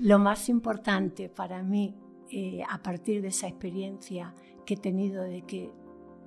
Lo 0.00 0.18
más 0.18 0.48
importante 0.48 1.28
para 1.28 1.62
mí, 1.62 1.96
eh, 2.30 2.62
a 2.68 2.82
partir 2.82 3.22
de 3.22 3.28
esa 3.28 3.48
experiencia 3.48 4.34
que 4.64 4.74
he 4.74 4.76
tenido 4.76 5.22
de 5.22 5.42
que 5.42 5.72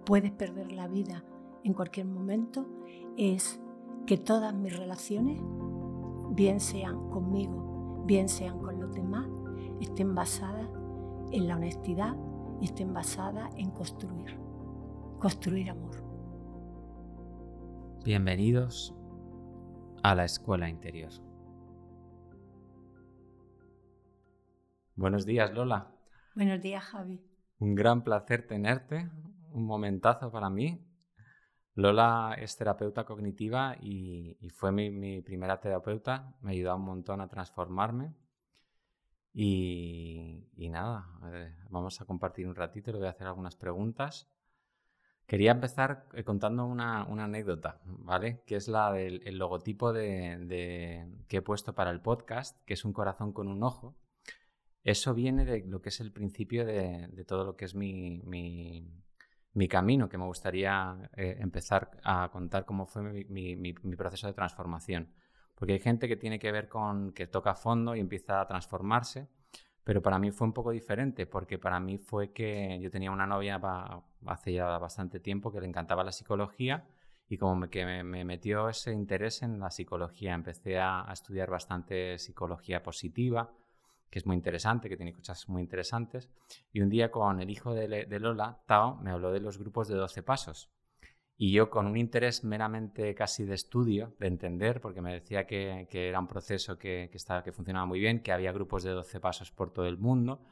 puedes 0.06 0.32
perder 0.32 0.72
la 0.72 0.88
vida 0.88 1.24
en 1.64 1.74
cualquier 1.74 2.08
momento, 2.08 2.68
es 3.18 3.62
que 4.06 4.18
todas 4.18 4.54
mis 4.54 4.76
relaciones, 4.76 5.40
bien 6.32 6.60
sean 6.60 7.10
conmigo, 7.10 8.04
bien 8.06 8.28
sean 8.30 8.60
con 8.60 8.80
los 8.80 8.94
demás, 8.94 9.28
estén 9.80 10.16
basadas 10.16 10.68
en 11.32 11.48
la 11.48 11.56
honestidad 11.56 12.16
y 12.60 12.66
estén 12.66 12.94
basadas 12.94 13.54
en 13.56 13.72
construir, 13.72 14.38
construir 15.20 15.70
amor. 15.70 16.04
Bienvenidos 18.04 18.96
a 20.04 20.16
la 20.16 20.26
escuela 20.26 20.68
interior. 20.68 21.12
Buenos 24.96 25.26
días, 25.26 25.54
Lola. 25.54 25.90
Buenos 26.36 26.62
días, 26.62 26.84
Javi. 26.84 27.22
Un 27.60 27.76
gran 27.76 28.04
placer 28.04 28.46
tenerte, 28.46 29.10
un 29.54 29.66
momentazo 29.66 30.32
para 30.32 30.50
mí. 30.50 30.86
Lola 31.76 32.36
es 32.38 32.58
terapeuta 32.58 33.06
cognitiva 33.06 33.78
y, 33.80 34.50
fue 34.50 34.72
mi, 34.74 35.22
primera 35.22 35.62
terapeuta. 35.62 36.36
Me 36.42 36.52
ayudó 36.52 36.76
un 36.76 36.84
montón 36.84 37.22
a 37.22 37.30
transformarme. 37.30 38.14
Y, 39.34 40.50
nada, 40.70 41.08
eh, 41.32 41.56
vamos 41.70 42.02
a 42.02 42.06
compartir 42.06 42.46
un 42.46 42.56
ratito, 42.56 42.92
le 42.92 42.98
voy 42.98 43.08
a 43.08 43.12
hacer 43.12 43.28
algunas 43.28 43.56
preguntas. 43.56 44.30
Quería 45.26 45.52
empezar 45.52 46.08
eh, 46.14 46.26
contando 46.26 46.66
una, 46.66 47.04
anécdota, 47.04 47.80
¿vale? 47.86 48.44
Que 48.46 48.58
es 48.58 48.68
la 48.68 48.92
del 48.92 49.38
logotipo 49.38 49.94
de, 49.94 51.08
que 51.30 51.38
he 51.38 51.42
puesto 51.42 51.74
para 51.74 51.92
el 51.92 52.02
podcast, 52.02 52.62
que 52.66 52.74
es 52.74 52.84
un 52.84 52.92
corazón 52.92 53.32
con 53.32 53.48
un 53.48 53.64
ojo. 53.64 53.96
Eso 54.84 55.14
viene 55.14 55.46
de 55.46 55.64
lo 55.68 55.82
que 55.82 55.90
es 55.90 56.00
el 56.00 56.12
principio 56.12 56.66
de, 56.66 57.08
todo 57.28 57.46
lo 57.46 57.56
que 57.56 57.66
es 57.66 57.76
mi, 57.76 58.22
mi, 59.54 59.68
camino, 59.68 60.10
que 60.10 60.18
me 60.18 60.26
gustaría 60.26 61.12
eh, 61.16 61.38
empezar 61.40 61.92
a 62.04 62.30
contar 62.32 62.66
cómo 62.66 62.88
fue 62.88 63.26
mi, 63.30 63.74
proceso 63.96 64.28
de 64.28 64.34
transformación. 64.34 65.14
Porque 65.56 65.74
hay 65.74 65.80
gente 65.80 66.08
que 66.08 66.16
tiene 66.16 66.40
que 66.40 66.52
ver 66.52 66.68
con 66.68 67.14
que 67.14 67.28
toca 67.28 67.54
fondo 67.54 67.96
y 67.96 68.00
empieza 68.00 68.42
a 68.42 68.48
transformarse, 68.48 69.30
pero 69.84 70.02
para 70.02 70.18
mí 70.18 70.32
fue 70.32 70.48
un 70.48 70.54
poco 70.54 70.72
diferente, 70.72 71.28
porque 71.28 71.60
para 71.60 71.80
mí 71.80 72.00
fue 72.00 72.32
que 72.32 72.80
yo 72.82 72.90
tenía 72.90 73.12
una 73.12 73.28
novia 73.28 73.62
hace 74.26 74.54
ya 74.54 74.80
bastante 74.80 75.20
tiempo 75.20 75.52
que 75.52 75.62
le 75.62 75.68
encantaba 75.68 76.04
la 76.04 76.12
psicología 76.12 76.88
y 77.28 77.38
como 77.38 77.70
que 77.70 77.86
me, 78.04 78.26
metió 78.26 78.68
ese 78.70 78.94
interés 78.94 79.44
en 79.44 79.60
la 79.60 79.70
psicología, 79.70 80.34
empecé 80.34 80.80
a 80.80 81.08
estudiar 81.14 81.52
bastante 81.52 82.18
psicología 82.18 82.82
positiva, 82.82 83.54
que 84.12 84.20
es 84.20 84.26
muy 84.26 84.36
interesante, 84.36 84.90
que 84.90 84.98
tiene 84.98 85.14
cosas 85.14 85.48
muy 85.48 85.62
interesantes. 85.62 86.30
Y 86.74 86.82
un 86.82 86.90
día 86.90 87.10
con 87.10 87.42
el 87.42 87.50
hijo 87.50 87.74
de, 87.74 88.20
Lola, 88.20 88.62
Tao, 88.68 88.98
me 88.98 89.10
habló 89.10 89.32
de 89.32 89.40
los 89.40 89.58
grupos 89.58 89.88
de 89.88 89.96
12 89.96 90.22
pasos. 90.22 90.70
Y 91.38 91.54
yo 91.54 91.70
con 91.70 91.88
un 91.88 91.98
interés 91.98 92.44
meramente 92.44 93.16
casi 93.16 93.46
de 93.46 93.56
estudio, 93.56 94.14
de 94.20 94.28
entender, 94.28 94.82
porque 94.82 95.02
me 95.02 95.14
decía 95.14 95.48
que, 95.48 95.88
era 95.90 96.20
un 96.20 96.28
proceso 96.28 96.78
que, 96.78 97.10
estaba, 97.14 97.42
que 97.42 97.54
funcionaba 97.54 97.86
muy 97.86 98.00
bien, 98.00 98.22
que 98.22 98.34
había 98.34 98.52
grupos 98.52 98.84
de 98.84 98.92
12 98.92 99.22
pasos 99.22 99.50
por 99.50 99.72
todo 99.72 99.88
el 99.88 99.98
mundo. 99.98 100.44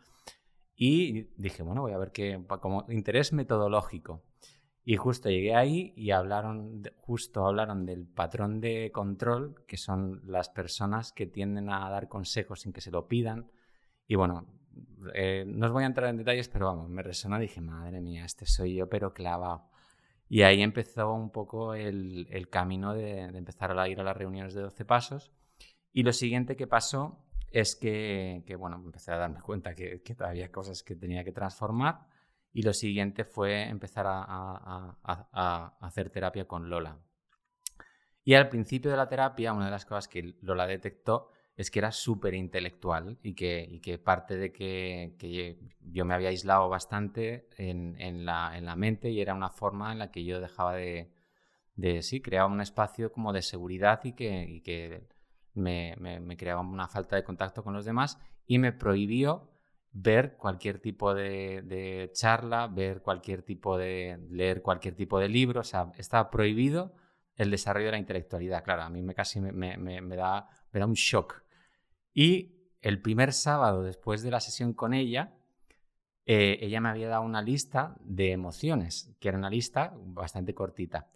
Y 0.73 1.23
dije, 1.35 1.61
bueno, 1.61 1.81
voy 1.81 1.91
a 1.91 1.97
ver 1.97 2.13
qué, 2.13 2.41
como 2.61 2.85
interés 2.89 3.33
metodológico. 3.33 4.23
Y 4.89 4.97
justo 4.97 5.29
llegué 5.29 5.53
ahí 5.53 5.93
y 5.95 6.09
hablaron, 6.09 6.81
justo 6.97 7.45
hablaron 7.45 7.85
del 7.85 8.07
patrón 8.07 8.59
de 8.59 8.89
control, 8.91 9.63
que 9.67 9.77
son 9.77 10.19
las 10.25 10.49
personas 10.49 11.13
que 11.13 11.27
tienden 11.27 11.69
a 11.69 11.87
dar 11.91 12.07
consejos 12.07 12.61
sin 12.61 12.73
que 12.73 12.81
se 12.81 12.89
lo 12.89 13.07
pidan. 13.07 13.51
Y 14.07 14.15
bueno, 14.15 14.47
eh, 15.13 15.43
no 15.45 15.67
os 15.67 15.71
voy 15.71 15.83
a 15.83 15.85
entrar 15.85 16.09
en 16.09 16.17
detalles, 16.17 16.49
pero 16.49 16.65
vamos, 16.65 16.89
me 16.89 17.03
resonó 17.03 17.37
y 17.37 17.41
dije, 17.41 17.61
madre 17.61 18.01
mía, 18.01 18.25
este 18.25 18.47
soy 18.47 18.77
yo, 18.77 18.89
pero 18.89 19.13
clavado. 19.13 19.69
Y 20.27 20.41
ahí 20.41 20.63
empezó 20.63 21.13
un 21.13 21.29
poco 21.29 21.75
el, 21.75 22.47
camino 22.49 22.95
de, 22.95 23.25
empezar 23.25 23.77
a 23.77 23.87
ir 23.87 23.99
a 23.99 24.03
las 24.03 24.17
reuniones 24.17 24.55
de 24.55 24.61
12 24.61 24.85
pasos. 24.85 25.31
Y 25.93 26.01
lo 26.01 26.13
siguiente 26.13 26.55
que 26.55 26.65
pasó 26.65 27.27
es 27.51 27.75
que, 27.75 28.43
bueno, 28.57 28.77
empecé 28.77 29.11
a 29.11 29.17
darme 29.17 29.41
cuenta 29.41 29.75
que, 29.75 30.01
que 30.01 30.15
había 30.17 30.51
cosas 30.51 30.81
que 30.81 30.95
tenía 30.95 31.23
que 31.23 31.31
transformar 31.31 32.08
y 32.51 32.63
lo 32.63 32.73
siguiente 32.73 33.25
fue 33.25 33.63
empezar 33.69 34.05
a, 34.07 35.77
hacer 35.81 36.09
terapia 36.09 36.47
con 36.47 36.69
Lola. 36.69 36.99
Y 38.23 38.33
al 38.33 38.49
principio 38.49 38.91
de 38.91 38.97
la 38.97 39.07
terapia, 39.07 39.53
una 39.53 39.65
de 39.65 39.71
las 39.71 39.85
cosas 39.85 40.07
que 40.07 40.35
Lola 40.41 40.67
detectó 40.67 41.31
es 41.55 41.69
que 41.71 41.79
era 41.79 41.91
súper 41.91 42.35
intelectual 42.35 43.17
y 43.21 43.33
que, 43.33 44.01
parte 44.03 44.37
de 44.37 44.53
que, 44.53 45.57
yo 45.81 46.05
me 46.05 46.13
había 46.13 46.29
aislado 46.29 46.69
bastante 46.69 47.49
en, 47.57 48.25
la, 48.25 48.75
mente 48.77 49.09
y 49.09 49.19
era 49.19 49.33
una 49.33 49.49
forma 49.49 49.91
en 49.91 49.99
la 49.99 50.11
que 50.11 50.23
yo 50.23 50.39
dejaba 50.39 50.75
de, 50.75 51.11
de 51.75 52.01
sí, 52.01 52.21
creaba 52.21 52.47
un 52.47 52.61
espacio 52.61 53.11
como 53.11 53.33
de 53.33 53.41
seguridad 53.41 53.99
y 54.05 54.13
que, 54.13 54.61
que 54.63 55.07
me, 55.53 55.95
me, 55.97 56.37
creaba 56.37 56.61
una 56.61 56.87
falta 56.87 57.15
de 57.15 57.23
contacto 57.23 57.63
con 57.63 57.73
los 57.73 57.85
demás 57.85 58.19
y 58.45 58.57
me 58.57 58.71
prohibió 58.71 59.48
ver 59.91 60.37
cualquier 60.37 60.79
tipo 60.79 61.13
de, 61.13 62.09
charla, 62.13 62.67
ver 62.67 63.01
cualquier 63.01 63.43
tipo 63.43 63.77
de, 63.77 64.19
leer 64.29 64.61
cualquier 64.61 64.95
tipo 64.95 65.19
de 65.19 65.29
libro, 65.29 65.61
o 65.61 65.63
sea, 65.63 65.91
está 65.97 66.29
prohibido 66.29 66.93
el 67.35 67.51
desarrollo 67.51 67.87
de 67.87 67.93
la 67.93 67.97
intelectualidad. 67.97 68.63
Claro, 68.63 68.83
a 68.83 68.89
mí 68.89 69.01
me 69.01 69.15
casi 69.15 69.39
me, 69.39 69.77
da, 70.15 70.49
me 70.71 70.79
da 70.79 70.85
un 70.85 70.93
shock. 70.93 71.43
Y 72.13 72.55
el 72.81 73.01
primer 73.01 73.33
sábado 73.33 73.83
después 73.83 74.21
de 74.23 74.31
la 74.31 74.39
sesión 74.39 74.73
con 74.73 74.93
ella, 74.93 75.33
eh, 76.25 76.59
ella 76.61 76.81
me 76.81 76.89
había 76.89 77.09
dado 77.09 77.23
una 77.23 77.41
lista 77.41 77.95
de 78.01 78.31
emociones, 78.31 79.15
que 79.19 79.29
era 79.29 79.37
una 79.37 79.49
lista 79.49 79.93
bastante 79.97 80.53
cortita. 80.53 81.09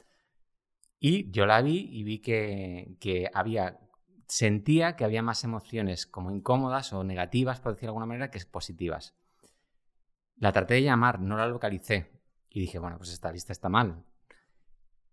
Y 0.99 1.29
yo 1.31 1.45
la 1.45 1.61
vi 1.61 1.89
y 1.91 2.03
vi 2.03 2.19
que, 2.19 2.95
que 2.99 3.29
había 3.33 3.79
sentía 4.33 4.95
que 4.95 5.05
había 5.05 5.21
más 5.21 5.43
emociones 5.43 6.07
como 6.07 6.31
incómodas 6.31 6.91
o 6.91 7.03
negativas, 7.03 7.59
por 7.59 7.73
decirlo 7.73 7.89
de 7.89 7.89
alguna 7.91 8.05
manera, 8.07 8.31
que 8.31 8.43
positivas. 8.45 9.13
La 10.37 10.51
traté 10.51 10.73
de 10.73 10.81
llamar, 10.81 11.19
no 11.19 11.37
la 11.37 11.45
localicé 11.45 12.19
y 12.49 12.61
dije, 12.61 12.79
bueno, 12.79 12.97
pues 12.97 13.11
esta 13.11 13.31
lista 13.31 13.53
está 13.53 13.69
mal. 13.69 14.03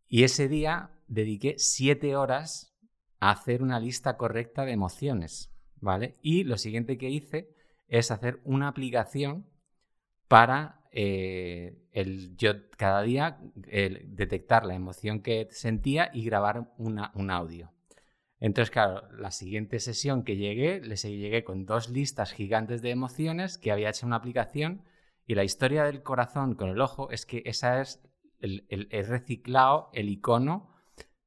Y 0.07 0.25
ese 0.25 0.49
día 0.49 0.93
dediqué 1.07 1.57
siete 1.59 2.17
horas 2.17 2.75
a 3.19 3.33
hacer 3.33 3.63
una 3.63 3.79
lista 3.79 4.17
correcta 4.17 4.65
de 4.65 4.73
emociones, 4.73 5.53
¿vale? 5.81 6.17
Y 6.23 6.45
lo 6.45 6.57
siguiente 6.57 6.97
que 6.97 7.11
hice 7.11 7.55
es 7.89 8.11
hacer 8.11 8.41
una 8.45 8.69
aplicación 8.69 9.47
para 10.29 10.81
eh, 10.93 11.87
el, 11.93 12.39
yo 12.39 12.71
cada 12.71 13.03
día 13.03 13.39
detectar 13.55 14.65
la 14.65 14.75
emoción 14.75 15.21
que 15.21 15.47
sentía 15.51 16.11
y 16.15 16.25
grabar 16.25 16.73
un 16.79 17.31
audio. 17.31 17.71
Entonces, 18.41 18.71
claro, 18.71 19.03
la 19.13 19.31
siguiente 19.31 19.79
sesión 19.81 20.25
que 20.25 20.37
llegué, 20.37 20.81
les 20.81 21.03
llegué 21.03 21.45
con 21.45 21.67
dos 21.67 21.91
listas 21.91 22.33
gigantes 22.33 22.81
de 22.81 22.91
emociones 22.91 23.59
que 23.59 23.71
había 23.71 23.91
hecho 23.91 24.07
una 24.07 24.17
aplicación 24.17 24.83
y 25.27 25.35
la 25.35 25.45
historia 25.45 25.85
del 25.85 26.03
corazón 26.03 26.55
con 26.55 26.71
el 26.71 26.81
ojo 26.81 27.11
es 27.11 27.27
que 27.27 27.43
esa 27.45 27.83
es 27.83 28.03
el, 28.41 28.65
reciclado 28.91 29.91
el 29.93 30.09
icono 30.09 30.71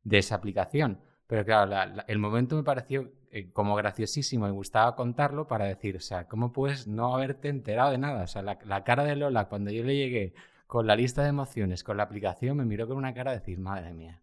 de 0.03 0.18
esa 0.18 0.35
aplicación. 0.35 1.01
Pero 1.28 1.46
claro, 1.46 2.03
el 2.07 2.18
momento 2.18 2.56
me 2.56 2.63
pareció 2.63 3.12
eh, 3.31 3.51
como 3.53 3.75
graciosísimo 3.75 4.47
y 4.47 4.51
gustaba 4.51 4.95
contarlo 4.95 5.47
para 5.47 5.66
decir, 5.66 5.95
o 5.95 6.01
sea, 6.01 6.28
¿cómo 6.28 6.51
puedes 6.51 6.88
no 6.88 7.16
haberte 7.16 7.50
enterado 7.50 7.91
de 7.91 8.00
nada? 8.00 8.24
O 8.24 8.28
sea, 8.28 8.41
la, 8.41 8.57
la 8.66 8.84
cara 8.84 9.03
de 9.03 9.16
Lola 9.16 9.47
cuando 9.50 9.69
yo 9.69 9.84
le 9.84 9.95
llegué 9.95 10.34
con 10.66 10.88
la 10.88 10.95
lista 10.95 11.22
de 11.22 11.30
emociones, 11.30 11.84
con 11.84 11.97
la 11.97 12.03
aplicación, 12.03 12.57
me 12.57 12.66
miró 12.66 12.88
con 12.88 12.97
una 12.97 13.13
cara 13.13 13.31
de 13.31 13.38
decir, 13.38 13.59
madre 13.59 13.94
mía. 13.94 14.22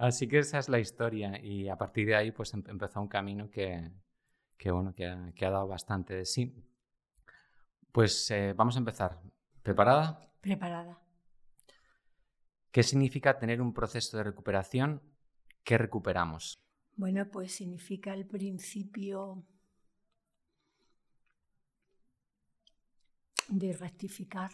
Así 0.00 0.26
que 0.26 0.38
esa 0.38 0.58
es 0.58 0.70
la 0.70 0.78
historia 0.78 1.38
y 1.44 1.68
a 1.68 1.76
partir 1.76 2.06
de 2.06 2.16
ahí 2.16 2.32
pues 2.32 2.54
em-, 2.54 2.64
empezó 2.68 3.02
un 3.02 3.08
camino 3.08 3.50
que, 3.50 3.92
bueno, 4.64 4.94
que 4.94 5.04
ha, 5.04 5.50
dado 5.50 5.68
bastante 5.68 6.14
de 6.14 6.24
sí. 6.24 6.54
Pues 7.92 8.30
eh, 8.30 8.54
vamos 8.54 8.76
a 8.76 8.78
empezar. 8.78 9.20
¿Preparada? 9.62 10.32
Preparada. 10.40 10.98
¿Qué 12.70 12.82
significa 12.82 13.38
tener 13.38 13.60
un 13.60 13.74
proceso 13.74 14.16
de 14.16 14.22
recuperación? 14.22 15.02
¿Qué 15.64 15.76
recuperamos? 15.76 16.58
Bueno, 16.96 17.28
pues 17.30 17.52
significa 17.52 18.14
el 18.14 18.26
principio 18.26 19.44
de 23.48 23.74
rectificar. 23.74 24.50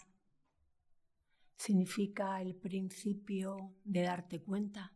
Significa 1.55 2.43
el 2.43 2.57
principio 2.57 3.77
de 3.85 4.03
darte 4.03 4.41
cuenta 4.43 4.93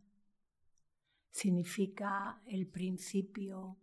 significa 1.31 2.43
el 2.47 2.67
principio 2.67 3.77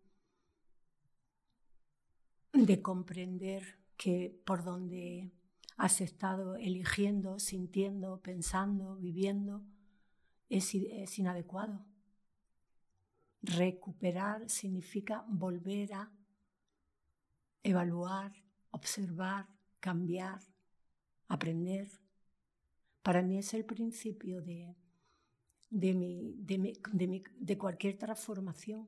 de 2.53 2.81
comprender 2.81 3.79
que 3.95 4.41
por 4.45 4.63
donde 4.63 5.31
has 5.77 6.01
estado 6.01 6.55
eligiendo, 6.55 7.39
sintiendo, 7.39 8.19
pensando, 8.21 8.95
viviendo, 8.95 9.63
es, 10.49 11.19
inadecuado. 11.19 11.85
recuperar 13.41 14.49
significa 14.49 15.23
volver 15.27 15.93
a 15.93 16.11
evaluar, 17.63 18.33
observar, 18.71 19.47
cambiar, 19.79 20.41
aprender. 21.27 21.87
Para 23.03 23.21
mí 23.21 23.37
es 23.37 23.53
el 23.53 23.63
principio 23.65 24.41
de, 24.41 24.75
de, 25.69 27.57
cualquier 27.57 27.97
transformación. 27.97 28.87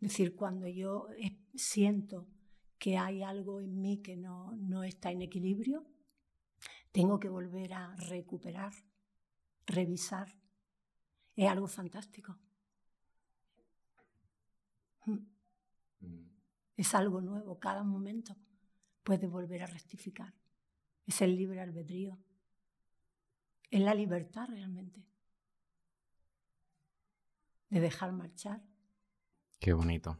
Es 0.00 0.10
decir, 0.10 0.36
cuando 0.36 0.68
yo 0.68 1.08
siento 1.54 2.28
que 2.78 2.96
hay 2.96 3.22
algo 3.22 3.60
en 3.60 3.80
mí 3.80 4.00
que 4.00 4.16
no, 4.16 4.52
no 4.52 4.84
está 4.84 5.10
en 5.10 5.22
equilibrio, 5.22 5.84
tengo 6.92 7.18
que 7.18 7.28
volver 7.28 7.72
a 7.72 7.94
recuperar, 7.96 8.72
revisar. 9.66 10.28
Es 11.34 11.48
algo 11.48 11.66
fantástico. 11.66 12.38
Mm. 15.06 15.18
Mm. 16.00 16.30
Es 16.76 16.94
algo 16.94 17.20
nuevo, 17.20 17.58
cada 17.58 17.82
momento 17.82 18.36
puede 19.02 19.26
volver 19.26 19.62
a 19.62 19.66
rectificar. 19.66 20.34
Es 21.06 21.22
el 21.22 21.34
libre 21.34 21.60
albedrío. 21.60 22.18
Es 23.70 23.80
la 23.80 23.94
libertad 23.94 24.48
realmente. 24.48 25.04
De 27.70 27.80
dejar 27.80 28.12
marchar. 28.12 28.62
Qué 29.60 29.72
bonito. 29.72 30.18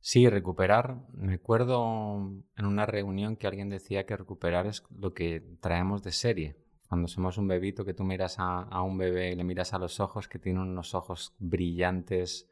Sí, 0.00 0.28
recuperar. 0.28 1.04
Me 1.14 1.34
acuerdo 1.34 2.30
en 2.56 2.64
una 2.64 2.86
reunión 2.86 3.36
que 3.36 3.48
alguien 3.48 3.68
decía 3.68 4.06
que 4.06 4.16
recuperar 4.16 4.66
es 4.66 4.84
lo 4.90 5.12
que 5.14 5.40
traemos 5.60 6.04
de 6.04 6.12
serie. 6.12 6.56
Cuando 6.88 7.08
somos 7.08 7.38
un 7.38 7.48
bebito, 7.48 7.84
que 7.84 7.92
tú 7.92 8.04
miras 8.04 8.36
a, 8.38 8.82
un 8.82 8.96
bebé 8.96 9.32
y 9.32 9.34
le 9.34 9.42
miras 9.42 9.74
a 9.74 9.78
los 9.78 9.98
ojos, 9.98 10.28
que 10.28 10.38
tiene 10.38 10.60
unos 10.60 10.94
ojos 10.94 11.34
brillantes, 11.40 12.48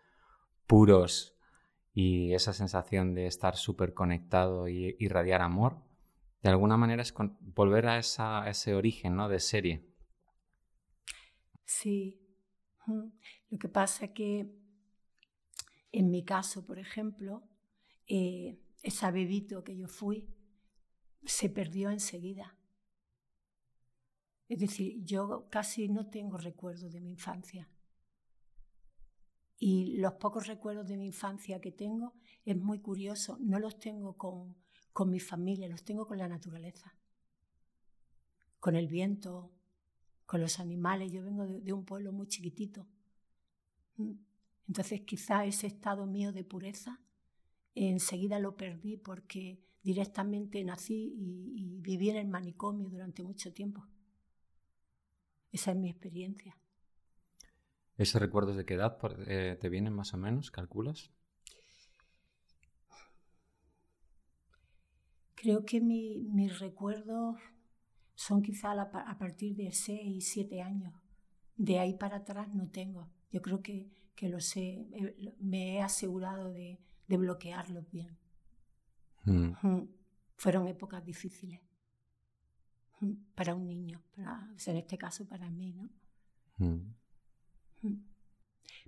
puros, 0.67 1.37
y 1.93 2.35
esa 2.35 2.53
sensación 2.53 3.15
de 3.15 3.27
estar 3.27 3.55
súper 3.55 3.95
conectado 3.95 4.67
y 4.67 4.97
irradiar 4.99 5.41
amor, 5.41 5.79
de 6.43 6.51
alguna 6.51 6.77
manera 6.77 7.03
es 7.03 7.15
volver 7.41 7.87
a, 7.87 7.99
ese 7.99 8.75
origen 8.75 9.15
¿no? 9.15 9.29
de 9.29 9.39
serie. 9.39 9.89
Sí. 11.65 12.24
Lo 12.87 13.59
que 13.59 13.69
pasa 13.69 14.13
que 14.13 14.53
en 15.93 16.11
mi 16.11 16.25
caso, 16.25 16.67
por 16.67 16.79
ejemplo, 16.79 17.49
eh, 18.07 18.59
ese 18.83 19.11
bebito 19.11 19.63
que 19.63 19.77
yo 19.77 19.89
fui 19.89 20.29
se 21.25 21.49
perdió 21.49 21.91
enseguida. 21.91 22.59
Es 24.49 24.59
decir, 24.61 25.03
yo 25.05 25.49
casi 25.51 25.89
no 25.89 26.11
tengo 26.11 26.37
recuerdos 26.37 26.93
de 26.93 27.01
mi 27.01 27.11
infancia. 27.11 27.69
Y 29.57 29.97
los 29.97 30.15
pocos 30.15 30.47
recuerdos 30.47 30.87
de 30.87 30.97
mi 30.97 31.07
infancia 31.07 31.61
que 31.61 31.73
tengo 31.73 32.15
es 32.45 32.57
muy 32.57 32.81
curioso, 32.81 33.39
no 33.41 33.59
los 33.59 33.79
tengo 33.79 34.19
con, 34.19 34.57
con 34.93 35.11
mi 35.11 35.21
familia, 35.21 35.69
los 35.69 35.85
tengo 35.85 36.07
con 36.07 36.19
la 36.19 36.29
naturaleza, 36.29 36.95
con 38.61 38.77
el 38.77 38.89
viento, 38.89 39.53
con 40.27 40.41
los 40.41 40.61
animales. 40.61 41.13
Yo 41.13 41.25
vengo 41.25 41.47
de, 41.47 41.61
de 41.61 41.73
un 41.73 41.85
pueblo 41.85 42.13
muy 42.13 42.27
chiquitito. 42.29 42.87
Entonces 44.67 45.03
quizá 45.03 45.45
ese 45.45 45.67
estado 45.67 46.07
mío 46.07 46.33
de 46.33 46.45
pureza 46.45 47.01
enseguida 47.75 48.39
lo 48.39 48.57
perdí 48.57 48.97
porque 48.97 49.61
directamente 49.83 50.65
nací 50.65 51.13
y, 51.17 51.81
viví 51.81 52.09
en 52.09 52.17
el 52.17 52.29
manicomio 52.29 52.89
durante 52.89 53.23
mucho 53.23 53.53
tiempo. 53.53 53.87
Esa 55.53 55.73
es 55.73 55.77
mi 55.77 55.91
experiencia. 55.91 56.57
¿Esos 57.99 58.21
recuerdos 58.21 58.57
de 58.57 58.65
qué 58.65 58.75
edad 58.75 58.99
eh, 59.27 59.59
te 59.61 59.69
vienen 59.69 59.93
más 59.93 60.15
o 60.15 60.17
menos? 60.17 60.51
¿Calculas? 60.51 61.11
Creo 65.35 65.67
que 65.67 65.81
mis 65.81 66.59
recuerdos 66.59 67.37
son 68.15 68.43
quizá 68.43 68.73
a, 68.73 69.19
partir 69.19 69.57
de 69.57 69.73
6, 69.73 70.27
7 70.27 70.63
años. 70.63 70.95
De 71.57 71.79
ahí 71.79 71.95
para 71.95 72.19
atrás 72.19 72.53
no 72.55 72.69
tengo. 72.71 73.09
Yo 73.31 73.43
creo 73.43 73.63
que 73.63 73.91
que 74.15 74.29
lo 74.29 74.41
sé, 74.41 74.87
eh, 74.93 75.35
me 75.41 75.75
he 75.77 75.83
asegurado 75.83 76.53
de, 76.53 76.81
de 77.09 77.17
bloquearlos 77.17 77.91
bien. 77.91 78.17
Mm. 79.25 79.89
Fueron 80.37 80.69
épocas 80.69 81.05
difíciles 81.05 81.61
para 83.35 83.55
un 83.55 83.67
niño, 83.67 84.03
para, 84.15 84.55
en 84.67 84.77
este 84.77 84.97
caso 84.97 85.27
para 85.27 85.51
mí, 85.51 85.73
¿no? 85.73 85.91
Mm. 86.59 86.95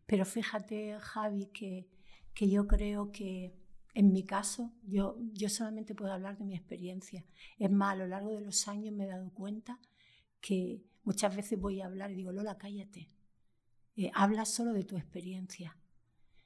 Pero 0.06 0.24
fíjate, 0.24 0.98
Javi, 1.00 1.46
que, 1.46 1.88
que 2.32 2.48
yo 2.48 2.66
creo 2.66 3.10
que 3.10 3.54
en 3.96 4.12
mi 4.12 4.24
caso, 4.24 4.74
yo, 4.86 5.16
yo 5.32 5.48
solamente 5.48 5.94
puedo 5.94 6.12
hablar 6.12 6.36
de 6.36 6.44
mi 6.44 6.54
experiencia. 6.54 7.24
Es 7.58 7.70
más, 7.70 7.94
a 7.94 7.96
lo 7.96 8.06
largo 8.06 8.30
de 8.34 8.42
los 8.42 8.68
años 8.68 8.94
me 8.94 9.04
he 9.04 9.06
dado 9.06 9.32
cuenta 9.32 9.80
que 10.42 10.84
muchas 11.02 11.34
veces 11.34 11.58
voy 11.58 11.80
a 11.80 11.86
hablar 11.86 12.10
y 12.10 12.16
digo, 12.16 12.30
Lola, 12.30 12.58
cállate. 12.58 13.08
Eh, 13.96 14.10
hablas 14.12 14.52
solo 14.52 14.74
de 14.74 14.84
tu 14.84 14.98
experiencia. 14.98 15.78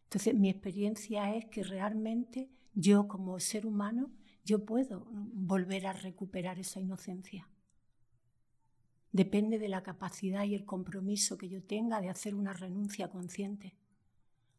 Entonces, 0.05 0.33
mi 0.37 0.49
experiencia 0.49 1.35
es 1.35 1.47
que 1.47 1.65
realmente 1.65 2.53
yo 2.73 3.09
como 3.09 3.41
ser 3.41 3.67
humano, 3.67 4.13
yo 4.45 4.65
puedo 4.65 5.09
volver 5.11 5.89
a 5.89 5.93
recuperar 5.93 6.61
esa 6.61 6.79
inocencia. 6.79 7.49
Depende 9.11 9.59
de 9.59 9.69
la 9.69 9.83
capacidad 9.83 10.45
y 10.45 10.55
el 10.55 10.65
compromiso 10.65 11.37
que 11.37 11.49
yo 11.49 11.65
tenga 11.65 12.01
de 12.01 12.11
hacer 12.11 12.37
una 12.37 12.53
renuncia 12.53 13.11
consciente. 13.11 13.75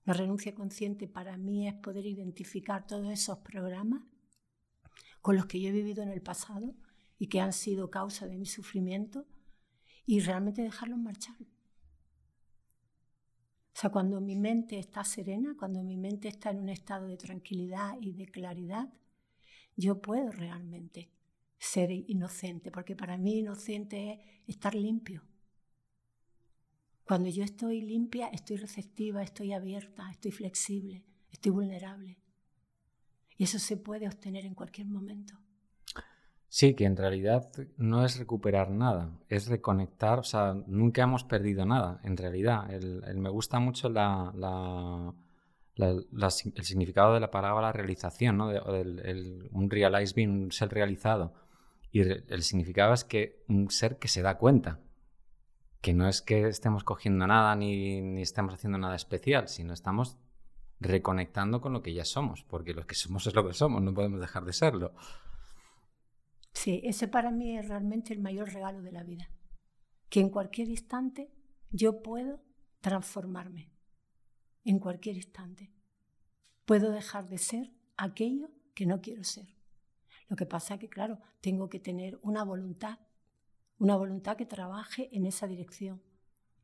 La 0.03 0.13
renuncia 0.13 0.55
consciente 0.55 1.07
para 1.07 1.37
mí 1.37 1.67
es 1.67 1.75
poder 1.75 2.05
identificar 2.05 2.87
todos 2.87 3.11
esos 3.11 3.37
programas 3.39 4.03
con 5.21 5.35
los 5.35 5.45
que 5.45 5.61
yo 5.61 5.69
he 5.69 5.73
vivido 5.73 6.01
en 6.01 6.09
el 6.09 6.21
pasado 6.21 6.73
y 7.19 7.27
que 7.27 7.39
han 7.39 7.53
sido 7.53 7.91
causa 7.91 8.25
de 8.25 8.37
mi 8.37 8.47
sufrimiento 8.47 9.27
y 10.05 10.19
realmente 10.19 10.63
dejarlos 10.63 10.97
marchar. 10.97 11.35
O 13.73 13.79
sea, 13.81 13.89
cuando 13.91 14.19
mi 14.19 14.35
mente 14.35 14.79
está 14.79 15.03
serena, 15.03 15.55
cuando 15.57 15.83
mi 15.83 15.97
mente 15.97 16.27
está 16.27 16.49
en 16.49 16.59
un 16.59 16.69
estado 16.69 17.07
de 17.07 17.17
tranquilidad 17.17 17.95
y 18.01 18.13
de 18.13 18.25
claridad, 18.25 18.91
yo 19.75 20.01
puedo 20.01 20.31
realmente 20.31 21.11
ser 21.57 21.91
inocente, 21.91 22.71
porque 22.71 22.95
para 22.95 23.17
mí 23.17 23.39
inocente 23.39 24.13
es 24.13 24.55
estar 24.55 24.75
limpio. 24.75 25.23
Cuando 27.11 27.27
yo 27.27 27.43
estoy 27.43 27.81
limpia, 27.81 28.27
estoy 28.27 28.55
receptiva, 28.55 29.21
estoy 29.21 29.51
abierta, 29.51 30.09
estoy 30.09 30.31
flexible, 30.31 31.03
estoy 31.29 31.51
vulnerable. 31.51 32.17
Y 33.35 33.43
eso 33.43 33.59
se 33.59 33.75
puede 33.75 34.07
obtener 34.07 34.45
en 34.45 34.55
cualquier 34.55 34.87
momento. 34.87 35.33
Sí, 36.47 36.73
que 36.73 36.85
en 36.85 36.95
realidad 36.95 37.51
no 37.75 38.05
es 38.05 38.17
recuperar 38.17 38.71
nada, 38.71 39.11
es 39.27 39.47
reconectar, 39.47 40.19
o 40.19 40.23
sea, 40.23 40.53
nunca 40.67 41.03
hemos 41.03 41.25
perdido 41.25 41.65
nada, 41.65 41.99
en 42.05 42.15
realidad. 42.15 42.73
El, 42.73 43.03
me 43.17 43.29
gusta 43.29 43.59
mucho 43.59 43.89
la, 43.89 45.13
el 45.75 46.63
significado 46.63 47.13
de 47.13 47.19
la 47.19 47.29
palabra 47.29 47.73
realización, 47.73 48.37
¿no? 48.37 48.51
un 49.51 49.69
realize 49.69 50.13
being, 50.15 50.29
un 50.45 50.51
ser 50.53 50.69
realizado. 50.69 51.33
Y 51.91 51.99
el 51.99 52.41
significado 52.41 52.93
es 52.93 53.03
que 53.03 53.43
un 53.49 53.69
ser 53.69 53.97
que 53.97 54.07
se 54.07 54.21
da 54.21 54.37
cuenta, 54.37 54.79
que 55.81 55.93
no 55.93 56.07
es 56.07 56.21
que 56.21 56.47
estemos 56.47 56.83
cogiendo 56.83 57.27
nada 57.27 57.55
ni, 57.55 58.01
ni 58.01 58.21
estemos 58.21 58.53
haciendo 58.53 58.77
nada 58.77 58.95
especial, 58.95 59.47
sino 59.47 59.73
estamos 59.73 60.17
reconectando 60.79 61.61
con 61.61 61.73
lo 61.73 61.81
que 61.81 61.93
ya 61.93 62.05
somos, 62.05 62.43
porque 62.43 62.73
lo 62.73 62.87
que 62.87 62.95
somos 62.95 63.27
es 63.27 63.35
lo 63.35 63.45
que 63.45 63.53
somos, 63.53 63.81
no 63.81 63.93
podemos 63.93 64.19
dejar 64.19 64.45
de 64.45 64.53
serlo. 64.53 64.93
Sí, 66.53 66.81
ese 66.83 67.07
para 67.07 67.31
mí 67.31 67.57
es 67.57 67.67
realmente 67.67 68.13
el 68.13 68.19
mayor 68.19 68.51
regalo 68.51 68.81
de 68.81 68.91
la 68.91 69.03
vida. 69.03 69.29
Que 70.09 70.19
en 70.19 70.29
cualquier 70.29 70.67
instante 70.69 71.31
yo 71.69 72.01
puedo 72.01 72.43
transformarme. 72.81 73.71
En 74.63 74.79
cualquier 74.79 75.15
instante. 75.15 75.73
Puedo 76.65 76.91
dejar 76.91 77.29
de 77.29 77.37
ser 77.37 77.71
aquello 77.97 78.49
que 78.75 78.85
no 78.85 79.01
quiero 79.01 79.23
ser. 79.23 79.55
Lo 80.27 80.35
que 80.35 80.45
pasa 80.45 80.75
es 80.75 80.79
que, 80.79 80.89
claro, 80.89 81.19
tengo 81.41 81.69
que 81.69 81.79
tener 81.79 82.19
una 82.21 82.43
voluntad, 82.43 82.99
una 83.81 83.95
voluntad 83.95 84.37
que 84.37 84.45
trabaje 84.45 85.09
en 85.11 85.25
esa 85.25 85.47
dirección. 85.47 86.03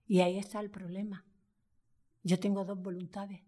Y 0.05 0.19
ahí 0.19 0.37
está 0.37 0.59
el 0.59 0.69
problema. 0.69 1.25
Yo 2.21 2.39
tengo 2.39 2.63
dos 2.63 2.79
voluntades. 2.79 3.41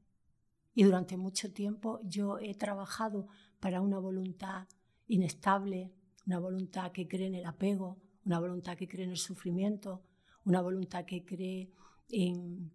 Y 0.73 0.85
durante 0.85 1.17
mucho 1.17 1.53
tiempo 1.53 1.99
yo 2.03 2.39
he 2.39 2.55
trabajado 2.55 3.27
para 3.59 3.81
una 3.81 3.99
voluntad 3.99 4.67
inestable, 5.05 5.93
una 6.25 6.39
voluntad 6.39 6.91
que 6.91 7.07
cree 7.07 7.27
en 7.27 7.35
el 7.35 7.45
apego, 7.45 8.01
una 8.25 8.39
voluntad 8.39 8.75
que 8.75 8.87
cree 8.87 9.03
en 9.03 9.11
el 9.11 9.17
sufrimiento, 9.17 10.01
una 10.45 10.61
voluntad 10.61 11.05
que 11.05 11.23
cree 11.23 11.71
en 12.09 12.71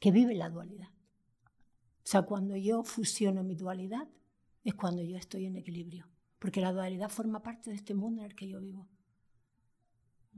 que 0.00 0.10
vive 0.10 0.34
la 0.34 0.50
dualidad. 0.50 0.90
O 0.90 2.06
sea, 2.06 2.22
cuando 2.22 2.56
yo 2.56 2.84
fusiono 2.84 3.42
mi 3.42 3.54
dualidad 3.54 4.06
es 4.64 4.74
cuando 4.74 5.00
yo 5.00 5.16
estoy 5.16 5.46
en 5.46 5.56
equilibrio, 5.56 6.10
porque 6.38 6.60
la 6.60 6.74
dualidad 6.74 7.08
forma 7.08 7.42
parte 7.42 7.70
de 7.70 7.76
este 7.76 7.94
mundo 7.94 8.20
en 8.20 8.26
el 8.26 8.36
que 8.36 8.48
yo 8.48 8.60
vivo. 8.60 8.86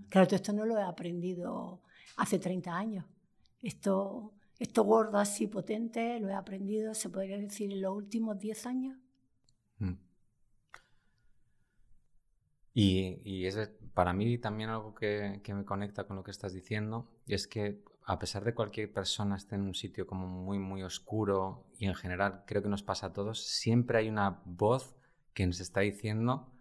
Claro, 0.09 0.26
todo 0.26 0.37
esto 0.37 0.53
no 0.53 0.65
lo 0.65 0.79
he 0.79 0.83
aprendido 0.83 1.83
hace 2.17 2.38
30 2.38 2.76
años. 2.76 3.05
Esto, 3.62 4.33
esto 4.59 4.85
gordo 4.85 5.19
así 5.19 5.47
potente 5.47 6.21
lo 6.21 6.29
he 6.29 6.35
aprendido, 6.35 6.95
se 6.95 7.11
podría 7.11 7.38
decir, 7.38 7.73
en 7.73 7.83
los 7.83 7.95
últimos 7.95 8.38
10 8.38 8.67
años. 8.67 8.99
Mm. 9.79 9.95
Y, 12.75 13.47
es 13.47 13.71
para 13.95 14.12
mí 14.12 14.37
también 14.37 14.69
algo 14.69 14.95
que, 14.95 15.41
me 15.49 15.65
conecta 15.65 16.05
con 16.05 16.17
lo 16.17 16.23
que 16.23 16.31
estás 16.31 16.53
diciendo, 16.53 17.09
y 17.26 17.33
es 17.35 17.49
que 17.49 17.83
a 18.05 18.19
pesar 18.19 18.45
de 18.45 18.55
cualquier 18.55 18.93
persona 18.93 19.37
esté 19.37 19.55
en 19.55 19.62
un 19.62 19.75
sitio 19.75 20.07
como 20.07 20.29
muy, 20.29 20.59
muy 20.59 20.83
oscuro, 20.83 21.65
y 21.79 21.87
en 21.87 21.95
general 21.95 22.45
creo 22.47 22.62
que 22.62 22.69
nos 22.69 22.83
pasa 22.83 23.07
a 23.07 23.12
todos, 23.15 23.47
siempre 23.47 23.99
hay 23.99 24.09
una 24.11 24.43
voz 24.45 24.95
que 25.33 25.47
nos 25.47 25.61
está 25.61 25.81
diciendo 25.81 26.53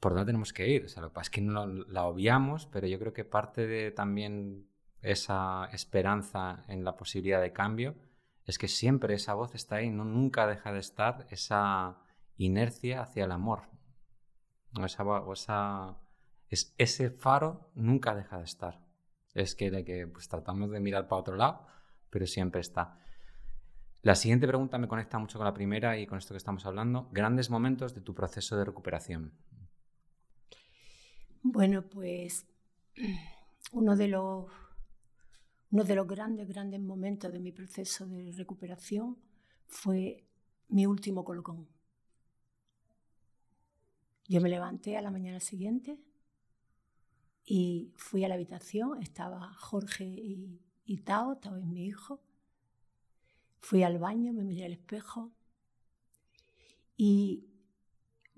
por 0.00 0.12
dónde 0.12 0.26
tenemos 0.26 0.52
que 0.52 0.68
ir. 0.68 0.84
O 0.84 1.20
es 1.20 1.30
que 1.30 1.40
no 1.40 1.66
la 1.66 2.04
obviamos, 2.04 2.66
pero 2.66 2.86
yo 2.86 2.98
creo 2.98 3.12
que 3.12 3.24
parte 3.24 3.66
de 3.66 3.90
también 3.90 4.68
esa 5.02 5.66
esperanza 5.72 6.64
en 6.68 6.84
la 6.84 6.96
posibilidad 6.96 7.40
de 7.40 7.52
cambio 7.52 7.94
es 8.44 8.58
que 8.58 8.68
siempre 8.68 9.14
esa 9.14 9.34
voz 9.34 9.54
está 9.54 9.76
ahí, 9.76 9.90
no, 9.90 10.04
nunca 10.04 10.46
deja 10.46 10.72
de 10.72 10.78
estar 10.78 11.26
esa 11.30 11.98
inercia 12.36 13.02
hacia 13.02 13.24
el 13.24 13.32
amor. 13.32 13.62
O 14.78 14.84
esa, 15.32 15.96
es, 16.48 16.74
ese 16.78 17.10
faro 17.10 17.70
nunca 17.74 18.14
deja 18.14 18.38
de 18.38 18.44
estar. 18.44 18.84
Es 19.34 19.54
que, 19.54 19.70
de 19.70 19.84
que 19.84 20.06
pues, 20.06 20.28
tratamos 20.28 20.70
de 20.70 20.80
mirar 20.80 21.08
para 21.08 21.20
otro 21.20 21.36
lado, 21.36 21.66
pero 22.10 22.26
siempre 22.26 22.60
está. 22.60 22.98
La 24.02 24.14
siguiente 24.14 24.46
pregunta 24.46 24.78
me 24.78 24.86
conecta 24.86 25.18
mucho 25.18 25.38
con 25.38 25.46
la 25.46 25.54
primera 25.54 25.98
y 25.98 26.06
con 26.06 26.18
esto 26.18 26.32
que 26.32 26.38
estamos 26.38 26.64
hablando. 26.66 27.08
Grandes 27.10 27.50
momentos 27.50 27.94
de 27.94 28.00
tu 28.00 28.14
proceso 28.14 28.56
de 28.56 28.64
recuperación. 28.64 29.32
Bueno, 31.48 31.82
pues 31.82 32.44
uno 33.72 33.94
de 33.94 34.08
los, 34.08 34.46
uno 35.70 35.84
de 35.84 35.94
los 35.94 36.06
grandes, 36.08 36.48
grandes 36.48 36.80
momentos 36.80 37.32
de 37.32 37.38
mi 37.38 37.52
proceso 37.52 38.04
de 38.04 38.32
recuperación 38.32 39.16
fue 39.68 40.24
mi 40.68 40.86
último 40.86 41.24
colocón. 41.24 41.68
Yo 44.26 44.40
me 44.40 44.48
levanté 44.48 44.96
a 44.96 45.02
la 45.02 45.12
mañana 45.12 45.38
siguiente 45.38 46.00
y 47.44 47.92
fui 47.94 48.24
a 48.24 48.28
la 48.28 48.34
habitación, 48.34 49.00
estaba 49.00 49.54
Jorge 49.54 50.04
y, 50.04 50.60
y 50.84 50.98
Tao, 50.98 51.36
Tao 51.36 51.56
es 51.58 51.64
mi 51.64 51.86
hijo. 51.86 52.20
Fui 53.60 53.84
al 53.84 53.98
baño, 53.98 54.32
me 54.32 54.42
miré 54.42 54.64
al 54.64 54.72
espejo 54.72 55.30
y 56.96 57.46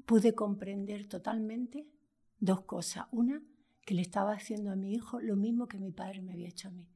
pude 0.04 0.34
comprender 0.34 1.08
totalmente 1.08 1.88
dos 2.38 2.62
cosas. 2.62 3.06
Una, 3.10 3.42
que 3.88 3.94
le 3.94 4.02
estaba 4.02 4.32
haciendo 4.32 4.70
a 4.70 4.76
mi 4.76 4.92
hijo 4.94 5.20
lo 5.20 5.34
mismo 5.34 5.66
que 5.66 5.78
mi 5.78 5.90
padre 5.90 6.20
me 6.20 6.32
había 6.32 6.48
hecho 6.48 6.68
a 6.68 6.70
mí, 6.70 6.86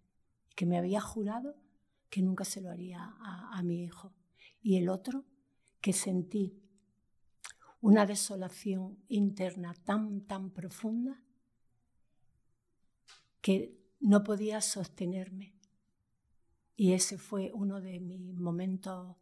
que 0.55 0.67
me 0.67 0.77
había 0.77 1.01
jurado 1.01 1.57
que 2.11 2.21
nunca 2.21 2.45
se 2.45 2.61
lo 2.61 2.71
haría 2.71 3.17
a, 3.21 3.63
mi 3.63 3.83
hijo. 3.83 4.13
Y 4.61 4.77
el 4.77 4.91
otro, 4.91 5.25
que 5.81 5.95
sentí 5.95 6.61
una 7.81 8.05
desolación 8.05 9.03
interna 9.09 9.73
tan, 9.73 10.21
tan 10.27 10.51
profunda 10.51 11.25
que 13.41 13.81
no 14.01 14.23
podía 14.23 14.61
sostenerme. 14.61 15.55
Y 16.77 16.93
ese 16.93 17.17
fue 17.17 17.51
uno 17.55 17.81
de 17.81 17.99
mis 18.01 18.39
momentos 18.39 19.17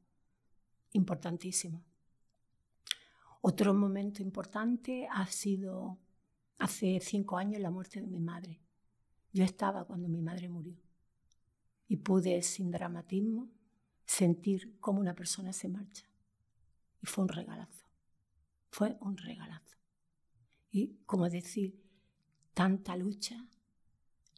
importantísimos. 0.90 1.84
Otro 3.40 3.72
momento 3.72 4.20
importante 4.20 5.06
ha 5.08 5.26
sido 5.26 6.00
hace 6.61 7.00
cinco 7.00 7.38
años 7.38 7.61
la 7.61 7.71
muerte 7.71 8.00
de 8.00 8.07
mi 8.07 8.21
madre. 8.21 8.61
Yo 9.33 9.45
estaba 9.45 9.85
cuando 9.85 10.09
mi 10.09 10.21
madre 10.21 10.49
murió 10.49 10.76
y 11.88 11.97
pude 11.97 12.43
sin 12.43 12.71
dramatismo 12.71 13.50
sentir 14.05 14.79
cómo 14.79 15.00
una 15.00 15.14
persona 15.14 15.52
se 15.52 15.69
marcha. 15.69 16.07
Y 17.02 17.07
fue 17.07 17.25
un 17.25 17.29
regalazo. 17.29 17.87
Fue 18.71 18.97
un 19.00 19.17
regalazo. 19.17 19.79
Y 20.71 20.99
como 21.07 21.29
decir, 21.29 21.83
tanta 22.55 22.97
lucha, 22.97 23.49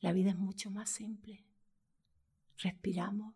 la 0.01 0.13
vida 0.13 0.31
es 0.31 0.39
mucho 0.39 0.71
más 0.71 0.89
simple. 0.89 1.45
Respiramos, 2.59 3.35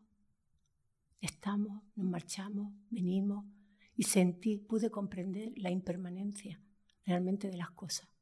estamos, 1.20 1.82
nos 1.96 2.06
marchamos, 2.06 2.72
venimos 2.90 3.44
y 3.96 4.04
sentí, 4.04 4.58
pude 4.58 4.90
comprender 4.90 5.52
la 5.56 5.70
impermanencia 5.70 6.62
realmente 7.04 7.50
de 7.50 7.56
las 7.56 7.70
cosas. 7.72 8.15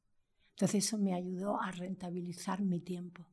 Entonces 0.54 0.84
eso 0.84 0.98
me 0.98 1.14
ayudó 1.14 1.60
a 1.60 1.72
rentabilizar 1.72 2.62
mi 2.62 2.78
tiempo, 2.78 3.26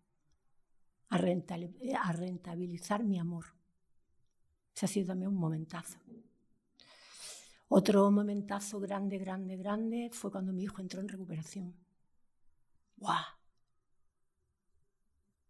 a, 1.09 1.17
rentabilizar 1.17 3.03
mi 3.03 3.19
amor. 3.19 3.45
Ese 4.75 4.85
ha 4.85 4.89
sido 4.89 5.07
también 5.07 5.29
un 5.29 5.37
momentazo. 5.37 5.99
Otro 7.67 8.09
momentazo 8.09 8.79
grande, 8.79 9.19
grande, 9.19 9.55
grande 9.55 10.09
fue 10.11 10.31
cuando 10.31 10.51
mi 10.51 10.63
hijo 10.63 10.81
entró 10.81 10.99
en 10.99 11.09
recuperación. 11.09 11.75
¡Guau! 12.97 13.23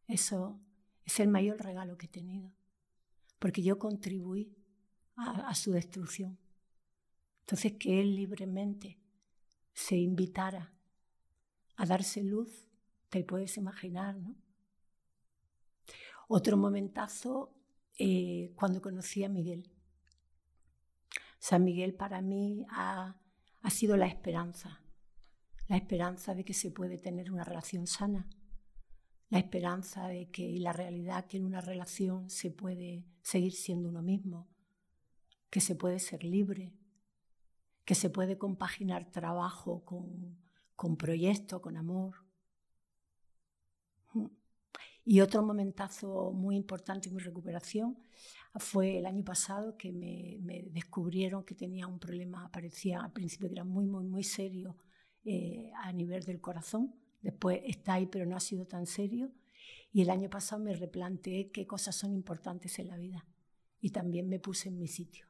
Eso 0.08 0.60
es 1.06 1.22
el 1.22 1.30
mayor 1.30 1.64
regalo 1.64 1.98
que 1.98 2.08
he 2.08 2.10
tenido, 2.10 2.52
porque 3.40 3.64
yo 3.64 3.80
contribuí 3.80 4.54
a, 5.16 5.56
su 5.56 5.72
destrucción. 5.72 6.38
Entonces, 7.40 7.74
que 7.80 8.02
él 8.02 8.16
libremente 8.16 9.00
se 9.74 9.96
invitara 9.96 10.74
a 11.76 11.86
darse 11.86 12.24
luz, 12.24 12.68
te 13.10 13.24
puedes 13.24 13.58
imaginar, 13.58 14.16
¿no? 14.16 14.36
Otro 16.28 16.56
momentazo 16.56 17.54
eh, 17.98 18.54
cuando 18.56 18.82
conocí 18.82 19.24
a 19.24 19.30
Miguel. 19.30 19.70
San 21.40 21.66
Miguel 21.66 21.94
para 21.94 22.22
mí 22.22 22.66
ha, 22.70 23.20
sido 23.70 23.98
la 23.98 24.08
esperanza, 24.08 24.82
la 25.68 25.76
esperanza 25.76 26.34
de 26.34 26.46
que 26.46 26.54
se 26.54 26.72
puede 26.72 26.98
tener 26.98 27.32
una 27.32 27.44
relación 27.44 27.86
sana, 27.86 28.30
la 29.30 29.40
esperanza 29.40 30.08
de 30.08 30.30
que 30.30 30.44
y 30.44 30.60
la 30.60 30.72
realidad 30.72 31.26
que 31.26 31.38
en 31.38 31.46
una 31.46 31.62
relación 31.62 32.30
se 32.30 32.50
puede 32.50 33.06
seguir 33.22 33.54
siendo 33.54 33.90
uno 33.90 34.02
mismo, 34.02 34.48
que 35.50 35.60
se 35.60 35.76
puede 35.76 36.00
ser 36.00 36.24
libre, 36.24 36.74
que 37.84 37.96
se 37.96 38.10
puede 38.10 38.38
compaginar 38.38 39.12
trabajo 39.12 39.84
con, 39.84 40.38
con 40.82 40.98
proyecto, 40.98 41.62
con 41.62 41.78
amor. 41.78 42.16
Y 45.06 45.22
otro 45.22 45.44
momentazo 45.44 46.32
muy 46.32 46.56
importante 46.56 47.08
en 47.08 47.14
mi 47.14 47.22
recuperación 47.22 48.00
fue 48.56 48.98
el 48.98 49.06
año 49.06 49.24
pasado 49.24 49.78
que 49.78 49.92
me, 49.92 50.64
descubrieron 50.72 51.44
que 51.44 51.54
tenía 51.54 51.86
un 51.86 52.00
problema, 52.00 52.50
parecía 52.52 53.00
al 53.00 53.12
principio 53.12 53.48
que 53.48 53.54
era 53.54 53.64
muy, 53.64 53.86
muy, 53.86 54.06
muy 54.06 54.24
serio 54.24 54.76
eh, 55.24 55.72
a 55.84 55.94
nivel 55.94 56.24
del 56.24 56.42
corazón. 56.42 56.96
Después 57.22 57.62
está 57.64 57.94
ahí, 57.94 58.08
pero 58.08 58.26
no 58.26 58.36
ha 58.36 58.40
sido 58.40 58.66
tan 58.66 58.88
serio. 58.88 59.32
Y 59.92 60.02
el 60.02 60.10
año 60.10 60.32
pasado 60.32 60.64
me 60.64 60.74
replanteé 60.74 61.52
qué 61.52 61.68
cosas 61.68 61.96
son 61.96 62.12
importantes 62.12 62.80
en 62.80 62.88
la 62.88 62.98
vida. 62.98 63.24
Y 63.80 63.92
también 63.92 64.28
me 64.28 64.40
puse 64.40 64.70
en 64.70 64.80
mi 64.80 64.88
sitio. 64.88 65.28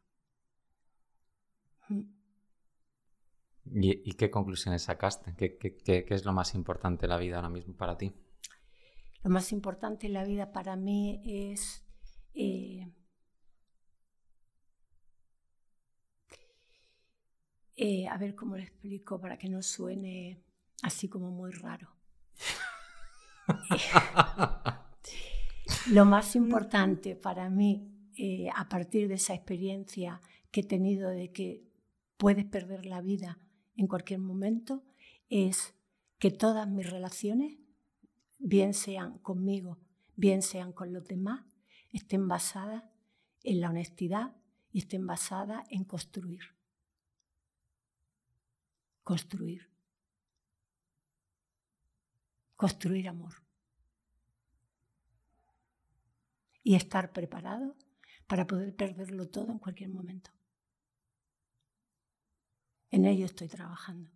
Mm. 3.66 3.84
¿Y, 3.84 4.14
qué 4.14 4.30
conclusiones 4.32 4.84
sacaste? 4.84 5.36
¿Qué, 5.36 5.58
qué, 5.58 6.06
es 6.10 6.26
lo 6.26 6.34
más 6.34 6.56
importante 6.56 7.06
en 7.06 7.10
la 7.10 7.18
vida 7.18 7.36
ahora 7.38 7.50
mismo 7.50 7.76
para 7.76 7.98
ti? 7.98 8.14
Lo 9.24 9.30
más 9.30 9.52
importante 9.52 10.08
en 10.08 10.14
la 10.14 10.24
vida 10.24 10.52
para 10.52 10.76
mí 10.76 11.22
es 11.26 11.86
eh, 12.34 12.92
eh, 17.76 18.08
a 18.08 18.18
ver 18.18 18.36
cómo 18.36 18.56
lo 18.56 18.64
explico 18.64 19.20
para 19.20 19.38
que 19.38 19.48
no 19.48 19.62
suene 19.62 20.44
así 20.82 21.08
como 21.08 21.30
muy 21.30 21.52
raro. 21.52 21.96
lo 25.92 26.06
más 26.06 26.36
importante 26.36 27.16
para 27.16 27.50
mí, 27.50 28.10
eh, 28.18 28.50
a 28.56 28.68
partir 28.68 29.08
de 29.08 29.16
esa 29.16 29.34
experiencia 29.34 30.20
que 30.52 30.62
he 30.62 30.64
tenido 30.64 31.10
de 31.10 31.32
que 31.32 31.64
puedes 32.18 32.46
perder 32.46 32.86
la 32.86 33.02
vida 33.02 33.38
en 33.76 33.88
cualquier 33.88 34.20
momento, 34.20 34.84
es 35.30 35.74
que 36.20 36.32
todas 36.32 36.68
mis 36.68 36.90
relaciones 36.90 37.58
bien 38.38 38.74
sean 38.74 39.18
conmigo, 39.20 39.80
bien 40.16 40.42
sean 40.42 40.74
con 40.74 40.94
los 40.94 41.06
demás, 41.06 41.46
estén 41.92 42.28
basadas 42.28 42.84
en 43.44 43.62
la 43.62 43.70
honestidad 43.70 44.36
y 44.72 44.80
estén 44.80 45.06
basadas 45.06 45.66
en 45.70 45.84
construir. 45.84 46.42
Construir. 49.04 49.70
Construir 52.56 53.08
amor. 53.08 53.34
Y 56.64 56.76
estar 56.76 57.12
preparado 57.12 57.76
para 58.28 58.46
poder 58.46 58.76
perderlo 58.76 59.28
todo 59.28 59.52
en 59.52 59.60
cualquier 59.60 59.90
momento. 59.90 60.32
En 62.92 63.06
ello 63.06 63.26
estoy 63.26 63.48
trabajando. 63.48 64.12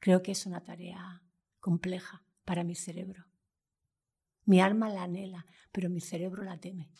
Creo 0.00 0.22
que 0.22 0.32
es 0.32 0.44
una 0.44 0.62
tarea 0.62 1.22
compleja 1.60 2.24
para 2.44 2.64
mi 2.64 2.74
cerebro. 2.74 3.24
Mi 4.44 4.60
alma 4.60 4.88
la 4.88 5.04
anhela, 5.04 5.46
pero 5.72 5.88
mi 5.88 6.00
cerebro 6.00 6.42
la 6.42 6.58
teme. 6.58 6.92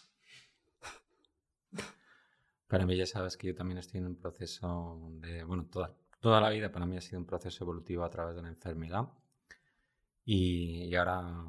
Para 2.67 2.85
mí 2.87 2.97
ya 2.97 3.07
sabes 3.07 3.37
que 3.37 3.49
yo 3.49 3.55
también 3.55 3.79
estoy 3.79 3.99
en 3.99 4.07
un 4.07 4.17
proceso 4.17 5.09
de, 5.21 5.45
bueno, 5.45 5.67
toda, 5.67 5.97
toda 6.21 6.41
la 6.41 6.51
vida 6.51 6.73
para 6.73 6.87
mí 6.87 6.97
ha 6.97 7.01
sido 7.01 7.21
un 7.21 7.27
proceso 7.27 7.63
evolutivo 7.63 8.05
a 8.05 8.11
través 8.11 8.35
de 8.35 8.43
la 8.43 8.49
enfermedad. 8.49 9.09
Y, 10.25 10.93
ahora 10.97 11.45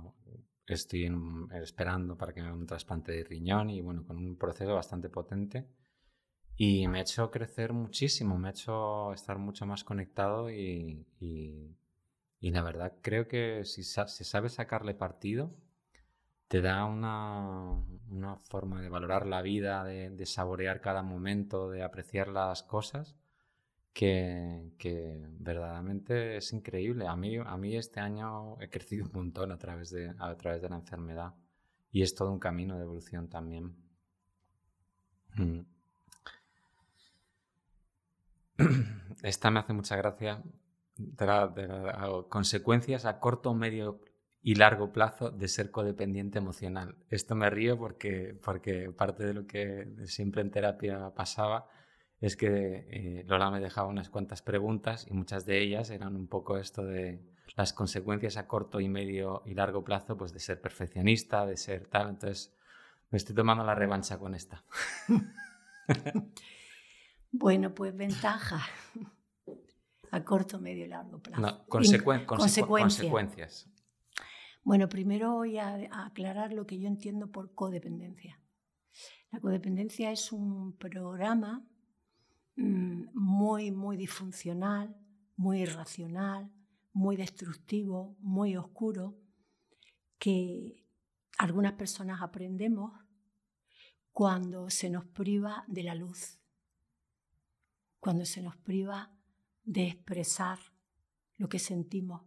estoy 0.67 1.11
esperando 1.53 2.15
para 2.15 2.33
que 2.33 2.41
me 2.41 2.47
hagan 2.47 2.59
un 2.59 2.67
trasplante 2.67 3.11
de 3.11 3.23
riñón 3.23 3.71
y 3.71 3.81
bueno, 3.81 4.05
con 4.05 4.17
un 4.17 4.37
proceso 4.37 4.75
bastante 4.75 5.09
potente. 5.09 5.67
Y 6.57 6.87
me 6.87 6.99
ha 6.99 7.01
hecho 7.01 7.29
crecer 7.29 7.71
muchísimo, 7.71 8.37
me 8.39 8.47
ha 8.47 8.51
hecho 8.51 9.13
estar 9.13 9.37
mucho 9.37 9.67
más 9.67 9.83
conectado 9.83 10.49
y, 10.49 11.05
y, 11.19 12.51
la 12.51 12.63
verdad 12.63 12.93
creo 13.01 13.27
que 13.27 13.63
si, 13.63 13.83
si 13.83 14.23
sabes 14.23 14.53
sacarle 14.53 14.95
partido, 14.95 15.53
te 16.47 16.61
da 16.61 16.85
una, 16.85 17.83
una, 18.09 18.37
forma 18.37 18.81
de 18.81 18.89
valorar 18.89 19.27
la 19.27 19.41
vida, 19.41 19.83
de, 19.83 20.25
saborear 20.25 20.81
cada 20.81 21.03
momento, 21.03 21.69
de 21.69 21.83
apreciar 21.83 22.29
las 22.29 22.63
cosas, 22.63 23.15
que, 23.93 24.71
verdaderamente 25.39 26.37
es 26.37 26.53
increíble. 26.53 27.07
A 27.07 27.15
mí, 27.15 27.37
a 27.37 27.57
mí 27.57 27.75
este 27.75 27.99
año 27.99 28.59
he 28.61 28.69
crecido 28.69 29.05
un 29.05 29.11
montón 29.13 29.51
a 29.51 29.57
través, 29.57 29.91
de, 29.91 30.13
a 30.17 30.35
través 30.37 30.61
de 30.61 30.69
la 30.69 30.77
enfermedad 30.77 31.35
y 31.91 32.01
es 32.01 32.15
todo 32.15 32.31
un 32.31 32.39
camino 32.39 32.77
de 32.77 32.83
evolución 32.83 33.27
también. 33.27 33.75
Mm. 35.35 35.76
Esta 39.23 39.51
me 39.51 39.59
hace 39.59 39.73
mucha 39.73 39.95
gracia. 39.95 40.43
consecuencias 42.29 43.05
a 43.05 43.19
corto, 43.19 43.53
medio 43.53 44.01
y 44.41 44.55
largo 44.55 44.91
plazo 44.91 45.29
de 45.29 45.47
ser 45.47 45.71
codependiente 45.71 46.37
emocional. 46.37 46.95
Esto 47.09 47.35
me 47.35 47.49
río 47.49 47.77
porque, 47.77 48.39
porque 48.43 48.91
parte 48.91 49.25
de 49.25 49.33
lo 49.33 49.45
que 49.45 49.87
siempre 50.05 50.41
en 50.41 50.51
terapia 50.51 51.11
pasaba 51.15 51.67
es 52.19 52.35
que 52.35 52.87
eh, 52.89 53.23
Lola 53.27 53.51
me 53.51 53.59
dejaba 53.59 53.89
unas 53.89 54.09
cuantas 54.09 54.41
preguntas 54.41 55.05
y 55.07 55.13
muchas 55.13 55.45
de 55.45 55.61
ellas 55.61 55.89
eran 55.89 56.15
un 56.15 56.27
poco 56.27 56.57
esto 56.57 56.83
de 56.83 57.21
las 57.55 57.73
consecuencias 57.73 58.37
a 58.37 58.47
corto 58.47 58.79
y 58.79 58.89
medio 58.89 59.43
y 59.45 59.53
largo 59.53 59.83
plazo, 59.83 60.17
pues 60.17 60.33
de 60.33 60.39
ser 60.39 60.61
perfeccionista, 60.61 61.45
de 61.45 61.57
ser 61.57 61.87
tal. 61.87 62.09
Entonces 62.09 62.55
me 63.11 63.17
estoy 63.17 63.35
tomando 63.35 63.63
la 63.63 63.75
revancha 63.75 64.17
con 64.17 64.33
esta. 64.33 64.63
bueno, 67.31 67.73
pues 67.73 67.95
ventaja 67.95 68.61
a 70.11 70.23
corto, 70.23 70.59
medio 70.59 70.85
y 70.85 70.89
largo 70.89 71.19
plazo. 71.19 71.41
No, 71.41 71.65
consecuencias. 71.67 73.69
Bueno, 74.63 74.89
primero 74.89 75.35
voy 75.35 75.57
a, 75.57 76.05
aclarar 76.05 76.51
lo 76.51 76.65
que 76.65 76.77
yo 76.77 76.87
entiendo 76.87 77.31
por 77.31 77.53
codependencia. 77.53 78.39
La 79.31 79.39
codependencia 79.39 80.11
es 80.11 80.31
un 80.31 80.75
programa 80.77 81.65
mm, 82.55 83.09
muy, 83.13 83.71
muy 83.71 83.95
disfuncional, 83.95 84.95
muy 85.37 85.61
irracional, 85.61 86.51
muy 86.91 87.15
destructivo, 87.15 88.17
muy 88.19 88.57
oscuro, 88.57 89.15
que 90.17 90.83
algunas 91.37 91.73
personas 91.73 92.21
aprendemos 92.21 92.91
cuando 94.11 94.69
se 94.69 94.89
nos 94.89 95.05
priva 95.05 95.63
de 95.67 95.83
la 95.83 95.95
luz, 95.95 96.39
cuando 98.07 98.23
se 98.23 98.41
nos 98.41 98.55
priva 98.55 99.11
de 99.65 99.85
expresar 99.85 100.57
lo 101.35 101.49
que 101.49 101.59
sentimos, 101.59 102.21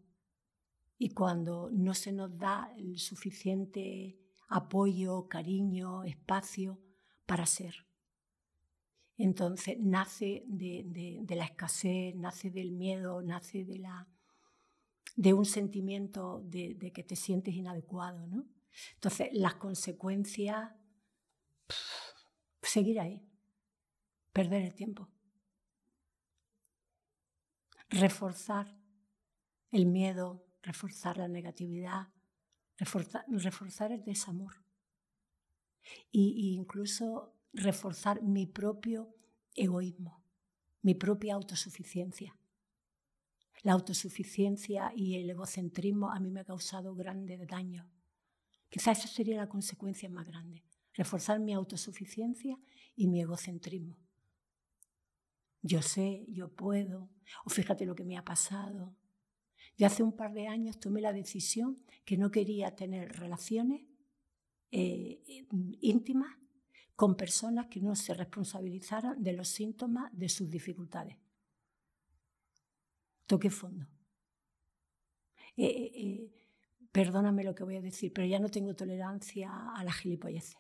y 0.99 1.08
cuando 1.08 1.70
no 1.72 1.94
se 1.94 2.12
nos 2.12 2.37
da 2.37 2.70
el 2.76 2.99
suficiente 2.99 4.18
apoyo, 4.49 5.26
cariño, 5.26 6.04
espacio 6.04 6.78
para 7.25 7.46
ser. 7.46 7.87
Entonces 9.16 9.78
nace 9.81 10.44
de, 10.48 11.24
la 11.31 11.46
escasez, 11.46 12.14
nace 12.14 12.50
del 12.50 12.72
miedo, 12.72 13.22
nace 13.22 13.64
de, 13.64 13.78
la, 13.78 14.07
de 15.16 15.33
un 15.33 15.46
sentimiento 15.46 16.42
de, 16.44 16.92
que 16.92 17.05
te 17.05 17.16
sientes 17.16 17.55
inadecuado. 17.55 18.26
¿no? 18.26 18.44
Entonces 18.96 19.31
las 19.33 19.55
consecuencias, 19.55 20.74
seguir 22.61 23.00
ahí, 23.00 23.26
perder 24.35 24.61
el 24.61 24.74
tiempo, 24.74 25.09
reforzar 27.90 28.79
el 29.72 29.87
miedo, 29.87 30.46
reforzar 30.62 31.18
la 31.18 31.29
negatividad, 31.29 32.09
reforzar, 32.76 33.92
el 33.92 34.05
desamor 34.05 34.55
e, 36.12 36.18
incluso 36.55 37.35
reforzar 37.53 38.22
mi 38.22 38.46
propio 38.46 39.14
egoísmo, 39.55 40.24
mi 40.83 40.94
propia 40.94 41.35
autosuficiencia. 41.35 42.37
La 43.62 43.72
autosuficiencia 43.72 44.92
y 44.94 45.16
el 45.16 45.29
egocentrismo 45.29 46.11
a 46.11 46.20
mí 46.20 46.31
me 46.31 46.40
ha 46.40 46.44
causado 46.44 46.94
grandes 46.94 47.46
daños. 47.46 47.87
Quizás 48.70 49.00
esa 49.00 49.09
sería 49.09 49.37
la 49.37 49.48
consecuencia 49.48 50.09
más 50.09 50.26
grande, 50.26 50.64
reforzar 50.94 51.40
mi 51.40 51.53
autosuficiencia 51.53 52.57
y 52.94 53.09
mi 53.09 53.20
egocentrismo. 53.20 53.98
Yo 55.62 55.83
sé, 55.83 56.25
yo 56.29 56.49
puedo, 56.49 57.11
o 57.44 57.51
fíjate 57.51 57.85
lo 57.85 57.94
que 57.94 58.05
me 58.05 58.16
ha 58.16 58.25
pasado, 58.25 58.94
yo 59.77 59.87
hace 59.87 60.03
un 60.03 60.12
par 60.12 60.33
de 60.33 60.46
años 60.46 60.79
tomé 60.79 61.01
la 61.01 61.12
decisión 61.12 61.83
que 62.05 62.16
no 62.16 62.31
quería 62.31 62.75
tener 62.75 63.12
relaciones 63.18 63.83
eh, 64.70 65.46
íntimas 65.81 66.37
con 66.96 67.16
personas 67.16 67.66
que 67.68 67.81
no 67.81 67.94
se 67.96 68.12
responsabilizaran 68.12 69.23
de 69.23 69.33
los 69.33 69.49
síntomas 69.49 70.11
de 70.12 70.29
sus 70.29 70.51
dificultades. 70.51 71.16
Toqué 73.27 73.49
fondo. 73.49 73.87
Eh, 75.57 75.90
eh, 75.94 76.31
perdóname 76.92 77.44
lo 77.44 77.55
que 77.55 77.64
voy 77.64 77.77
a 77.77 77.81
decir, 77.81 78.12
pero 78.12 78.27
ya 78.27 78.38
no 78.38 78.49
tengo 78.51 78.75
tolerancia 78.75 79.51
a 79.75 79.83
la 79.83 79.92
gilipolleces. 79.92 80.59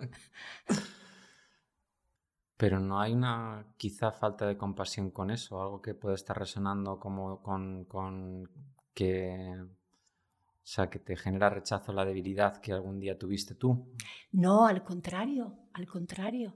Pero 2.57 2.79
no 2.79 2.99
hay 2.99 3.13
una 3.13 3.65
quizá 3.77 4.11
falta 4.11 4.47
de 4.47 4.57
compasión 4.57 5.11
con 5.11 5.29
eso, 5.29 5.61
algo 5.61 5.81
que 5.81 5.93
puede 5.93 6.15
estar 6.15 6.37
resonando 6.37 6.99
como 6.99 7.41
con, 7.41 8.49
que 8.93 9.57
o 9.61 10.67
sea, 10.67 10.89
que 10.89 10.99
te 10.99 11.15
genera 11.15 11.49
rechazo 11.49 11.93
la 11.93 12.05
debilidad 12.05 12.57
que 12.57 12.71
algún 12.71 12.99
día 12.99 13.19
tuviste 13.19 13.53
tú. 13.53 13.93
No, 14.31 14.65
al 14.65 14.83
contrario, 14.83 15.53
al 15.73 15.85
contrario, 15.85 16.55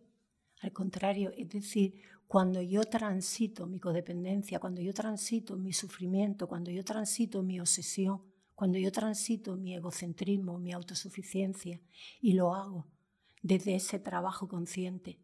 al 0.62 0.74
contrario. 0.74 1.32
Es 1.38 1.50
decir, 1.50 2.02
cuando 2.26 2.62
yo 2.62 2.84
transito 2.84 3.68
mi 3.68 3.80
codependencia, 3.80 4.60
cuando 4.60 4.82
yo 4.82 4.94
transito 4.94 5.58
mi 5.58 5.74
sufrimiento, 5.74 6.48
cuando 6.48 6.72
yo 6.72 6.84
transito 6.84 7.44
mi 7.44 7.60
obsesión, 7.60 8.22
cuando 8.56 8.78
yo 8.78 8.92
transito 8.92 9.56
mi 9.58 9.76
egocentrismo, 9.76 10.60
mi 10.60 10.72
autosuficiencia, 10.72 11.80
y 12.20 12.34
lo 12.34 12.54
hago 12.56 12.88
desde 13.42 13.76
ese 13.76 14.00
trabajo 14.00 14.48
consciente, 14.48 15.20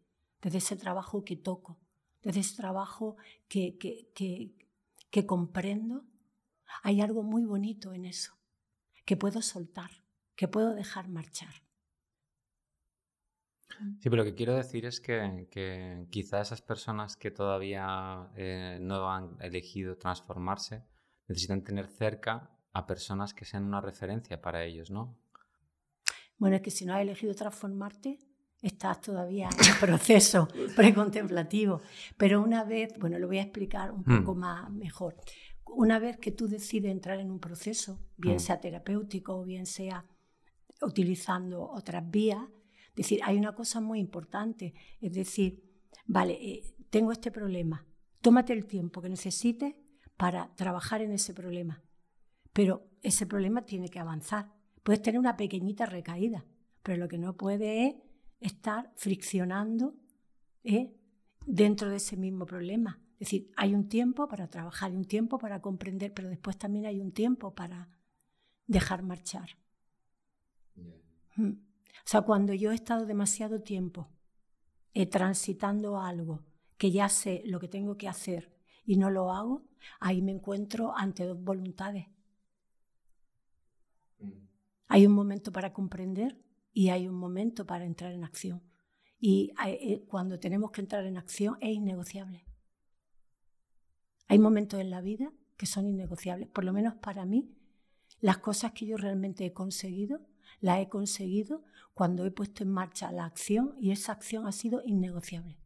desde 0.46 0.58
ese 0.58 0.76
trabajo 0.76 1.24
que 1.24 1.34
toco, 1.34 1.76
desde 2.22 2.38
ese 2.38 2.54
trabajo 2.54 3.16
que, 3.48 3.76
que, 3.78 5.26
comprendo, 5.26 6.04
hay 6.84 7.00
algo 7.00 7.24
muy 7.24 7.44
bonito 7.44 7.92
en 7.92 8.04
eso, 8.04 8.38
que 9.04 9.16
puedo 9.16 9.42
soltar, 9.42 9.90
que 10.36 10.46
puedo 10.46 10.72
dejar 10.72 11.08
marchar. 11.08 11.52
Sí, 13.98 14.08
pero 14.08 14.18
lo 14.18 14.24
que 14.24 14.36
quiero 14.36 14.54
decir 14.54 14.86
es 14.86 15.00
que, 15.00 15.48
que 15.50 16.06
quizá 16.10 16.40
esas 16.40 16.62
personas 16.62 17.16
que 17.16 17.32
todavía 17.32 18.30
eh, 18.36 18.78
no 18.80 19.10
han 19.10 19.36
elegido 19.40 19.96
transformarse 19.96 20.84
necesitan 21.26 21.64
tener 21.64 21.88
cerca 21.88 22.56
a 22.72 22.86
personas 22.86 23.34
que 23.34 23.44
sean 23.44 23.64
una 23.64 23.80
referencia 23.80 24.40
para 24.40 24.62
ellos, 24.62 24.92
¿no? 24.92 25.18
Bueno, 26.38 26.54
es 26.54 26.62
que 26.62 26.70
si 26.70 26.86
no 26.86 26.94
has 26.94 27.00
elegido 27.00 27.34
transformarte, 27.34 28.20
estás 28.66 29.00
todavía 29.00 29.48
en 29.48 29.80
proceso 29.80 30.48
precontemplativo. 30.76 31.80
Pero 32.16 32.42
una 32.42 32.64
vez, 32.64 32.94
bueno, 32.98 33.18
lo 33.18 33.26
voy 33.26 33.38
a 33.38 33.42
explicar 33.42 33.92
un 33.92 34.04
poco 34.04 34.34
hmm. 34.34 34.38
más 34.38 34.70
mejor. 34.70 35.16
Una 35.64 35.98
vez 35.98 36.18
que 36.18 36.32
tú 36.32 36.48
decides 36.48 36.90
entrar 36.90 37.20
en 37.20 37.30
un 37.30 37.40
proceso, 37.40 38.00
bien 38.16 38.36
hmm. 38.36 38.40
sea 38.40 38.60
terapéutico 38.60 39.36
o 39.36 39.44
bien 39.44 39.66
sea 39.66 40.04
utilizando 40.82 41.62
otras 41.62 42.08
vías, 42.10 42.42
decir, 42.94 43.20
hay 43.24 43.36
una 43.36 43.54
cosa 43.54 43.80
muy 43.80 43.98
importante, 43.98 44.74
es 45.00 45.12
decir, 45.12 45.62
vale, 46.06 46.34
eh, 46.34 46.74
tengo 46.90 47.12
este 47.12 47.30
problema, 47.30 47.86
tómate 48.20 48.52
el 48.52 48.66
tiempo 48.66 49.02
que 49.02 49.08
necesites 49.08 49.74
para 50.16 50.54
trabajar 50.54 51.02
en 51.02 51.12
ese 51.12 51.34
problema, 51.34 51.82
pero 52.52 52.88
ese 53.02 53.26
problema 53.26 53.62
tiene 53.62 53.88
que 53.88 53.98
avanzar. 53.98 54.52
Puedes 54.82 55.02
tener 55.02 55.18
una 55.18 55.36
pequeñita 55.36 55.84
recaída, 55.84 56.44
pero 56.82 56.98
lo 56.98 57.08
que 57.08 57.18
no 57.18 57.36
puede 57.36 57.86
es 57.86 57.94
estar 58.40 58.92
friccionando 58.96 59.94
¿eh? 60.64 60.94
dentro 61.46 61.90
de 61.90 61.96
ese 61.96 62.16
mismo 62.16 62.46
problema. 62.46 63.00
Es 63.14 63.20
decir, 63.20 63.50
hay 63.56 63.74
un 63.74 63.88
tiempo 63.88 64.28
para 64.28 64.48
trabajar, 64.48 64.90
hay 64.90 64.96
un 64.96 65.06
tiempo 65.06 65.38
para 65.38 65.62
comprender, 65.62 66.12
pero 66.12 66.28
después 66.28 66.58
también 66.58 66.86
hay 66.86 67.00
un 67.00 67.12
tiempo 67.12 67.54
para, 67.54 67.88
dejar 68.66 69.02
marchar. 69.02 69.50
Mm. 71.36 71.50
O 71.50 72.08
sea, 72.08 72.22
cuando 72.22 72.52
yo 72.54 72.72
he 72.72 72.74
estado 72.74 73.06
demasiado 73.06 73.60
tiempo 73.60 74.08
eh, 74.92 75.06
transitando 75.06 75.98
algo 75.98 76.44
que 76.76 76.90
ya 76.90 77.08
sé 77.08 77.42
lo 77.46 77.58
que 77.58 77.68
tengo 77.68 77.96
que 77.96 78.08
hacer 78.08 78.52
y 78.84 78.96
no 78.96 79.10
lo 79.10 79.32
hago, 79.32 79.64
ahí 79.98 80.22
me 80.22 80.32
encuentro 80.32 80.96
ante 80.96 81.24
dos 81.24 81.42
voluntades. 81.42 82.06
Mm. 84.18 84.30
Hay 84.88 85.06
un 85.06 85.12
momento 85.12 85.52
para 85.52 85.72
comprender 85.72 86.40
y 86.76 86.90
hay 86.90 87.08
un 87.08 87.14
momento 87.14 87.64
para 87.64 87.86
entrar 87.86 88.12
en 88.12 88.22
acción. 88.22 88.62
Y 89.18 89.54
eh, 89.66 90.04
cuando 90.08 90.38
tenemos 90.38 90.72
que 90.72 90.82
entrar 90.82 91.06
en 91.06 91.16
acción 91.16 91.56
es 91.62 91.70
innegociable. 91.70 92.44
Hay 94.28 94.38
momentos 94.38 94.78
en 94.78 94.90
la 94.90 95.00
vida 95.00 95.32
que 95.56 95.64
son 95.64 95.86
innegociables, 95.86 96.48
por 96.48 96.64
lo 96.64 96.74
menos 96.74 96.94
para 96.96 97.24
mí. 97.24 97.50
Las 98.20 98.36
cosas 98.36 98.72
que 98.72 98.84
yo 98.84 98.98
realmente 98.98 99.46
he 99.46 99.54
conseguido, 99.54 100.26
las 100.60 100.80
he 100.80 100.90
conseguido 100.90 101.64
cuando 101.94 102.26
he 102.26 102.30
puesto 102.30 102.62
en 102.62 102.72
marcha 102.72 103.10
la 103.10 103.24
acción 103.24 103.74
y 103.80 103.90
esa 103.90 104.12
acción 104.12 104.46
ha 104.46 104.52
sido 104.52 104.82
innegociable. 104.84 105.58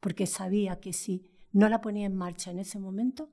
Porque 0.00 0.26
sabía 0.26 0.80
que 0.80 0.94
si 0.94 1.30
no 1.52 1.68
la 1.68 1.82
ponía 1.82 2.06
en 2.06 2.16
marcha 2.16 2.50
en 2.50 2.60
ese 2.60 2.78
momento, 2.78 3.30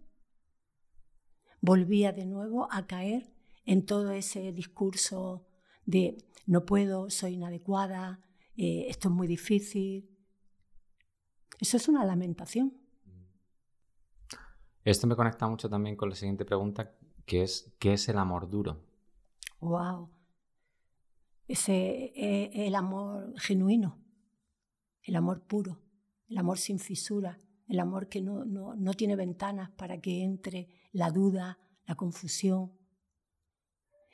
volvía 1.62 2.12
de 2.12 2.26
nuevo 2.26 2.68
a 2.70 2.86
caer 2.86 3.32
en 3.64 3.86
todo 3.86 4.12
ese 4.12 4.52
discurso 4.52 5.47
de 5.88 6.18
no 6.46 6.66
puedo, 6.66 7.10
soy 7.10 7.34
inadecuada, 7.34 8.20
eh, 8.56 8.86
esto 8.90 9.08
es 9.08 9.16
muy 9.16 9.26
difícil. 9.26 10.08
Eso 11.60 11.78
es 11.78 11.88
una 11.88 12.06
lamentación. 12.06 12.78
Esto 14.84 15.08
me 15.08 15.16
conecta 15.16 15.48
mucho 15.48 15.70
también 15.70 15.96
con 15.96 16.10
la 16.10 16.16
siguiente 16.16 16.46
pregunta, 16.46 16.96
que 17.26 17.42
es 17.42 17.74
¿qué 17.80 17.94
es 17.94 18.08
el 18.10 18.18
amor 18.18 18.50
duro? 18.50 18.86
Wow. 19.60 20.10
Ese 21.48 22.14
es 22.16 22.68
el 22.68 22.76
amor 22.76 23.34
genuino, 23.40 24.00
el 25.02 25.16
amor 25.16 25.42
puro, 25.42 25.82
el 26.28 26.38
amor 26.38 26.58
sin 26.58 26.80
fisura, 26.80 27.40
el 27.68 27.80
amor 27.80 28.08
que 28.08 28.22
no, 28.22 28.46
no 28.46 28.94
tiene 28.94 29.16
ventanas 29.16 29.72
para 29.72 30.00
que 30.00 30.24
entre 30.24 30.68
la 30.92 31.12
duda, 31.12 31.58
la 31.86 31.96
confusión. 31.96 32.74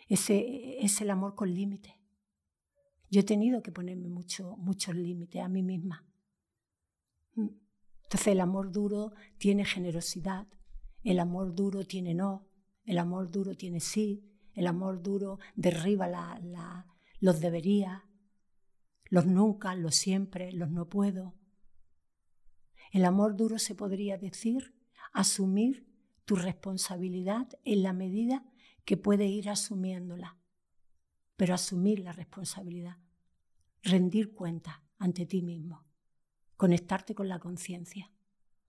Ese 0.07 0.83
es 0.83 1.01
el 1.01 1.09
amor 1.09 1.35
con 1.35 1.53
límites. 1.53 1.93
Yo 3.09 3.21
he 3.21 3.23
tenido 3.23 3.61
que 3.61 3.71
ponerme 3.71 4.09
mucho, 4.09 4.57
muchos 4.57 4.95
límites 4.95 5.41
a 5.41 5.47
mí 5.47 5.63
misma. 5.63 6.05
Mm. 7.35 7.49
Entonces 8.03 8.27
el 8.27 8.41
amor 8.41 8.71
duro 8.71 9.13
tiene 9.37 9.65
generosidad, 9.65 10.47
el 11.03 11.19
amor 11.19 11.55
duro 11.55 11.85
tiene 11.85 12.13
no, 12.13 12.47
el 12.85 12.97
amor 12.97 13.31
duro 13.31 13.55
tiene 13.55 13.79
sí, 13.79 14.29
el 14.53 14.67
amor 14.67 15.01
duro 15.01 15.39
derriba 15.55 16.07
los 17.19 17.39
debería, 17.39 18.05
los 19.09 19.25
nunca, 19.25 19.75
los 19.75 19.95
siempre, 19.95 20.51
los 20.51 20.69
no 20.69 20.89
puedo. 20.89 21.35
El 22.91 23.05
amor 23.05 23.35
duro 23.35 23.57
se 23.57 23.75
podría 23.75 24.17
decir 24.17 24.75
asumir 25.11 25.87
tu 26.25 26.35
responsabilidad 26.35 27.47
en 27.63 27.83
la 27.83 27.93
medida 27.93 28.45
que 28.85 28.97
puede 28.97 29.25
ir 29.25 29.49
asumiéndola, 29.49 30.37
pero 31.35 31.53
asumir 31.53 31.99
la 31.99 32.11
responsabilidad, 32.11 32.97
rendir 33.81 34.33
cuenta 34.33 34.83
ante 34.97 35.25
ti 35.25 35.41
mismo, 35.41 35.85
conectarte 36.57 37.15
con 37.15 37.27
la 37.27 37.39
conciencia, 37.39 38.11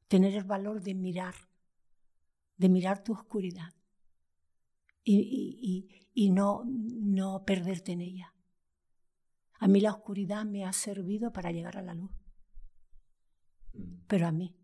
tener 0.09 0.35
el 0.35 0.45
valor 0.45 0.83
de 0.83 0.95
mirar 0.95 1.35
de 2.57 2.69
mirar 2.69 3.03
tu 3.03 3.13
oscuridad 3.13 3.75
y, 5.07 6.31
no, 6.31 6.63
no 6.65 7.45
perderte 7.45 7.93
en 7.93 8.01
ella. 8.01 8.35
A 9.59 9.69
mí 9.69 9.81
la 9.81 9.93
oscuridad 9.93 10.47
me 10.47 10.65
ha 10.65 10.73
servido 10.73 11.33
para 11.33 11.51
llegar 11.51 11.77
a 11.77 11.83
la 11.83 11.95
luz, 11.95 12.13
pero 14.07 14.27
a 14.27 14.33
mí. 14.33 14.57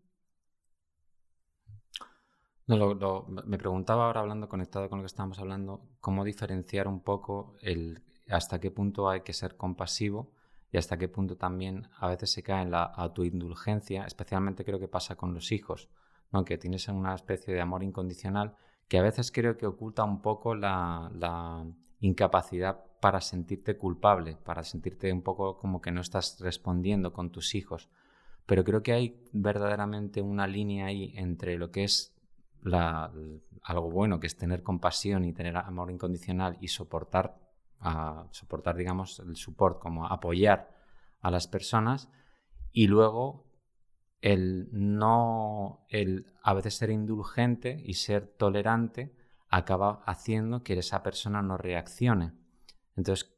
No, 2.77 3.25
me 3.45 3.57
preguntaba 3.57 4.05
ahora 4.05 4.21
hablando, 4.21 4.47
conectado 4.47 4.89
con 4.89 4.99
lo 4.99 5.03
que 5.03 5.07
estábamos 5.07 5.39
hablando, 5.39 5.81
cómo 5.99 6.23
diferenciar 6.23 6.87
un 6.87 7.01
poco 7.01 7.55
el 7.61 8.01
hasta 8.29 8.59
qué 8.59 8.71
punto 8.71 9.09
hay 9.09 9.21
que 9.21 9.33
ser 9.33 9.57
compasivo 9.57 10.31
y 10.71 10.77
hasta 10.77 10.97
qué 10.97 11.09
punto 11.09 11.35
también 11.35 11.89
a 11.97 12.07
veces 12.07 12.31
se 12.31 12.43
cae 12.43 12.61
en 12.61 12.71
la 12.71 12.83
autoindulgencia, 12.83 14.05
especialmente 14.05 14.63
creo 14.63 14.79
que 14.79 14.87
pasa 14.87 15.15
con 15.15 15.33
los 15.33 15.51
hijos 15.51 15.89
que 16.45 16.57
tienes 16.57 16.87
una 16.87 17.13
especie 17.13 17.53
de 17.53 17.61
amor 17.61 17.83
incondicional 17.83 18.55
que 18.87 18.97
a 18.97 19.01
veces 19.01 19.31
creo 19.31 19.57
que 19.57 19.65
oculta 19.65 20.03
un 20.03 20.21
poco 20.21 20.55
la, 20.55 21.65
incapacidad 21.99 22.83
para 22.99 23.21
sentirte 23.21 23.77
culpable, 23.77 24.35
para 24.43 24.63
sentirte 24.63 25.13
un 25.13 25.21
poco 25.21 25.57
como 25.57 25.81
que 25.81 25.91
no 25.91 26.01
estás 26.01 26.39
respondiendo 26.39 27.13
con 27.13 27.31
tus 27.31 27.53
hijos. 27.53 27.89
Pero 28.47 28.63
creo 28.63 28.81
que 28.81 28.91
hay 28.91 29.23
verdaderamente 29.33 30.21
una 30.21 30.47
línea 30.47 30.87
ahí 30.87 31.13
entre 31.15 31.57
lo 31.57 31.69
que 31.69 31.83
es 31.83 32.11
algo 32.63 33.91
bueno, 33.91 34.19
que 34.19 34.27
es 34.27 34.35
tener 34.35 34.63
compasión 34.63 35.25
y 35.25 35.33
tener 35.33 35.57
amor 35.57 35.91
incondicional 35.91 36.57
y 36.61 36.67
soportar, 36.67 37.39
soportar 38.31 38.75
digamos, 38.75 39.19
el 39.19 39.35
support, 39.35 39.79
como 39.79 40.07
apoyar 40.07 40.69
a 41.21 41.31
las 41.31 41.47
personas, 41.47 42.09
y 42.71 42.87
luego 42.87 43.51
el 44.21 44.69
no, 44.71 45.85
el 45.89 46.27
a 46.43 46.53
veces 46.53 46.75
ser 46.75 46.91
indulgente 46.91 47.81
y 47.83 47.95
ser 47.95 48.27
tolerante 48.27 49.15
acaba 49.49 50.03
haciendo 50.05 50.63
que 50.63 50.73
esa 50.77 51.03
persona 51.03 51.41
no 51.41 51.57
reaccione. 51.57 52.33
Entonces, 52.95 53.35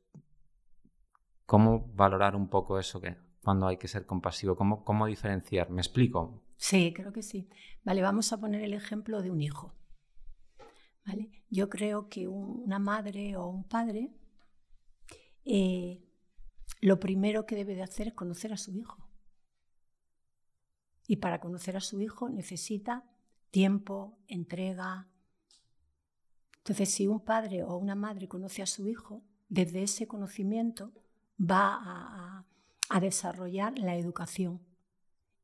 ¿cómo 1.45 1.91
valorar 1.95 2.35
un 2.35 2.49
poco 2.49 2.79
eso 2.79 3.01
que 3.01 3.15
cuando 3.43 3.67
hay 3.67 3.77
que 3.77 3.87
ser 3.87 4.05
compasivo? 4.05 4.55
¿Cómo, 4.55 4.83
cómo 4.83 5.07
diferenciar? 5.07 5.69
¿Me 5.69 5.81
explico? 5.81 6.43
Sí, 6.57 6.93
creo 6.93 7.11
que 7.11 7.23
sí. 7.23 7.49
Vale, 7.83 8.01
vamos 8.01 8.31
a 8.31 8.39
poner 8.39 8.61
el 8.61 8.73
ejemplo 8.73 9.21
de 9.21 9.31
un 9.31 9.41
hijo. 9.41 9.75
¿Vale? 11.05 11.29
Yo 11.49 11.69
creo 11.69 12.07
que 12.07 12.27
una 12.27 12.79
madre 12.79 13.35
o 13.35 13.47
un 13.47 13.65
padre 13.65 14.13
eh, 15.45 16.01
lo 16.81 16.99
primero 16.99 17.45
que 17.45 17.55
debe 17.55 17.75
de 17.75 17.83
hacer 17.83 18.07
es 18.07 18.13
conocer 18.13 18.53
a 18.53 18.57
su 18.57 18.75
hijo. 18.75 19.09
Y 21.07 21.17
para 21.17 21.39
conocer 21.39 21.75
a 21.77 21.81
su 21.81 22.01
hijo 22.01 22.29
necesita 22.29 23.05
tiempo, 23.51 24.17
entrega. 24.27 25.09
Entonces, 26.57 26.93
si 26.93 27.07
un 27.07 27.19
padre 27.19 27.63
o 27.63 27.77
una 27.77 27.95
madre 27.95 28.27
conoce 28.27 28.61
a 28.61 28.65
su 28.65 28.87
hijo, 28.87 29.23
desde 29.49 29.83
ese 29.83 30.07
conocimiento 30.07 30.91
va 31.39 31.79
a, 31.81 32.99
desarrollar 32.99 33.77
la 33.79 33.95
educación. 33.95 34.61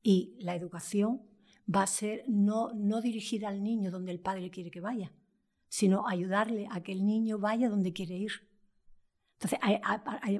Y 0.04 0.38
la 0.40 0.56
educación 0.56 1.29
va 1.74 1.84
a 1.84 1.88
ser 1.88 2.24
no, 2.28 2.74
no 2.74 3.02
dirigir 3.02 3.46
al 3.46 3.64
niño 3.64 3.92
donde 3.92 4.12
el 4.12 4.20
padre 4.20 4.50
quiere 4.50 4.72
que 4.72 4.82
vaya, 4.82 5.12
sino 5.68 6.08
ayudarle 6.08 6.68
a 6.72 6.82
que 6.82 6.92
el 6.92 7.06
niño 7.06 7.38
vaya 7.38 7.70
donde 7.70 7.94
quiere 7.94 8.18
ir. 8.18 8.32
Entonces, 9.40 9.60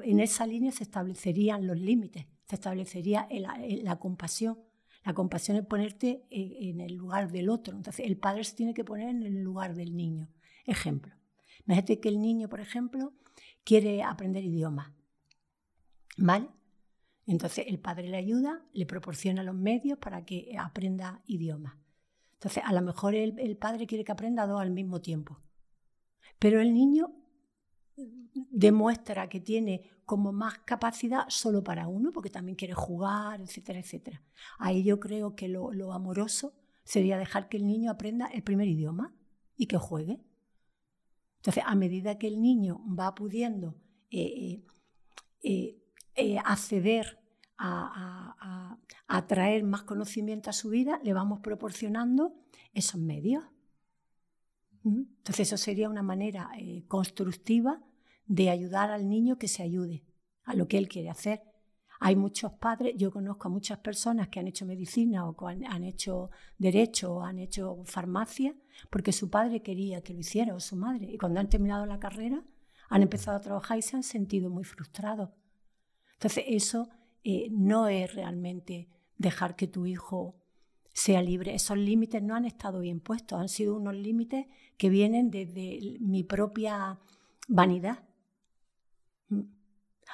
en 0.04 0.20
esa 0.20 0.46
línea 0.46 0.72
se 0.72 0.84
establecerían 0.84 1.66
los 1.66 1.78
límites, 1.78 2.26
se 2.46 2.56
establecería 2.56 3.28
la 3.30 4.00
compasión, 4.00 4.60
la 5.06 5.14
compasión 5.14 5.56
es 5.56 5.66
ponerte 5.66 6.26
en 6.30 6.82
el 6.82 6.96
lugar 6.96 7.32
del 7.32 7.50
otro. 7.50 7.78
Entonces, 7.78 8.06
el 8.06 8.18
padre 8.18 8.44
se 8.44 8.56
tiene 8.56 8.74
que 8.74 8.84
poner 8.84 9.10
en 9.10 9.24
el 9.24 9.42
lugar 9.42 9.74
del 9.76 9.96
niño. 9.96 10.30
Ejemplo. 10.66 11.14
Imagínate 11.66 12.00
que 12.00 12.10
el 12.10 12.20
niño, 12.20 12.50
por 12.50 12.60
ejemplo, 12.60 13.14
quiere 13.64 14.04
aprender 14.04 14.44
idioma. 14.44 14.94
¿Vale? 16.18 16.50
Entonces, 17.30 17.66
el 17.68 17.78
padre 17.78 18.10
le 18.10 18.18
ayuda, 18.18 18.66
le 18.74 18.88
proporciona 18.88 19.44
los 19.44 19.54
medios 19.54 20.00
para 20.00 20.26
que 20.26 20.56
aprenda 20.58 21.22
idioma. 21.28 21.80
Entonces, 22.34 22.64
a 22.66 22.74
lo 22.74 22.82
mejor 22.82 23.14
el, 23.14 23.56
padre 23.56 23.86
quiere 23.86 24.04
que 24.04 24.12
aprenda 24.12 24.48
dos 24.48 24.60
al 24.60 24.72
mismo 24.72 25.00
tiempo. 25.00 25.40
Pero 26.40 26.60
el 26.60 26.74
niño 26.74 27.14
demuestra 28.34 29.30
que 29.30 29.40
tiene 29.42 29.84
como 30.06 30.32
más 30.32 30.58
capacidad 30.60 31.26
solo 31.28 31.64
para 31.64 31.88
uno, 31.88 32.12
porque 32.12 32.32
también 32.32 32.56
quiere 32.56 32.74
jugar, 32.74 33.42
etcétera, 33.42 33.78
etcétera. 33.78 34.24
Ahí 34.58 34.84
yo 34.84 35.00
creo 35.00 35.36
que 35.36 35.50
lo, 35.50 35.94
amoroso 35.94 36.56
sería 36.84 37.20
dejar 37.20 37.48
que 37.48 37.58
el 37.58 37.68
niño 37.68 37.92
aprenda 37.92 38.26
el 38.26 38.42
primer 38.42 38.68
idioma 38.68 39.14
y 39.56 39.68
que 39.68 39.78
juegue. 39.78 40.20
Entonces, 41.38 41.64
a 41.64 41.76
medida 41.76 42.18
que 42.18 42.28
el 42.28 42.42
niño 42.42 42.82
va 42.88 43.14
pudiendo 43.14 43.76
eh, 44.10 44.66
eh, 45.44 45.79
eh, 46.20 46.38
acceder 46.44 47.20
a, 47.58 48.78
a, 49.08 49.28
traer 49.28 49.64
más 49.64 49.84
conocimiento 49.84 50.50
a 50.50 50.54
su 50.54 50.70
vida, 50.70 51.00
le 51.04 51.14
vamos 51.14 51.42
proporcionando 51.42 52.34
esos 52.74 53.02
medios. 53.02 53.44
¿Mm? 54.84 55.02
Entonces, 55.18 55.48
eso 55.48 55.58
sería 55.58 55.90
una 55.90 56.04
manera 56.04 56.50
constructiva 56.88 57.82
de 58.26 58.50
ayudar 58.50 58.92
al 58.92 59.10
niño 59.10 59.38
que 59.38 59.48
se 59.48 59.64
ayude 59.64 60.06
a 60.44 60.54
lo 60.54 60.68
que 60.68 60.78
él 60.78 60.88
quiere 60.88 61.10
hacer. 61.10 61.42
Hay 62.00 62.16
muchos 62.16 62.54
padres, 62.54 62.96
yo 62.96 63.12
conozco 63.12 63.50
a 63.50 63.52
muchas 63.52 63.80
personas 63.80 64.30
que 64.30 64.40
han 64.40 64.48
hecho 64.48 64.66
medicina 64.66 65.28
o 65.28 65.48
han, 65.48 65.66
han 65.66 65.84
hecho 65.84 66.30
derecho 66.58 67.16
o 67.16 67.24
han 67.24 67.40
hecho 67.40 67.84
farmacia 67.86 68.56
porque 68.90 69.12
su 69.12 69.30
padre 69.30 69.62
quería 69.62 70.02
que 70.02 70.14
lo 70.14 70.20
hiciera 70.20 70.56
o 70.56 70.60
su 70.62 70.78
madre. 70.78 71.12
Y 71.12 71.18
cuando 71.18 71.42
han 71.42 71.50
terminado 71.50 71.86
la 71.86 72.00
carrera, 72.00 72.42
han 72.88 73.02
empezado 73.02 73.38
a 73.38 73.42
trabajar 73.42 73.78
y 73.78 73.82
se 73.82 73.98
han 73.98 74.04
sentido 74.04 74.50
muy 74.50 74.64
frustrados. 74.64 75.30
Entonces, 76.20 76.44
eso 76.48 76.90
eh, 77.24 77.48
no 77.50 77.88
es 77.88 78.14
realmente 78.14 78.90
dejar 79.18 79.56
que 79.56 79.68
tu 79.68 79.86
hijo 79.86 80.36
sea 80.92 81.22
libre. 81.22 81.56
Esos 81.56 81.78
límites 81.78 82.22
no 82.22 82.36
han 82.36 82.44
estado 82.44 82.82
bien 82.82 83.00
puestos, 83.00 83.40
han 83.40 83.48
sido 83.48 83.78
unos 83.78 83.96
límites 83.96 84.48
que 84.78 84.90
vienen 84.90 85.32
desde 85.32 85.98
mi 86.02 86.26
propia 86.26 87.00
vanidad. 87.48 88.04
Mm. 89.30 89.44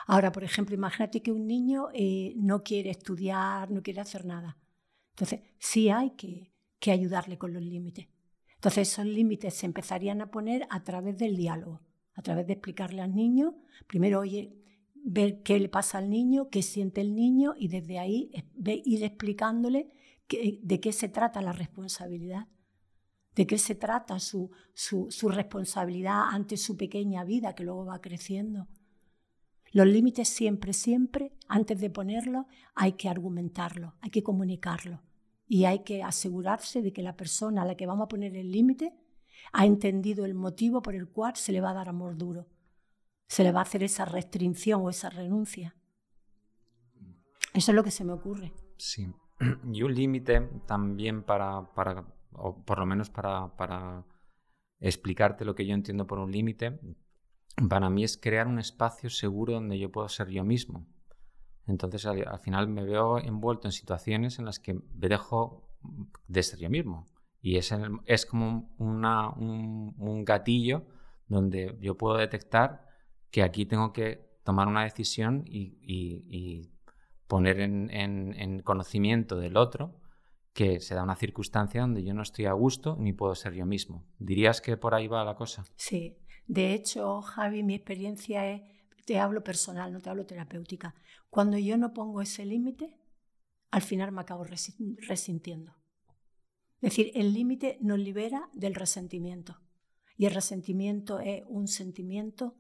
Ahora, 0.06 0.32
por 0.32 0.44
ejemplo, 0.44 0.76
imagínate 0.76 1.24
que 1.24 1.32
un 1.32 1.48
niño 1.48 1.88
eh, 1.92 2.34
no 2.36 2.62
quiere 2.62 2.92
estudiar, 2.92 3.72
no 3.72 3.82
quiere 3.82 4.02
hacer 4.02 4.26
nada. 4.26 4.60
Entonces, 5.10 5.40
sí 5.58 5.90
hay 5.90 6.12
que, 6.12 6.52
que 6.78 6.92
ayudarle 6.92 7.40
con 7.40 7.52
los 7.52 7.64
límites. 7.64 8.08
Entonces, 8.54 8.92
esos 8.92 9.08
límites 9.08 9.56
se 9.56 9.66
empezarían 9.66 10.22
a 10.22 10.30
poner 10.30 10.68
a 10.70 10.84
través 10.84 11.18
del 11.18 11.36
diálogo, 11.36 11.82
a 12.14 12.22
través 12.22 12.46
de 12.46 12.54
explicarle 12.54 13.02
al 13.02 13.16
niño, 13.16 13.56
primero, 13.88 14.20
oye, 14.20 14.65
ver 15.08 15.44
qué 15.44 15.60
le 15.60 15.70
pasa 15.70 16.00
al 16.00 16.10
niño, 16.10 16.50
qué 16.50 16.64
siente 16.64 17.00
el 17.00 17.14
niño 17.16 17.54
y 17.58 17.68
desde 17.68 18.00
ahí 18.00 18.32
ir 18.66 19.04
explicándole 19.04 19.92
de 20.28 20.80
qué 20.80 20.92
se 20.92 21.10
trata 21.10 21.44
la 21.44 21.54
responsabilidad, 21.54 22.48
de 23.36 23.46
qué 23.46 23.60
se 23.60 23.76
trata 23.76 24.20
su, 24.20 24.50
su, 24.74 25.30
responsabilidad 25.30 26.24
ante 26.32 26.58
su 26.58 26.76
pequeña 26.76 27.24
vida 27.24 27.54
que 27.54 27.64
luego 27.64 27.86
va 27.86 28.02
creciendo. 28.02 28.68
Los 29.72 29.86
límites 29.86 30.28
siempre, 30.28 30.74
siempre, 30.74 31.34
antes 31.48 31.80
de 31.80 31.92
ponerlos, 31.92 32.48
hay 32.74 32.94
que 32.94 33.08
argumentarlo, 33.08 33.94
hay 34.02 34.10
que 34.10 34.24
comunicarlo 34.24 35.04
y 35.48 35.66
hay 35.66 35.84
que 35.84 36.02
asegurarse 36.02 36.82
de 36.82 36.92
que 36.92 37.04
la 37.04 37.16
persona 37.16 37.62
a 37.62 37.66
la 37.66 37.76
que 37.76 37.86
vamos 37.86 38.06
a 38.06 38.10
poner 38.10 38.36
el 38.36 38.52
límite 38.52 38.96
ha 39.54 39.68
entendido 39.68 40.26
el 40.26 40.34
motivo 40.34 40.82
por 40.82 40.96
el 40.96 41.08
cual 41.08 41.36
se 41.36 41.52
le 41.52 41.62
va 41.62 41.70
a 41.70 41.76
dar 41.76 41.90
amor 41.90 42.18
duro 42.18 42.48
se 43.28 43.44
le 43.44 43.52
va 43.52 43.60
a 43.60 43.64
hacer 43.64 43.84
esa 43.84 44.06
restricción 44.06 44.82
o 44.82 44.90
esa 44.90 45.10
renuncia. 45.10 45.76
Eso 47.54 47.72
es 47.72 47.76
lo 47.76 47.84
que 47.84 47.92
se 47.92 48.04
me 48.04 48.14
ocurre. 48.14 48.54
Sí. 48.78 49.08
Y 49.72 49.84
un 49.84 49.94
límite 49.94 50.42
también 50.66 51.24
para, 51.24 51.74
para, 51.74 52.06
o 52.34 52.64
por 52.64 52.80
lo 52.80 52.86
menos 52.86 53.10
para, 53.10 53.56
para 53.56 54.06
explicarte 54.80 55.46
lo 55.46 55.56
que 55.56 55.66
yo 55.66 55.74
entiendo 55.74 56.08
por 56.08 56.20
un 56.20 56.32
límite, 56.32 56.80
para 57.70 57.90
mí 57.90 58.04
es 58.04 58.18
crear 58.18 58.48
un 58.48 58.60
espacio 58.60 59.10
seguro 59.10 59.54
donde 59.54 59.80
yo 59.80 59.92
puedo 59.92 60.08
ser 60.10 60.30
yo 60.30 60.44
mismo. 60.44 60.86
Entonces 61.68 62.06
al, 62.06 62.40
final 62.40 62.68
me 62.68 62.84
veo 62.84 63.18
envuelto 63.18 63.68
en 63.68 63.72
situaciones 63.72 64.38
en 64.40 64.46
las 64.46 64.60
que 64.60 64.76
me 64.76 65.10
dejo 65.10 65.68
de 66.28 66.44
ser 66.44 66.60
yo 66.60 66.70
mismo. 66.70 67.06
Y 67.42 67.58
es, 67.58 67.74
es 68.06 68.26
como 68.26 68.74
un, 68.78 69.06
un 69.98 70.26
gatillo 70.26 70.86
donde 71.28 71.78
yo 71.80 71.96
puedo 71.98 72.18
detectar 72.18 72.85
que 73.36 73.44
aquí 73.44 73.66
tengo 73.66 73.92
que 73.92 74.40
tomar 74.46 74.70
una 74.70 74.86
decisión 74.86 75.44
y, 75.46 76.72
poner 77.28 77.60
en, 77.60 78.62
conocimiento 78.64 79.36
del 79.36 79.58
otro 79.58 80.00
que 80.54 80.80
se 80.80 80.96
da 80.96 81.04
una 81.04 81.18
circunstancia 81.18 81.82
donde 81.82 82.02
yo 82.02 82.14
no 82.14 82.22
estoy 82.22 82.46
a 82.46 82.54
gusto 82.54 82.96
ni 82.98 83.12
puedo 83.12 83.36
ser 83.36 83.52
yo 83.54 83.66
mismo. 83.66 84.06
¿Dirías 84.20 84.62
que 84.62 84.78
por 84.78 84.96
ahí 84.96 85.10
va 85.10 85.26
la 85.26 85.36
cosa? 85.36 85.66
Sí. 85.76 86.16
De 86.48 86.74
hecho, 86.74 87.22
Javi, 87.22 87.62
mi 87.62 87.76
experiencia 87.76 88.50
es, 88.50 88.62
te 89.06 89.20
hablo 89.20 89.44
personal, 89.44 89.92
no 89.92 90.00
te 90.00 90.10
hablo 90.10 90.26
terapéutica. 90.26 90.96
Cuando 91.30 91.58
yo 91.58 91.76
no 91.76 91.92
pongo 91.92 92.22
ese 92.22 92.46
límite, 92.46 92.98
al 93.70 93.82
final 93.82 94.14
me 94.14 94.22
acabo 94.22 94.46
resintiendo. 94.46 95.76
Es 96.76 96.92
decir, 96.92 97.12
el 97.16 97.34
límite 97.34 97.80
nos 97.82 98.00
libera 98.00 98.50
del 98.54 98.76
resentimiento. 98.76 99.60
Y 100.16 100.26
el 100.26 100.34
resentimiento 100.34 101.20
es 101.20 101.44
un 101.50 101.68
sentimiento 101.68 102.56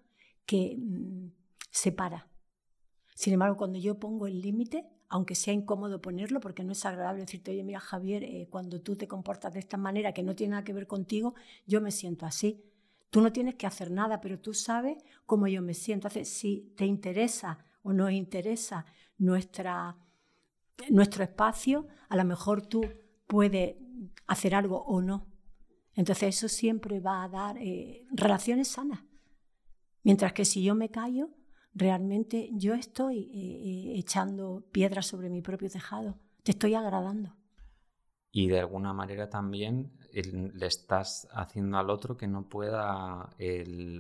que 0.46 0.76
mm, 0.78 1.32
separa. 1.72 2.28
Sin 3.16 3.34
embargo, 3.34 3.58
cuando 3.58 3.80
yo 3.80 4.00
pongo 4.00 4.28
el 4.28 4.42
límite, 4.42 4.86
aunque 5.08 5.36
sea 5.36 5.54
incómodo 5.54 6.02
ponerlo, 6.02 6.40
porque 6.40 6.64
no 6.64 6.74
es 6.74 6.86
agradable 6.86 7.22
decirte, 7.22 7.52
oye, 7.52 7.64
mira, 7.64 7.80
Javier, 7.80 8.24
eh, 8.24 8.48
cuando 8.50 8.82
tú 8.82 8.96
te 8.96 9.08
comportas 9.08 9.54
de 9.54 9.60
esta 9.60 9.78
manera 9.78 10.14
que 10.14 10.24
no 10.24 10.36
tiene 10.36 10.52
nada 10.52 10.64
que 10.64 10.74
ver 10.74 10.88
contigo, 10.88 11.36
yo 11.66 11.80
me 11.80 11.92
siento 11.92 12.26
así. 12.26 12.64
Tú 13.10 13.22
no 13.22 13.32
tienes 13.32 13.56
que 13.56 13.68
hacer 13.68 13.92
nada, 13.92 14.20
pero 14.20 14.40
tú 14.40 14.54
sabes 14.54 14.98
cómo 15.26 15.48
yo 15.48 15.62
me 15.62 15.74
siento. 15.74 16.08
Entonces, 16.08 16.30
si 16.30 16.74
te 16.76 16.86
interesa 16.86 17.60
o 17.84 17.94
no 17.94 18.10
interesa 18.10 18.86
nuestra, 19.18 19.96
nuestro 20.90 21.24
espacio, 21.24 21.88
a 22.10 22.18
lo 22.18 22.26
mejor 22.26 22.66
tú 22.66 22.82
puedes 23.28 23.76
hacer 24.28 24.56
algo 24.56 24.84
o 24.84 25.02
no. 25.02 25.28
Entonces, 25.94 26.36
eso 26.36 26.50
siempre 26.50 27.00
va 27.00 27.24
a 27.24 27.30
dar 27.30 27.58
eh, 27.58 28.06
relaciones 28.12 28.68
sanas. 28.68 29.05
Mientras 30.06 30.34
que 30.34 30.46
si 30.46 30.64
yo 30.64 30.76
me 30.76 30.92
callo, 30.92 31.32
realmente 31.74 32.50
yo 32.54 32.76
estoy 32.76 33.24
eh, 33.34 33.94
eh, 33.94 34.00
echando 34.00 34.64
piedras 34.72 35.08
sobre 35.08 35.32
mi 35.32 35.42
propio 35.42 35.68
tejado, 35.68 36.20
te 36.44 36.52
estoy 36.52 36.76
agradando. 36.76 37.36
Y 38.32 38.48
de 38.48 38.60
alguna 38.60 38.94
manera 38.94 39.32
también 39.32 39.98
le 40.12 40.68
estás 40.68 41.28
haciendo 41.32 41.80
al 41.80 41.90
otro 41.90 42.16
que 42.18 42.28
no 42.28 42.48
pueda, 42.48 43.30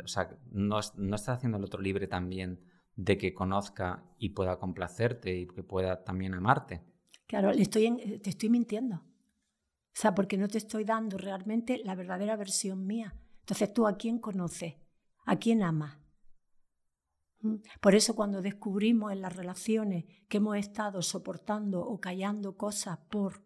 o 0.03 0.07
sea, 0.07 0.37
no, 0.51 0.79
no 0.95 1.15
estás 1.15 1.37
haciendo 1.37 1.57
al 1.57 1.63
otro 1.63 1.81
libre 1.81 2.05
también 2.05 2.59
de 2.95 3.17
que 3.17 3.33
conozca 3.33 4.03
y 4.19 4.29
pueda 4.29 4.59
complacerte 4.59 5.35
y 5.35 5.47
que 5.47 5.63
pueda 5.63 6.03
también 6.03 6.35
amarte. 6.35 6.83
Claro, 7.25 7.51
le 7.51 7.63
estoy 7.63 7.87
eh, 7.87 8.19
te 8.19 8.29
estoy 8.29 8.49
mintiendo. 8.49 8.97
O 8.97 9.97
sea, 9.97 10.13
porque 10.13 10.37
no 10.37 10.47
te 10.49 10.59
estoy 10.59 10.83
dando 10.83 11.17
realmente 11.17 11.81
la 11.83 11.95
verdadera 11.95 12.35
versión 12.35 12.85
mía. 12.85 13.15
Entonces, 13.39 13.73
¿tú 13.73 13.87
a 13.87 13.97
quién 13.97 14.19
conoces? 14.19 14.75
¿A 15.25 15.37
quién 15.37 15.63
ama? 15.63 15.99
¿Mm? 17.41 17.55
Por 17.81 17.95
eso 17.95 18.15
cuando 18.15 18.41
descubrimos 18.41 19.11
en 19.11 19.21
las 19.21 19.35
relaciones 19.35 20.05
que 20.27 20.37
hemos 20.37 20.57
estado 20.57 21.01
soportando 21.01 21.81
o 21.81 21.99
callando 21.99 22.57
cosas 22.57 22.99
por 23.09 23.43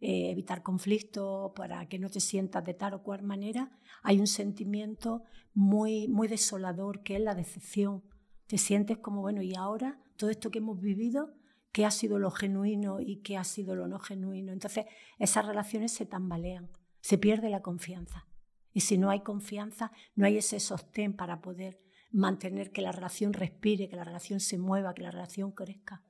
eh, 0.00 0.30
evitar 0.30 0.62
conflictos, 0.62 1.52
para 1.54 1.88
que 1.88 1.98
no 1.98 2.10
te 2.10 2.20
sientas 2.20 2.64
de 2.64 2.74
tal 2.74 2.94
o 2.94 3.02
cual 3.02 3.22
manera, 3.22 3.70
hay 4.02 4.18
un 4.18 4.26
sentimiento 4.26 5.22
muy, 5.54 6.08
muy 6.08 6.28
desolador 6.28 7.02
que 7.02 7.16
es 7.16 7.22
la 7.22 7.34
decepción. 7.34 8.02
Te 8.46 8.58
sientes 8.58 8.98
como, 8.98 9.20
bueno, 9.22 9.42
y 9.42 9.54
ahora 9.54 10.02
todo 10.16 10.30
esto 10.30 10.50
que 10.50 10.58
hemos 10.58 10.80
vivido, 10.80 11.34
¿qué 11.70 11.86
ha 11.86 11.90
sido 11.90 12.18
lo 12.18 12.30
genuino 12.30 13.00
y 13.00 13.22
qué 13.22 13.36
ha 13.36 13.44
sido 13.44 13.74
lo 13.74 13.86
no 13.86 13.98
genuino? 13.98 14.52
Entonces 14.52 14.86
esas 15.18 15.46
relaciones 15.46 15.92
se 15.92 16.04
tambalean, 16.04 16.68
se 17.00 17.16
pierde 17.16 17.48
la 17.48 17.62
confianza. 17.62 18.26
Y 18.72 18.80
si 18.80 18.98
no 18.98 19.10
hay 19.10 19.20
confianza, 19.20 19.92
no 20.14 20.26
hay 20.26 20.38
ese 20.38 20.60
sostén 20.60 21.14
para 21.14 21.40
poder 21.40 21.80
mantener 22.10 22.72
que 22.72 22.82
la 22.82 22.92
relación 22.92 23.32
respire, 23.32 23.88
que 23.88 23.96
la 23.96 24.04
relación 24.04 24.40
se 24.40 24.58
mueva, 24.58 24.94
que 24.94 25.02
la 25.02 25.10
relación 25.10 25.52
crezca. 25.52 26.02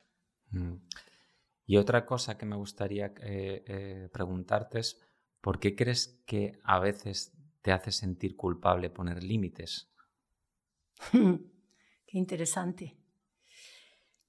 Mm. 0.51 0.75
Y 1.67 1.77
otra 1.77 2.05
cosa 2.05 2.37
que 2.37 2.47
me 2.47 2.57
gustaría 2.57 3.07
eh, 3.23 3.65
eh, 3.67 4.09
preguntarte 4.13 4.81
es, 4.81 5.01
¿por 5.41 5.59
qué 5.59 5.75
crees 5.75 6.21
que 6.27 6.59
a 6.65 6.79
veces 6.81 7.33
te 7.63 7.73
hace 7.73 7.93
sentir 7.93 8.37
culpable 8.37 8.91
poner 8.91 9.23
límites? 9.23 9.91
qué 11.13 12.19
interesante. 12.19 12.97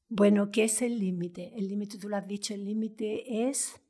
Bueno, 0.07 0.51
¿qué 0.51 0.65
es 0.65 0.81
el 0.83 0.99
límite? 0.99 1.53
El 1.57 1.67
límite, 1.67 1.97
tú 1.97 2.07
lo 2.07 2.17
has 2.17 2.27
dicho, 2.27 2.53
el 2.53 2.65
límite 2.65 3.49
es 3.49 3.81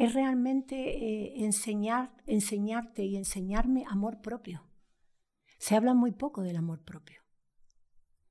es 0.00 0.14
realmente 0.14 0.76
eh, 0.76 1.44
enseñar, 1.44 2.10
enseñarte 2.24 3.04
y 3.04 3.16
enseñarme 3.16 3.84
amor 3.86 4.22
propio. 4.22 4.66
Se 5.58 5.76
habla 5.76 5.92
muy 5.92 6.12
poco 6.12 6.40
del 6.40 6.56
amor 6.56 6.82
propio. 6.82 7.20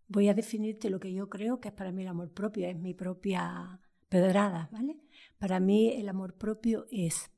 Voy 0.08 0.30
a 0.30 0.34
definirte 0.34 0.90
lo 0.90 1.00
que 1.00 1.14
yo 1.14 1.30
creo 1.30 1.60
que 1.60 1.68
es 1.68 1.74
para 1.76 1.92
mí 1.92 2.02
el 2.02 2.08
amor 2.08 2.34
propio, 2.34 2.68
es 2.68 2.76
mi 2.76 2.96
propia 2.96 3.80
pedrada, 4.10 4.68
¿vale? 4.72 5.00
Para 5.38 5.60
mí 5.60 5.90
el 5.90 6.10
amor 6.10 6.40
propio 6.40 6.88
es 6.90 7.30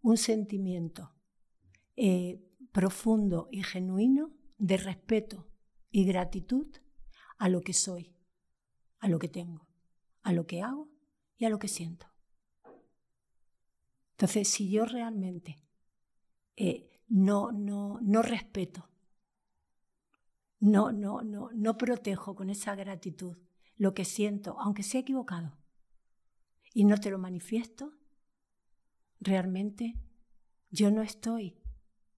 un 0.00 0.16
sentimiento 0.16 1.12
eh, 1.94 2.42
profundo 2.72 3.48
y 3.52 3.64
genuino 3.64 4.32
de 4.56 4.78
respeto 4.78 5.46
y 5.90 6.06
gratitud 6.06 6.74
a 7.36 7.50
lo 7.50 7.60
que 7.60 7.74
soy, 7.74 8.16
a 9.00 9.08
lo 9.08 9.18
que 9.18 9.28
tengo, 9.28 9.68
a 10.22 10.32
lo 10.32 10.46
que 10.46 10.62
hago 10.62 10.88
y 11.36 11.44
a 11.44 11.50
lo 11.50 11.58
que 11.58 11.68
siento. 11.68 12.13
Entonces, 14.24 14.48
si 14.48 14.70
yo 14.70 14.86
realmente 14.86 15.60
eh, 16.56 16.88
no, 17.08 17.52
no, 17.52 17.98
no 18.00 18.22
respeto, 18.22 18.88
no, 20.60 20.92
no, 20.92 21.20
no, 21.20 21.50
no 21.52 21.76
protejo 21.76 22.34
con 22.34 22.48
esa 22.48 22.74
gratitud 22.74 23.36
lo 23.76 23.92
que 23.92 24.06
siento, 24.06 24.58
aunque 24.58 24.82
sea 24.82 25.02
equivocado, 25.02 25.58
y 26.72 26.84
no 26.84 26.96
te 26.96 27.10
lo 27.10 27.18
manifiesto, 27.18 27.92
realmente 29.20 29.94
yo 30.70 30.90
no 30.90 31.02
estoy 31.02 31.60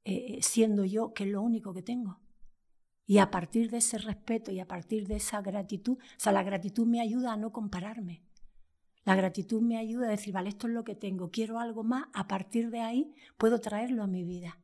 eh, 0.04 0.38
siendo 0.42 0.84
yo, 0.84 1.12
que 1.12 1.24
es 1.24 1.30
lo 1.30 1.42
único 1.42 1.74
que 1.74 1.82
tengo. 1.82 2.20
Y 3.04 3.18
a 3.18 3.32
partir 3.32 3.68
de 3.68 3.78
ese 3.78 3.98
respeto 3.98 4.52
y 4.52 4.60
a 4.60 4.68
partir 4.68 5.08
de 5.08 5.16
esa 5.16 5.42
gratitud, 5.42 5.98
o 5.98 6.20
sea, 6.20 6.30
la 6.30 6.44
gratitud 6.44 6.86
me 6.86 7.00
ayuda 7.00 7.32
a 7.32 7.36
no 7.36 7.50
compararme. 7.50 8.25
La 9.06 9.14
gratitud 9.14 9.62
me 9.62 9.78
ayuda 9.78 10.08
a 10.08 10.10
decir, 10.10 10.34
vale, 10.34 10.48
esto 10.48 10.66
es 10.66 10.72
lo 10.72 10.82
que 10.82 10.96
tengo, 10.96 11.30
quiero 11.30 11.60
algo 11.60 11.84
más, 11.84 12.08
a 12.12 12.26
partir 12.26 12.70
de 12.70 12.80
ahí 12.80 13.14
puedo 13.38 13.60
traerlo 13.60 14.02
a 14.02 14.08
mi 14.08 14.24
vida. 14.24 14.58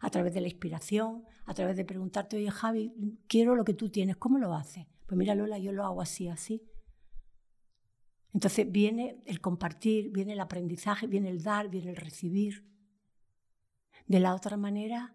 A 0.00 0.08
través 0.08 0.32
de 0.32 0.40
la 0.40 0.48
inspiración, 0.48 1.24
a 1.44 1.52
través 1.52 1.76
de 1.76 1.84
preguntarte, 1.84 2.38
oye 2.38 2.50
Javi, 2.50 2.94
quiero 3.28 3.54
lo 3.54 3.62
que 3.62 3.74
tú 3.74 3.90
tienes, 3.90 4.16
¿cómo 4.16 4.38
lo 4.38 4.54
haces? 4.54 4.86
Pues 5.06 5.18
mira 5.18 5.34
Lola, 5.34 5.58
yo 5.58 5.70
lo 5.70 5.84
hago 5.84 6.00
así, 6.00 6.28
así. 6.28 6.62
Entonces 8.32 8.72
viene 8.72 9.22
el 9.26 9.42
compartir, 9.42 10.10
viene 10.10 10.32
el 10.32 10.40
aprendizaje, 10.40 11.06
viene 11.06 11.28
el 11.28 11.42
dar, 11.42 11.68
viene 11.68 11.90
el 11.90 11.96
recibir. 11.96 12.64
De 14.06 14.18
la 14.18 14.34
otra 14.34 14.56
manera, 14.56 15.14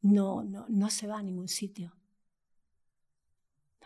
no, 0.00 0.42
no, 0.42 0.66
no 0.68 0.90
se 0.90 1.06
va 1.06 1.20
a 1.20 1.22
ningún 1.22 1.46
sitio. 1.46 1.94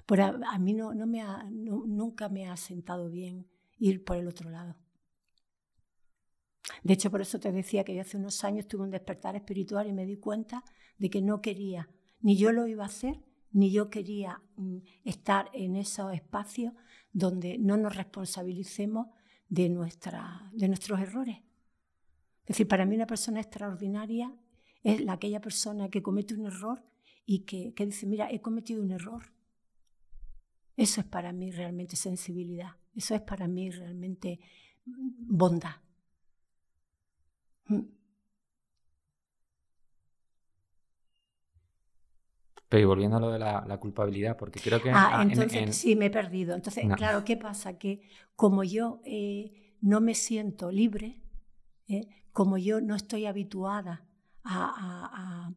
Pero 0.07 0.25
a, 0.25 0.59
mí 0.59 0.73
no, 0.73 0.95
me 1.07 1.21
ha, 1.21 1.45
nunca 1.51 2.29
me 2.29 2.49
ha 2.49 2.57
sentado 2.57 3.11
bien 3.11 3.47
ir 3.79 4.05
por 4.05 4.17
el 4.17 4.29
otro 4.29 4.49
lado. 4.51 4.77
De 6.83 6.95
hecho, 6.95 7.11
por 7.11 7.21
eso 7.21 7.39
te 7.39 7.53
decía 7.53 7.85
que 7.85 8.01
hace 8.01 8.17
unos 8.17 8.45
años 8.45 8.67
tuve 8.69 8.85
un 8.85 8.91
despertar 8.91 9.37
espiritual 9.37 9.89
y 9.89 9.93
me 9.93 10.07
di 10.07 10.17
cuenta 10.17 10.65
de 10.99 11.11
que 11.11 11.21
no 11.21 11.41
quería, 11.41 11.89
ni 12.21 12.37
yo 12.37 12.53
lo 12.53 12.67
iba 12.67 12.85
a 12.85 12.87
hacer, 12.87 13.21
ni 13.53 13.71
yo 13.71 13.91
quería 13.91 14.43
mm, 14.57 14.79
estar 15.05 15.51
en 15.53 15.77
esos 15.77 16.13
espacios 16.13 16.73
donde 17.13 17.59
no 17.59 17.77
nos 17.77 17.97
responsabilicemos 17.97 19.09
de, 19.49 19.69
nuestra, 19.69 20.51
de 20.53 20.69
nuestros 20.69 21.01
errores. 21.01 21.39
Es 22.43 22.49
decir, 22.49 22.69
para 22.69 22.85
mí 22.85 22.95
una 22.95 23.07
persona 23.07 23.41
extraordinaria 23.41 24.33
es 24.83 25.01
la, 25.01 25.15
aquella 25.15 25.41
persona 25.41 25.89
que 25.89 26.03
comete 26.03 26.35
un 26.35 26.47
error 26.47 26.85
y 27.25 27.41
que, 27.41 27.75
que 27.75 27.87
dice, 27.87 28.07
mira, 28.07 28.31
he 28.31 28.41
cometido 28.41 28.83
un 28.83 28.93
error. 28.93 29.33
Eso 30.77 31.01
es 31.01 31.07
para 31.07 31.33
mí 31.33 31.51
realmente 31.51 31.97
sensibilidad, 31.97 32.73
eso 32.95 33.15
es 33.15 33.23
para 33.23 33.49
mí 33.49 33.71
realmente 33.71 34.41
mm, 34.85 35.37
bondad. 35.37 35.77
Mm. 37.69 37.97
Pero 42.69 42.89
volviendo 42.89 43.17
a 43.17 43.21
lo 43.21 43.31
de 43.31 43.39
la, 43.39 43.79
culpabilidad, 43.79 44.37
porque 44.37 44.59
creo 44.59 44.83
que... 44.83 44.91
Ah, 44.91 45.23
entonces 45.23 45.77
sí, 45.77 45.95
me 45.95 46.07
he 46.07 46.11
perdido. 46.11 46.55
Entonces, 46.55 46.85
claro, 46.97 47.25
¿qué 47.25 47.37
pasa? 47.37 47.79
Que 47.79 48.03
como 48.35 48.65
yo 48.65 49.01
eh, 49.05 49.77
no 49.81 50.01
me 50.01 50.15
siento 50.15 50.73
libre, 50.73 51.23
eh, 51.87 52.09
como 52.33 52.59
yo 52.59 52.81
no 52.81 52.97
estoy 52.97 53.27
habituada 53.27 54.05
a, 54.43 55.53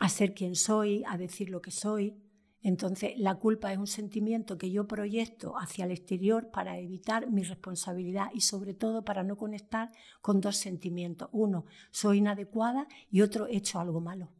a, 0.00 0.08
ser 0.08 0.34
quien 0.34 0.56
soy, 0.56 1.04
a 1.06 1.16
decir 1.16 1.50
lo 1.50 1.62
que 1.62 1.70
soy, 1.70 2.20
entonces 2.64 3.12
la 3.18 3.34
culpa 3.34 3.70
es 3.74 3.78
un 3.78 3.86
sentimiento 3.86 4.56
que 4.56 4.70
yo 4.70 4.86
proyecto 4.86 5.58
hacia 5.58 5.84
el 5.84 5.90
exterior 5.90 6.50
para 6.50 6.78
evitar 6.78 7.30
mi 7.30 7.42
responsabilidad 7.42 8.28
y 8.32 8.40
sobre 8.40 8.72
todo 8.72 9.04
para 9.04 9.22
no 9.22 9.36
conectar 9.36 9.92
con 10.22 10.40
dos 10.40 10.56
sentimientos. 10.56 11.28
Uno, 11.30 11.66
soy 11.90 12.18
inadecuada 12.18 12.88
y 13.10 13.20
otro, 13.20 13.46
he 13.46 13.56
hecho 13.56 13.80
algo 13.80 14.00
malo. 14.00 14.32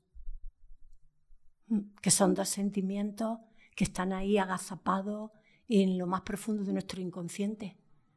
Mm, 1.67 1.81
que 2.01 2.11
son 2.11 2.33
dos 2.33 2.49
sentimientos 2.49 3.41
que 3.77 3.85
están 3.85 4.15
ahí 4.15 4.39
agazapados 4.39 5.31
en 5.69 5.99
lo 5.99 6.07
más 6.07 6.23
profundo 6.23 6.65
de 6.65 6.73
nuestro 6.73 7.03
inconsciente. 7.03 7.77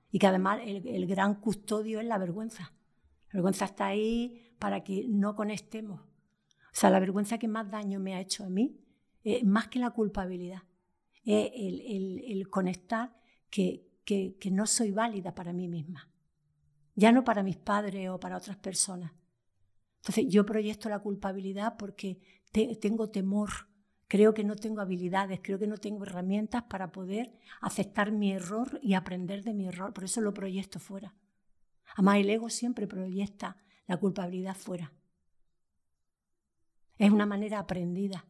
Y 0.09 0.19
que 0.19 0.27
además 0.27 0.61
el, 0.63 1.05
gran 1.05 1.35
custodio 1.35 1.99
es 1.99 2.05
la 2.05 2.17
vergüenza. 2.17 2.71
La 3.27 3.33
vergüenza 3.33 3.65
está 3.65 3.87
ahí 3.87 4.55
para 4.57 4.85
que 4.85 5.05
no 5.09 5.35
conectemos. 5.35 5.99
O 5.99 6.79
sea, 6.79 6.91
la 6.91 7.01
vergüenza 7.01 7.37
que 7.37 7.49
más 7.49 7.69
daño 7.69 7.99
me 7.99 8.15
ha 8.15 8.21
hecho 8.21 8.45
a 8.45 8.49
mí, 8.49 8.79
más 9.43 9.67
que 9.67 9.79
la 9.79 9.91
culpabilidad, 9.91 10.63
es 11.23 11.51
el, 11.53 12.47
conectar 12.49 13.15
que, 13.49 13.87
que, 14.05 14.51
no 14.51 14.65
soy 14.65 14.91
válida 14.91 15.35
para 15.35 15.53
mí 15.53 15.67
misma. 15.67 16.09
Ya 16.95 17.11
no 17.11 17.23
para 17.23 17.43
mis 17.43 17.57
padres 17.57 18.09
o 18.09 18.19
para 18.19 18.37
otras 18.37 18.57
personas. 18.57 19.11
Entonces 19.97 20.25
yo 20.29 20.45
proyecto 20.45 20.89
la 20.89 20.99
culpabilidad 20.99 21.75
porque 21.77 22.21
tengo 22.79 23.09
temor, 23.09 23.49
creo 24.07 24.33
que 24.33 24.43
no 24.43 24.55
tengo 24.55 24.79
habilidades, 24.79 25.41
creo 25.43 25.59
que 25.59 25.67
no 25.67 25.77
tengo 25.77 26.05
herramientas 26.05 26.63
para 26.63 26.91
poder 26.91 27.33
aceptar 27.61 28.11
mi 28.11 28.31
error 28.31 28.79
y 28.81 28.93
aprender 28.93 29.43
de 29.43 29.53
mi 29.53 29.67
error. 29.67 29.93
Por 29.93 30.05
eso 30.05 30.21
lo 30.21 30.33
proyecto 30.33 30.79
fuera. 30.79 31.13
Además, 31.95 32.17
el 32.17 32.29
ego 32.29 32.49
siempre 32.49 32.87
proyecta 32.87 33.57
la 33.85 33.97
culpabilidad 33.97 34.55
fuera. 34.55 34.93
Es 36.97 37.11
una 37.11 37.25
manera 37.25 37.59
aprendida. 37.59 38.25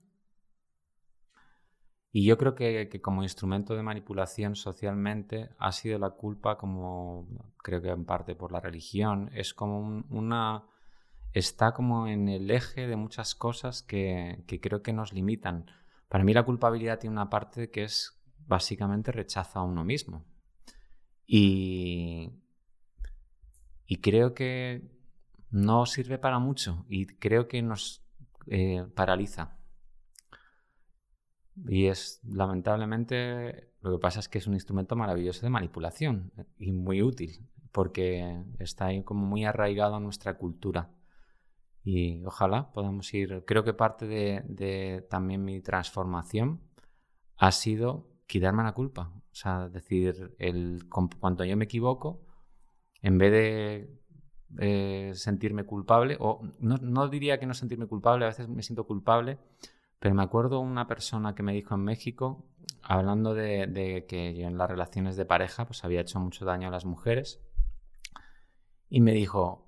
Y 2.12 2.26
yo 2.26 2.38
creo 2.38 2.56
que, 2.56 2.89
como 3.02 3.24
instrumento 3.24 3.76
de 3.76 3.84
manipulación 3.84 4.56
socialmente 4.56 5.50
ha 5.60 5.72
sido 5.72 6.00
la 6.00 6.12
culpa 6.12 6.58
como, 6.58 7.28
creo 7.58 7.82
que 7.82 7.89
en 7.89 8.06
parte 8.06 8.36
por 8.36 8.52
la 8.52 8.60
religión, 8.60 9.30
es 9.34 9.54
como 9.54 10.04
una 10.10 10.63
está 11.34 11.74
como 11.74 12.08
en 12.08 12.30
el 12.30 12.50
eje 12.50 12.88
de 12.88 12.96
muchas 12.96 13.36
cosas 13.36 13.84
que, 13.84 14.43
creo 14.62 14.82
que 14.82 14.93
nos 14.93 15.13
limitan. 15.13 15.70
Para 16.10 16.24
mí 16.24 16.34
la 16.34 16.43
culpabilidad 16.43 17.00
tiene 17.00 17.15
una 17.15 17.30
parte 17.30 17.70
que 17.70 17.84
es 17.84 18.20
básicamente 18.48 19.12
rechazo 19.12 19.60
a 19.60 19.63
uno 19.63 19.84
mismo. 19.84 20.26
Y, 21.26 22.32
y 23.86 23.98
creo 23.98 24.34
que 24.34 24.89
no 25.52 25.86
sirve 25.86 26.17
para 26.17 26.39
mucho 26.39 26.86
y 26.89 27.06
creo 27.06 27.48
que 27.48 27.62
nos 27.62 28.06
eh, 28.48 28.86
paraliza. 28.96 29.57
Y 31.65 31.88
es, 31.88 32.22
lamentablemente, 32.24 33.72
lo 33.82 33.93
que 33.93 34.00
pasa 34.00 34.20
es 34.20 34.30
que 34.30 34.38
es 34.38 34.48
un 34.48 34.54
instrumento 34.54 34.96
maravilloso 34.96 35.41
de 35.41 35.50
manipulación 35.50 36.32
y 36.58 36.72
muy 36.72 37.02
útil, 37.02 37.48
porque 37.72 38.43
está 38.60 38.88
ahí 38.88 39.04
como 39.04 39.26
muy 39.26 39.46
arraigado 39.46 39.96
a 39.96 40.00
nuestra 40.00 40.38
cultura 40.38 40.91
y 41.89 42.22
ojalá 42.26 42.70
podamos 42.74 43.13
ir. 43.13 43.46
Creo 43.48 43.63
que 43.63 43.74
parte 43.74 44.08
de, 44.08 45.08
también 45.10 45.46
mi 45.46 45.62
transformación 45.62 46.60
ha 47.38 47.54
sido 47.54 48.10
quitarme 48.28 48.63
la 48.63 48.74
culpa. 48.74 49.13
O 49.32 49.36
sea, 49.36 49.70
decir, 49.70 50.36
el, 50.38 50.84
cuando 50.89 51.46
yo 51.46 51.56
me 51.56 51.63
equivoco, 51.63 52.26
en 53.02 53.17
vez 53.17 53.32
de 53.32 54.02
eh, 54.60 55.12
sentirme 55.13 55.63
culpable, 55.63 56.17
o 56.20 56.41
no, 56.60 57.08
diría 57.08 57.39
que 57.39 57.46
no 57.46 57.54
sentirme 57.54 57.88
culpable, 57.88 58.26
a 58.26 58.30
veces 58.30 58.50
me 58.50 58.63
siento 58.63 58.86
culpable, 58.86 59.39
pero 59.99 60.13
me 60.13 60.23
acuerdo 60.23 60.60
una 60.60 60.88
persona 60.88 61.36
que 61.36 61.43
me 61.43 61.53
dijo 61.53 61.75
en 61.75 61.83
México, 61.83 62.45
hablando 62.81 63.33
de, 63.33 64.05
que 64.07 64.36
yo 64.36 64.47
en 64.47 64.57
las 64.57 64.69
relaciones 64.69 65.15
de 65.15 65.25
pareja 65.25 65.65
pues 65.65 65.83
había 65.83 66.01
hecho 66.01 66.19
mucho 66.19 66.45
daño 66.45 66.67
a 66.67 66.71
las 66.71 66.86
mujeres, 66.86 67.41
y 68.89 69.01
me 69.01 69.12
dijo, 69.13 69.67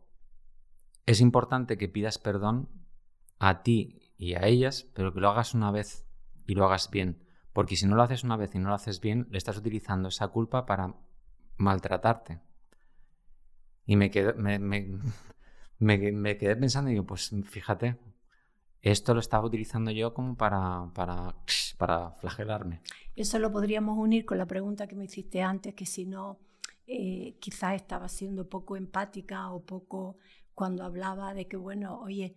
es 1.05 1.19
importante 1.19 1.77
que 1.77 1.89
pidas 1.89 2.19
perdón 2.19 2.69
a 3.39 3.63
ti 3.63 4.13
y 4.17 4.35
a 4.35 4.45
ellas, 4.45 4.89
pero 4.93 5.13
que 5.13 5.19
lo 5.19 5.29
hagas 5.29 5.53
una 5.53 5.71
vez 5.71 6.05
y 6.45 6.55
lo 6.55 6.65
hagas 6.65 6.89
bien. 6.89 7.23
Porque 7.53 7.75
si 7.75 7.87
no 7.87 7.95
lo 7.95 8.03
haces 8.03 8.23
una 8.23 8.37
vez 8.37 8.53
y 8.55 8.59
no 8.59 8.69
lo 8.69 8.75
haces 8.75 9.01
bien, 9.01 9.27
le 9.31 9.37
estás 9.37 9.57
utilizando 9.57 10.09
esa 10.09 10.27
culpa 10.29 10.65
para 10.65 10.95
maltratarte. 11.57 12.39
Y 13.85 13.95
me 13.95 14.11
quedé, 14.11 14.33
me, 14.33 14.99
quedé 16.37 16.55
pensando 16.55 16.89
y 16.89 16.93
digo, 16.93 17.05
pues 17.05 17.33
fíjate, 17.45 17.97
esto 18.81 19.13
lo 19.13 19.19
estaba 19.19 19.45
utilizando 19.45 19.91
yo 19.91 20.13
como 20.13 20.35
para, 20.35 20.91
para, 20.93 21.35
para 21.77 22.11
flagelarme. 22.11 22.81
Eso 23.15 23.39
lo 23.39 23.51
podríamos 23.51 23.97
unir 23.97 24.25
con 24.25 24.37
la 24.37 24.45
pregunta 24.45 24.87
que 24.87 24.95
me 24.95 25.05
hiciste 25.05 25.41
antes, 25.41 25.73
que 25.73 25.85
si 25.85 26.05
no, 26.05 26.39
eh, 26.87 27.37
quizás 27.39 27.75
estaba 27.75 28.07
siendo 28.07 28.47
poco 28.49 28.75
empática 28.77 29.51
o 29.51 29.61
poco 29.63 30.17
cuando 30.53 30.83
hablaba 30.83 31.33
de 31.33 31.47
que, 31.47 31.57
bueno, 31.57 31.99
oye, 31.99 32.35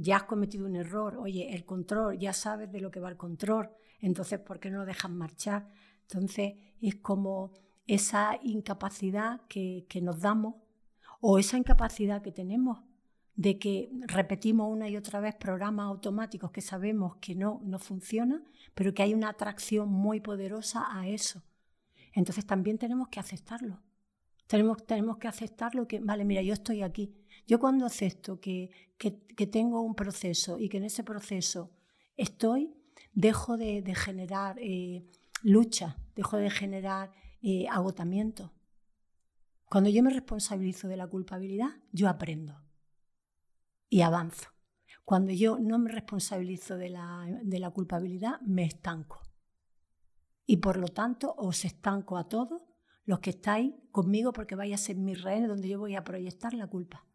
ya 0.00 0.16
has 0.16 0.24
cometido 0.24 0.66
un 0.66 0.76
error, 0.76 1.16
oye, 1.16 1.54
el 1.54 1.64
control, 1.64 2.18
ya 2.18 2.32
sabes 2.32 2.70
de 2.70 2.80
lo 2.80 2.90
que 2.90 3.00
va 3.00 3.08
el 3.08 3.16
control, 3.16 3.70
entonces, 4.00 4.38
¿por 4.38 4.60
qué 4.60 4.70
no 4.70 4.78
lo 4.78 4.86
dejas 4.86 5.10
marchar? 5.10 5.68
Entonces, 6.02 6.54
es 6.80 6.96
como 6.96 7.52
esa 7.86 8.38
incapacidad 8.42 9.40
que, 9.48 9.86
nos 10.02 10.20
damos 10.20 10.54
o 11.20 11.38
esa 11.38 11.56
incapacidad 11.56 12.22
que 12.22 12.32
tenemos 12.32 12.80
de 13.38 13.56
que 13.56 13.88
repetimos 14.08 14.68
una 14.68 14.88
y 14.88 14.96
otra 14.96 15.20
vez 15.20 15.36
programas 15.36 15.86
automáticos 15.86 16.50
que 16.50 16.60
sabemos 16.60 17.18
que 17.20 17.36
no, 17.36 17.60
no 17.64 17.78
funcionan, 17.78 18.42
pero 18.74 18.92
que 18.92 19.04
hay 19.04 19.14
una 19.14 19.28
atracción 19.28 19.88
muy 19.88 20.18
poderosa 20.18 20.86
a 20.90 21.06
eso. 21.06 21.44
Entonces 22.12 22.44
también 22.44 22.78
tenemos 22.78 23.06
que 23.10 23.20
aceptarlo. 23.20 23.80
Tenemos, 24.48 24.84
tenemos 24.84 25.18
que 25.18 25.28
aceptar 25.28 25.76
lo 25.76 25.86
que, 25.86 26.00
vale, 26.00 26.24
mira, 26.24 26.42
yo 26.42 26.52
estoy 26.52 26.82
aquí, 26.82 27.14
yo 27.46 27.60
cuando 27.60 27.86
acepto 27.86 28.40
que, 28.40 28.70
tengo 29.52 29.82
un 29.82 29.94
proceso 29.94 30.58
y 30.58 30.68
que 30.68 30.78
en 30.78 30.84
ese 30.84 31.04
proceso 31.04 31.70
estoy, 32.16 32.74
dejo 33.12 33.56
de, 33.56 33.94
generar 33.94 34.56
eh, 34.58 35.06
lucha, 35.44 35.96
dejo 36.16 36.38
de 36.38 36.50
generar 36.50 37.12
eh, 37.40 37.68
agotamiento. 37.68 38.52
Cuando 39.70 39.90
yo 39.90 40.02
me 40.02 40.10
responsabilizo 40.10 40.88
de 40.88 40.96
la 40.96 41.06
culpabilidad, 41.06 41.70
yo 41.92 42.08
aprendo 42.08 42.67
y 43.88 44.02
avanzo. 44.02 44.48
Cuando 45.04 45.32
yo 45.32 45.58
no 45.58 45.78
me 45.78 45.90
responsabilizo 45.90 46.76
de 46.76 46.90
la, 46.90 47.26
de 47.42 47.58
la 47.58 47.70
culpabilidad, 47.70 48.40
me 48.42 48.64
estanco. 48.64 49.22
Y 50.46 50.58
por 50.58 50.76
lo 50.76 50.88
tanto, 50.88 51.34
os 51.36 51.64
estanco 51.64 52.16
a 52.16 52.28
todos 52.28 52.62
los 53.04 53.20
que 53.20 53.30
estáis 53.30 53.74
conmigo 53.90 54.32
porque 54.32 54.54
vais 54.54 54.74
a 54.74 54.76
ser 54.76 54.96
mis 54.96 55.22
rehenes 55.22 55.48
donde 55.48 55.68
yo 55.68 55.78
voy 55.78 55.96
a 55.96 56.04
proyectar 56.04 56.52
la 56.52 56.66
culpa. 56.66 57.06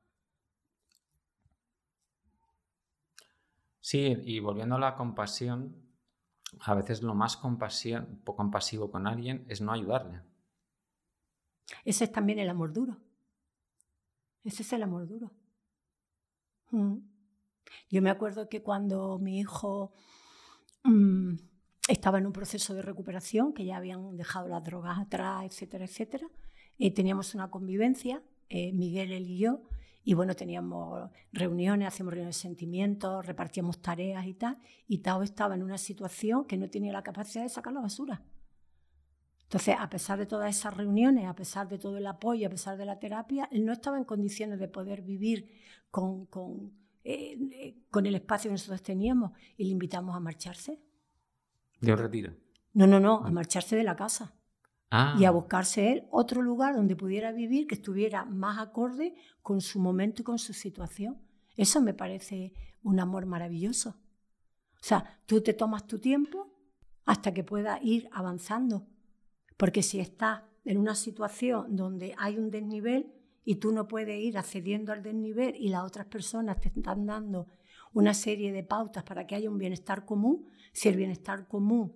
Sí, 3.80 4.18
y 4.24 4.40
volviendo 4.40 4.76
a 4.76 4.80
la 4.80 4.96
compasión, 4.96 5.76
a 6.62 6.74
veces 6.74 7.04
lo 7.04 7.14
más 7.14 7.38
compasivo 7.38 8.90
con 8.90 9.08
alguien 9.08 9.46
es 9.50 9.62
no 9.62 9.72
ayudarle. 9.72 10.22
Ese 11.86 12.06
es 12.06 12.12
también 12.12 12.40
el 12.40 12.50
amor 12.50 12.74
duro. 12.74 12.98
Ese 14.44 14.64
es 14.64 14.74
el 14.74 14.84
amor 14.84 15.08
duro. 15.08 15.32
Yo 17.90 18.02
me 18.02 18.10
acuerdo 18.10 18.50
que 18.50 18.62
cuando 18.62 19.20
mi 19.20 19.40
hijo 19.40 19.94
mm, 20.84 21.36
estaba 21.88 22.18
en 22.18 22.26
un 22.26 22.34
proceso 22.34 22.74
de 22.74 22.82
recuperación, 22.82 23.54
que 23.54 23.66
ya 23.66 23.78
habían 23.78 24.16
dejado 24.18 24.48
las 24.48 24.64
drogas 24.64 25.00
atrás, 25.00 25.46
etcétera, 25.46 25.86
etcétera, 25.86 26.28
eh, 26.80 26.94
teníamos 26.94 27.36
una 27.36 27.50
convivencia, 27.50 28.22
eh, 28.50 28.74
Miguel, 28.74 29.12
él 29.12 29.30
y 29.30 29.38
yo, 29.38 29.62
y 30.06 30.16
bueno, 30.16 30.36
teníamos 30.36 31.10
reuniones, 31.32 31.88
hacíamos 31.88 32.14
reuniones 32.14 32.36
de 32.36 32.42
sentimientos, 32.42 33.26
repartíamos 33.26 33.82
tareas 33.82 34.26
y 34.26 34.34
tal. 34.34 34.58
Y 34.86 34.98
Tao 34.98 35.24
estaba 35.24 35.56
en 35.56 35.64
una 35.64 35.78
situación 35.78 36.46
que 36.46 36.58
no 36.58 36.70
tenía 36.70 36.92
la 36.92 37.04
capacidad 37.04 37.44
de 37.44 37.50
sacar 37.50 37.72
la 37.72 37.80
basura. 37.80 38.22
Entonces, 39.54 39.76
a 39.78 39.88
pesar 39.88 40.18
de 40.18 40.26
todas 40.26 40.50
esas 40.50 40.76
reuniones, 40.76 41.28
a 41.28 41.36
pesar 41.36 41.70
de 41.70 41.78
todo 41.78 42.00
el 42.00 42.08
apoyo, 42.08 42.48
a 42.48 42.50
pesar 42.50 42.76
de 42.76 42.88
la 42.88 42.98
terapia, 42.98 43.48
él 43.52 43.64
no 43.64 43.74
estaba 43.74 44.00
en 44.00 44.04
condiciones 44.04 44.58
de 44.58 44.68
poder 44.68 45.04
vivir 45.04 45.48
con, 45.92 46.26
con, 46.26 46.74
eh, 47.04 47.38
eh, 47.52 47.78
con 47.92 48.08
el 48.08 48.16
espacio 48.16 48.50
que 48.50 48.54
nosotros 48.54 48.82
teníamos 48.82 49.34
y 49.56 49.66
le 49.66 49.70
invitamos 49.70 50.16
a 50.16 50.20
marcharse. 50.20 50.82
¿De 51.80 51.92
un 51.92 52.00
retiro? 52.00 52.34
No, 52.74 52.88
no, 52.88 53.00
no, 53.00 53.24
a 53.24 53.30
marcharse 53.30 53.76
de 53.76 53.84
la 53.84 53.96
casa. 53.96 54.34
Ah. 54.90 55.16
y 55.20 55.26
a 55.26 55.32
buscarse 55.32 55.92
él 55.92 56.08
otro 56.12 56.44
lugar 56.44 56.76
donde 56.76 56.96
pudiera 56.96 57.32
vivir 57.32 57.66
que 57.66 57.74
estuviera 57.74 58.26
más 58.26 58.60
acorde 58.60 59.16
con 59.42 59.60
su 59.62 59.80
momento 59.80 60.24
y 60.24 60.26
con 60.26 60.40
su 60.40 60.54
situación. 60.54 61.20
Eso 61.56 61.80
me 61.80 61.94
parece 61.94 62.54
un 62.82 63.00
amor 63.00 63.28
maravilloso. 63.28 63.90
O 63.90 64.84
sea, 64.84 65.20
tú 65.28 65.42
te 65.42 65.54
tomas 65.54 65.86
tu 65.86 66.00
tiempo 66.00 66.52
hasta 67.06 67.34
que 67.36 67.44
puedas 67.44 67.80
ir 67.84 68.10
avanzando. 68.12 68.88
Porque 69.58 69.84
si 69.84 70.00
estás 70.00 70.42
en 70.66 70.78
una 70.78 70.96
situación 70.96 71.76
donde 71.76 72.16
hay 72.18 72.38
un 72.38 72.50
desnivel 72.50 73.12
y 73.46 73.56
tú 73.56 73.72
no 73.72 73.88
puedes 73.88 74.20
ir 74.22 74.38
accediendo 74.38 74.92
al 74.92 75.04
desnivel 75.04 75.56
y 75.56 75.70
las 75.70 75.84
otras 75.84 76.06
personas 76.06 76.60
te 76.60 76.70
están 76.70 77.06
dando 77.06 77.48
una 77.94 78.14
serie 78.14 78.52
de 78.52 78.64
pautas 78.64 79.04
para 79.04 79.28
que 79.28 79.36
haya 79.36 79.50
un 79.50 79.58
bienestar 79.58 80.06
común, 80.06 80.48
si 80.72 80.90
el 80.90 80.96
bienestar 80.96 81.48
común 81.48 81.94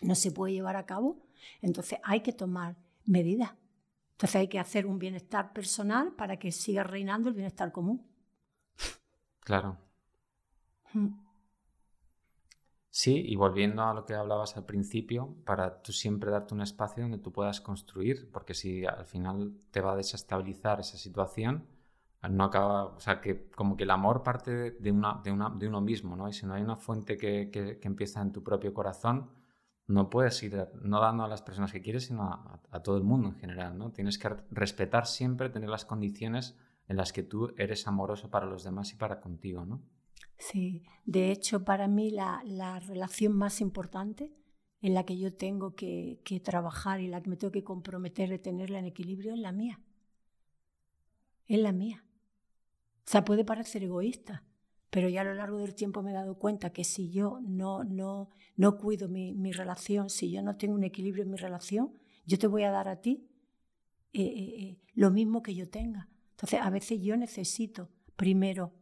no 0.00 0.14
se 0.14 0.30
puede 0.30 0.52
llevar 0.52 0.76
a 0.76 0.86
cabo, 0.86 1.26
entonces 1.60 1.98
hay 2.04 2.20
que 2.20 2.32
tomar 2.32 2.76
medidas. 3.04 3.52
Entonces 4.12 4.36
hay 4.36 4.48
que 4.48 4.60
hacer 4.60 4.86
un 4.86 4.98
bienestar 4.98 5.52
personal 5.52 6.12
para 6.12 6.38
que 6.38 6.52
siga 6.52 6.84
reinando 6.84 7.28
el 7.28 7.34
bienestar 7.34 7.72
común. 7.72 8.06
Claro. 9.40 9.76
Mm. 10.92 11.08
Sí, 12.94 13.22
y 13.26 13.36
volviendo 13.36 13.82
a 13.84 13.94
lo 13.94 14.04
que 14.04 14.12
hablabas 14.14 14.58
al 14.58 14.66
principio, 14.66 15.34
para 15.46 15.80
tú 15.80 15.92
siempre 15.92 16.30
darte 16.30 16.52
un 16.52 16.60
espacio 16.60 17.02
donde 17.02 17.16
tú 17.16 17.32
puedas 17.32 17.62
construir, 17.62 18.30
porque 18.30 18.52
si 18.52 18.84
al 18.84 19.06
final 19.06 19.54
te 19.70 19.80
va 19.80 19.92
a 19.94 19.96
desestabilizar 19.96 20.78
esa 20.80 20.98
situación, 20.98 21.66
no 22.28 22.44
acaba, 22.44 22.84
o 22.84 23.00
sea, 23.00 23.22
que 23.22 23.48
como 23.52 23.78
que 23.78 23.84
el 23.84 23.90
amor 23.90 24.22
parte 24.22 24.72
de, 24.72 24.92
una, 24.92 25.22
de, 25.24 25.32
una, 25.32 25.48
de 25.48 25.68
uno 25.68 25.80
mismo, 25.80 26.16
¿no? 26.16 26.28
Y 26.28 26.34
si 26.34 26.44
no 26.44 26.52
hay 26.52 26.62
una 26.62 26.76
fuente 26.76 27.16
que, 27.16 27.50
que, 27.50 27.80
empieza 27.82 28.20
en 28.20 28.30
tu 28.30 28.42
propio 28.44 28.74
corazón, 28.74 29.30
no 29.86 30.10
puedes 30.10 30.42
ir 30.42 30.68
no 30.82 31.00
dando 31.00 31.24
a 31.24 31.28
las 31.28 31.40
personas 31.40 31.72
que 31.72 31.80
quieres, 31.80 32.06
sino 32.08 32.24
a, 32.70 32.82
todo 32.82 32.98
el 32.98 33.04
mundo 33.04 33.28
en 33.28 33.36
general, 33.36 33.78
¿no? 33.78 33.90
Tienes 33.92 34.18
que 34.18 34.28
respetar 34.50 35.06
siempre, 35.06 35.48
tener 35.48 35.70
las 35.70 35.86
condiciones 35.86 36.58
en 36.88 36.98
las 36.98 37.14
que 37.14 37.22
tú 37.22 37.54
eres 37.56 37.86
amoroso 37.88 38.30
para 38.30 38.44
los 38.44 38.64
demás 38.64 38.92
y 38.92 38.96
para 38.96 39.18
contigo, 39.18 39.64
¿no? 39.64 39.80
Sí, 40.50 40.82
de 41.04 41.30
hecho 41.30 41.64
para 41.64 41.86
mí 41.86 42.10
la, 42.10 42.80
relación 42.80 43.32
más 43.32 43.60
importante 43.60 44.32
en 44.80 44.92
la 44.94 45.04
que 45.04 45.16
yo 45.16 45.32
tengo 45.32 45.76
que, 45.76 46.20
que, 46.24 46.40
trabajar 46.40 47.00
y 47.00 47.06
la 47.06 47.22
que 47.22 47.30
me 47.30 47.36
tengo 47.36 47.52
que 47.52 47.62
comprometer 47.62 48.28
de 48.28 48.40
tenerla 48.40 48.80
en 48.80 48.86
equilibrio 48.86 49.34
es 49.34 49.38
la 49.38 49.52
mía. 49.52 49.80
Es 51.46 51.60
la 51.60 51.70
mía. 51.70 52.04
O 53.06 53.10
sea, 53.10 53.24
puede 53.24 53.44
parecer 53.44 53.84
egoísta, 53.84 54.42
pero 54.90 55.08
ya 55.08 55.20
a 55.20 55.24
lo 55.24 55.34
largo 55.34 55.58
del 55.58 55.76
tiempo 55.76 56.02
me 56.02 56.10
he 56.10 56.14
dado 56.14 56.36
cuenta 56.36 56.72
que 56.72 56.82
si 56.82 57.08
yo 57.10 57.38
no, 57.42 57.84
no, 57.84 58.30
no 58.56 58.78
cuido 58.78 59.08
mi, 59.08 59.32
mi 59.32 59.52
relación, 59.52 60.10
si 60.10 60.32
yo 60.32 60.42
no 60.42 60.56
tengo 60.56 60.74
un 60.74 60.82
equilibrio 60.82 61.22
en 61.22 61.30
mi 61.30 61.36
relación, 61.36 61.92
yo 62.26 62.36
te 62.36 62.48
voy 62.48 62.64
a 62.64 62.72
dar 62.72 62.88
a 62.88 63.00
ti 63.00 63.28
eh, 64.12 64.22
eh, 64.22 64.54
eh, 64.58 64.78
lo 64.94 65.12
mismo 65.12 65.40
que 65.40 65.54
yo 65.54 65.68
tenga. 65.68 66.08
Entonces, 66.32 66.58
a 66.60 66.70
veces 66.70 67.00
yo 67.00 67.16
necesito 67.16 67.90
primero 68.16 68.72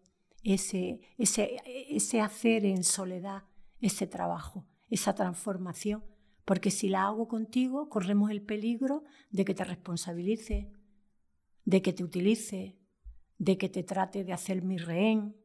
ese, 0.43 1.01
ese, 1.18 1.57
ese 1.66 2.20
hacer 2.20 2.64
en 2.64 2.84
soledad, 2.84 3.45
ese 3.80 4.07
trabajo, 4.07 4.66
esa 4.88 5.14
transformación, 5.14 6.05
porque 6.45 6.70
si 6.70 6.88
la 6.88 7.05
hago 7.05 7.28
contigo, 7.28 7.88
corremos 7.88 8.30
el 8.30 8.43
peligro 8.43 9.05
de 9.30 9.45
que 9.45 9.55
te 9.55 9.64
responsabilice, 9.64 10.72
de 11.64 11.82
que 11.82 11.93
te 11.93 12.03
utilice, 12.03 12.78
de 13.38 13.57
que 13.57 13.68
te 13.68 13.82
trate 13.82 14.24
de 14.24 14.32
hacer 14.32 14.62
mi 14.62 14.76
rehén, 14.76 15.36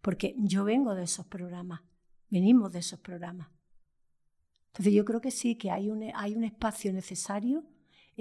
porque 0.00 0.34
yo 0.38 0.64
vengo 0.64 0.94
de 0.94 1.04
esos 1.04 1.26
programas, 1.26 1.82
venimos 2.30 2.72
de 2.72 2.80
esos 2.80 3.00
programas. 3.00 3.48
Entonces 4.68 4.94
yo 4.94 5.04
creo 5.04 5.20
que 5.20 5.30
sí, 5.30 5.56
que 5.56 5.70
hay 5.70 5.90
un, 5.90 6.10
hay 6.14 6.34
un 6.34 6.44
espacio 6.44 6.92
necesario 6.92 7.64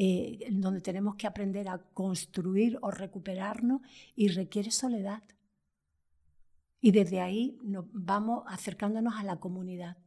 eh, 0.02 0.48
donde 0.52 0.80
tenemos 0.80 1.18
que 1.18 1.28
aprender 1.28 1.68
a 1.68 1.78
construir 1.78 2.80
o 2.82 2.90
recuperarnos 2.90 3.82
y 4.16 4.30
requiere 4.30 4.72
soledad. 4.72 5.24
Y 6.80 6.92
desde 6.92 7.20
ahí 7.20 7.60
vamos 7.92 8.46
acercándonos 8.48 9.16
a 9.16 9.26
la 9.26 9.42
comunidad. 9.42 9.98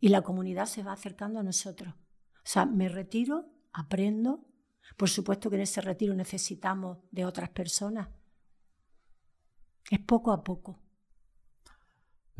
Y 0.00 0.08
la 0.08 0.22
comunidad 0.22 0.66
se 0.66 0.82
va 0.82 0.94
acercando 0.94 1.38
a 1.38 1.44
nosotros. 1.44 1.94
O 1.94 2.42
sea, 2.42 2.66
me 2.66 2.88
retiro, 2.88 3.48
aprendo. 3.72 4.44
Por 4.96 5.08
supuesto 5.08 5.48
que 5.48 5.54
en 5.54 5.62
ese 5.62 5.80
retiro 5.80 6.16
necesitamos 6.16 6.98
de 7.12 7.26
otras 7.26 7.50
personas, 7.50 8.08
es 9.92 10.00
poco 10.00 10.32
a 10.32 10.42
poco. 10.42 10.80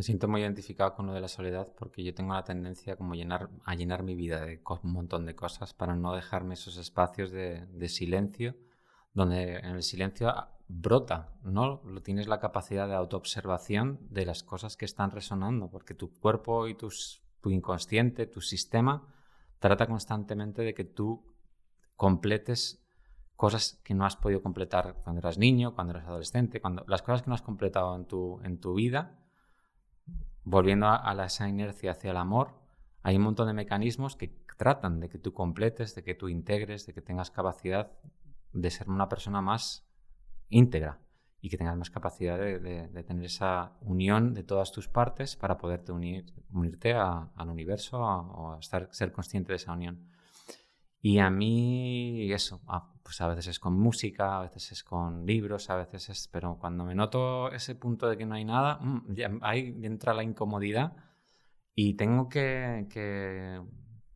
Me 0.00 0.04
siento 0.04 0.28
muy 0.28 0.40
identificado 0.40 0.94
con 0.94 1.06
lo 1.06 1.12
de 1.12 1.20
la 1.20 1.28
soledad 1.28 1.74
porque 1.76 2.02
yo 2.02 2.14
tengo 2.14 2.32
la 2.32 2.42
tendencia 2.42 2.96
como 2.96 3.14
llenar, 3.14 3.50
a 3.66 3.74
llenar 3.74 4.02
mi 4.02 4.14
vida 4.14 4.40
de 4.46 4.58
un 4.82 4.92
montón 4.92 5.26
de 5.26 5.34
cosas 5.34 5.74
para 5.74 5.94
no 5.94 6.14
dejarme 6.14 6.54
esos 6.54 6.78
espacios 6.78 7.30
de, 7.30 7.86
silencio 7.86 8.56
donde 9.12 9.56
en 9.56 9.74
el 9.74 9.82
silencio 9.82 10.32
brota, 10.68 11.34
¿no? 11.42 11.82
Tienes 12.02 12.28
la 12.28 12.40
capacidad 12.40 12.88
de 12.88 12.94
autoobservación 12.94 13.98
de 14.08 14.24
las 14.24 14.42
cosas 14.42 14.78
que 14.78 14.86
están 14.86 15.10
resonando 15.10 15.70
porque 15.70 15.92
tu 15.92 16.10
cuerpo 16.18 16.66
y 16.66 16.74
tu 16.74 17.50
inconsciente, 17.50 18.26
tu 18.26 18.40
sistema 18.40 19.06
trata 19.58 19.86
constantemente 19.86 20.62
de 20.62 20.72
que 20.72 20.84
tú 20.84 21.26
completes 21.94 22.82
cosas 23.36 23.78
que 23.84 23.92
no 23.92 24.06
has 24.06 24.16
podido 24.16 24.40
completar 24.40 25.02
cuando 25.04 25.20
eras 25.20 25.36
niño, 25.36 25.74
cuando 25.74 25.92
eras 25.92 26.08
adolescente, 26.08 26.62
cuando 26.62 26.86
las 26.88 27.02
cosas 27.02 27.20
que 27.20 27.28
no 27.28 27.34
has 27.34 27.42
completado 27.42 27.94
en 27.94 28.06
tu, 28.06 28.40
en 28.44 28.58
tu 28.60 28.72
vida, 28.72 29.18
volviendo 30.44 30.86
a, 30.86 31.24
esa 31.24 31.48
inercia 31.48 31.92
hacia 31.92 32.10
el 32.10 32.16
amor, 32.16 32.54
hay 33.02 33.16
un 33.16 33.22
montón 33.22 33.46
de 33.46 33.54
mecanismos 33.54 34.16
que 34.16 34.28
tratan 34.56 35.00
de 35.00 35.08
que 35.08 35.18
tú 35.18 35.32
completes, 35.32 35.94
de 35.94 36.02
que 36.02 36.14
tú 36.14 36.28
integres, 36.28 36.86
de 36.86 36.92
que 36.92 37.00
tengas 37.00 37.30
capacidad 37.30 37.92
de 38.52 38.70
ser 38.70 38.90
una 38.90 39.08
persona 39.08 39.40
más 39.40 39.86
íntegra 40.48 41.00
y 41.40 41.48
que 41.48 41.56
tengas 41.56 41.76
más 41.76 41.88
capacidad 41.88 42.38
de, 42.38 43.04
tener 43.06 43.24
esa 43.24 43.72
unión 43.80 44.34
de 44.34 44.42
todas 44.42 44.72
tus 44.72 44.88
partes 44.88 45.36
para 45.36 45.56
poderte 45.56 45.92
unir, 45.92 46.26
unirte 46.52 46.92
al 46.92 47.48
universo 47.48 48.00
o 48.00 48.52
a 48.52 48.58
estar, 48.58 48.88
ser 48.92 49.12
consciente 49.12 49.52
de 49.52 49.56
esa 49.56 49.72
unión. 49.72 50.10
Y 51.02 51.18
a 51.18 51.30
mí 51.30 52.30
eso, 52.32 52.60
ah, 52.66 52.92
pues 53.02 53.20
a 53.20 53.28
veces 53.28 53.46
es 53.48 53.58
con 53.58 53.78
música, 53.78 54.36
a 54.36 54.42
veces 54.42 54.72
es 54.72 54.84
con 54.84 55.26
libros, 55.26 55.70
a 55.70 55.76
veces 55.76 56.08
es... 56.10 56.28
Pero 56.28 56.58
cuando 56.58 56.84
me 56.84 56.94
noto 56.94 57.50
ese 57.52 57.74
punto 57.74 58.08
de 58.08 58.18
que 58.18 58.26
no 58.26 58.34
hay 58.34 58.44
nada, 58.44 58.78
mm, 58.80 59.40
ahí 59.42 59.78
entra 59.82 60.14
la 60.14 60.22
incomodidad 60.22 60.96
y 61.74 61.94
tengo 61.94 62.28
que, 62.28 62.86
que 62.90 63.62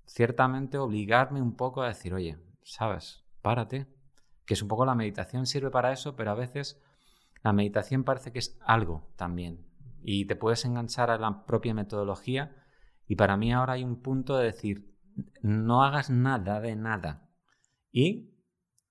ciertamente 0.06 0.78
obligarme 0.78 1.40
un 1.40 1.56
poco 1.56 1.82
a 1.82 1.88
decir, 1.88 2.12
oye, 2.12 2.38
sabes, 2.62 3.24
párate, 3.42 3.86
que 4.44 4.54
es 4.54 4.62
un 4.62 4.68
poco 4.68 4.84
la 4.84 4.94
meditación 4.94 5.46
sirve 5.46 5.70
para 5.70 5.92
eso, 5.92 6.16
pero 6.16 6.30
a 6.32 6.34
veces 6.34 6.80
la 7.42 7.52
meditación 7.52 8.04
parece 8.04 8.32
que 8.32 8.38
es 8.40 8.58
algo 8.64 9.10
también 9.16 9.66
y 10.02 10.26
te 10.26 10.36
puedes 10.36 10.64
enganchar 10.66 11.10
a 11.10 11.18
la 11.18 11.46
propia 11.46 11.72
metodología 11.72 12.54
y 13.08 13.16
para 13.16 13.36
mí 13.36 13.52
ahora 13.52 13.74
hay 13.74 13.84
un 13.84 14.02
punto 14.02 14.36
de 14.36 14.44
decir, 14.44 14.93
no 15.42 15.82
hagas 15.82 16.10
nada 16.10 16.60
de 16.60 16.76
nada 16.76 17.28
y 17.92 18.30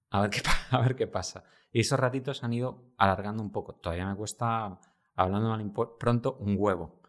a 0.10 0.22
ver 0.22 0.30
qué, 0.30 0.42
a 0.72 0.82
ver 0.82 0.96
qué 0.96 1.08
pasa. 1.08 1.44
Y 1.72 1.82
esos 1.82 2.00
ratitos 2.00 2.44
han 2.44 2.54
ido 2.54 2.94
alargando 2.98 3.42
un 3.42 3.52
poco. 3.52 3.74
Todavía 3.76 4.08
me 4.08 4.16
cuesta, 4.16 4.80
hablando 5.16 5.50
mal 5.50 5.74
pronto, 6.00 6.38
un 6.40 6.56
huevo. 6.58 7.02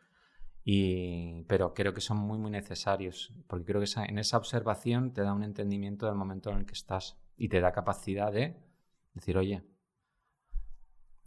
Y, 0.65 1.43
pero 1.45 1.75
creo 1.75 1.93
que 1.93 2.01
son 2.01 2.17
muy, 2.17 2.39
muy 2.39 2.51
necesarios, 2.51 3.35
porque 3.47 3.67
creo 3.67 3.83
que 3.83 4.01
en 4.09 4.19
esa 4.19 4.39
observación 4.39 5.13
te 5.13 5.21
da 5.21 5.35
un 5.35 5.43
entendimiento 5.43 6.07
del 6.07 6.15
momento 6.15 6.51
en 6.51 6.59
el 6.59 6.67
que 6.67 6.73
estás 6.73 7.19
y 7.37 7.51
te 7.51 7.61
da 7.61 7.73
capacidad 7.73 8.33
de 8.33 8.57
decir, 9.13 9.37
oye, 9.37 9.63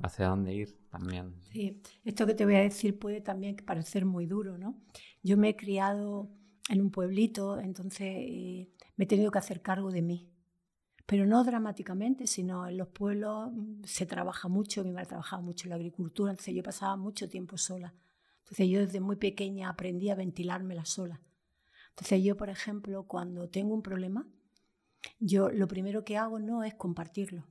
hacia 0.01 0.27
dónde 0.27 0.55
ir 0.55 0.79
también. 0.89 1.35
Sí, 1.51 1.81
esto 2.03 2.25
que 2.25 2.33
te 2.33 2.45
voy 2.45 2.55
a 2.55 2.61
decir 2.61 2.97
puede 2.97 3.21
también 3.21 3.55
parecer 3.57 4.05
muy 4.05 4.25
duro, 4.25 4.57
¿no? 4.57 4.81
Yo 5.21 5.37
me 5.37 5.49
he 5.49 5.55
criado 5.55 6.31
en 6.69 6.81
un 6.81 6.91
pueblito, 6.91 7.59
entonces 7.59 8.01
eh, 8.01 8.69
me 8.95 9.05
he 9.05 9.07
tenido 9.07 9.31
que 9.31 9.39
hacer 9.39 9.61
cargo 9.61 9.91
de 9.91 10.01
mí. 10.01 10.29
Pero 11.05 11.25
no 11.25 11.43
dramáticamente, 11.43 12.27
sino 12.27 12.67
en 12.67 12.77
los 12.77 12.89
pueblos 12.89 13.51
mm, 13.53 13.83
se 13.85 14.05
trabaja 14.05 14.47
mucho, 14.47 14.83
mi 14.83 14.91
madre 14.91 15.07
trabajaba 15.07 15.41
mucho 15.41 15.65
en 15.65 15.69
la 15.69 15.75
agricultura, 15.75 16.31
entonces 16.31 16.53
yo 16.53 16.63
pasaba 16.63 16.97
mucho 16.97 17.29
tiempo 17.29 17.57
sola. 17.57 17.93
Entonces 18.39 18.69
yo 18.69 18.79
desde 18.79 18.99
muy 18.99 19.15
pequeña 19.15 19.69
aprendí 19.69 20.09
a 20.09 20.15
ventilármela 20.15 20.85
sola. 20.85 21.21
Entonces 21.89 22.23
yo, 22.23 22.37
por 22.37 22.49
ejemplo, 22.49 23.03
cuando 23.07 23.49
tengo 23.49 23.73
un 23.73 23.81
problema, 23.81 24.27
yo 25.19 25.49
lo 25.49 25.67
primero 25.67 26.03
que 26.03 26.17
hago 26.17 26.39
no 26.39 26.63
es 26.63 26.75
compartirlo. 26.75 27.45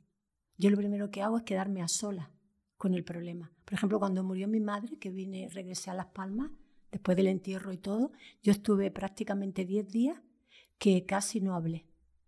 Yo 0.57 0.71
lo 0.71 0.77
primero 0.77 1.11
que 1.11 1.23
hago 1.23 1.39
es 1.39 1.43
quedarme 1.43 1.83
a 1.83 1.89
sola 1.89 2.31
con 2.77 2.95
el 2.95 3.05
problema. 3.05 3.53
Por 3.65 3.75
ejemplo, 3.75 3.99
cuando 3.99 4.23
murió 4.23 4.49
mi 4.49 4.61
madre, 4.61 4.99
que 4.99 5.11
vine, 5.11 5.49
regresé 5.53 5.91
a 5.91 5.95
Las 5.95 6.07
Palmas, 6.07 6.51
después 6.91 7.17
del 7.17 7.29
entierro 7.29 7.73
y 7.73 7.79
todo, 7.79 8.13
yo 8.43 8.53
estuve 8.53 8.91
prácticamente 8.91 9.65
10 9.65 9.89
días 9.89 10.23
que 10.79 11.05
casi 11.07 11.41
no 11.41 11.55
hablé, 11.55 11.87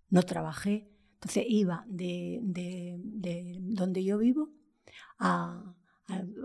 no 0.08 0.22
trabajé. 0.22 0.90
Entonces 1.14 1.44
iba 1.48 1.84
de, 1.88 2.40
donde 3.60 4.04
yo 4.04 4.18
vivo 4.18 4.50
a, 5.18 5.74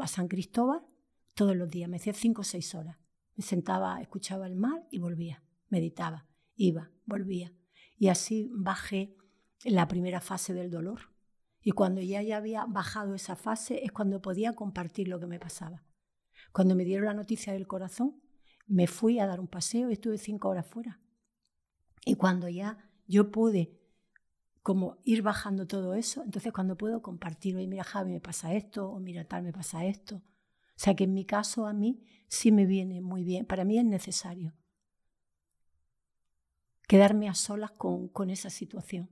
San 0.08 0.28
Cristóbal 0.28 0.82
todos 1.34 1.56
los 1.56 1.70
días, 1.70 1.90
me 1.90 1.98
hacía 1.98 2.14
5 2.14 2.42
o 2.42 2.44
6 2.44 2.76
horas. 2.76 2.98
Me 3.36 3.44
sentaba, 3.44 4.02
escuchaba 4.02 4.46
el 4.46 4.56
mar 4.56 4.86
y 4.92 5.00
volvía, 5.00 5.44
meditaba, 5.70 6.28
iba, 6.56 6.92
volvía. 7.06 7.54
Y 7.98 8.10
así 8.10 8.50
bajé 8.52 9.16
la 9.64 9.88
primera 9.88 10.22
fase 10.22 10.54
del 10.54 10.70
dolor. 10.70 11.14
Y 11.62 11.72
cuando 11.72 12.02
ya, 12.02 12.22
ya 12.22 12.38
había 12.38 12.66
bajado 12.66 13.16
esa 13.16 13.36
fase 13.36 13.84
es 13.84 13.92
cuando 13.92 14.22
podía 14.22 14.54
compartir 14.54 15.08
lo 15.08 15.20
que 15.20 15.28
me 15.28 15.40
pasaba. 15.40 15.84
Cuando 16.54 16.76
me 16.76 16.86
dieron 16.86 17.08
la 17.08 17.14
noticia 17.14 17.52
del 17.52 17.68
corazón, 17.68 18.22
me 18.68 18.88
fui 18.88 19.20
a 19.20 19.28
dar 19.28 19.42
un 19.42 19.48
paseo 19.48 19.90
y 19.90 19.94
estuve 19.94 20.18
cinco 20.18 20.48
horas 20.48 20.66
fuera. 20.66 21.02
Y 22.06 22.16
cuando 22.16 22.48
ya 22.48 22.78
yo 23.06 23.30
pude 23.32 23.78
como 24.62 24.98
ir 25.04 25.22
bajando 25.22 25.68
todo 25.68 25.94
eso, 25.94 26.24
entonces 26.24 26.54
cuando 26.54 26.78
puedo 26.78 27.02
compartir, 27.02 27.58
oye, 27.58 27.68
mira 27.68 27.84
Javi, 27.84 28.14
me 28.14 28.22
pasa 28.22 28.54
esto, 28.54 28.90
o 28.90 29.02
mira 29.02 29.26
tal, 29.26 29.44
me 29.44 29.52
pasa 29.52 29.84
esto. 29.84 30.18
O 30.18 30.78
sea 30.78 30.96
que 30.96 31.04
en 31.04 31.14
mi 31.14 31.26
caso 31.26 31.68
a 31.68 31.74
mí 31.74 32.06
sí 32.30 32.54
me 32.54 32.66
viene 32.66 33.02
muy 33.02 33.26
bien, 33.26 33.46
para 33.46 33.66
mí 33.66 33.78
es 33.78 33.86
necesario 33.86 34.54
quedarme 36.88 37.28
a 37.28 37.34
solas 37.34 37.72
con, 37.72 38.08
con 38.08 38.30
esa 38.30 38.50
situación 38.50 39.10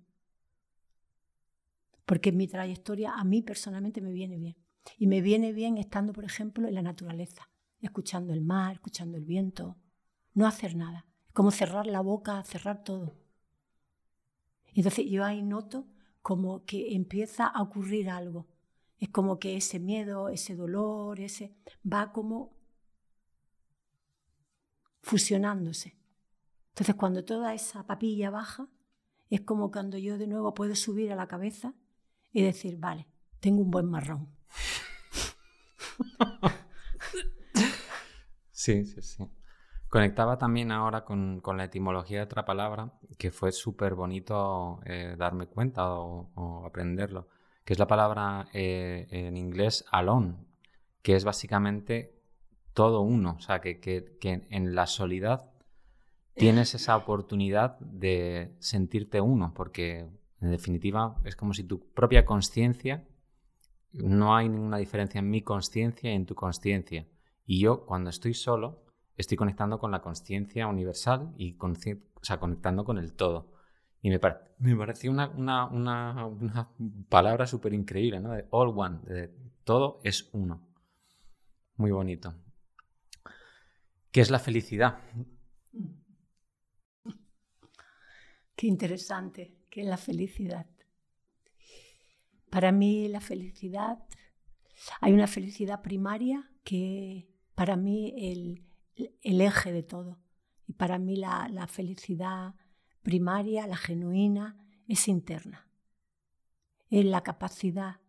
porque 2.12 2.34
mi 2.34 2.46
trayectoria 2.46 3.14
a 3.14 3.24
mí 3.24 3.42
personalmente 3.42 4.02
me 4.02 4.12
viene 4.12 4.38
bien. 4.38 4.58
Y 4.98 5.08
me 5.08 5.22
viene 5.22 5.54
bien 5.54 5.78
estando, 5.78 6.14
por 6.14 6.26
ejemplo, 6.26 6.68
en 6.68 6.76
la 6.76 6.82
naturaleza, 6.82 7.50
escuchando 7.80 8.34
el 8.34 8.42
mar, 8.42 8.74
escuchando 8.74 9.18
el 9.18 9.26
viento, 9.26 9.78
no 10.34 10.48
hacer 10.48 10.76
nada. 10.76 11.06
Como 11.34 11.52
cerrar 11.52 11.88
la 11.88 12.02
boca, 12.02 12.44
cerrar 12.44 12.84
todo. 12.84 13.16
Entonces 14.74 15.06
yo 15.10 15.24
ahí 15.24 15.42
noto 15.42 15.88
como 16.22 16.66
que 16.66 16.96
empieza 16.96 17.46
a 17.48 17.62
ocurrir 17.62 18.10
algo. 18.10 18.48
Es 18.98 19.10
como 19.10 19.40
que 19.40 19.58
ese 19.58 19.80
miedo, 19.80 20.30
ese 20.30 20.56
dolor, 20.56 21.20
ese 21.20 21.56
va 21.92 22.12
como 22.12 22.56
fusionándose. 25.02 25.98
Entonces 26.70 26.96
cuando 26.96 27.26
toda 27.26 27.54
esa 27.54 27.86
papilla 27.86 28.30
baja, 28.30 28.70
es 29.30 29.42
como 29.42 29.72
cuando 29.72 29.98
yo 29.98 30.18
de 30.18 30.28
nuevo 30.28 30.54
puedo 30.54 30.76
subir 30.76 31.12
a 31.12 31.16
la 31.16 31.28
cabeza 31.28 31.74
y 32.32 32.44
decir, 32.44 32.78
vale, 32.78 33.08
tengo 33.40 33.62
un 33.62 33.72
buen 33.72 33.88
marrón. 33.88 34.30
Sí, 38.52 38.86
sí, 38.86 39.02
sí. 39.02 39.28
Conectaba 39.90 40.38
también 40.38 40.72
ahora 40.72 41.04
con, 41.04 41.42
la 41.58 41.64
etimología 41.64 42.20
de 42.20 42.24
otra 42.24 42.46
palabra, 42.46 42.94
que 43.18 43.32
fue 43.32 43.52
súper 43.52 43.96
bonito 43.96 44.80
eh, 44.86 45.16
darme 45.18 45.48
cuenta 45.48 45.92
o, 45.92 46.64
aprenderlo, 46.66 47.28
que 47.66 47.74
es 47.74 47.80
la 47.80 47.88
palabra 47.88 48.48
eh, 48.54 49.08
en 49.10 49.36
inglés 49.36 49.84
alone, 49.92 50.36
que 51.02 51.16
es 51.16 51.26
básicamente 51.26 52.22
todo 52.74 53.02
uno, 53.02 53.36
o 53.38 53.42
sea, 53.42 53.60
que, 53.60 53.80
que 53.80 54.48
en 54.50 54.76
la 54.76 54.86
soledad 54.86 55.52
tienes 56.36 56.74
esa 56.76 56.96
oportunidad 56.96 57.80
de 57.80 58.56
sentirte 58.60 59.20
uno, 59.22 59.54
porque 59.56 60.08
en 60.40 60.52
definitiva, 60.52 61.18
es 61.24 61.36
como 61.36 61.54
si 61.54 61.64
tu 61.64 61.80
propia 61.94 62.26
conciencia, 62.26 63.04
no 63.94 64.36
hay 64.36 64.50
ninguna 64.50 64.78
diferencia 64.78 65.20
en 65.20 65.30
mi 65.30 65.42
conciencia 65.42 66.12
y 66.12 66.16
en 66.16 66.26
tu 66.26 66.36
conciencia. 66.36 67.08
Y 67.46 67.60
yo, 67.60 67.86
cuando 67.86 68.10
estoy 68.10 68.34
solo, 68.34 68.86
estoy 69.18 69.38
conectando 69.38 69.80
con 69.80 69.92
la 69.92 70.02
conciencia 70.02 70.68
universal 70.68 71.34
y 71.38 71.58
o 71.60 72.24
sea, 72.24 72.40
conectando 72.40 72.86
con 72.86 72.98
el 72.98 73.14
todo. 73.14 73.52
Y 74.02 74.10
me, 74.10 74.20
me 74.60 74.76
pareció 74.76 75.12
una, 75.12 75.30
una, 75.30 75.66
una, 75.68 76.26
una 76.26 76.70
palabra 77.10 77.46
súper 77.46 77.74
increíble, 77.74 78.20
¿no? 78.20 78.32
De 78.32 78.48
all 78.50 78.74
one, 78.76 79.00
de 79.04 79.34
todo 79.64 80.02
es 80.04 80.30
uno. 80.34 80.68
Muy 81.76 81.92
bonito. 81.92 82.34
¿Qué 84.12 84.22
es 84.22 84.30
la 84.30 84.40
felicidad? 84.40 85.00
Qué 88.56 88.68
interesante 88.68 89.56
que 89.70 89.82
es 89.82 89.88
la 89.88 89.98
felicidad. 89.98 90.68
Para 92.52 92.72
mí 92.72 93.08
la 93.08 93.22
felicidad, 93.22 94.06
hay 95.00 95.14
una 95.14 95.26
felicidad 95.26 95.82
primaria 95.82 96.52
que 96.64 97.28
para 97.56 97.76
mí 97.76 98.14
el, 98.16 98.64
el 99.24 99.42
eje 99.42 99.72
de 99.72 99.82
todo. 99.82 100.20
Y 100.68 100.74
para 100.74 101.00
mí 101.00 101.16
la, 101.16 101.50
la 101.50 101.66
felicidad 101.66 102.54
primaria, 103.02 103.66
la 103.66 103.78
genuina, 103.78 104.64
es 104.88 105.08
interna. 105.08 105.68
Es 106.92 107.06
la 107.06 107.24
capacidad 107.24 108.00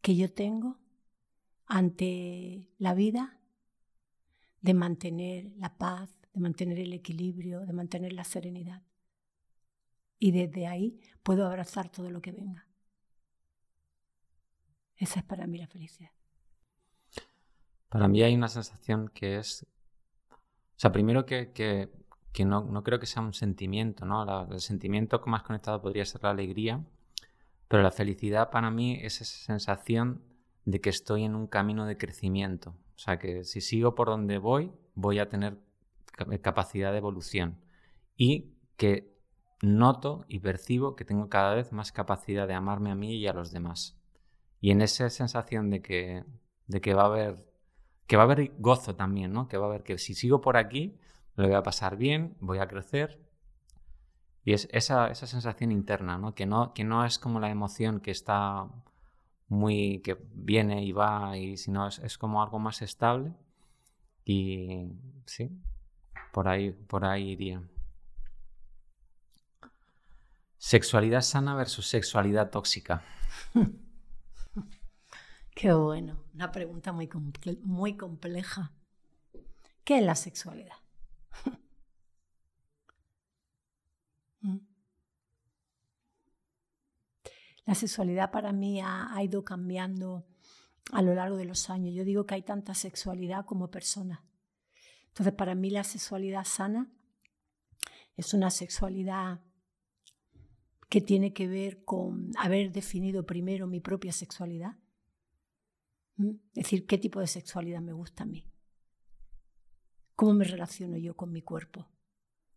que 0.00 0.16
yo 0.16 0.32
tengo 0.32 0.78
ante 1.66 2.72
la 2.78 2.94
vida 2.94 3.38
de 4.62 4.72
mantener 4.72 5.52
la 5.56 5.76
paz, 5.76 6.08
de 6.32 6.40
mantener 6.40 6.78
el 6.78 6.94
equilibrio, 6.94 7.66
de 7.66 7.74
mantener 7.74 8.14
la 8.14 8.24
serenidad 8.24 8.82
y 10.20 10.30
desde 10.30 10.68
ahí 10.68 11.00
puedo 11.24 11.46
abrazar 11.46 11.90
todo 11.90 12.10
lo 12.10 12.20
que 12.20 12.30
venga. 12.30 12.68
Esa 15.00 15.20
es 15.20 15.24
para 15.24 15.46
mí 15.46 15.58
la 15.58 15.66
felicidad. 15.66 16.10
Para 17.88 18.06
mí 18.06 18.22
hay 18.22 18.34
una 18.34 18.48
sensación 18.48 19.08
que 19.08 19.38
es, 19.38 19.66
o 20.30 20.36
sea, 20.76 20.92
primero 20.92 21.24
que, 21.24 21.52
que, 21.52 22.44
no, 22.44 22.62
no, 22.64 22.84
creo 22.84 23.00
que 23.00 23.06
sea 23.06 23.22
un 23.22 23.32
sentimiento, 23.32 24.04
¿no? 24.04 24.46
el 24.52 24.60
sentimiento 24.60 25.20
más 25.26 25.42
conectado 25.42 25.80
podría 25.80 26.04
ser 26.04 26.22
la 26.22 26.30
alegría, 26.30 26.84
pero 27.66 27.82
la 27.82 27.90
felicidad 27.90 28.50
para 28.50 28.70
mí 28.70 28.98
es 29.00 29.22
esa 29.22 29.38
sensación 29.38 30.22
de 30.66 30.82
que 30.82 30.90
estoy 30.90 31.24
en 31.24 31.34
un 31.34 31.46
camino 31.46 31.86
de 31.86 31.96
crecimiento. 31.96 32.76
O 32.94 32.98
sea, 32.98 33.18
que 33.18 33.44
si 33.44 33.62
sigo 33.62 33.94
por 33.94 34.08
donde 34.08 34.36
voy, 34.36 34.70
voy 34.94 35.18
a 35.18 35.30
tener 35.30 35.58
capacidad 36.42 36.92
de 36.92 36.98
evolución. 36.98 37.58
Y 38.16 38.52
que 38.76 39.16
noto 39.62 40.26
y 40.28 40.40
percibo 40.40 40.94
que 40.94 41.06
tengo 41.06 41.30
cada 41.30 41.54
vez 41.54 41.72
más 41.72 41.90
capacidad 41.90 42.46
de 42.46 42.54
amarme 42.54 42.90
a 42.90 42.94
mí 42.94 43.16
y 43.16 43.26
a 43.26 43.32
los 43.32 43.50
demás. 43.50 43.99
Y 44.60 44.70
en 44.70 44.82
esa 44.82 45.08
sensación 45.10 45.70
de 45.70 45.82
que, 45.82 46.24
de 46.66 46.80
que 46.80 46.94
va 46.94 47.02
a 47.02 47.06
haber 47.06 47.50
que 48.10 48.16
va 48.16 48.24
a 48.24 48.26
haber 48.26 48.50
gozo 48.58 48.96
también, 48.96 49.32
¿no? 49.32 49.46
Que 49.46 49.56
va 49.56 49.66
a 49.66 49.68
haber 49.68 49.84
que 49.84 49.96
si 49.96 50.14
sigo 50.16 50.40
por 50.40 50.56
aquí, 50.56 50.98
me 51.36 51.44
lo 51.44 51.48
voy 51.48 51.56
a 51.56 51.62
pasar 51.62 51.96
bien, 51.96 52.36
voy 52.40 52.58
a 52.58 52.66
crecer. 52.66 53.20
Y 54.44 54.52
es 54.52 54.68
esa, 54.72 55.12
esa 55.12 55.28
sensación 55.28 55.70
interna, 55.70 56.18
¿no? 56.18 56.34
Que, 56.34 56.44
¿no? 56.44 56.74
que 56.74 56.82
no 56.82 57.04
es 57.04 57.20
como 57.20 57.38
la 57.38 57.50
emoción 57.50 58.00
que 58.00 58.10
está 58.10 58.66
muy, 59.46 60.00
que 60.00 60.16
viene 60.34 60.84
y 60.84 60.90
va, 60.90 61.38
y 61.38 61.56
sino 61.56 61.86
es, 61.86 62.00
es 62.00 62.18
como 62.18 62.42
algo 62.42 62.58
más 62.58 62.82
estable. 62.82 63.32
Y 64.24 64.88
sí, 65.24 65.48
por 66.32 66.48
ahí, 66.48 66.72
por 66.72 67.04
ahí 67.04 67.30
iría. 67.30 67.62
Sexualidad 70.58 71.20
sana 71.20 71.54
versus 71.54 71.86
sexualidad 71.86 72.50
tóxica. 72.50 73.04
Qué 75.54 75.72
bueno, 75.72 76.24
una 76.34 76.50
pregunta 76.52 76.92
muy, 76.92 77.08
compleja. 77.96 78.72
¿Qué 79.84 79.98
es 79.98 80.04
la 80.04 80.14
sexualidad? 80.14 80.76
¿Mm? 84.40 84.58
La 87.66 87.74
sexualidad 87.74 88.30
para 88.30 88.52
mí 88.52 88.80
ha, 88.80 89.14
ha 89.14 89.22
ido 89.22 89.44
cambiando 89.44 90.26
a 90.92 91.02
lo 91.02 91.14
largo 91.14 91.36
de 91.36 91.44
los 91.44 91.70
años. 91.70 91.94
Yo 91.94 92.04
digo 92.04 92.26
que 92.26 92.34
hay 92.34 92.42
tanta 92.42 92.74
sexualidad 92.74 93.44
como 93.44 93.70
personas. 93.70 94.20
Entonces, 95.08 95.34
para 95.34 95.54
mí 95.54 95.70
la 95.70 95.84
sexualidad 95.84 96.44
sana 96.44 96.90
es 98.16 98.34
una 98.34 98.50
sexualidad 98.50 99.40
que 100.88 101.00
tiene 101.00 101.32
que 101.32 101.46
ver 101.46 101.84
con 101.84 102.32
haber 102.36 102.72
definido 102.72 103.24
primero 103.24 103.66
mi 103.66 103.80
propia 103.80 104.12
sexualidad. 104.12 104.76
Es 106.54 106.64
decir, 106.64 106.86
qué 106.86 106.98
tipo 106.98 107.20
de 107.20 107.26
sexualidad 107.26 107.80
me 107.80 107.92
gusta 107.92 108.24
a 108.24 108.26
mí. 108.26 108.46
¿Cómo 110.14 110.34
me 110.34 110.44
relaciono 110.44 110.96
yo 110.98 111.16
con 111.16 111.32
mi 111.32 111.42
cuerpo? 111.42 111.88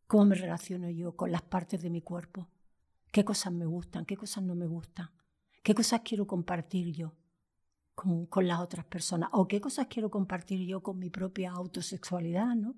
¿Cómo 0.07 0.25
me 0.25 0.35
relaciono 0.35 0.89
yo 0.89 1.15
con 1.15 1.31
las 1.31 1.41
partes 1.41 1.81
de 1.81 1.89
mi 1.89 2.01
cuerpo? 2.01 2.49
¿Qué 3.11 3.23
cosas 3.23 3.53
me 3.53 3.65
gustan? 3.65 4.05
¿Qué 4.05 4.17
cosas 4.17 4.43
no 4.43 4.53
me 4.53 4.67
gustan? 4.67 5.09
¿Qué 5.63 5.73
cosas 5.73 6.01
quiero 6.03 6.27
compartir 6.27 6.93
yo 6.93 7.15
con, 7.95 8.25
con 8.25 8.47
las 8.47 8.59
otras 8.59 8.85
personas? 8.85 9.29
¿O 9.31 9.47
qué 9.47 9.61
cosas 9.61 9.87
quiero 9.87 10.11
compartir 10.11 10.67
yo 10.67 10.83
con 10.83 10.99
mi 10.99 11.09
propia 11.09 11.51
autosexualidad? 11.51 12.53
¿no? 12.55 12.75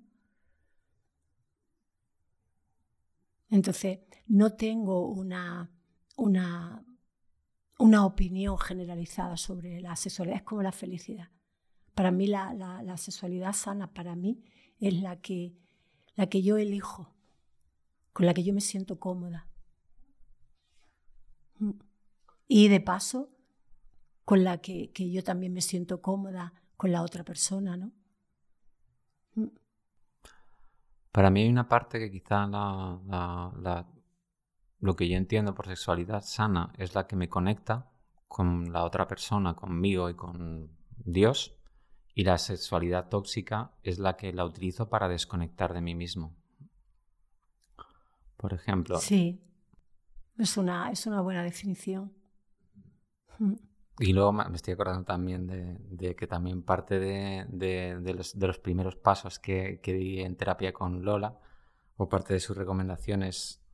Entonces, 3.48 4.00
no 4.28 4.54
tengo 4.54 5.08
una, 5.08 5.68
una, 6.16 6.85
una 7.78 8.04
opinión 8.04 8.58
generalizada 8.58 9.36
sobre 9.36 9.80
la 9.80 9.96
sexualidad, 9.96 10.38
es 10.38 10.42
como 10.42 10.62
la 10.62 10.72
felicidad. 10.72 11.28
Para 11.94 12.10
mí 12.10 12.26
la, 12.26 12.52
la, 12.54 12.96
sexualidad 12.96 13.52
sana, 13.52 13.92
para 13.92 14.16
mí, 14.16 14.44
es 14.78 14.94
la 15.00 15.20
que, 15.20 15.56
la 16.14 16.26
que 16.26 16.42
yo 16.42 16.58
elijo, 16.58 17.14
con 18.12 18.26
la 18.26 18.34
que 18.34 18.44
yo 18.44 18.52
me 18.52 18.60
siento 18.60 18.98
cómoda. 18.98 19.48
Mm. 21.58 21.70
Y 22.48 22.68
de 22.68 22.80
paso, 22.80 23.30
con 24.24 24.44
la 24.44 24.58
que, 24.58 24.90
que 24.92 25.10
yo 25.10 25.22
también 25.22 25.52
me 25.52 25.60
siento 25.60 26.02
cómoda 26.02 26.52
con 26.76 26.92
la 26.92 27.02
otra 27.02 27.24
persona, 27.24 27.76
¿no? 27.76 27.92
Mm. 29.34 29.48
Para 31.12 31.30
mí 31.30 31.42
hay 31.42 31.48
una 31.48 31.66
parte 31.66 31.98
que 31.98 32.10
quizá 32.10 32.46
la, 32.46 33.86
lo 34.86 34.94
que 34.94 35.08
yo 35.08 35.16
entiendo 35.16 35.54
por 35.54 35.66
sexualidad 35.66 36.22
sana 36.22 36.72
es 36.78 36.94
la 36.94 37.06
que 37.06 37.16
me 37.16 37.28
conecta 37.28 37.90
con 38.28 38.72
la 38.72 38.84
otra 38.84 39.08
persona, 39.08 39.54
conmigo 39.54 40.08
y 40.08 40.14
con 40.14 40.70
Dios. 40.96 41.56
Y 42.14 42.24
la 42.24 42.38
sexualidad 42.38 43.08
tóxica 43.08 43.72
es 43.82 43.98
la 43.98 44.16
que 44.16 44.32
la 44.32 44.44
utilizo 44.44 44.88
para 44.88 45.08
desconectar 45.08 45.74
de 45.74 45.80
mí 45.80 45.94
mismo. 45.94 46.34
Por 48.36 48.54
ejemplo. 48.54 48.98
Sí, 48.98 49.42
es 50.38 50.56
una, 50.56 50.90
es 50.92 51.06
una 51.06 51.20
buena 51.20 51.42
definición. 51.42 52.12
Y 53.98 54.12
luego 54.12 54.32
me 54.32 54.54
estoy 54.54 54.74
acordando 54.74 55.04
también 55.04 55.46
de, 55.48 56.14
que 56.14 56.26
también 56.26 56.62
parte 56.62 57.00
de, 57.00 58.14
los, 58.36 58.58
primeros 58.60 58.94
pasos 58.94 59.38
que, 59.40 59.80
que, 59.82 59.92
di 59.92 60.20
en 60.20 60.36
terapia 60.36 60.72
con 60.72 61.04
Lola, 61.04 61.40
o 61.96 62.08
parte 62.08 62.34
de 62.34 62.40
sus 62.40 62.56
recomendaciones, 62.56 63.65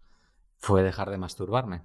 fue 0.63 0.85
dejar 0.85 1.11
de 1.11 1.19
masturbarme, 1.19 1.83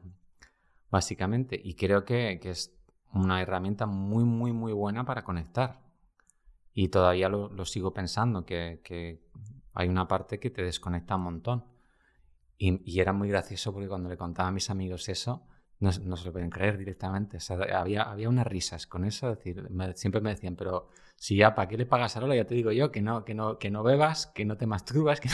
básicamente. 0.92 1.60
Y 1.62 1.74
creo 1.74 2.06
que, 2.06 2.40
es 2.44 2.74
una 3.12 3.42
herramienta 3.42 3.88
muy, 3.88 4.24
muy, 4.24 4.54
muy 4.54 4.72
buena 4.72 5.04
para 5.04 5.24
conectar. 5.24 5.82
Y 6.74 6.90
todavía 6.90 7.28
lo, 7.28 7.66
sigo 7.66 7.92
pensando, 7.92 8.46
que, 8.46 9.20
hay 9.74 9.90
una 9.90 10.08
parte 10.08 10.40
que 10.40 10.52
te 10.52 10.62
desconecta 10.62 11.16
un 11.16 11.24
montón. 11.24 11.66
Y, 12.58 12.82
y 12.90 13.00
era 13.00 13.14
muy 13.14 13.30
gracioso 13.30 13.74
porque 13.74 13.88
cuando 13.88 14.10
le 14.10 14.18
contaba 14.18 14.50
a 14.50 14.52
mis 14.52 14.70
amigos 14.70 15.10
eso, 15.10 15.48
no, 15.80 15.92
se 15.92 16.26
lo 16.26 16.32
pueden 16.32 16.50
creer 16.50 16.78
directamente. 16.78 17.38
había, 17.74 18.04
había 18.04 18.30
unas 18.30 18.48
risas 18.48 18.88
con 18.88 19.06
eso. 19.06 19.30
decir, 19.30 19.68
siempre 19.96 20.22
me 20.22 20.32
decían, 20.32 20.56
pero 20.56 20.90
si 21.16 21.36
ya, 21.36 21.54
¿para 21.54 21.68
qué 21.68 21.78
le 21.78 21.86
pagas 21.86 22.18
a 22.18 22.22
Lola? 22.22 22.36
Ya 22.36 22.46
te 22.46 22.56
digo 22.56 22.72
yo 22.72 22.92
que 22.92 23.02
no, 23.02 23.26
que 23.26 23.36
no, 23.36 23.60
que 23.60 23.70
no 23.70 23.84
bebas, 23.84 24.28
que 24.28 24.46
no 24.46 24.58
te 24.58 24.66
masturbas, 24.66 25.20
que 25.22 25.30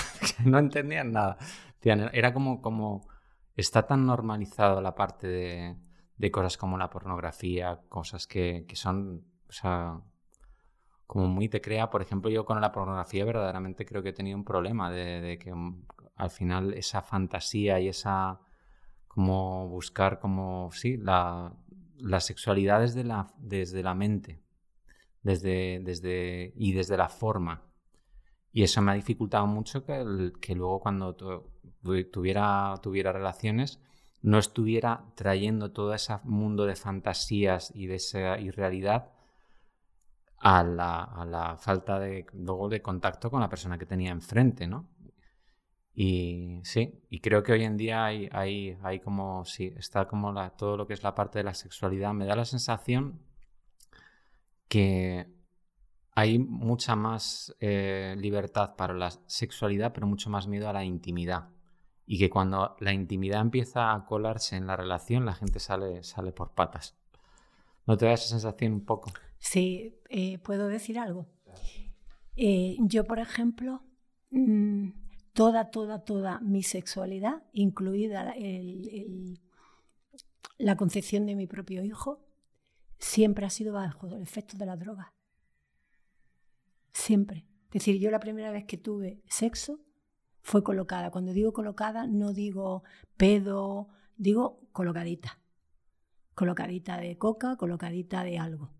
no, 0.46 0.60
entendían 0.60 1.12
nada. 1.12 1.38
Era 1.82 2.34
como, 2.34 2.62
como, 2.62 3.08
está 3.56 3.86
tan 3.86 4.06
normalizado 4.06 4.82
la 4.82 4.96
parte 4.96 5.28
de, 5.28 6.32
cosas 6.32 6.58
como 6.58 6.78
la 6.78 6.90
pornografía, 6.90 7.82
cosas 7.90 8.28
que, 8.28 8.66
que 8.68 8.76
son, 8.76 9.26
o 9.50 9.52
sea, 9.52 10.02
como 11.06 11.28
muy 11.28 11.50
te 11.50 11.62
crea. 11.62 11.90
Por 11.90 12.02
ejemplo, 12.02 12.30
yo 12.32 12.46
con 12.46 12.62
la 12.62 12.72
pornografía 12.72 13.26
verdaderamente 13.26 13.86
creo 13.86 14.02
que 14.04 14.10
he 14.10 14.14
tenido 14.14 14.38
un 14.38 14.46
problema 14.46 14.90
de, 14.92 15.22
de 15.22 15.38
que 15.38 15.54
mm, 15.54 15.86
al 16.16 16.30
final 16.30 16.74
esa 16.74 17.02
fantasía 17.02 17.80
y 17.80 17.90
esa 17.90 18.40
como 19.08 19.68
buscar 19.68 20.20
como, 20.20 20.72
sí, 20.72 20.98
la, 20.98 21.54
la 21.98 22.20
sexualidad 22.20 22.80
desde 22.80 23.04
la, 23.04 23.34
desde 23.38 23.84
la 23.84 23.94
mente 23.94 24.44
desde, 25.24 25.80
desde, 25.82 26.54
y 26.56 26.74
desde 26.74 26.98
la 26.98 27.10
forma. 27.10 27.64
Y 28.52 28.64
eso 28.64 28.82
me 28.82 28.92
ha 28.92 28.96
dificultado 28.96 29.48
mucho 29.48 29.84
que, 29.84 30.32
que 30.40 30.54
luego 30.54 30.82
cuando 30.82 31.16
tuviera, 32.12 32.76
tuviera 32.82 33.12
relaciones 33.12 33.80
no 34.24 34.40
estuviera 34.40 35.04
trayendo 35.16 35.72
todo 35.72 35.94
ese 35.94 36.18
mundo 36.24 36.66
de 36.66 36.76
fantasías 36.76 37.72
y 37.76 37.88
de 37.88 37.96
esa 37.96 38.40
irrealidad 38.40 39.12
a 40.38 40.64
la, 40.64 41.04
a 41.04 41.26
la 41.26 41.58
falta 41.58 42.00
de, 42.00 42.26
luego 42.34 42.70
de 42.70 42.82
contacto 42.82 43.30
con 43.30 43.42
la 43.42 43.50
persona 43.50 43.78
que 43.78 43.86
tenía 43.86 44.12
enfrente, 44.12 44.66
¿no? 44.66 44.90
Y 45.94 46.62
sí, 46.64 47.04
y 47.10 47.20
creo 47.20 47.44
que 47.44 47.52
hoy 47.52 47.64
en 47.64 47.78
día 47.78 48.06
hay, 48.06 48.30
hay, 48.32 48.78
hay 48.82 49.00
como, 49.00 49.46
sí, 49.46 49.74
está 49.78 50.08
como 50.08 50.32
la, 50.32 50.52
todo 50.52 50.78
lo 50.78 50.88
que 50.88 50.94
es 50.94 51.04
la 51.04 51.14
parte 51.14 51.40
de 51.40 51.44
la 51.44 51.54
sexualidad. 51.54 52.14
Me 52.14 52.26
da 52.26 52.36
la 52.36 52.46
sensación 52.46 53.22
que 54.68 55.28
hay 56.16 56.40
mucha 56.40 56.96
más 56.96 57.56
eh, 57.60 58.16
libertad 58.18 58.76
para 58.76 58.94
la 58.94 59.12
sexualidad, 59.28 59.94
pero 59.94 60.08
mucho 60.08 60.30
más 60.30 60.48
miedo 60.48 60.70
a 60.70 60.74
la 60.74 60.84
intimidad. 60.84 61.50
Y 62.06 62.20
que 62.20 62.30
cuando 62.30 62.76
la 62.80 62.94
intimidad 62.94 63.42
empieza 63.42 63.94
a 63.94 64.06
colarse 64.06 64.56
en 64.56 64.68
la 64.68 64.76
relación, 64.76 65.26
la 65.26 65.34
gente 65.34 65.60
sale, 65.60 66.04
sale 66.04 66.32
por 66.32 66.52
patas. 66.52 66.96
¿No 67.86 67.98
te 67.98 68.06
da 68.06 68.14
esa 68.14 68.28
sensación 68.28 68.74
un 68.74 68.86
poco? 68.86 69.12
Sí, 69.40 70.00
eh, 70.10 70.38
¿puedo 70.40 70.68
decir 70.68 71.00
algo? 71.00 71.28
Eh, 72.36 72.78
yo, 72.80 73.04
por 73.06 73.20
ejemplo, 73.20 73.84
mm, 74.32 74.90
toda, 75.34 75.70
toda, 75.70 76.04
toda 76.04 76.40
mi 76.40 76.64
sexualidad, 76.64 77.44
incluida 77.52 78.34
la 80.58 80.78
concepción 80.78 81.26
de 81.26 81.36
mi 81.36 81.48
propio 81.48 81.84
hijo, 81.84 82.26
siempre 83.00 83.46
ha 83.46 83.50
sido 83.50 83.74
bajo 83.74 84.08
el 84.08 84.22
efecto 84.22 84.58
de 84.58 84.66
la 84.66 84.78
droga. 84.78 85.14
Siempre. 86.94 87.46
Es 87.68 87.74
decir, 87.74 88.00
yo 88.00 88.12
la 88.12 88.20
primera 88.20 88.52
vez 88.52 88.66
que 88.66 88.78
tuve 88.78 89.22
sexo 89.28 89.80
fue 90.44 90.64
colocada. 90.64 91.10
Cuando 91.10 91.34
digo 91.34 91.54
colocada, 91.54 92.06
no 92.06 92.34
digo 92.34 92.84
pedo, 93.18 93.88
digo 94.18 94.62
colocadita. 94.72 95.40
Colocadita 96.36 96.98
de 96.98 97.18
coca, 97.18 97.56
colocadita 97.56 98.24
de 98.24 98.38
algo. 98.38 98.72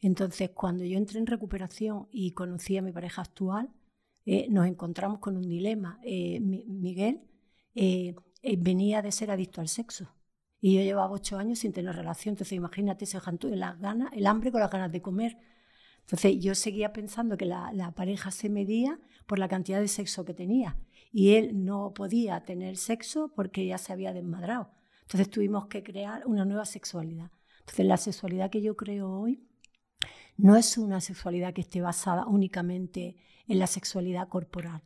Entonces, 0.00 0.50
cuando 0.50 0.84
yo 0.84 0.98
entré 0.98 1.18
en 1.18 1.26
recuperación 1.26 2.08
y 2.10 2.32
conocí 2.32 2.76
a 2.76 2.82
mi 2.82 2.92
pareja 2.92 3.22
actual, 3.22 3.70
eh, 4.24 4.48
nos 4.50 4.66
encontramos 4.66 5.20
con 5.20 5.36
un 5.36 5.48
dilema. 5.48 6.00
Eh, 6.02 6.40
Miguel 6.40 7.22
eh, 7.74 8.14
venía 8.58 9.00
de 9.00 9.12
ser 9.12 9.30
adicto 9.30 9.60
al 9.60 9.68
sexo 9.68 10.12
y 10.60 10.74
yo 10.74 10.82
llevaba 10.82 11.12
ocho 11.12 11.38
años 11.38 11.60
sin 11.60 11.72
tener 11.72 11.94
relación. 11.94 12.32
Entonces, 12.32 12.56
imagínate 12.56 13.06
se 13.06 13.20
las 13.56 13.78
ganas, 13.78 14.12
el 14.12 14.26
hambre 14.26 14.50
con 14.50 14.60
las 14.60 14.70
ganas 14.70 14.90
de 14.90 15.02
comer. 15.02 15.38
Entonces, 16.00 16.38
yo 16.40 16.54
seguía 16.54 16.92
pensando 16.92 17.36
que 17.36 17.46
la 17.46 17.92
pareja 17.96 18.30
se 18.30 18.48
medía 18.48 18.98
por 19.26 19.38
la 19.38 19.48
cantidad 19.48 19.80
de 19.80 19.88
sexo 19.88 20.24
que 20.24 20.34
tenía 20.34 20.76
y 21.18 21.36
él 21.36 21.64
no 21.64 21.94
podía 21.94 22.44
tener 22.44 22.76
sexo 22.76 23.32
porque 23.34 23.64
ya 23.64 23.78
se 23.78 23.90
había 23.90 24.12
desmadrado. 24.12 24.70
Entonces, 25.00 25.30
tuvimos 25.30 25.64
que 25.66 25.82
crear 25.82 26.26
una 26.26 26.44
nueva 26.44 26.66
sexualidad. 26.66 27.30
Entonces, 27.60 27.86
la 27.86 27.96
sexualidad 27.96 28.50
que 28.50 28.60
yo 28.60 28.76
creo 28.76 29.10
hoy 29.10 29.42
no 30.36 30.56
es 30.56 30.76
una 30.76 31.00
sexualidad 31.00 31.54
que 31.54 31.62
esté 31.62 31.80
basada 31.80 32.26
únicamente 32.26 33.16
en 33.48 33.58
la 33.58 33.66
sexualidad 33.66 34.28
corporal. 34.28 34.82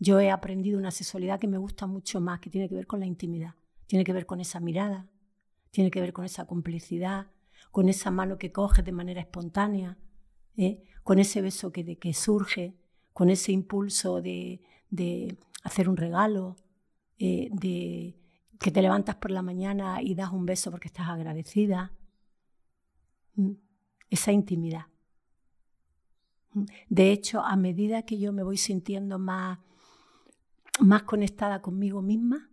Yo 0.00 0.18
he 0.18 0.32
aprendido 0.32 0.80
una 0.80 0.90
sexualidad 0.90 1.38
que 1.38 1.46
me 1.46 1.58
gusta 1.58 1.86
mucho 1.86 2.20
más, 2.20 2.40
que 2.40 2.50
tiene 2.50 2.68
que 2.68 2.74
ver 2.74 2.88
con 2.88 2.98
la 2.98 3.06
intimidad, 3.06 3.54
tiene 3.86 4.04
que 4.04 4.12
ver 4.12 4.26
con 4.26 4.40
esa 4.40 4.58
mirada, 4.58 5.06
tiene 5.70 5.92
que 5.92 6.00
ver 6.00 6.12
con 6.12 6.24
esa 6.24 6.44
complicidad, 6.44 7.28
con 7.70 7.88
esa 7.88 8.10
mano 8.10 8.36
que 8.36 8.50
coge 8.50 8.82
de 8.82 8.90
manera 8.90 9.20
espontánea, 9.20 9.96
¿eh? 10.56 10.82
con 11.04 11.20
ese 11.20 11.40
beso 11.40 11.70
que, 11.70 12.00
que 12.00 12.14
surge, 12.14 12.74
con 13.12 13.30
ese 13.30 13.52
impulso 13.52 14.20
de, 14.20 14.60
hacer 15.62 15.88
un 15.88 15.96
regalo, 15.96 16.56
eh, 17.18 17.48
de 17.52 18.18
que 18.58 18.70
te 18.70 18.82
levantas 18.82 19.16
por 19.16 19.30
la 19.30 19.42
mañana 19.42 20.02
y 20.02 20.14
das 20.14 20.32
un 20.32 20.46
beso 20.46 20.70
porque 20.70 20.88
estás 20.88 21.08
agradecida. 21.08 21.92
Esa 24.10 24.32
intimidad. 24.32 24.86
De 26.88 27.12
hecho, 27.12 27.40
a 27.40 27.56
medida 27.56 28.02
que 28.02 28.18
yo 28.18 28.32
me 28.32 28.42
voy 28.42 28.58
sintiendo 28.58 29.18
más, 29.18 29.58
más 30.80 31.02
conectada 31.04 31.62
conmigo 31.62 32.02
misma, 32.02 32.50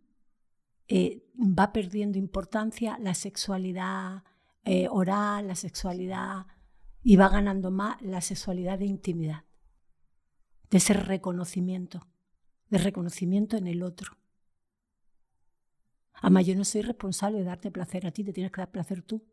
eh, 0.88 1.24
va 1.38 1.72
perdiendo 1.72 2.18
importancia 2.18 2.98
la 3.00 3.14
sexualidad 3.14 4.24
eh, 4.64 4.88
oral, 4.90 5.48
la 5.48 5.56
sexualidad, 5.56 6.48
y 7.04 7.16
va 7.16 7.30
ganando 7.30 7.72
más 7.72 8.02
la 8.02 8.22
sexualidad 8.22 8.80
de 8.80 8.86
intimidad, 8.86 9.46
de 10.70 10.78
ese 10.78 10.94
reconocimiento, 10.94 12.08
de 12.70 12.78
reconocimiento 12.78 13.58
en 13.58 13.68
el 13.68 13.84
otro. 13.84 14.18
Además, 16.14 16.46
yo 16.46 16.56
no 16.56 16.66
soy 16.66 16.82
responsable 16.82 17.40
de 17.40 17.46
darte 17.46 17.72
placer 17.72 18.06
a 18.06 18.12
ti, 18.12 18.24
te 18.24 18.34
tienes 18.34 18.52
que 18.52 18.62
dar 18.62 18.72
placer 18.72 19.02
tú. 19.02 19.24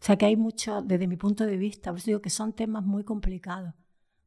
O 0.00 0.04
sea 0.04 0.16
que 0.16 0.26
hay 0.26 0.36
mucho, 0.36 0.82
desde 0.82 1.08
mi 1.08 1.16
punto 1.16 1.44
de 1.44 1.56
vista, 1.56 1.90
por 1.90 1.98
eso 1.98 2.06
digo 2.06 2.22
que 2.22 2.30
son 2.30 2.52
temas 2.52 2.84
muy 2.84 3.02
complicados. 3.02 3.74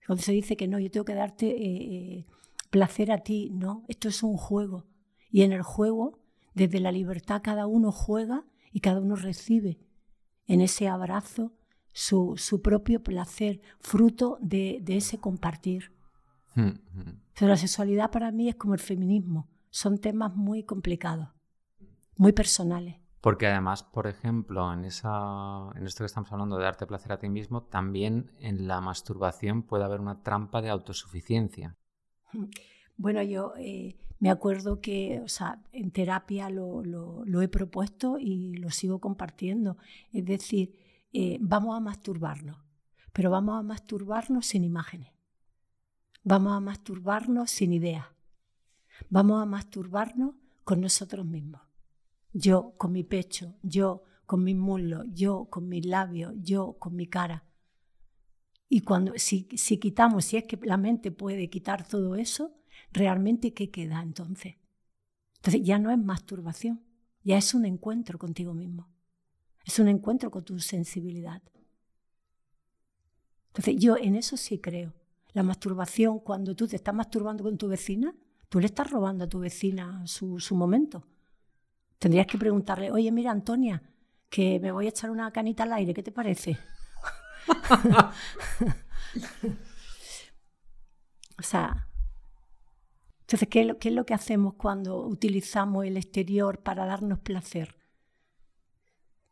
Cuando 0.05 0.23
se 0.23 0.33
dice 0.33 0.57
que 0.57 0.67
no, 0.67 0.79
yo 0.79 0.91
tengo 0.91 1.05
que 1.05 1.13
darte 1.13 1.47
eh, 1.47 2.17
eh, 2.19 2.25
placer 2.69 3.11
a 3.11 3.19
ti, 3.19 3.49
no, 3.51 3.85
esto 3.87 4.09
es 4.09 4.23
un 4.23 4.35
juego. 4.35 4.87
Y 5.29 5.43
en 5.43 5.53
el 5.53 5.61
juego, 5.61 6.19
desde 6.53 6.79
la 6.79 6.91
libertad, 6.91 7.41
cada 7.43 7.67
uno 7.67 7.91
juega 7.91 8.45
y 8.71 8.81
cada 8.81 8.99
uno 8.99 9.15
recibe 9.15 9.79
en 10.47 10.59
ese 10.59 10.87
abrazo 10.89 11.53
su, 11.93 12.35
propio 12.61 13.03
placer, 13.03 13.61
fruto 13.79 14.37
de, 14.41 14.83
ese 14.87 15.17
compartir. 15.19 15.93
Hmm, 16.55 16.71
hmm. 16.93 17.20
Pero 17.37 17.49
la 17.49 17.57
sexualidad 17.57 18.11
para 18.11 18.31
mí 18.31 18.49
es 18.49 18.55
como 18.55 18.73
el 18.73 18.79
feminismo 18.79 19.47
son 19.71 19.97
temas 19.97 20.35
muy 20.35 20.63
complicados, 20.63 21.29
muy 22.17 22.33
personales. 22.33 22.97
Porque 23.21 23.47
además, 23.47 23.83
por 23.83 24.07
ejemplo, 24.07 24.73
en, 24.73 24.83
esa, 24.83 25.69
en 25.75 25.85
esto 25.85 26.03
que 26.03 26.07
estamos 26.07 26.31
hablando 26.31 26.57
de 26.57 26.63
darte 26.63 26.87
placer 26.87 27.13
a 27.13 27.19
ti 27.19 27.29
mismo, 27.29 27.63
también 27.63 28.31
en 28.39 28.67
la 28.67 28.81
masturbación 28.81 29.63
puede 29.63 29.85
haber 29.85 30.01
una 30.01 30.21
trampa 30.23 30.61
de 30.61 30.69
autosuficiencia. 30.69 31.77
Bueno, 32.97 33.21
yo 33.21 33.53
eh, 33.57 33.95
me 34.19 34.29
acuerdo 34.29 34.81
que 34.81 35.21
o 35.23 35.27
sea, 35.27 35.63
en 35.71 35.91
terapia 35.91 36.49
lo, 36.49 37.23
he 37.41 37.47
propuesto 37.47 38.17
y 38.19 38.55
lo 38.55 38.71
sigo 38.71 38.99
compartiendo. 38.99 39.77
Es 40.11 40.25
decir, 40.25 40.75
eh, 41.13 41.37
vamos 41.39 41.77
a 41.77 41.79
masturbarnos, 41.79 42.57
pero 43.13 43.29
vamos 43.29 43.59
a 43.59 43.63
masturbarnos 43.63 44.47
sin 44.47 44.63
imágenes. 44.63 45.11
Vamos 46.23 46.53
a 46.53 46.59
masturbarnos 46.59 47.49
sin 47.49 47.73
ideas. 47.73 48.05
Vamos 49.09 49.41
a 49.41 49.45
masturbarnos 49.45 50.35
con 50.63 50.81
nosotros 50.81 51.25
mismos. 51.25 51.61
Yo 52.33 52.75
con 52.77 52.91
mi 52.91 53.03
pecho, 53.03 53.55
yo 53.63 54.03
con 54.25 54.43
mis 54.43 54.55
muslos, 54.55 55.05
yo 55.09 55.45
con 55.49 55.67
mis 55.67 55.85
labios, 55.85 56.33
yo 56.37 56.77
con 56.79 56.95
mi 56.95 57.07
cara. 57.07 57.43
Y 58.69 58.81
cuando 58.81 59.13
si, 59.17 59.49
si 59.57 59.79
quitamos, 59.79 60.25
si 60.25 60.37
es 60.37 60.45
que 60.45 60.57
la 60.63 60.77
mente 60.77 61.11
puede 61.11 61.49
quitar 61.49 61.85
todo 61.85 62.15
eso, 62.15 62.53
realmente 62.93 63.53
¿qué 63.53 63.69
queda 63.69 64.01
entonces? 64.01 64.55
Entonces 65.37 65.63
ya 65.63 65.79
no 65.79 65.91
es 65.91 65.97
masturbación, 65.97 66.81
ya 67.23 67.37
es 67.37 67.53
un 67.53 67.65
encuentro 67.65 68.17
contigo 68.17 68.53
mismo. 68.53 68.89
Es 69.65 69.79
un 69.79 69.87
encuentro 69.87 70.31
con 70.31 70.45
tu 70.45 70.59
sensibilidad. 70.59 71.41
Entonces 73.47 73.75
yo 73.77 73.97
en 73.97 74.15
eso 74.15 74.37
sí 74.37 74.59
creo. 74.59 75.00
La 75.33 75.43
masturbación, 75.43 76.19
cuando 76.19 76.55
tú 76.55 76.67
te 76.67 76.75
estás 76.75 76.93
masturbando 76.93 77.43
con 77.43 77.57
tu 77.57 77.67
vecina, 77.67 78.13
Tú 78.51 78.59
le 78.59 78.65
estás 78.65 78.91
robando 78.91 79.23
a 79.23 79.29
tu 79.29 79.39
vecina 79.39 80.05
su, 80.05 80.55
momento. 80.55 81.07
Tendrías 81.99 82.27
que 82.27 82.37
preguntarle, 82.37 82.91
oye, 82.91 83.09
mira, 83.09 83.31
Antonia, 83.31 83.81
que 84.29 84.59
me 84.59 84.73
voy 84.73 84.87
a 84.87 84.89
echar 84.89 85.09
una 85.09 85.31
canita 85.31 85.63
al 85.63 85.71
aire, 85.71 85.93
¿qué 85.93 86.03
te 86.03 86.11
parece? 86.11 86.57
o 91.39 91.41
sea, 91.41 91.87
entonces, 93.21 93.47
¿qué 93.47 93.61
es, 93.61 93.93
lo, 93.93 94.05
que 94.05 94.13
hacemos 94.13 94.55
cuando 94.55 95.07
utilizamos 95.07 95.85
el 95.85 95.95
exterior 95.95 96.61
para 96.61 96.85
darnos 96.85 97.19
placer? 97.19 97.77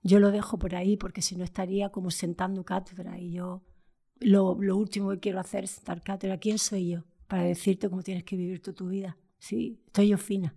Yo 0.02 0.22
lo 0.22 0.32
dejo 0.32 0.58
por 0.58 0.76
ahí 0.76 0.96
porque 0.96 1.22
si 1.22 1.36
no 1.36 1.44
estaría 1.44 1.90
como 1.90 2.10
sentando 2.10 2.64
cátedra 2.64 3.20
y 3.20 3.34
yo 3.34 3.66
lo, 4.20 4.56
lo 4.60 4.78
último 4.78 5.12
que 5.12 5.20
quiero 5.20 5.40
hacer 5.40 5.64
es 5.66 5.72
sentar 5.72 6.02
cátedra. 6.02 6.38
¿Quién 6.38 6.60
soy 6.60 6.90
yo? 6.90 7.04
para 7.30 7.44
decirte 7.44 7.90
cómo 7.90 8.02
tienes 8.02 8.24
que 8.26 8.36
vivir 8.36 8.62
tu 8.62 8.88
vida. 8.88 9.16
Sí, 9.38 9.84
estoy 9.86 10.10
yo 10.10 10.18
fina. 10.18 10.56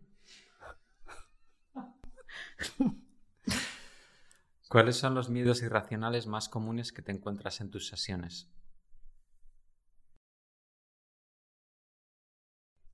¿Cuáles 4.69 4.97
son 4.97 5.15
los 5.15 5.29
miedos 5.29 5.63
irracionales 5.63 6.27
más 6.27 6.49
comunes 6.49 6.91
que 6.91 7.03
te 7.03 7.13
encuentras 7.13 7.61
en 7.61 7.71
tus 7.71 7.89
sesiones? 7.89 8.51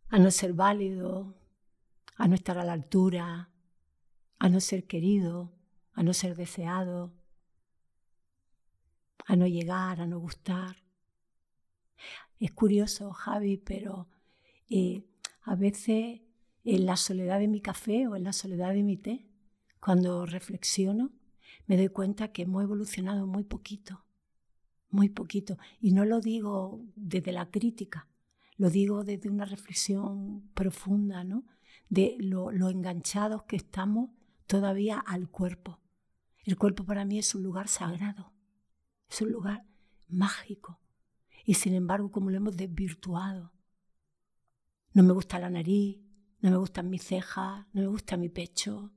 A 0.08 0.18
no 0.18 0.32
ser 0.32 0.54
válido, 0.54 1.38
a 2.16 2.26
no 2.26 2.34
estar 2.34 2.58
a 2.58 2.64
la 2.64 2.72
altura, 2.72 3.52
a 4.40 4.48
no 4.48 4.58
ser 4.58 4.88
querido, 4.88 5.52
a 5.92 6.02
no 6.02 6.12
ser 6.14 6.34
deseado, 6.34 7.14
a 9.26 9.36
no 9.36 9.46
llegar, 9.46 10.00
a 10.00 10.06
no 10.06 10.18
gustar. 10.18 10.76
Es 12.38 12.52
curioso, 12.52 13.12
Javi, 13.12 13.56
pero 13.56 14.08
eh, 14.70 15.04
a 15.42 15.54
veces 15.54 16.20
en 16.64 16.86
la 16.86 16.96
soledad 16.96 17.38
de 17.38 17.48
mi 17.48 17.60
café 17.60 18.06
o 18.06 18.16
en 18.16 18.24
la 18.24 18.32
soledad 18.32 18.74
de 18.74 18.82
mi 18.82 18.96
té, 18.96 19.26
cuando 19.80 20.26
reflexiono, 20.26 21.12
me 21.66 21.76
doy 21.76 21.88
cuenta 21.88 22.32
que 22.32 22.42
hemos 22.42 22.62
evolucionado 22.62 23.26
muy 23.26 23.44
poquito, 23.44 24.04
muy 24.90 25.08
poquito. 25.08 25.58
Y 25.80 25.92
no 25.92 26.04
lo 26.04 26.20
digo 26.20 26.84
desde 26.96 27.32
la 27.32 27.50
crítica, 27.50 28.08
lo 28.56 28.70
digo 28.70 29.04
desde 29.04 29.30
una 29.30 29.44
reflexión 29.44 30.50
profunda, 30.54 31.24
¿no? 31.24 31.44
De 31.88 32.16
lo, 32.18 32.50
lo 32.50 32.68
enganchados 32.68 33.44
que 33.44 33.56
estamos 33.56 34.10
todavía 34.46 34.98
al 34.98 35.28
cuerpo. 35.30 35.78
El 36.44 36.56
cuerpo 36.56 36.84
para 36.84 37.04
mí 37.04 37.18
es 37.18 37.34
un 37.34 37.42
lugar 37.42 37.68
sagrado, 37.68 38.32
es 39.08 39.20
un 39.22 39.32
lugar 39.32 39.64
mágico, 40.08 40.80
y 41.44 41.54
sin 41.54 41.74
embargo, 41.74 42.10
como 42.10 42.30
lo 42.30 42.36
hemos 42.36 42.56
desvirtuado. 42.56 43.52
No 44.92 45.02
me 45.02 45.12
gusta 45.12 45.38
la 45.38 45.50
nariz, 45.50 45.98
no 46.40 46.50
me 46.50 46.56
gustan 46.56 46.90
mis 46.90 47.04
cejas, 47.04 47.66
no 47.72 47.82
me 47.82 47.86
gusta 47.86 48.16
mi 48.16 48.28
pecho. 48.28 48.92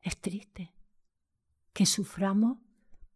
Es 0.00 0.20
triste 0.20 0.74
que 1.72 1.86
suframos 1.86 2.58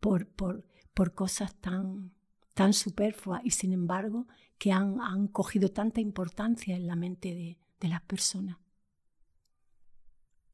por, 0.01 0.29
por, 0.29 0.69
por 0.95 1.15
cosas 1.15 1.55
tan, 1.61 2.13
tan 2.55 2.73
superfluas 2.73 3.41
y 3.45 3.51
sin 3.51 3.73
embargo 3.73 4.27
que 4.59 4.73
han, 4.73 5.01
han 5.01 5.29
cogido 5.29 5.71
tanta 5.71 6.01
importancia 6.01 6.77
en 6.77 6.87
la 6.87 6.97
mente 6.97 7.35
de, 7.35 7.59
de 7.81 7.89
las 7.89 8.03
personas. 8.03 8.59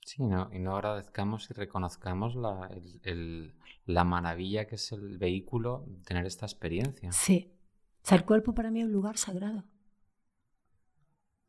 Sí, 0.04 0.24
no, 0.24 0.50
y 0.52 0.58
no 0.58 0.74
agradezcamos 0.74 1.48
y 1.50 1.54
reconozcamos 1.54 2.34
la, 2.34 2.68
el, 3.02 3.54
la 3.86 4.04
maravilla 4.04 4.66
que 4.66 4.74
es 4.74 4.92
el 4.92 5.16
vehículo 5.16 5.86
tener 6.04 6.26
esta 6.26 6.44
experiencia. 6.46 7.12
Sí. 7.12 7.52
O 8.04 8.08
sea, 8.08 8.18
el 8.18 8.24
cuerpo 8.24 8.52
para 8.52 8.70
mí 8.70 8.80
es 8.80 8.86
un 8.86 8.92
lugar 8.92 9.16
sagrado. 9.16 9.64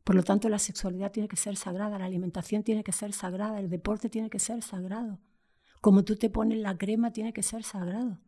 Por 0.04 0.14
lo 0.14 0.22
tanto, 0.22 0.48
la 0.48 0.58
sexualidad 0.58 1.10
tiene 1.10 1.28
que 1.28 1.36
ser 1.36 1.56
sagrada, 1.56 1.98
la 1.98 2.04
alimentación 2.04 2.62
tiene 2.62 2.84
que 2.84 2.92
ser 2.92 3.12
sagrada, 3.12 3.58
el 3.58 3.70
deporte 3.70 4.08
tiene 4.08 4.30
que 4.30 4.38
ser 4.38 4.62
sagrado. 4.62 5.18
Como 5.80 6.04
tú 6.04 6.16
te 6.16 6.30
pones 6.30 6.58
la 6.58 6.76
crema, 6.76 7.12
tiene 7.12 7.32
que 7.32 7.42
ser 7.42 7.64
sagrado. 7.64 8.20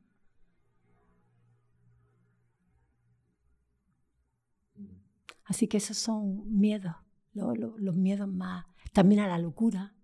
Así 5.45 5.69
que 5.69 5.77
esos 5.77 5.99
son 5.99 6.59
miedos, 6.59 6.97
los 7.33 7.95
miedos 7.95 8.29
más. 8.29 8.67
También 8.93 9.21
a 9.21 9.29
la 9.29 9.39
locura, 9.39 9.95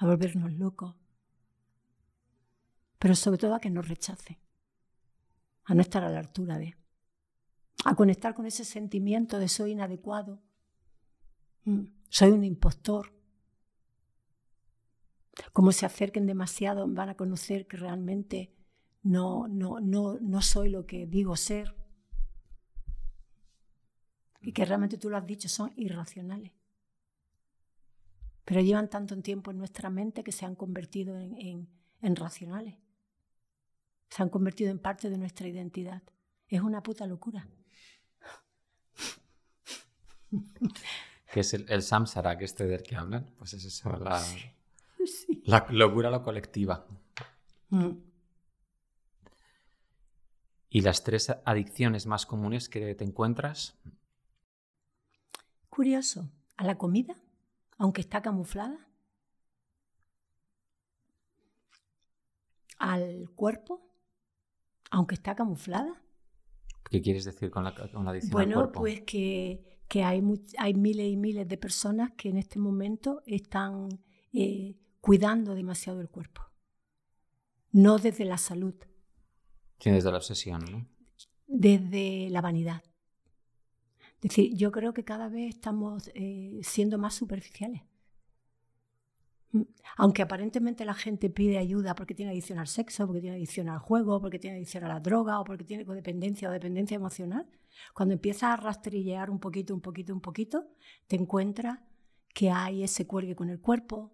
a 0.00 0.06
volvernos 0.06 0.52
locos, 0.54 0.96
pero 2.98 3.14
sobre 3.14 3.36
todo 3.36 3.54
a 3.54 3.60
que 3.60 3.68
nos 3.68 3.86
rechace, 3.86 4.40
a 5.64 5.74
no 5.74 5.82
estar 5.82 6.02
a 6.02 6.08
la 6.08 6.20
altura 6.20 6.58
de, 6.58 6.74
a 7.84 7.94
conectar 7.94 8.34
con 8.34 8.46
ese 8.46 8.64
sentimiento 8.64 9.38
de 9.38 9.48
soy 9.48 9.72
inadecuado, 9.72 10.40
mm, 11.64 11.84
soy 12.08 12.30
un 12.30 12.44
impostor. 12.44 13.12
Como 15.52 15.70
se 15.70 15.84
acerquen 15.84 16.26
demasiado 16.26 16.88
van 16.88 17.10
a 17.10 17.16
conocer 17.16 17.66
que 17.66 17.76
realmente 17.76 18.54
no, 19.02 19.48
no, 19.48 19.80
no, 19.80 20.18
no 20.18 20.40
soy 20.40 20.70
lo 20.70 20.86
que 20.86 21.06
digo 21.06 21.36
ser. 21.36 21.76
Y 24.40 24.52
que 24.52 24.64
realmente 24.64 24.96
tú 24.96 25.10
lo 25.10 25.18
has 25.18 25.26
dicho, 25.26 25.48
son 25.50 25.72
irracionales. 25.76 26.52
Pero 28.50 28.60
llevan 28.62 28.90
tanto 28.90 29.14
tiempo 29.22 29.52
en 29.52 29.58
nuestra 29.58 29.90
mente 29.90 30.24
que 30.24 30.32
se 30.32 30.44
han 30.44 30.56
convertido 30.56 31.16
en, 31.16 31.68
en 32.02 32.16
racionales 32.16 32.74
se 34.10 34.22
han 34.22 34.28
convertido 34.28 34.70
en 34.70 34.78
parte 34.78 35.08
de 35.08 35.16
nuestra 35.16 35.48
identidad. 35.48 36.02
Es 36.48 36.60
una 36.60 36.82
puta 36.82 37.06
locura. 37.06 37.48
¿Qué 41.32 41.40
es 41.40 41.54
el, 41.54 41.82
samsara, 41.82 42.36
que 42.36 42.44
este 42.44 42.66
del 42.66 42.82
que 42.82 42.96
hablan? 42.96 43.32
Pues 43.38 43.54
es 43.54 43.64
eso, 43.64 43.88
la, 43.98 44.20
la 45.44 45.66
locura 45.70 46.10
lo 46.10 46.22
colectiva. 46.22 46.86
Mm. 47.68 47.92
¿Y 50.70 50.80
las 50.82 51.04
tres 51.04 51.30
adicciones 51.44 52.06
más 52.06 52.26
comunes 52.26 52.68
que 52.68 52.94
te 52.96 53.04
encuentras? 53.04 53.78
Curioso. 55.68 56.28
A 56.56 56.64
la 56.64 56.76
comida, 56.78 57.16
aunque 57.80 58.02
está 58.02 58.20
camuflada, 58.20 58.78
al 62.78 63.30
cuerpo, 63.34 63.80
aunque 64.90 65.14
está 65.14 65.34
camuflada. 65.34 66.04
¿Qué 66.90 67.00
quieres 67.00 67.24
decir 67.24 67.50
con 67.50 67.64
la, 67.64 67.74
con 67.74 68.06
adicción 68.06 68.32
bueno, 68.32 68.58
al 68.58 68.64
cuerpo? 68.64 68.80
pues 68.80 69.00
que, 69.06 69.80
que 69.88 70.04
hay, 70.04 70.22
hay 70.58 70.74
miles 70.74 71.10
y 71.10 71.16
miles 71.16 71.48
de 71.48 71.56
personas 71.56 72.12
que 72.18 72.28
en 72.28 72.36
este 72.36 72.58
momento 72.58 73.22
están 73.24 73.88
eh, 74.34 74.78
cuidando 75.00 75.54
demasiado 75.54 76.02
el 76.02 76.10
cuerpo. 76.10 76.42
No 77.72 77.96
desde 77.96 78.26
la 78.26 78.36
salud. 78.36 78.74
Sí, 79.78 79.90
desde 79.90 80.10
la 80.10 80.18
obsesión, 80.18 80.62
¿no? 80.70 80.86
Desde 81.46 82.28
la 82.28 82.42
vanidad. 82.42 82.82
Es 84.22 84.30
decir, 84.30 84.54
yo 84.54 84.70
creo 84.70 84.92
que 84.92 85.04
cada 85.04 85.28
vez 85.28 85.54
estamos 85.54 86.10
eh, 86.14 86.60
siendo 86.62 86.98
más 86.98 87.14
superficiales. 87.14 87.82
Mm, 89.52 89.62
aunque 89.96 90.22
aparentemente 90.22 90.84
la 90.84 90.94
gente 90.94 91.30
pide 91.30 91.56
ayuda 91.56 91.94
porque 91.94 92.14
tiene 92.14 92.32
adicción 92.32 92.58
al 92.58 92.66
sexo, 92.66 93.06
porque 93.06 93.22
tiene 93.22 93.36
adicción 93.36 93.68
al 93.68 93.78
juego, 93.78 94.20
porque 94.20 94.38
tiene 94.38 94.56
adicción 94.56 94.84
a 94.84 94.88
la 94.88 95.00
droga 95.00 95.40
o 95.40 95.44
porque 95.44 95.64
tiene 95.64 95.86
codependencia 95.86 96.50
o 96.50 96.52
dependencia 96.52 96.94
emocional, 96.94 97.46
cuando 97.94 98.14
empiezas 98.14 98.50
a 98.50 98.56
rastrillear 98.56 99.30
un 99.30 99.40
poquito, 99.40 99.74
un 99.74 99.80
poquito, 99.80 100.12
un 100.12 100.20
poquito, 100.20 100.68
te 101.06 101.16
encuentras 101.16 101.78
que 102.34 102.50
hay 102.50 102.82
ese 102.82 103.06
cuergue 103.06 103.34
con 103.34 103.48
el 103.48 103.60
cuerpo, 103.60 104.12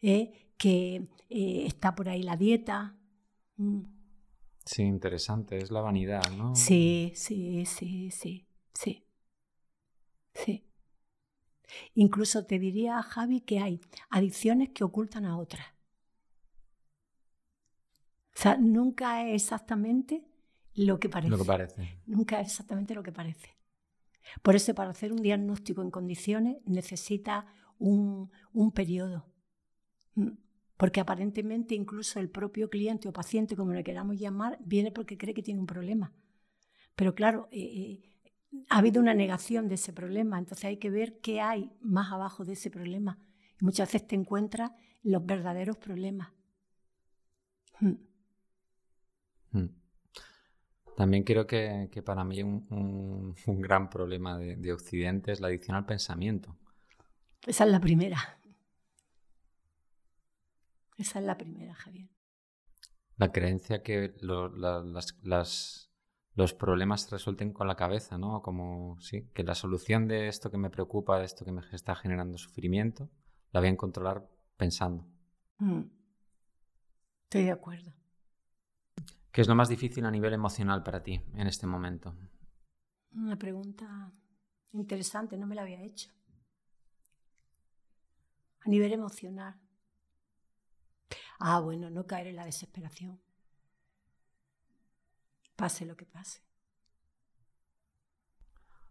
¿eh? 0.00 0.50
que 0.56 1.08
eh, 1.28 1.64
está 1.66 1.94
por 1.94 2.08
ahí 2.08 2.22
la 2.22 2.36
dieta. 2.36 2.96
Mm. 3.56 3.82
Sí, 4.64 4.82
interesante, 4.82 5.58
es 5.58 5.70
la 5.70 5.80
vanidad, 5.80 6.22
¿no? 6.36 6.54
Sí, 6.54 7.12
sí, 7.14 7.66
sí, 7.66 8.10
sí, 8.10 8.46
sí. 8.72 9.04
Sí. 10.34 10.64
Incluso 11.94 12.44
te 12.44 12.58
diría, 12.58 13.02
Javi, 13.02 13.40
que 13.40 13.60
hay 13.60 13.80
adicciones 14.10 14.70
que 14.70 14.84
ocultan 14.84 15.24
a 15.24 15.38
otras. 15.38 15.66
O 18.34 18.40
sea, 18.42 18.56
nunca 18.56 19.28
es 19.28 19.42
exactamente 19.42 20.24
lo 20.74 20.98
que 20.98 21.08
parece. 21.08 21.30
Lo 21.30 21.38
que 21.38 21.44
parece. 21.44 21.98
Nunca 22.06 22.40
es 22.40 22.48
exactamente 22.48 22.94
lo 22.94 23.02
que 23.02 23.12
parece. 23.12 23.56
Por 24.42 24.56
eso, 24.56 24.74
para 24.74 24.90
hacer 24.90 25.12
un 25.12 25.22
diagnóstico 25.22 25.82
en 25.82 25.90
condiciones, 25.90 26.58
necesita 26.64 27.46
un, 27.78 28.30
un 28.52 28.72
periodo. 28.72 29.26
Mm. 30.14 30.30
Porque 30.76 31.00
aparentemente 31.00 31.74
incluso 31.74 32.18
el 32.18 32.28
propio 32.28 32.70
cliente 32.70 33.08
o 33.08 33.12
paciente, 33.12 33.54
como 33.54 33.72
le 33.72 33.84
queramos 33.84 34.18
llamar, 34.18 34.58
viene 34.64 34.90
porque 34.90 35.18
cree 35.18 35.34
que 35.34 35.42
tiene 35.42 35.60
un 35.60 35.66
problema. 35.66 36.12
Pero 36.96 37.14
claro, 37.14 37.48
eh, 37.52 37.60
eh, 37.60 38.11
ha 38.68 38.78
habido 38.78 39.00
una 39.00 39.14
negación 39.14 39.68
de 39.68 39.76
ese 39.76 39.92
problema, 39.92 40.38
entonces 40.38 40.64
hay 40.64 40.76
que 40.76 40.90
ver 40.90 41.20
qué 41.20 41.40
hay 41.40 41.70
más 41.80 42.12
abajo 42.12 42.44
de 42.44 42.52
ese 42.52 42.70
problema. 42.70 43.18
Y 43.60 43.64
muchas 43.64 43.88
veces 43.88 44.06
te 44.06 44.16
encuentras 44.16 44.72
los 45.02 45.24
verdaderos 45.24 45.76
problemas. 45.76 46.30
Hmm. 47.80 47.94
Hmm. 49.52 49.68
También 50.96 51.24
creo 51.24 51.46
que, 51.46 51.88
para 52.04 52.24
mí 52.24 52.42
un, 52.42 53.34
un, 53.46 53.60
gran 53.60 53.88
problema 53.88 54.38
de, 54.38 54.56
de, 54.56 54.72
Occidente 54.72 55.32
es 55.32 55.40
la 55.40 55.48
adicción 55.48 55.76
al 55.76 55.86
pensamiento. 55.86 56.56
Esa 57.46 57.64
es 57.64 57.70
la 57.70 57.80
primera. 57.80 58.38
Esa 60.98 61.18
es 61.18 61.24
la 61.24 61.36
primera, 61.36 61.74
Javier. 61.74 62.08
La 63.16 63.32
creencia 63.32 63.82
que 63.82 64.14
las, 64.20 65.14
las 65.22 65.91
los 66.34 66.54
problemas 66.54 67.02
se 67.02 67.10
resuelten 67.10 67.52
con 67.52 67.66
la 67.66 67.76
cabeza, 67.76 68.16
¿no? 68.16 68.40
Como, 68.42 68.98
sí, 69.00 69.28
que 69.34 69.44
la 69.44 69.54
solución 69.54 70.08
de 70.08 70.28
esto 70.28 70.50
que 70.50 70.56
me 70.56 70.70
preocupa, 70.70 71.18
de 71.18 71.26
esto 71.26 71.44
que 71.44 71.52
me 71.52 71.62
está 71.72 71.94
generando 71.94 72.38
sufrimiento, 72.38 73.10
la 73.50 73.60
voy 73.60 73.68
a 73.68 73.76
controlar 73.76 74.26
pensando. 74.56 75.06
Mm. 75.58 75.82
Estoy 77.24 77.44
de 77.44 77.50
acuerdo. 77.50 77.92
¿Qué 79.30 79.40
es 79.40 79.48
lo 79.48 79.54
más 79.54 79.68
difícil 79.68 80.04
a 80.04 80.10
nivel 80.10 80.32
emocional 80.32 80.82
para 80.82 81.02
ti 81.02 81.20
en 81.34 81.46
este 81.46 81.66
momento? 81.66 82.14
Una 83.12 83.38
pregunta 83.38 84.10
interesante, 84.72 85.36
no 85.36 85.46
me 85.46 85.54
la 85.54 85.62
había 85.62 85.82
hecho. 85.82 86.10
A 88.60 88.68
nivel 88.68 88.92
emocional. 88.92 89.60
Ah, 91.38 91.60
bueno, 91.60 91.90
no 91.90 92.06
caer 92.06 92.28
en 92.28 92.36
la 92.36 92.44
desesperación 92.44 93.20
pase 95.62 95.86
lo 95.86 95.96
que 95.96 96.06
pase. 96.06 96.40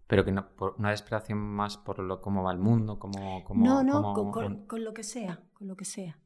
Pero 0.07 0.23
que 0.23 0.31
no, 0.31 0.55
por 0.55 0.75
una 0.79 0.91
desesperación 0.91 1.37
más 1.37 1.75
por 1.75 1.99
lo, 1.99 2.21
cómo 2.21 2.43
va 2.43 2.53
el 2.53 2.59
mundo, 2.59 2.97
cómo... 2.97 3.43
no, 3.55 3.83
no, 3.83 4.13
con, 4.31 4.85
lo 4.85 4.93
que 4.93 5.03
sea, 5.03 5.43
con 5.51 5.67
lo 5.67 5.75
que 5.75 5.83
sea. 5.83 6.17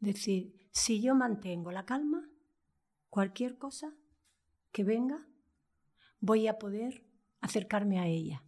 Es 0.00 0.14
decir, 0.14 0.68
si 0.70 1.02
yo 1.02 1.16
mantengo 1.16 1.72
la 1.72 1.84
calma, 1.84 2.30
cualquier 3.10 3.58
cosa 3.58 3.92
que 4.70 4.84
venga, 4.84 5.26
voy 6.20 6.46
a 6.46 6.60
poder 6.60 7.04
acercarme 7.40 7.98
a 7.98 8.06
ella, 8.06 8.44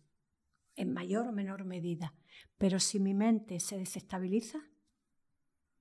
en 0.76 0.92
mayor 0.92 1.26
o 1.26 1.32
menor 1.32 1.64
medida. 1.64 2.14
Pero 2.58 2.78
si 2.78 3.00
mi 3.00 3.12
mente 3.12 3.58
se 3.58 3.76
desestabiliza, 3.76 4.60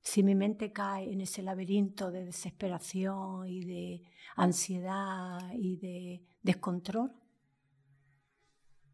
si 0.07 0.23
mi 0.23 0.35
mente 0.35 0.71
cae 0.71 1.11
en 1.11 1.19
ese 1.19 1.41
laberinto 1.41 2.11
de 2.11 2.23
desesperación 2.23 3.45
y 3.45 3.65
de 3.65 4.03
ansiedad 4.37 5.37
y 5.53 5.75
de 5.75 6.25
descontrol, 6.41 7.11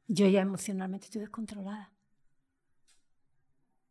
yo 0.07 0.28
ya 0.28 0.41
emocionalmente 0.41 1.05
estoy 1.05 1.22
descontrolada. 1.22 1.93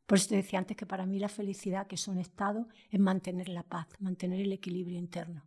Por 0.05 0.19
eso 0.19 0.31
te 0.31 0.35
decía 0.35 0.59
antes 0.59 0.77
que 0.77 0.85
para 0.85 1.07
mí 1.07 1.21
la 1.21 1.29
felicidad, 1.29 1.87
que 1.87 1.95
es 1.95 2.09
un 2.09 2.19
estado, 2.19 2.67
es 2.91 2.99
mantener 2.99 3.49
la 3.49 3.63
paz, 3.63 3.87
mantener 4.01 4.41
el 4.41 4.53
equilibrio 4.53 4.99
interno. 4.99 5.47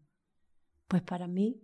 Pues 0.88 1.02
para 1.02 1.28
mí 1.28 1.62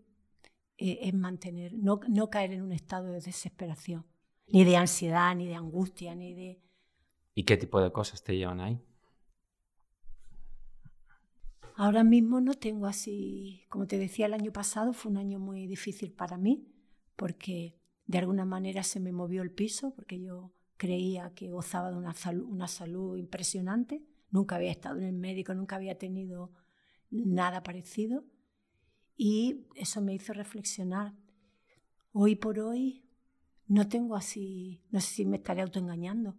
eh, 0.78 1.00
es 1.04 1.14
mantener, 1.14 1.72
no, 1.74 2.02
no 2.10 2.30
caer 2.30 2.52
en 2.52 2.64
un 2.64 2.74
estado 2.74 3.08
de 3.14 3.22
desesperación, 3.22 4.06
ni 4.48 4.66
de 4.66 4.76
ansiedad, 4.76 5.34
ni 5.38 5.48
de 5.48 5.56
angustia, 5.56 6.16
ni 6.16 6.34
de... 6.34 6.62
¿Y 7.34 7.46
qué 7.46 7.56
tipo 7.56 7.80
de 7.80 7.94
cosas 7.94 8.22
te 8.26 8.36
llevan 8.36 8.60
ahí? 8.60 8.91
Ahora 11.76 12.04
mismo 12.04 12.42
no 12.42 12.54
tengo 12.54 12.86
así, 12.86 13.66
como 13.70 13.88
te 13.88 13.98
decía 13.98 14.26
el 14.26 14.34
año 14.34 14.52
pasado, 14.52 14.94
fue 14.94 15.12
un 15.12 15.18
año 15.18 15.40
muy 15.40 15.68
difícil 15.68 16.12
para 16.12 16.38
mí 16.38 16.68
porque 17.16 17.78
de 18.06 18.18
alguna 18.18 18.46
manera 18.46 18.84
se 18.84 19.00
me 19.00 19.12
movió 19.12 19.42
el 19.42 19.52
piso 19.52 19.94
porque 19.96 20.20
yo 20.20 20.54
creía 20.78 21.34
que 21.34 21.50
gozaba 21.50 21.92
de 21.92 21.98
una 21.98 22.68
salud, 22.68 23.18
impresionante. 23.18 24.04
Nunca 24.32 24.56
había 24.56 24.72
estado 24.72 24.98
en 24.98 25.06
el 25.06 25.16
médico, 25.16 25.54
nunca 25.54 25.76
había 25.76 25.98
tenido 25.98 26.52
nada 27.10 27.64
parecido 27.64 28.26
y 29.16 29.68
eso 29.76 30.02
me 30.02 30.14
hizo 30.14 30.34
reflexionar. 30.34 31.14
Hoy 32.12 32.36
por 32.36 32.60
hoy 32.60 33.06
no 33.68 33.88
tengo 33.88 34.16
así, 34.16 34.84
no 34.92 35.00
sé 35.00 35.08
si 35.14 35.26
me 35.26 35.38
estaré 35.38 35.62
autoengañando, 35.62 36.38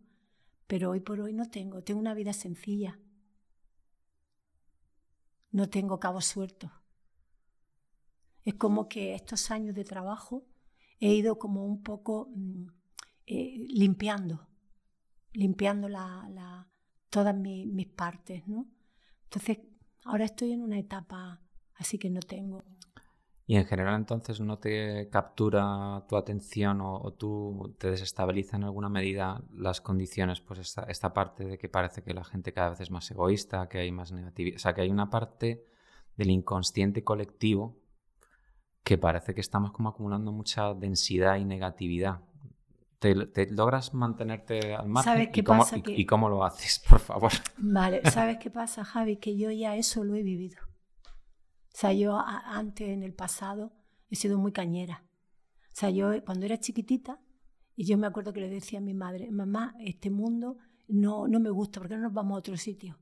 pero 0.66 0.90
hoy 0.90 1.00
por 1.00 1.20
hoy 1.20 1.32
no 1.32 1.48
tengo, 1.48 1.82
tengo 1.82 2.00
una 2.00 2.14
vida 2.14 2.32
sencilla 2.32 2.98
no 5.52 5.68
tengo 5.68 6.00
cabos 6.00 6.24
sueltos. 6.24 6.70
Es 8.44 8.54
como 8.54 8.88
que 8.88 9.14
estos 9.14 9.50
años 9.50 9.74
de 9.74 9.84
trabajo 9.84 10.44
he 10.98 11.14
ido 11.14 11.38
como 11.38 11.64
un 11.64 11.82
poco 11.82 12.28
mm, 12.34 12.66
eh, 13.26 13.66
limpiando, 13.68 14.48
limpiando 15.32 15.88
la, 15.88 16.68
todas 17.08 17.36
mis 17.36 17.86
partes, 17.86 18.46
¿no? 18.48 18.66
Entonces, 19.24 19.58
ahora 20.04 20.24
estoy 20.24 20.52
en 20.52 20.62
una 20.62 20.78
etapa 20.78 21.40
así 21.74 21.98
que 21.98 22.10
no 22.10 22.20
tengo 22.20 22.64
y 23.46 23.56
en 23.56 23.66
general 23.66 23.96
entonces 23.96 24.40
no 24.40 24.58
te 24.58 25.08
captura 25.10 26.04
tu 26.08 26.16
atención 26.16 26.80
o, 26.80 27.12
tú 27.12 27.74
te 27.78 27.90
desestabiliza 27.90 28.56
en 28.56 28.64
alguna 28.64 28.88
medida 28.88 29.42
las 29.52 29.80
condiciones, 29.80 30.40
pues 30.40 30.60
esta, 30.60 30.82
esta, 30.84 31.12
parte 31.12 31.44
de 31.44 31.58
que 31.58 31.68
parece 31.68 32.02
que 32.02 32.14
la 32.14 32.24
gente 32.24 32.52
cada 32.52 32.70
vez 32.70 32.80
es 32.80 32.90
más 32.90 33.10
egoísta, 33.10 33.68
que 33.68 33.78
hay 33.78 33.90
más 33.90 34.12
negatividad, 34.12 34.56
o 34.56 34.58
sea, 34.60 34.74
que 34.74 34.82
hay 34.82 34.90
una 34.90 35.10
parte 35.10 35.66
del 36.16 36.30
inconsciente 36.30 37.02
colectivo 37.02 37.78
que 38.84 38.98
parece 38.98 39.34
que 39.34 39.40
estamos 39.40 39.72
como 39.72 39.88
acumulando 39.88 40.32
mucha 40.32 40.74
densidad 40.74 41.36
y 41.36 41.44
negatividad. 41.44 42.20
¿Te, 42.98 43.14
logras 43.50 43.94
mantenerte 43.94 44.74
al 44.74 44.88
margen? 44.88 45.12
¿Sabes 45.12 45.28
qué 45.32 45.40
¿Y, 45.40 45.42
cómo, 45.42 45.58
pasa? 45.60 45.76
y 45.84 46.06
cómo 46.06 46.28
lo 46.28 46.44
haces, 46.44 46.84
por 46.88 47.00
favor? 47.00 47.32
Vale, 47.56 48.00
¿sabes 48.10 48.38
qué 48.38 48.48
pasa, 48.50 48.84
Javi? 48.84 49.16
Que 49.16 49.36
yo 49.36 49.50
ya 49.50 49.74
eso 49.74 50.04
lo 50.04 50.14
he 50.14 50.22
vivido. 50.22 50.58
O 51.74 51.78
sea, 51.78 51.92
yo 51.92 52.18
antes, 52.18 52.88
en 52.88 53.02
el 53.02 53.14
pasado, 53.14 53.72
he 54.10 54.16
sido 54.16 54.38
muy 54.38 54.52
cañera. 54.52 55.04
O 55.72 55.74
sea, 55.74 55.90
yo 55.90 56.10
cuando 56.24 56.46
era 56.46 56.60
chiquitita, 56.60 57.20
y 57.74 57.86
yo 57.86 57.96
me 57.96 58.06
acuerdo 58.06 58.32
que 58.32 58.40
le 58.40 58.50
decía 58.50 58.78
a 58.78 58.82
mi 58.82 58.94
madre, 58.94 59.30
mamá, 59.30 59.74
este 59.80 60.10
mundo 60.10 60.58
no, 60.88 61.26
no 61.26 61.40
me 61.40 61.50
gusta, 61.50 61.80
¿por 61.80 61.88
qué 61.88 61.96
no 61.96 62.02
nos 62.02 62.12
vamos 62.12 62.36
a 62.36 62.38
otro 62.38 62.56
sitio? 62.56 62.98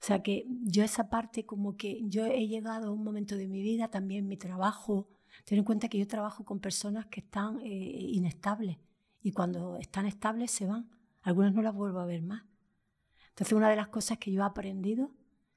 O 0.00 0.06
sea, 0.06 0.22
que 0.22 0.46
yo 0.62 0.82
esa 0.82 1.10
parte 1.10 1.44
como 1.44 1.76
que 1.76 2.02
yo 2.08 2.26
he 2.26 2.46
llegado 2.46 2.88
a 2.88 2.90
un 2.90 3.04
momento 3.04 3.36
de 3.36 3.48
mi 3.48 3.62
vida, 3.62 3.88
también 3.88 4.26
mi 4.26 4.36
trabajo, 4.36 5.08
ten 5.44 5.58
en 5.58 5.64
cuenta 5.64 5.88
que 5.88 5.98
yo 5.98 6.06
trabajo 6.06 6.44
con 6.44 6.60
personas 6.60 7.06
que 7.06 7.20
están 7.20 7.60
eh, 7.60 7.66
inestables 7.66 8.78
y 9.22 9.32
cuando 9.32 9.76
están 9.76 10.06
estables 10.06 10.50
se 10.50 10.66
van 10.66 10.90
algunas 11.22 11.54
no 11.54 11.62
las 11.62 11.74
vuelvo 11.74 12.00
a 12.00 12.06
ver 12.06 12.22
más. 12.22 12.44
Entonces, 13.30 13.54
una 13.54 13.70
de 13.70 13.76
las 13.76 13.88
cosas 13.88 14.18
que 14.18 14.30
yo 14.30 14.42
he 14.42 14.44
aprendido, 14.44 15.10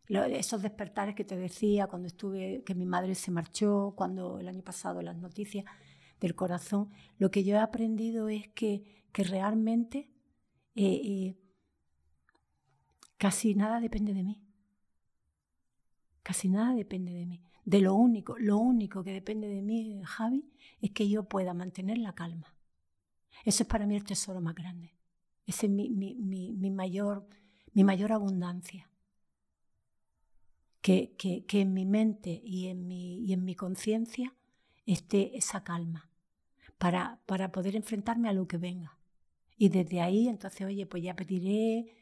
esos 0.10 0.62
despertares 0.62 1.16
que 1.16 1.26
te 1.26 1.36
decía 1.36 1.88
cuando 1.88 2.08
estuve, 2.08 2.64
que 2.64 2.76
mi 2.76 2.86
madre 2.86 3.16
se 3.16 3.32
marchó, 3.32 3.94
cuando 3.96 4.40
el 4.40 4.48
año 4.48 4.62
pasado 4.62 5.02
las 5.02 5.18
noticias 5.18 5.66
del 6.20 6.36
corazón, 6.36 6.90
lo 7.18 7.30
que 7.30 7.44
yo 7.44 7.56
he 7.56 7.60
aprendido 7.60 8.30
es 8.30 8.48
que, 8.50 9.06
que 9.12 9.24
realmente 9.24 10.10
eh, 10.76 11.02
eh, 11.04 11.38
casi 13.18 13.56
nada 13.56 13.80
depende 13.80 14.14
de 14.14 14.24
mí. 14.24 14.42
Casi 16.24 16.50
nada 16.50 16.74
depende 16.74 17.14
de 17.14 17.26
mí. 17.26 17.42
De 17.66 17.82
lo 17.82 17.96
único, 17.96 18.38
lo 18.38 18.58
único 18.58 19.04
que 19.04 19.12
depende 19.12 19.48
de 19.48 19.62
mí, 19.62 20.02
Javi, 20.06 20.50
es 20.82 20.92
que 20.92 21.10
yo 21.10 21.24
pueda 21.24 21.54
mantener 21.54 21.98
la 21.98 22.14
calma. 22.14 22.56
Eso 23.44 23.64
es 23.64 23.70
para 23.70 23.86
mí 23.86 23.96
el 23.96 24.04
tesoro 24.04 24.42
más 24.42 24.56
grande. 24.56 24.94
Esa 25.46 25.66
es 25.66 25.72
mi, 25.72 25.90
mi, 25.90 26.72
mayor, 26.72 27.28
mi 27.74 27.84
mayor 27.84 28.12
abundancia. 28.12 28.90
Que, 30.82 31.16
que, 31.18 31.46
que, 31.46 31.62
en 31.62 31.74
mi 31.74 31.86
mente 31.86 32.42
y 32.46 32.68
en 32.68 32.88
mi, 32.88 33.20
y 33.26 33.34
en 33.34 33.44
mi 33.44 33.56
conciencia 33.56 34.34
esté 34.86 35.36
esa 35.36 35.64
calma 35.64 36.10
para, 36.78 37.20
para 37.26 37.52
poder 37.52 37.76
enfrentarme 37.76 38.30
a 38.30 38.34
lo 38.34 38.48
que 38.48 38.58
venga. 38.58 38.98
Y 39.58 39.70
desde 39.70 40.02
ahí, 40.02 40.28
entonces, 40.28 40.66
oye, 40.66 40.86
pues 40.86 41.04
ya 41.04 41.16
pediré 41.16 41.94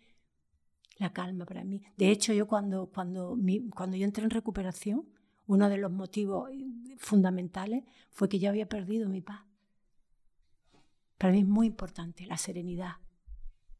la 0.97 1.13
calma 1.13 1.45
para 1.45 1.63
mí. 1.63 1.81
De 1.97 2.09
hecho, 2.09 2.33
yo 2.33 2.47
cuando, 2.47 2.87
cuando, 2.87 3.37
cuando 3.73 3.97
yo 3.97 4.05
entré 4.05 4.23
en 4.23 4.29
recuperación, 4.29 5.07
uno 5.47 5.69
de 5.69 5.77
los 5.77 5.91
motivos 5.91 6.49
fundamentales 6.97 7.83
fue 8.11 8.29
que 8.29 8.39
yo 8.39 8.49
había 8.49 8.67
perdido 8.67 9.09
mi 9.09 9.21
paz. 9.21 9.41
Para 11.17 11.33
mí 11.33 11.39
es 11.39 11.47
muy 11.47 11.67
importante 11.67 12.25
la 12.25 12.37
serenidad, 12.37 12.95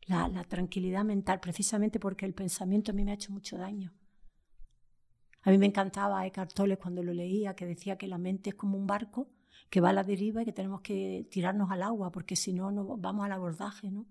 la, 0.05 0.29
la, 0.29 0.43
tranquilidad 0.45 1.03
mental, 1.03 1.39
precisamente 1.41 1.99
porque 1.99 2.25
el 2.25 2.33
pensamiento 2.33 2.91
a 2.91 2.95
mí 2.95 3.03
me 3.03 3.11
ha 3.11 3.15
hecho 3.15 3.33
mucho 3.33 3.57
daño. 3.57 3.93
A 5.45 5.51
mí 5.51 5.59
me 5.59 5.67
encantaba 5.67 6.25
Eckhart 6.25 6.53
cuando 6.81 7.03
lo 7.03 7.13
leía, 7.13 7.55
que 7.55 7.67
decía 7.67 7.97
que 7.99 8.07
la 8.07 8.17
mente 8.17 8.49
es 8.49 8.55
como 8.55 8.77
un 8.77 8.87
barco 8.87 9.29
que 9.69 9.79
va 9.79 9.89
a 9.89 9.93
la 9.93 10.03
deriva 10.03 10.41
y 10.41 10.45
que 10.45 10.51
tenemos 10.51 10.81
que 10.81 11.27
tirarnos 11.29 11.69
al 11.69 11.83
agua, 11.83 12.11
porque 12.11 12.35
si 12.35 12.51
no, 12.51 12.71
no 12.71 12.97
vamos 12.97 13.25
al 13.25 13.31
abordaje. 13.31 13.91
¿no? 13.91 14.07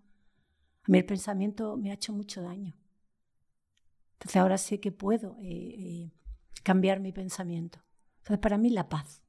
A 0.85 0.91
mí 0.93 0.99
el 0.99 1.05
pensamiento 1.05 1.77
me 1.77 1.91
ha 1.91 1.95
hecho 1.95 2.13
mucho 2.13 2.41
daño. 2.41 2.77
Entonces 4.13 4.37
ahora 4.37 4.59
sé 4.59 4.79
que 4.79 4.93
puedo 4.93 5.37
eh, 5.41 5.75
eh, 5.77 6.13
cambiar 6.63 7.01
mi 7.01 7.11
pensamiento. 7.11 7.81
Entonces 8.19 8.39
para 8.39 8.57
mí 8.57 8.71
la 8.71 8.89
paz. 8.89 9.21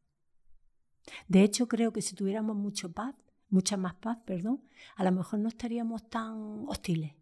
De 1.28 1.42
hecho 1.42 1.68
creo 1.68 1.92
que 1.92 2.04
si 2.04 2.14
tuviéramos 2.14 2.56
mucho 2.56 2.92
paz, 2.92 3.16
mucha 3.50 3.78
más 3.78 3.96
paz, 3.96 4.20
perdón, 4.26 4.64
a 4.96 5.04
lo 5.04 5.12
mejor 5.12 5.40
no 5.40 5.50
estaríamos 5.50 6.08
tan 6.08 6.66
hostiles. 6.68 7.16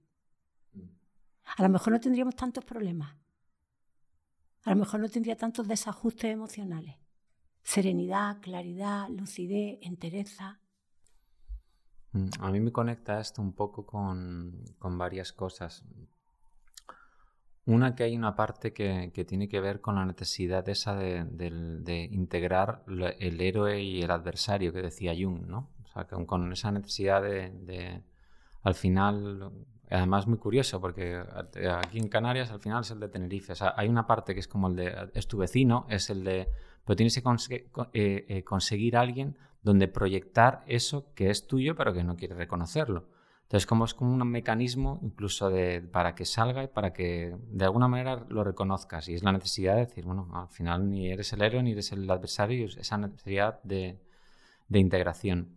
A 1.55 1.63
lo 1.63 1.69
mejor 1.69 1.93
no 1.93 2.01
tendríamos 2.01 2.35
tantos 2.35 2.65
problemas. 2.65 3.22
A 4.63 4.71
lo 4.71 4.77
mejor 4.77 4.99
no 4.99 5.09
tendría 5.09 5.35
tantos 5.35 5.67
desajustes 5.67 6.31
emocionales. 6.31 6.95
Serenidad, 7.63 8.41
claridad, 8.41 9.09
lucidez, 9.09 9.79
entereza. 9.81 10.59
Mm, 12.11 12.29
a 12.39 12.51
mí 12.51 12.59
me 12.59 12.71
conecta 12.71 13.19
esto 13.19 13.41
un 13.41 13.53
poco 13.53 13.85
con, 13.85 14.63
con 14.79 14.97
varias 14.97 15.33
cosas. 15.33 15.83
Una 17.65 17.95
que 17.95 18.03
hay 18.03 18.17
una 18.17 18.35
parte 18.35 18.73
que, 18.73 19.09
tiene 19.25 19.47
que 19.47 19.61
ver 19.61 19.79
con 19.79 19.95
la 19.95 20.05
necesidad 20.05 20.67
esa 20.67 20.95
de, 20.95 22.09
integrar 22.11 22.83
el 22.87 23.39
héroe 23.39 23.81
y 23.81 24.01
el 24.01 24.11
adversario 24.11 24.73
que 24.73 24.81
decía 24.81 25.13
Jung, 25.17 25.47
¿no? 25.47 25.69
O 25.85 25.87
sea, 25.87 26.05
con, 26.05 26.51
esa 26.51 26.71
necesidad 26.71 27.21
de, 27.21 28.03
al 28.63 28.75
final, 28.75 29.53
además 29.89 30.27
muy 30.27 30.37
curioso, 30.37 30.79
porque 30.81 31.21
aquí 31.71 31.99
en 31.99 32.07
Canarias 32.07 32.51
al 32.51 32.59
final 32.59 32.81
es 32.81 32.91
el 32.91 32.99
de 32.99 33.09
Tenerife. 33.09 33.53
O 33.53 33.55
sea, 33.55 33.73
hay 33.77 33.87
una 33.87 34.07
parte 34.07 34.33
que 34.33 34.39
es 34.39 34.47
como 34.47 34.67
el 34.67 34.75
de, 34.75 35.09
es 35.13 35.27
tu 35.27 35.37
vecino, 35.37 35.85
es 35.89 36.09
el 36.09 36.23
de, 36.23 36.49
pero 36.85 36.95
tienes 36.95 37.21
que 37.47 37.69
eh, 37.93 38.25
eh, 38.27 38.43
conseguir 38.43 38.97
alguien 38.97 39.37
donde 39.61 39.87
proyectar 39.87 40.63
eso 40.67 41.13
que 41.15 41.29
es 41.29 41.47
tuyo 41.47 41.75
pero 41.75 41.93
que 41.93 42.03
no 42.03 42.15
quiere 42.15 42.35
reconocerlo. 42.35 43.07
Entonces, 43.43 43.67
como 43.67 43.85
es 43.85 43.93
como 43.93 44.11
un 44.13 44.27
mecanismo 44.27 44.99
incluso 45.03 45.49
de, 45.49 45.81
para 45.81 46.15
que 46.15 46.25
salga 46.25 46.63
y 46.63 46.67
para 46.67 46.91
que 46.91 47.35
de 47.49 47.65
alguna 47.65 47.87
manera 47.87 48.25
lo 48.29 48.43
reconozcas. 48.43 49.07
Y 49.09 49.13
es 49.13 49.23
la 49.23 49.31
necesidad 49.31 49.75
de 49.75 49.81
decir, 49.81 50.05
bueno, 50.05 50.27
al 50.33 50.47
final 50.47 50.89
ni 50.89 51.11
eres 51.11 51.33
el 51.33 51.41
héroe 51.43 51.61
ni 51.61 51.73
eres 51.73 51.91
el 51.91 52.09
adversario, 52.09 52.65
esa 52.65 52.97
necesidad 52.97 53.61
de, 53.63 53.99
de 54.69 54.79
integración. 54.79 55.49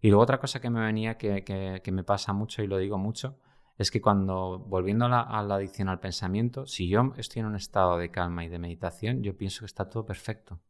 Y 0.00 0.08
luego 0.08 0.22
otra 0.22 0.38
cosa 0.38 0.60
que 0.60 0.70
me 0.70 0.80
venía, 0.80 1.16
que, 1.16 1.42
que, 1.42 1.92
me 1.92 2.04
pasa 2.04 2.32
mucho 2.32 2.62
y 2.62 2.66
lo 2.66 2.78
digo 2.78 2.98
mucho, 2.98 3.38
es 3.78 3.92
que 3.92 4.00
cuando, 4.00 4.58
volviendo 4.58 5.06
a 5.06 5.08
la, 5.08 5.20
a 5.22 5.42
la, 5.42 5.54
adicción 5.54 5.88
al 5.88 6.00
pensamiento, 6.00 6.66
si 6.66 6.88
yo 6.88 7.14
estoy 7.16 7.40
en 7.40 7.46
un 7.46 7.56
estado 7.56 7.96
de 7.96 8.10
calma 8.10 8.44
y 8.44 8.48
de 8.48 8.58
meditación, 8.58 9.22
yo 9.22 9.36
pienso 9.36 9.60
que 9.60 9.66
está 9.66 9.88
todo 9.88 10.04
perfecto. 10.04 10.60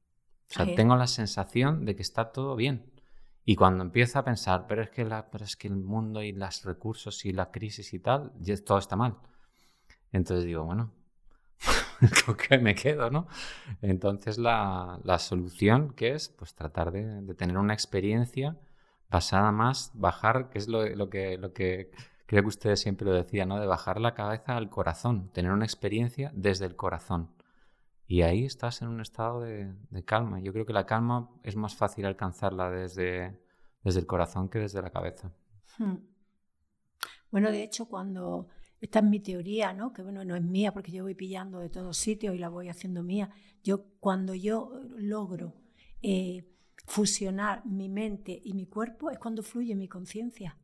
O 0.51 0.55
sea, 0.55 0.75
tengo 0.75 0.95
la 0.95 1.07
sensación 1.07 1.85
de 1.85 1.97
que 1.97 2.03
está 2.03 2.33
todo 2.33 2.55
bien. 2.55 2.91
Y 3.45 3.57
cuando 3.57 3.83
empiezo 3.83 4.19
a 4.19 4.25
pensar, 4.25 4.67
pero 4.67 4.83
es 4.83 4.91
que, 4.91 5.05
la, 5.05 5.31
pero 5.31 5.45
es 5.45 5.57
que 5.57 5.69
el 5.69 5.77
mundo 5.77 6.23
y 6.23 6.33
los 6.33 6.65
recursos 6.65 7.25
y 7.25 7.33
la 7.33 7.51
crisis 7.51 7.95
y 7.95 7.99
tal, 7.99 8.33
todo 8.67 8.77
está 8.79 8.95
mal. 8.95 9.17
Entonces 10.13 10.45
digo, 10.45 10.65
bueno, 10.65 10.93
¿con 12.27 12.37
qué 12.37 12.59
me 12.59 12.75
quedo, 12.75 13.11
no? 13.11 13.27
Entonces 13.81 14.37
la, 14.37 15.01
la 15.03 15.19
solución 15.19 15.95
que 15.95 16.13
es, 16.13 16.29
pues 16.29 16.55
tratar 16.55 16.93
de, 16.93 17.23
de, 17.23 17.35
tener 17.35 17.57
una 17.57 17.73
experiencia 17.73 18.59
basada 19.09 19.51
más, 19.51 19.93
bajar, 19.95 20.51
que 20.51 20.59
es 20.59 20.69
lo, 20.69 20.87
lo, 20.87 21.09
que, 21.09 21.39
lo 21.39 21.55
que 21.55 21.91
creo 22.29 22.43
que 22.43 22.49
ustedes 22.49 22.81
siempre 22.81 23.07
lo 23.07 23.15
decían, 23.15 23.49
¿no? 23.49 23.59
De 23.59 23.67
bajar 23.67 23.99
la 23.99 24.13
cabeza 24.13 24.59
al 24.59 24.69
corazón, 24.69 25.31
tener 25.33 25.51
una 25.51 25.65
experiencia 25.65 26.31
desde 26.35 26.67
el 26.67 26.77
corazón. 26.77 27.31
Y 28.07 28.21
ahí 28.21 28.45
estás 28.45 28.83
en 28.83 28.89
un 28.89 29.01
estado 29.01 29.41
de, 29.41 29.75
calma. 30.05 30.39
Yo 30.39 30.53
creo 30.53 30.67
que 30.67 30.75
la 30.75 30.85
calma 30.85 31.31
es 31.43 31.57
más 31.57 31.75
fácil 31.75 32.05
alcanzarla 32.05 32.71
desde, 32.71 33.41
desde 33.83 34.01
el 34.01 34.07
corazón 34.07 34.51
que 34.51 34.59
desde 34.59 34.83
la 34.83 34.91
cabeza. 34.91 35.33
Hmm. 35.79 35.97
Bueno, 37.31 37.51
de 37.51 37.63
hecho, 37.63 37.87
cuando 37.87 38.49
esta 38.79 38.99
es 38.99 39.07
mi 39.07 39.21
teoría, 39.21 39.73
¿no? 39.73 39.95
que 39.95 40.03
bueno, 40.03 40.23
no 40.23 40.37
es 40.37 40.43
mía 40.43 40.75
porque 40.75 40.93
yo 40.93 41.05
voy 41.05 41.15
pillando 41.15 41.61
de 41.61 41.71
todos 41.71 41.97
sitios 41.97 42.35
y 42.35 42.39
la 42.39 42.51
voy 42.51 42.69
haciendo 42.69 43.03
mía. 43.03 43.31
Yo 43.65 43.87
cuando 44.01 44.35
yo 44.35 44.83
logro 44.99 45.55
eh, 46.03 46.47
fusionar 46.87 47.65
mi 47.65 47.89
mente 47.89 48.39
y 48.45 48.53
mi 48.53 48.67
cuerpo 48.67 49.11
es 49.11 49.19
cuando 49.19 49.43
fluye 49.43 49.75
mi 49.75 49.89
conciencia. 49.89 50.59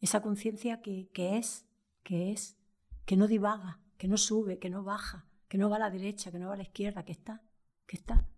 Esa 0.00 0.22
conciencia 0.22 0.80
que, 0.82 1.08
que 1.12 1.38
es, 1.38 1.66
que 2.02 2.32
es, 2.32 2.58
que 3.04 3.16
no 3.16 3.26
divaga, 3.26 3.80
que 3.96 4.08
no 4.08 4.16
sube, 4.16 4.58
que 4.58 4.70
no 4.70 4.84
baja, 4.84 5.26
que 5.48 5.58
no 5.58 5.70
va 5.70 5.76
a 5.76 5.80
la 5.80 5.90
derecha, 5.90 6.30
que 6.30 6.38
no 6.38 6.48
va 6.48 6.54
a 6.54 6.58
la 6.58 6.62
izquierda, 6.64 7.04
que 7.04 7.12
está, 7.12 7.42
que 7.86 7.96
está. 7.96 8.28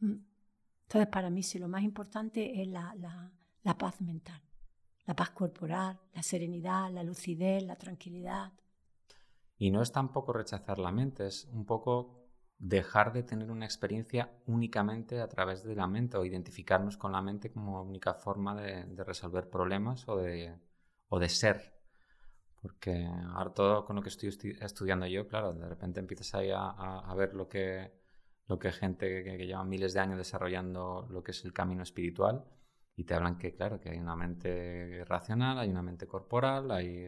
Mm. 0.00 0.16
Entonces, 0.84 1.08
para 1.08 1.30
mí, 1.30 1.42
sí, 1.42 1.58
lo 1.58 1.68
más 1.68 1.82
importante 1.82 2.62
es 2.62 2.68
la, 2.68 2.94
la, 3.62 3.78
paz 3.78 4.00
mental, 4.00 4.40
la 5.06 5.16
paz 5.16 5.30
corporal, 5.30 5.98
la 6.12 6.22
serenidad, 6.22 6.90
la 6.90 7.02
lucidez, 7.02 7.62
la 7.64 7.76
tranquilidad. 7.76 8.52
Y 9.56 9.70
no 9.70 9.82
es 9.82 9.92
tampoco 9.92 10.32
rechazar 10.32 10.78
la 10.78 10.92
mente, 10.92 11.26
es 11.26 11.46
un 11.46 11.64
poco 11.64 12.23
dejar 12.64 13.12
de 13.12 13.22
tener 13.22 13.50
una 13.50 13.66
experiencia 13.66 14.32
únicamente 14.46 15.20
a 15.20 15.28
través 15.28 15.64
de 15.64 15.74
la 15.74 15.86
mente 15.86 16.16
o 16.16 16.24
identificarnos 16.24 16.96
con 16.96 17.12
la 17.12 17.20
mente 17.20 17.52
como 17.52 17.82
única 17.82 18.14
forma 18.14 18.54
de, 18.54 18.86
resolver 19.04 19.50
problemas 19.50 20.08
o 20.08 20.16
de, 20.16 20.58
o 21.08 21.18
de 21.18 21.28
ser 21.28 21.74
porque 22.62 23.06
ahora 23.34 23.52
todo 23.52 23.84
con 23.84 23.96
lo 23.96 24.00
que 24.00 24.08
estoy 24.08 24.30
estudiando 24.60 25.06
yo, 25.06 25.28
claro, 25.28 25.52
de 25.52 25.68
repente 25.68 26.00
empiezas 26.00 26.34
ahí 26.34 26.50
a, 26.50 27.14
ver 27.14 27.34
lo 27.34 27.46
que, 27.46 27.92
lo 28.46 28.58
que 28.58 28.72
gente 28.72 29.22
que, 29.22 29.46
lleva 29.46 29.62
miles 29.64 29.92
de 29.92 30.00
años 30.00 30.16
desarrollando 30.16 31.06
lo 31.10 31.22
que 31.22 31.32
es 31.32 31.44
el 31.44 31.52
camino 31.52 31.82
espiritual 31.82 32.46
y 32.96 33.04
te 33.04 33.12
hablan 33.12 33.36
que, 33.36 33.54
claro, 33.54 33.78
que 33.78 33.90
hay 33.90 33.98
una 33.98 34.16
mente 34.16 35.04
racional, 35.04 35.58
hay 35.58 35.68
una 35.68 35.82
mente 35.82 36.06
corporal, 36.06 36.70
hay 36.70 37.06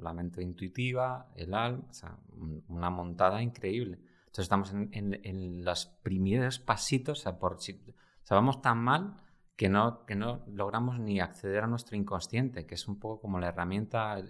la 0.00 0.12
mente 0.12 0.42
intuitiva, 0.42 1.30
el 1.36 1.54
alma, 1.54 1.86
o 1.88 1.92
sea, 1.92 2.18
una 2.66 2.90
montada 2.90 3.40
increíble. 3.40 4.00
Entonces 4.38 4.52
estamos 4.52 4.90
en, 4.92 5.64
los 5.64 5.86
primeros 5.86 6.58
pasitos, 6.58 7.26
o 7.26 7.58
sea, 7.58 8.36
vamos 8.36 8.60
tan 8.60 8.76
mal 8.76 9.16
que 9.56 9.70
no, 9.70 10.04
que 10.04 10.14
no 10.14 10.44
logramos 10.46 10.98
ni 11.00 11.20
acceder 11.20 11.64
a 11.64 11.66
nuestro 11.66 11.96
inconsciente, 11.96 12.66
que 12.66 12.74
es 12.74 12.86
un 12.86 12.98
poco 12.98 13.22
como 13.22 13.40
la 13.40 13.48
herramienta, 13.48 14.22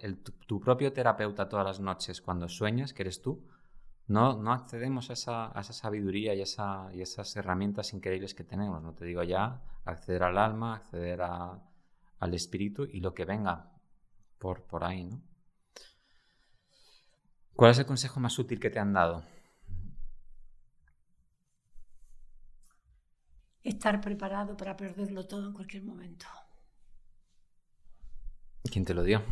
tu, 0.46 0.60
propio 0.60 0.92
terapeuta 0.92 1.48
todas 1.48 1.66
las 1.66 1.80
noches 1.80 2.20
cuando 2.20 2.48
sueñas, 2.48 2.92
que 2.92 3.02
eres 3.02 3.20
tú, 3.20 3.48
no, 4.06 4.40
no 4.40 4.52
accedemos 4.52 5.10
a 5.10 5.14
esa, 5.14 5.58
a 5.58 5.60
esa 5.60 5.72
sabiduría 5.72 6.34
y, 6.34 6.40
esa, 6.40 6.88
y 6.94 7.02
esas 7.02 7.34
herramientas 7.34 7.92
increíbles 7.92 8.32
que 8.32 8.44
tenemos. 8.44 8.80
No 8.80 8.94
te 8.94 9.06
digo 9.06 9.24
ya 9.24 9.60
acceder 9.84 10.22
al 10.22 10.38
alma, 10.38 10.76
acceder 10.76 11.20
al 11.20 12.34
espíritu 12.34 12.84
y 12.84 13.00
lo 13.00 13.12
que 13.12 13.24
venga 13.24 13.72
por, 14.38 14.62
por 14.68 14.84
ahí, 14.84 15.04
¿no? 15.04 15.20
¿Cuál 17.56 17.72
es 17.72 17.78
el 17.80 17.86
consejo 17.86 18.20
más 18.20 18.38
útil 18.38 18.60
que 18.60 18.70
te 18.70 18.78
han 18.78 18.92
dado? 18.92 19.24
Estar 23.68 24.00
preparado 24.00 24.56
para 24.56 24.76
perderlo 24.76 25.26
todo 25.26 25.46
en 25.46 25.52
cualquier 25.52 25.82
momento. 25.82 26.26
¿Quién 28.70 28.84
te 28.84 28.94
lo 28.94 29.02
dio? 29.02 29.22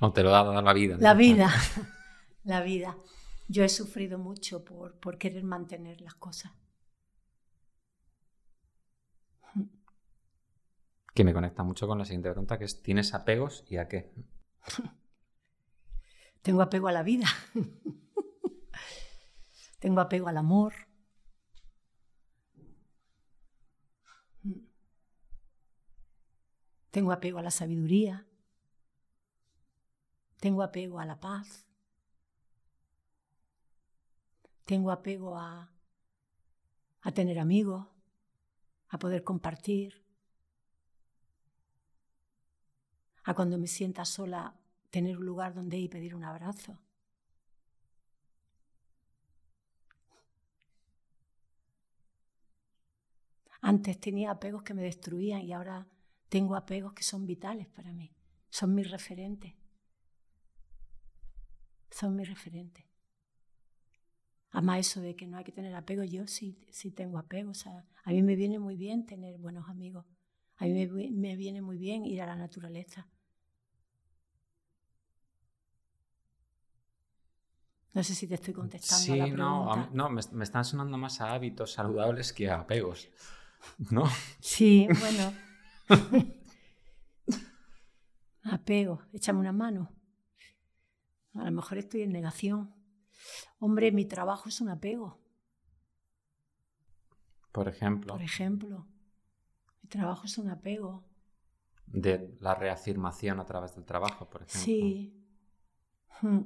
O 0.00 0.12
te 0.12 0.22
lo 0.22 0.30
ha 0.30 0.44
dado 0.44 0.60
la 0.60 0.72
vida. 0.72 0.96
La 0.98 1.14
vida, 1.14 1.50
la 2.44 2.62
vida. 2.62 2.96
Yo 3.48 3.64
he 3.64 3.68
sufrido 3.68 4.18
mucho 4.18 4.64
por, 4.64 4.98
por 4.98 5.18
querer 5.18 5.44
mantener 5.44 6.00
las 6.00 6.14
cosas. 6.14 6.52
Que 11.14 11.24
me 11.24 11.32
conecta 11.32 11.62
mucho 11.62 11.86
con 11.86 11.98
la 11.98 12.04
siguiente 12.04 12.30
pregunta, 12.30 12.58
que 12.58 12.64
es, 12.64 12.82
¿tienes 12.82 13.14
apegos 13.14 13.64
y 13.68 13.78
a 13.78 13.88
qué? 13.88 14.12
Tengo 16.42 16.60
apego 16.60 16.88
a 16.88 16.92
la 16.92 17.02
vida. 17.02 17.26
Tengo 19.78 20.00
apego 20.00 20.28
al 20.28 20.36
amor. 20.36 20.74
Tengo 26.90 27.12
apego 27.12 27.38
a 27.38 27.42
la 27.42 27.50
sabiduría. 27.50 28.26
Tengo 30.40 30.62
apego 30.62 31.00
a 31.00 31.06
la 31.06 31.18
paz. 31.18 31.66
Tengo 34.64 34.90
apego 34.90 35.36
a, 35.36 35.70
a 37.02 37.12
tener 37.12 37.38
amigos, 37.38 37.86
a 38.88 38.98
poder 38.98 39.22
compartir, 39.22 40.02
a 43.22 43.34
cuando 43.34 43.58
me 43.58 43.66
sienta 43.66 44.04
sola 44.04 44.54
tener 44.90 45.18
un 45.18 45.26
lugar 45.26 45.54
donde 45.54 45.76
ir 45.76 45.84
y 45.84 45.88
pedir 45.88 46.14
un 46.14 46.24
abrazo. 46.24 46.78
Antes 53.60 53.98
tenía 54.00 54.30
apegos 54.30 54.62
que 54.62 54.74
me 54.74 54.82
destruían 54.82 55.42
y 55.42 55.52
ahora 55.52 55.86
tengo 56.28 56.56
apegos 56.56 56.92
que 56.92 57.02
son 57.02 57.26
vitales 57.26 57.66
para 57.68 57.92
mí, 57.92 58.12
son 58.50 58.74
mis 58.74 58.90
referentes. 58.90 59.54
Son 61.90 62.14
mis 62.14 62.28
referentes. 62.28 62.84
Además, 64.50 64.80
eso 64.80 65.00
de 65.00 65.14
que 65.16 65.26
no 65.26 65.36
hay 65.36 65.44
que 65.44 65.52
tener 65.52 65.74
apego, 65.74 66.02
yo 66.04 66.26
sí, 66.26 66.58
sí 66.70 66.90
tengo 66.90 67.18
apego. 67.18 67.50
O 67.50 67.54
sea, 67.54 67.84
a 68.04 68.10
mí 68.10 68.22
me 68.22 68.36
viene 68.36 68.58
muy 68.58 68.76
bien 68.76 69.06
tener 69.06 69.38
buenos 69.38 69.68
amigos. 69.68 70.06
A 70.56 70.64
mí 70.64 70.72
me, 70.72 71.10
me 71.10 71.36
viene 71.36 71.60
muy 71.60 71.78
bien 71.78 72.06
ir 72.06 72.22
a 72.22 72.26
la 72.26 72.36
naturaleza. 72.36 73.06
No 77.92 78.02
sé 78.02 78.14
si 78.14 78.26
te 78.26 78.34
estoy 78.34 78.52
contestando 78.52 79.12
a 79.12 79.16
la 79.16 79.24
pregunta. 79.24 79.90
No, 79.92 80.08
no 80.08 80.10
me, 80.10 80.22
me, 80.32 80.44
están 80.44 80.64
sonando 80.64 80.98
más 80.98 81.20
a 81.20 81.32
hábitos 81.32 81.72
saludables 81.72 82.32
que 82.32 82.50
a 82.50 82.60
apegos. 82.60 83.08
¿No? 83.90 84.04
Sí, 84.40 84.86
bueno. 85.00 85.32
Apego, 88.42 89.02
échame 89.12 89.40
una 89.40 89.52
mano. 89.52 89.92
A 91.34 91.44
lo 91.44 91.52
mejor 91.52 91.78
estoy 91.78 92.02
en 92.02 92.12
negación. 92.12 92.74
Hombre, 93.58 93.92
mi 93.92 94.04
trabajo 94.06 94.48
es 94.48 94.60
un 94.60 94.68
apego. 94.68 95.20
Por 97.52 97.68
ejemplo. 97.68 98.14
Por 98.14 98.22
ejemplo. 98.22 98.86
Mi 99.82 99.88
trabajo 99.88 100.26
es 100.26 100.38
un 100.38 100.50
apego. 100.50 101.04
De 101.86 102.36
la 102.40 102.54
reafirmación 102.54 103.40
a 103.40 103.44
través 103.44 103.74
del 103.74 103.84
trabajo, 103.84 104.28
por 104.28 104.42
ejemplo. 104.42 104.60
Sí. 104.60 105.22
Hmm. 106.20 106.40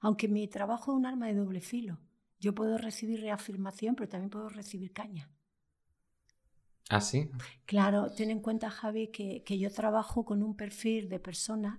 Aunque 0.00 0.28
mi 0.28 0.46
trabajo 0.48 0.92
es 0.92 0.98
un 0.98 1.06
arma 1.06 1.26
de 1.26 1.34
doble 1.34 1.60
filo. 1.60 1.98
Yo 2.38 2.54
puedo 2.54 2.78
recibir 2.78 3.20
reafirmación, 3.20 3.94
pero 3.94 4.08
también 4.08 4.30
puedo 4.30 4.48
recibir 4.48 4.92
caña. 4.92 5.30
¿Ah, 6.90 7.00
sí? 7.00 7.30
Claro, 7.66 8.10
ten 8.10 8.30
en 8.30 8.40
cuenta, 8.40 8.70
Javi, 8.70 9.08
que, 9.08 9.42
que 9.42 9.58
yo 9.58 9.72
trabajo 9.72 10.24
con 10.24 10.42
un 10.42 10.54
perfil 10.54 11.08
de 11.08 11.18
personas 11.18 11.78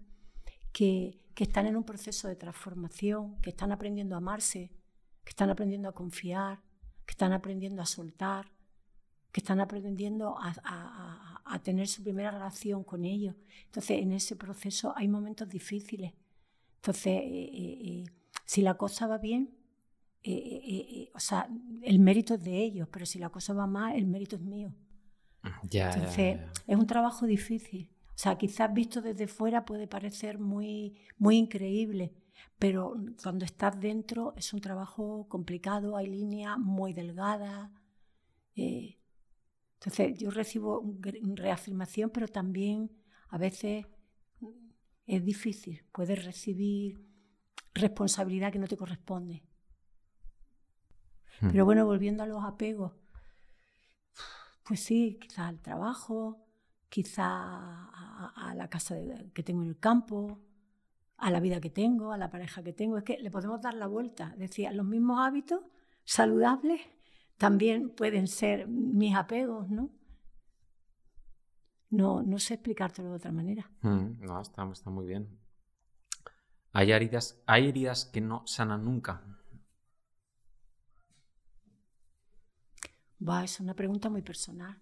que, 0.72 1.22
que, 1.36 1.44
están 1.44 1.68
en 1.68 1.76
un 1.76 1.84
proceso 1.84 2.28
de 2.28 2.36
transformación, 2.36 3.40
que 3.42 3.52
están 3.52 3.72
aprendiendo 3.72 4.16
a 4.16 4.18
amarse, 4.18 4.72
que 5.24 5.30
están 5.30 5.50
aprendiendo 5.50 5.90
a 5.90 5.94
confiar, 5.94 6.62
que 7.06 7.12
están 7.12 7.34
aprendiendo 7.34 7.82
a 7.82 7.86
soltar, 7.86 8.52
que 9.32 9.42
están 9.42 9.60
aprendiendo 9.60 10.38
a, 10.40 10.56
a, 10.64 11.42
a 11.46 11.60
tener 11.60 11.88
su 11.88 12.04
primera 12.04 12.32
relación 12.32 12.84
con 12.84 13.06
ellos. 13.06 13.36
Entonces, 13.66 14.02
en 14.02 14.12
ese 14.12 14.36
proceso 14.36 14.94
hay 14.96 15.08
momentos 15.08 15.48
difíciles. 15.48 16.14
Entonces, 16.78 17.14
eh, 17.14 17.50
eh, 17.54 17.78
eh, 17.82 18.04
si 18.46 18.62
la 18.62 18.76
cosa 18.76 19.08
va 19.08 19.18
bien, 19.18 19.50
o 21.14 21.20
sea, 21.20 21.50
el 21.84 22.00
mérito 22.00 22.36
es 22.36 22.44
de 22.44 22.64
ellos, 22.64 22.88
pero 22.92 23.06
si 23.06 23.20
la 23.20 23.30
cosa 23.30 23.54
va 23.54 23.68
mal, 23.68 23.96
el 23.96 24.06
mérito 24.06 24.36
es 24.36 24.42
mío. 24.42 24.74
Entonces, 25.72 26.40
es 26.68 26.78
un 26.78 26.88
trabajo 26.88 27.26
difícil. 27.26 27.90
O 28.10 28.18
sea, 28.18 28.38
quizás 28.38 28.74
visto 28.74 29.02
desde 29.02 29.28
fuera 29.28 29.66
puede 29.66 29.88
parecer 29.88 30.40
muy, 30.40 30.96
muy 31.18 31.38
increíble, 31.38 32.14
pero 32.58 32.96
cuando 33.22 33.44
estás 33.44 33.80
dentro 33.80 34.34
es 34.38 34.54
un 34.54 34.62
trabajo 34.62 35.28
complicado, 35.28 35.98
hay 35.98 36.08
líneas 36.08 36.58
muy 36.58 36.94
delgadas. 36.94 37.70
Eh, 38.56 38.98
entonces, 39.80 40.18
yo 40.18 40.32
recibo 40.32 40.96
reafirmación, 41.36 42.10
pero 42.10 42.28
también 42.28 42.90
a 43.30 43.38
veces 43.38 43.86
es 45.06 45.24
difícil. 45.24 45.84
Puedes 45.92 46.24
recibir 46.24 47.06
responsabilidad 47.74 48.52
que 48.52 48.60
no 48.60 48.68
te 48.68 48.78
corresponde. 48.78 49.44
Hmm. 51.42 51.50
Pero 51.52 51.66
bueno, 51.66 51.86
volviendo 51.86 52.24
a 52.24 52.28
los 52.28 52.44
apegos, 52.44 52.94
pues 54.66 54.80
sí, 54.80 55.20
quizá 55.22 55.48
al 55.48 55.62
trabajo, 55.62 56.44
quizá 56.90 57.26
a, 57.26 58.54
la 58.56 58.68
casa 58.68 58.96
que 59.34 59.44
tengo 59.44 59.62
en 59.62 59.70
el 59.70 59.80
campo, 59.80 60.40
a 61.18 61.30
la 61.30 61.40
vida 61.40 61.62
que 61.62 61.70
tengo, 61.70 62.12
a 62.12 62.18
la 62.18 62.30
pareja 62.30 62.64
que 62.64 62.74
tengo. 62.74 62.98
Es 62.98 63.04
que 63.04 63.20
le 63.20 63.30
podemos 63.30 63.62
dar 63.62 63.76
la 63.76 63.88
vuelta. 63.88 64.34
Decía, 64.38 64.72
los 64.72 64.86
mismos 64.86 65.20
hábitos 65.22 65.62
saludables 66.04 66.82
también 67.38 67.90
pueden 67.90 68.28
ser 68.28 68.68
mis 68.68 69.16
apegos, 69.16 69.70
¿no? 69.70 69.92
No, 71.92 72.24
no 72.24 72.40
sé 72.40 72.56
explicártelo 72.56 73.10
de 73.10 73.16
otra 73.16 73.32
manera. 73.32 73.70
Hmm, 73.82 74.20
no, 74.20 74.42
está, 74.42 74.68
está 74.72 74.90
muy 74.90 75.06
bien. 75.06 75.40
Hay 76.72 76.92
heridas, 76.92 77.42
hay 77.46 77.70
heridas 77.70 78.06
que 78.06 78.20
no 78.20 78.46
sanan 78.48 78.84
nunca. 78.84 79.22
Es 83.44 83.60
una 83.60 83.74
pregunta 83.74 84.10
muy 84.10 84.22
personal. 84.22 84.80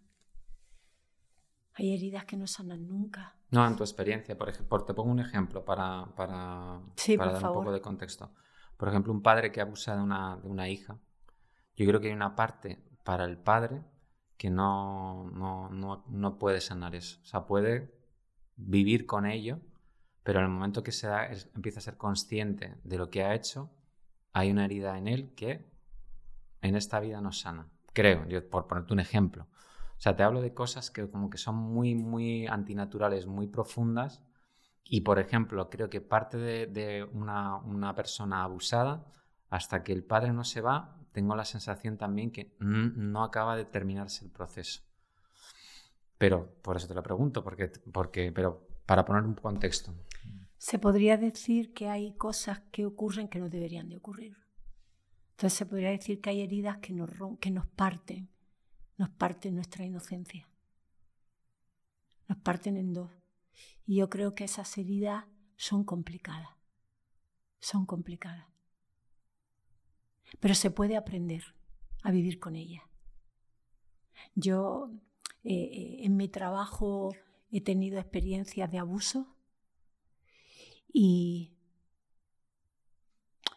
Hay 1.75 1.93
heridas 1.93 2.25
que 2.25 2.37
no 2.37 2.45
sanan 2.45 2.87
nunca. 2.87 3.35
No, 3.49 3.65
en 3.65 3.75
tu 3.75 3.83
experiencia, 3.83 4.37
por 4.37 4.49
ejemplo, 4.49 4.83
te 4.83 4.93
pongo 4.93 5.11
un 5.11 5.19
ejemplo 5.19 5.65
para, 5.65 6.05
para, 6.15 6.81
dar 7.17 7.35
un 7.35 7.53
poco 7.53 7.71
de 7.71 7.81
contexto. 7.81 8.31
Por 8.77 8.89
ejemplo, 8.89 9.11
un 9.11 9.21
padre 9.21 9.51
que 9.51 9.61
abusa 9.61 9.95
de 9.95 10.01
una, 10.01 10.37
de 10.37 10.47
una 10.47 10.69
hija. 10.69 10.99
Yo 11.75 11.85
creo 11.87 11.99
que 11.99 12.07
hay 12.07 12.13
una 12.13 12.35
parte 12.35 12.83
para 13.03 13.25
el 13.25 13.37
padre 13.37 13.83
que 14.37 14.49
no, 14.49 15.29
no, 15.31 15.69
no, 15.69 16.03
no, 16.07 16.37
puede 16.37 16.61
sanar 16.61 16.95
eso. 16.95 17.19
O 17.21 17.25
sea, 17.25 17.45
puede 17.45 17.95
vivir 18.55 19.05
con 19.05 19.25
ello, 19.25 19.59
pero 20.21 20.39
en 20.39 20.45
el 20.45 20.51
momento 20.51 20.83
que 20.83 20.91
se 20.91 21.07
da, 21.07 21.27
empieza 21.55 21.79
a 21.79 21.83
ser 21.83 21.97
consciente 21.97 22.75
de 22.83 22.97
lo 22.97 23.09
que 23.09 23.23
ha 23.23 23.33
hecho, 23.33 23.71
hay 24.31 24.51
una 24.51 24.65
herida 24.65 24.97
en 24.97 25.07
él 25.07 25.33
que 25.33 25.71
en 26.61 26.75
esta 26.75 26.99
vida 26.99 27.21
no 27.21 27.31
sana 27.31 27.72
creo, 27.93 28.27
yo, 28.27 28.47
por 28.49 28.67
ponerte 28.67 28.93
un 28.93 28.99
ejemplo. 28.99 29.47
O 29.97 30.01
sea, 30.03 30.15
te 30.15 30.23
hablo 30.23 30.41
de 30.41 30.53
cosas 30.53 30.91
que 30.91 31.09
como 31.09 31.29
que 31.29 31.37
son 31.37 31.55
muy, 31.55 31.95
muy 31.95 32.45
antinaturales, 32.47 33.25
muy 33.25 33.47
profundas. 33.47 34.21
Y, 34.83 35.01
por 35.01 35.17
ejemplo, 35.17 35.69
creo 35.69 35.89
que 35.89 36.01
parte 36.01 36.37
de, 36.37 37.07
una, 37.13 37.57
una, 37.57 37.95
persona 37.95 38.43
abusada, 38.43 39.05
hasta 39.49 39.83
que 39.83 39.93
el 39.93 40.03
padre 40.03 40.33
no 40.33 40.43
se 40.43 40.59
va, 40.59 40.97
tengo 41.13 41.35
la 41.35 41.45
sensación 41.45 41.97
también 41.97 42.31
que 42.31 42.53
no 42.59 43.23
acaba 43.23 43.55
de 43.55 43.65
terminarse 43.65 44.25
el 44.25 44.31
proceso. 44.31 44.81
Pero, 46.17 46.53
por 46.61 46.75
eso 46.75 46.87
te 46.87 46.93
lo 46.93 47.03
pregunto, 47.03 47.43
porque, 47.43 47.71
porque, 47.91 48.31
pero 48.33 48.67
para 48.85 49.05
poner 49.05 49.23
un 49.23 49.35
contexto. 49.35 49.93
Se 50.57 50.79
podría 50.79 51.17
decir 51.17 51.73
que 51.73 51.89
hay 51.89 52.13
cosas 52.15 52.61
que 52.71 52.85
ocurren 52.85 53.27
que 53.29 53.39
no 53.39 53.49
deberían 53.49 53.87
de 53.89 53.97
ocurrir. 53.97 54.42
Entonces 55.43 55.57
se 55.57 55.65
podría 55.65 55.89
decir 55.89 56.21
que 56.21 56.29
hay 56.29 56.39
heridas 56.39 56.77
que 56.77 56.93
nos, 56.93 57.09
que 57.41 57.51
nos 57.51 57.67
parten, 57.67 58.29
nos 58.95 59.09
parten 59.09 59.55
nuestra 59.55 59.83
inocencia, 59.83 60.47
nos 62.29 62.37
parten 62.37 62.77
en 62.77 62.93
dos. 62.93 63.11
Y 63.85 63.97
yo 63.97 64.09
creo 64.09 64.35
que 64.35 64.45
esas 64.45 64.77
heridas 64.77 65.25
son 65.57 65.83
complicadas, 65.83 66.47
son 67.59 67.85
complicadas. 67.85 68.47
Pero 70.39 70.55
se 70.55 70.71
puede 70.71 70.95
aprender 70.95 71.43
a 72.03 72.11
vivir 72.11 72.39
con 72.39 72.55
ellas. 72.55 72.83
Yo 74.35 74.91
eh, 75.43 75.51
eh, 75.51 76.05
en 76.05 76.15
mi 76.15 76.29
trabajo 76.29 77.13
he 77.51 77.59
tenido 77.59 77.99
experiencias 77.99 78.71
de 78.71 78.79
abuso 78.79 79.35
y 80.87 81.51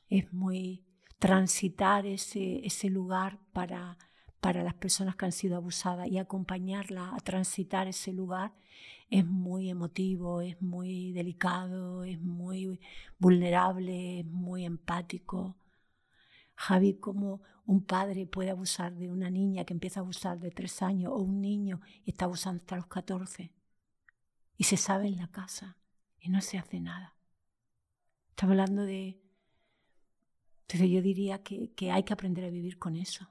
es 0.08 0.32
muy 0.32 0.85
transitar 1.18 2.06
ese, 2.06 2.64
ese 2.64 2.90
lugar 2.90 3.38
para, 3.52 3.98
para 4.40 4.62
las 4.62 4.74
personas 4.74 5.16
que 5.16 5.24
han 5.26 5.32
sido 5.32 5.56
abusadas 5.56 6.08
y 6.08 6.18
acompañarlas 6.18 7.12
a 7.14 7.18
transitar 7.18 7.88
ese 7.88 8.12
lugar 8.12 8.52
es 9.10 9.24
muy 9.24 9.70
emotivo, 9.70 10.40
es 10.40 10.60
muy 10.60 11.12
delicado, 11.12 12.04
es 12.04 12.20
muy 12.20 12.80
vulnerable, 13.18 14.20
es 14.20 14.26
muy 14.26 14.64
empático. 14.64 15.56
Javi, 16.54 16.94
como 16.94 17.42
un 17.66 17.84
padre 17.84 18.26
puede 18.26 18.50
abusar 18.50 18.94
de 18.94 19.10
una 19.10 19.30
niña 19.30 19.64
que 19.64 19.74
empieza 19.74 20.00
a 20.00 20.02
abusar 20.02 20.40
de 20.40 20.50
tres 20.50 20.82
años 20.82 21.12
o 21.12 21.18
un 21.18 21.40
niño 21.40 21.80
está 22.04 22.24
abusando 22.24 22.60
hasta 22.62 22.76
los 22.76 22.86
catorce 22.86 23.52
y 24.56 24.64
se 24.64 24.76
sabe 24.76 25.08
en 25.08 25.18
la 25.18 25.28
casa 25.28 25.76
y 26.18 26.30
no 26.30 26.40
se 26.40 26.58
hace 26.58 26.80
nada. 26.80 27.14
Está 28.30 28.46
hablando 28.46 28.82
de... 28.82 29.20
Entonces 30.68 30.90
yo 30.90 31.00
diría 31.00 31.44
que, 31.44 31.70
hay 31.92 32.02
que 32.02 32.12
aprender 32.12 32.44
a 32.44 32.50
vivir 32.50 32.76
con 32.76 32.96
eso 32.96 33.28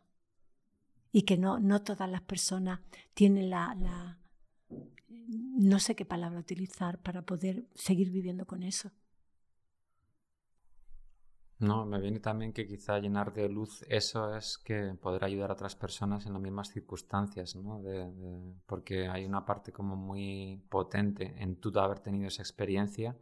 y 1.11 1.23
que 1.23 1.37
no, 1.37 1.59
no 1.59 1.81
todas 1.81 2.09
las 2.09 2.21
personas 2.21 2.79
tienen 3.13 3.49
la, 3.49 3.75
la, 3.75 4.19
no 5.27 5.79
sé 5.79 5.97
qué 5.97 6.05
palabra 6.05 6.39
utilizar 6.39 6.97
para 7.01 7.23
poder 7.23 7.65
seguir 7.75 8.09
viviendo 8.09 8.45
con 8.45 8.63
eso. 8.63 8.89
No, 11.59 11.85
me 11.85 11.99
viene 11.99 12.21
también 12.21 12.53
que 12.53 12.67
quizá 12.67 12.99
llenar 12.99 13.33
de 13.33 13.49
luz 13.49 13.83
eso 13.89 14.33
es 14.35 14.57
que 14.57 14.93
poder 15.01 15.25
ayudar 15.25 15.49
a 15.49 15.53
otras 15.53 15.75
personas 15.75 16.25
en 16.25 16.33
las 16.33 16.41
mismas 16.41 16.69
circunstancias, 16.69 17.55
¿no? 17.57 17.81
porque 18.65 19.07
hay 19.07 19.25
una 19.25 19.45
parte 19.45 19.73
como 19.73 19.97
muy 19.97 20.63
potente 20.69 21.35
en 21.37 21.57
tú 21.57 21.77
haber 21.79 21.99
tenido 21.99 22.27
esa 22.27 22.41
experiencia 22.41 23.17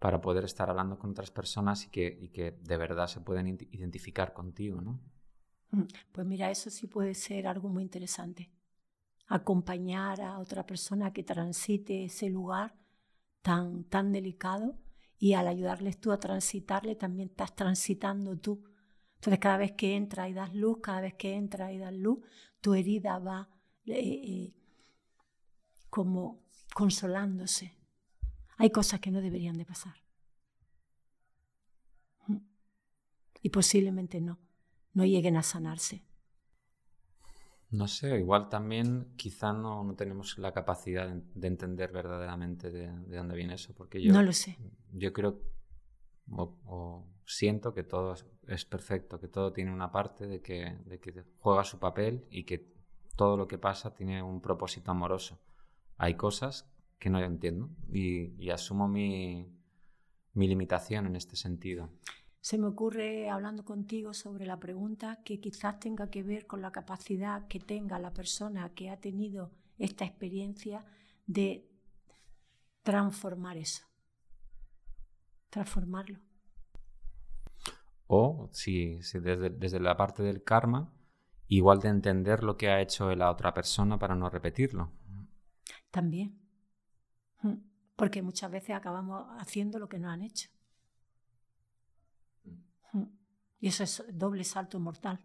para 0.00 0.20
poder 0.22 0.44
estar 0.44 0.70
hablando 0.70 0.98
con 0.98 1.10
otras 1.10 1.30
personas 1.30 1.84
y 1.84 1.90
que, 1.90 2.18
y 2.20 2.30
que 2.30 2.52
de 2.52 2.76
verdad 2.78 3.06
se 3.06 3.20
pueden 3.20 3.46
identificar 3.70 4.32
contigo, 4.32 4.80
¿no? 4.80 4.98
Mm, 5.72 5.82
pues 6.10 6.26
mira, 6.26 6.50
eso 6.50 6.70
sí 6.70 6.86
puede 6.86 7.14
ser 7.14 7.46
algo 7.46 7.68
muy 7.68 7.82
interesante. 7.82 8.50
Acompañar 9.26 10.22
a 10.22 10.38
otra 10.38 10.66
persona 10.66 11.12
que 11.12 11.22
transite 11.22 12.06
ese 12.06 12.30
lugar 12.30 12.74
tan, 13.42 13.84
tan 13.84 14.10
delicado 14.10 14.78
y 15.18 15.34
al 15.34 15.46
ayudarles 15.46 16.00
tú 16.00 16.12
a 16.12 16.18
transitarle 16.18 16.96
también 16.96 17.28
estás 17.28 17.54
transitando 17.54 18.38
tú. 18.38 18.64
Entonces 19.16 19.38
cada 19.38 19.58
vez 19.58 19.72
que 19.72 19.96
entra 19.96 20.30
y 20.30 20.32
das 20.32 20.54
luz, 20.54 20.78
cada 20.82 21.02
vez 21.02 21.14
que 21.14 21.34
entra 21.34 21.72
y 21.74 21.78
das 21.78 21.92
luz, 21.92 22.20
tu 22.62 22.72
herida 22.72 23.18
va 23.18 23.50
eh, 23.84 23.98
eh, 23.98 24.54
como 25.90 26.40
consolándose. 26.72 27.79
Hay 28.60 28.68
cosas 28.68 29.00
que 29.00 29.10
no 29.10 29.22
deberían 29.22 29.56
de 29.56 29.64
pasar. 29.64 29.94
Y 33.40 33.48
posiblemente 33.48 34.20
no, 34.20 34.38
no 34.92 35.06
lleguen 35.06 35.38
a 35.38 35.42
sanarse. 35.42 36.04
No 37.70 37.88
sé, 37.88 38.18
igual 38.18 38.50
también 38.50 39.14
quizá 39.16 39.54
no, 39.54 39.82
no 39.82 39.94
tenemos 39.94 40.36
la 40.36 40.52
capacidad 40.52 41.08
de, 41.08 41.46
entender 41.46 41.90
verdaderamente 41.90 42.70
de, 42.70 42.88
dónde 43.16 43.34
viene 43.34 43.54
eso, 43.54 43.72
porque 43.74 44.02
yo... 44.02 44.12
No 44.12 44.22
lo 44.22 44.34
sé. 44.34 44.58
Yo 44.92 45.10
creo 45.14 45.40
o, 46.32 47.06
siento 47.24 47.72
que 47.72 47.82
todo 47.82 48.14
es 48.46 48.64
perfecto, 48.66 49.18
que 49.18 49.28
todo 49.28 49.54
tiene 49.54 49.72
una 49.72 49.90
parte 49.90 50.26
de 50.26 50.42
que, 50.42 50.76
de 50.84 51.00
que 51.00 51.24
juega 51.38 51.64
su 51.64 51.78
papel 51.78 52.26
y 52.28 52.44
que 52.44 52.70
todo 53.16 53.38
lo 53.38 53.48
que 53.48 53.56
pasa 53.56 53.94
tiene 53.94 54.22
un 54.22 54.42
propósito 54.42 54.90
amoroso. 54.90 55.40
Hay 55.96 56.14
cosas 56.14 56.70
que 57.00 57.10
no 57.10 57.18
entiendo 57.18 57.70
y, 57.92 58.32
y 58.38 58.50
asumo 58.50 58.86
mi, 58.86 59.48
mi 60.34 60.46
limitación 60.46 61.06
en 61.06 61.16
este 61.16 61.34
sentido. 61.34 61.90
Se 62.40 62.56
me 62.56 62.66
ocurre, 62.66 63.28
hablando 63.28 63.64
contigo 63.64 64.14
sobre 64.14 64.46
la 64.46 64.58
pregunta, 64.58 65.20
que 65.24 65.40
quizás 65.40 65.78
tenga 65.78 66.08
que 66.08 66.22
ver 66.22 66.46
con 66.46 66.62
la 66.62 66.72
capacidad 66.72 67.46
que 67.48 67.60
tenga 67.60 67.98
la 67.98 68.12
persona 68.12 68.70
que 68.70 68.88
ha 68.88 68.98
tenido 68.98 69.50
esta 69.78 70.04
experiencia 70.04 70.84
de 71.26 71.68
transformar 72.82 73.58
eso, 73.58 73.84
transformarlo. 75.50 76.18
O 78.06 78.48
si, 78.52 79.00
desde, 79.14 79.80
la 79.80 79.96
parte 79.96 80.22
del 80.22 80.42
karma, 80.42 80.92
igual 81.46 81.80
de 81.80 81.88
entender 81.88 82.42
lo 82.42 82.56
que 82.56 82.68
ha 82.68 82.80
hecho 82.80 83.14
la 83.14 83.30
otra 83.30 83.52
persona 83.52 83.98
para 83.98 84.14
no 84.14 84.30
repetirlo. 84.30 84.90
También. 85.90 86.39
Mm. 87.42 87.54
Porque 87.96 88.22
muchas 88.22 88.50
veces 88.50 88.74
acabamos 88.76 89.26
haciendo 89.38 89.78
lo 89.78 89.88
que 89.88 89.98
nos 89.98 90.12
han 90.12 90.22
hecho. 90.22 90.48
Y 93.60 93.68
eso 93.68 93.84
es 93.84 94.02
doble 94.12 94.42
salto 94.44 94.80
mortal. 94.80 95.20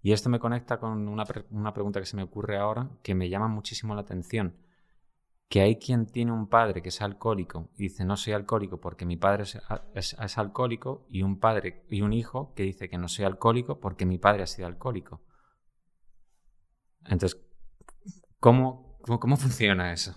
Y 0.00 0.12
esto 0.12 0.28
me 0.28 0.38
conecta 0.38 0.78
con 0.78 1.08
una, 1.08 1.24
pregunta 1.24 1.98
que 1.98 2.06
se 2.06 2.16
me 2.16 2.22
ocurre 2.22 2.56
ahora, 2.56 2.88
que 3.02 3.16
me 3.16 3.28
llama 3.28 3.48
muchísimo 3.48 3.94
la 3.94 4.02
atención. 4.02 4.56
Que 5.48 5.60
hay 5.60 5.76
quien 5.76 6.06
tiene 6.06 6.30
un 6.30 6.48
padre 6.48 6.82
que 6.82 6.90
es 6.90 7.02
alcohólico 7.02 7.70
y 7.76 7.84
dice 7.84 8.04
no 8.04 8.16
soy 8.16 8.32
alcohólico 8.32 8.80
porque 8.80 9.04
mi 9.04 9.16
padre 9.16 9.44
es, 9.94 10.38
alcohólico 10.38 11.06
y 11.08 11.22
un 11.22 11.38
padre 11.38 11.84
y 11.88 12.02
un 12.02 12.12
hijo 12.12 12.52
que 12.54 12.64
dice 12.64 12.88
que 12.88 12.98
no 12.98 13.08
soy 13.08 13.24
alcohólico 13.24 13.80
porque 13.80 14.06
mi 14.06 14.18
padre 14.18 14.44
ha 14.44 14.46
sido 14.46 14.68
alcohólico. 14.68 15.22
Entonces, 17.04 17.40
cómo, 18.38 18.98
cómo 19.02 19.36
funciona 19.36 19.92
eso? 19.92 20.14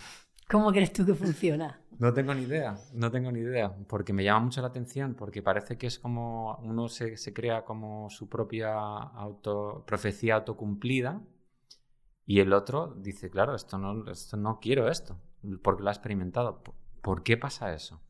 ¿Cómo 0.50 0.72
crees 0.72 0.92
tú 0.92 1.06
que 1.06 1.14
funciona? 1.14 1.80
No 2.00 2.12
tengo 2.12 2.34
ni 2.34 2.42
idea, 2.42 2.76
no 2.92 3.10
tengo 3.10 3.30
ni 3.30 3.40
idea, 3.40 3.72
porque 3.86 4.12
me 4.12 4.24
llama 4.24 4.46
mucho 4.46 4.60
la 4.62 4.68
atención, 4.68 5.14
porque 5.14 5.42
parece 5.42 5.78
que 5.78 5.86
es 5.86 5.98
como 5.98 6.58
uno 6.64 6.88
se, 6.88 7.14
crea 7.32 7.64
como 7.64 8.10
su 8.10 8.28
propia 8.28 8.72
auto, 8.72 9.84
profecía 9.86 10.34
autocumplida 10.34 11.22
y 12.26 12.40
el 12.40 12.52
otro 12.52 12.94
dice, 12.96 13.30
claro, 13.30 13.54
esto 13.54 13.78
no, 13.78 14.10
esto 14.10 14.36
no 14.36 14.58
quiero 14.60 14.88
esto, 14.88 15.20
porque 15.62 15.84
lo 15.84 15.90
ha 15.90 15.92
experimentado. 15.92 16.62
¿Por 17.00 17.22
qué 17.22 17.36
pasa 17.36 17.72
eso? 17.72 18.00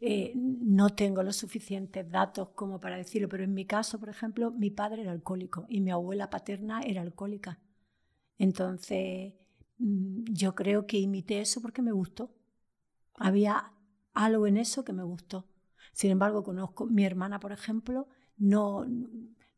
Eh, 0.00 0.32
no 0.34 0.90
tengo 0.90 1.22
los 1.22 1.36
suficientes 1.36 2.10
datos 2.10 2.48
como 2.54 2.80
para 2.80 2.96
decirlo, 2.96 3.28
pero 3.28 3.44
en 3.44 3.54
mi 3.54 3.64
caso, 3.64 3.98
por 3.98 4.10
ejemplo, 4.10 4.50
mi 4.50 4.70
padre 4.70 5.02
era 5.02 5.12
alcohólico 5.12 5.64
y 5.68 5.80
mi 5.80 5.90
abuela 5.90 6.28
paterna 6.28 6.82
era 6.82 7.00
alcohólica. 7.00 7.60
Entonces, 8.36 9.34
yo 9.82 10.54
creo 10.54 10.86
que 10.86 10.98
imité 10.98 11.40
eso 11.40 11.60
porque 11.60 11.82
me 11.82 11.92
gustó. 11.92 12.34
Había 13.14 13.72
algo 14.14 14.46
en 14.46 14.56
eso 14.56 14.84
que 14.84 14.92
me 14.92 15.02
gustó. 15.02 15.48
Sin 15.92 16.10
embargo, 16.10 16.42
conozco, 16.42 16.86
mi 16.86 17.04
hermana, 17.04 17.40
por 17.40 17.52
ejemplo, 17.52 18.08
no, 18.36 18.86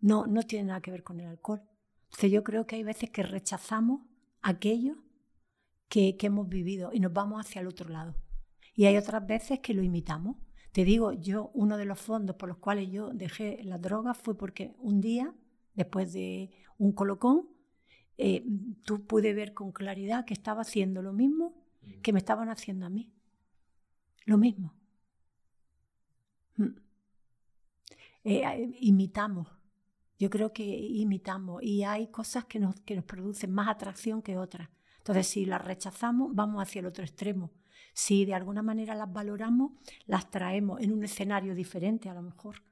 no, 0.00 0.26
no 0.26 0.42
tiene 0.42 0.68
nada 0.68 0.80
que 0.80 0.90
ver 0.90 1.02
con 1.02 1.20
el 1.20 1.26
alcohol. 1.26 1.62
Entonces 2.04 2.32
yo 2.32 2.42
creo 2.42 2.66
que 2.66 2.76
hay 2.76 2.82
veces 2.84 3.10
que 3.10 3.22
rechazamos 3.22 4.02
aquello 4.40 4.96
que, 5.88 6.16
que 6.16 6.26
hemos 6.28 6.48
vivido 6.48 6.90
y 6.92 7.00
nos 7.00 7.12
vamos 7.12 7.40
hacia 7.40 7.60
el 7.60 7.66
otro 7.66 7.90
lado. 7.90 8.16
Y 8.74 8.86
hay 8.86 8.96
otras 8.96 9.26
veces 9.26 9.60
que 9.60 9.74
lo 9.74 9.82
imitamos. 9.82 10.36
Te 10.72 10.84
digo, 10.84 11.12
yo, 11.12 11.50
uno 11.54 11.76
de 11.76 11.84
los 11.84 12.00
fondos 12.00 12.36
por 12.36 12.48
los 12.48 12.58
cuales 12.58 12.90
yo 12.90 13.10
dejé 13.10 13.62
la 13.62 13.78
droga 13.78 14.14
fue 14.14 14.36
porque 14.36 14.74
un 14.78 15.00
día, 15.00 15.32
después 15.74 16.12
de 16.12 16.50
un 16.78 16.92
colocón, 16.92 17.48
eh, 18.16 18.44
tú 18.84 19.06
pude 19.06 19.34
ver 19.34 19.54
con 19.54 19.72
claridad 19.72 20.24
que 20.24 20.34
estaba 20.34 20.62
haciendo 20.62 21.02
lo 21.02 21.12
mismo 21.12 21.54
que 22.02 22.12
me 22.12 22.18
estaban 22.18 22.48
haciendo 22.48 22.86
a 22.86 22.90
mí. 22.90 23.10
Lo 24.24 24.38
mismo. 24.38 24.74
Mm. 26.56 26.76
Eh, 28.24 28.74
imitamos. 28.80 29.48
Yo 30.18 30.30
creo 30.30 30.52
que 30.52 30.64
imitamos 30.64 31.62
y 31.62 31.82
hay 31.82 32.06
cosas 32.08 32.44
que 32.44 32.58
nos, 32.58 32.80
que 32.80 32.96
nos 32.96 33.04
producen 33.04 33.52
más 33.52 33.68
atracción 33.68 34.22
que 34.22 34.38
otras. 34.38 34.70
Entonces, 34.98 35.26
si 35.26 35.44
las 35.44 35.62
rechazamos, 35.62 36.34
vamos 36.34 36.62
hacia 36.62 36.80
el 36.80 36.86
otro 36.86 37.04
extremo. 37.04 37.50
Si 37.92 38.24
de 38.24 38.34
alguna 38.34 38.62
manera 38.62 38.94
las 38.94 39.12
valoramos, 39.12 39.72
las 40.06 40.30
traemos 40.30 40.80
en 40.80 40.92
un 40.92 41.04
escenario 41.04 41.54
diferente 41.54 42.08
a 42.08 42.14
lo 42.14 42.22
mejor. 42.22 42.62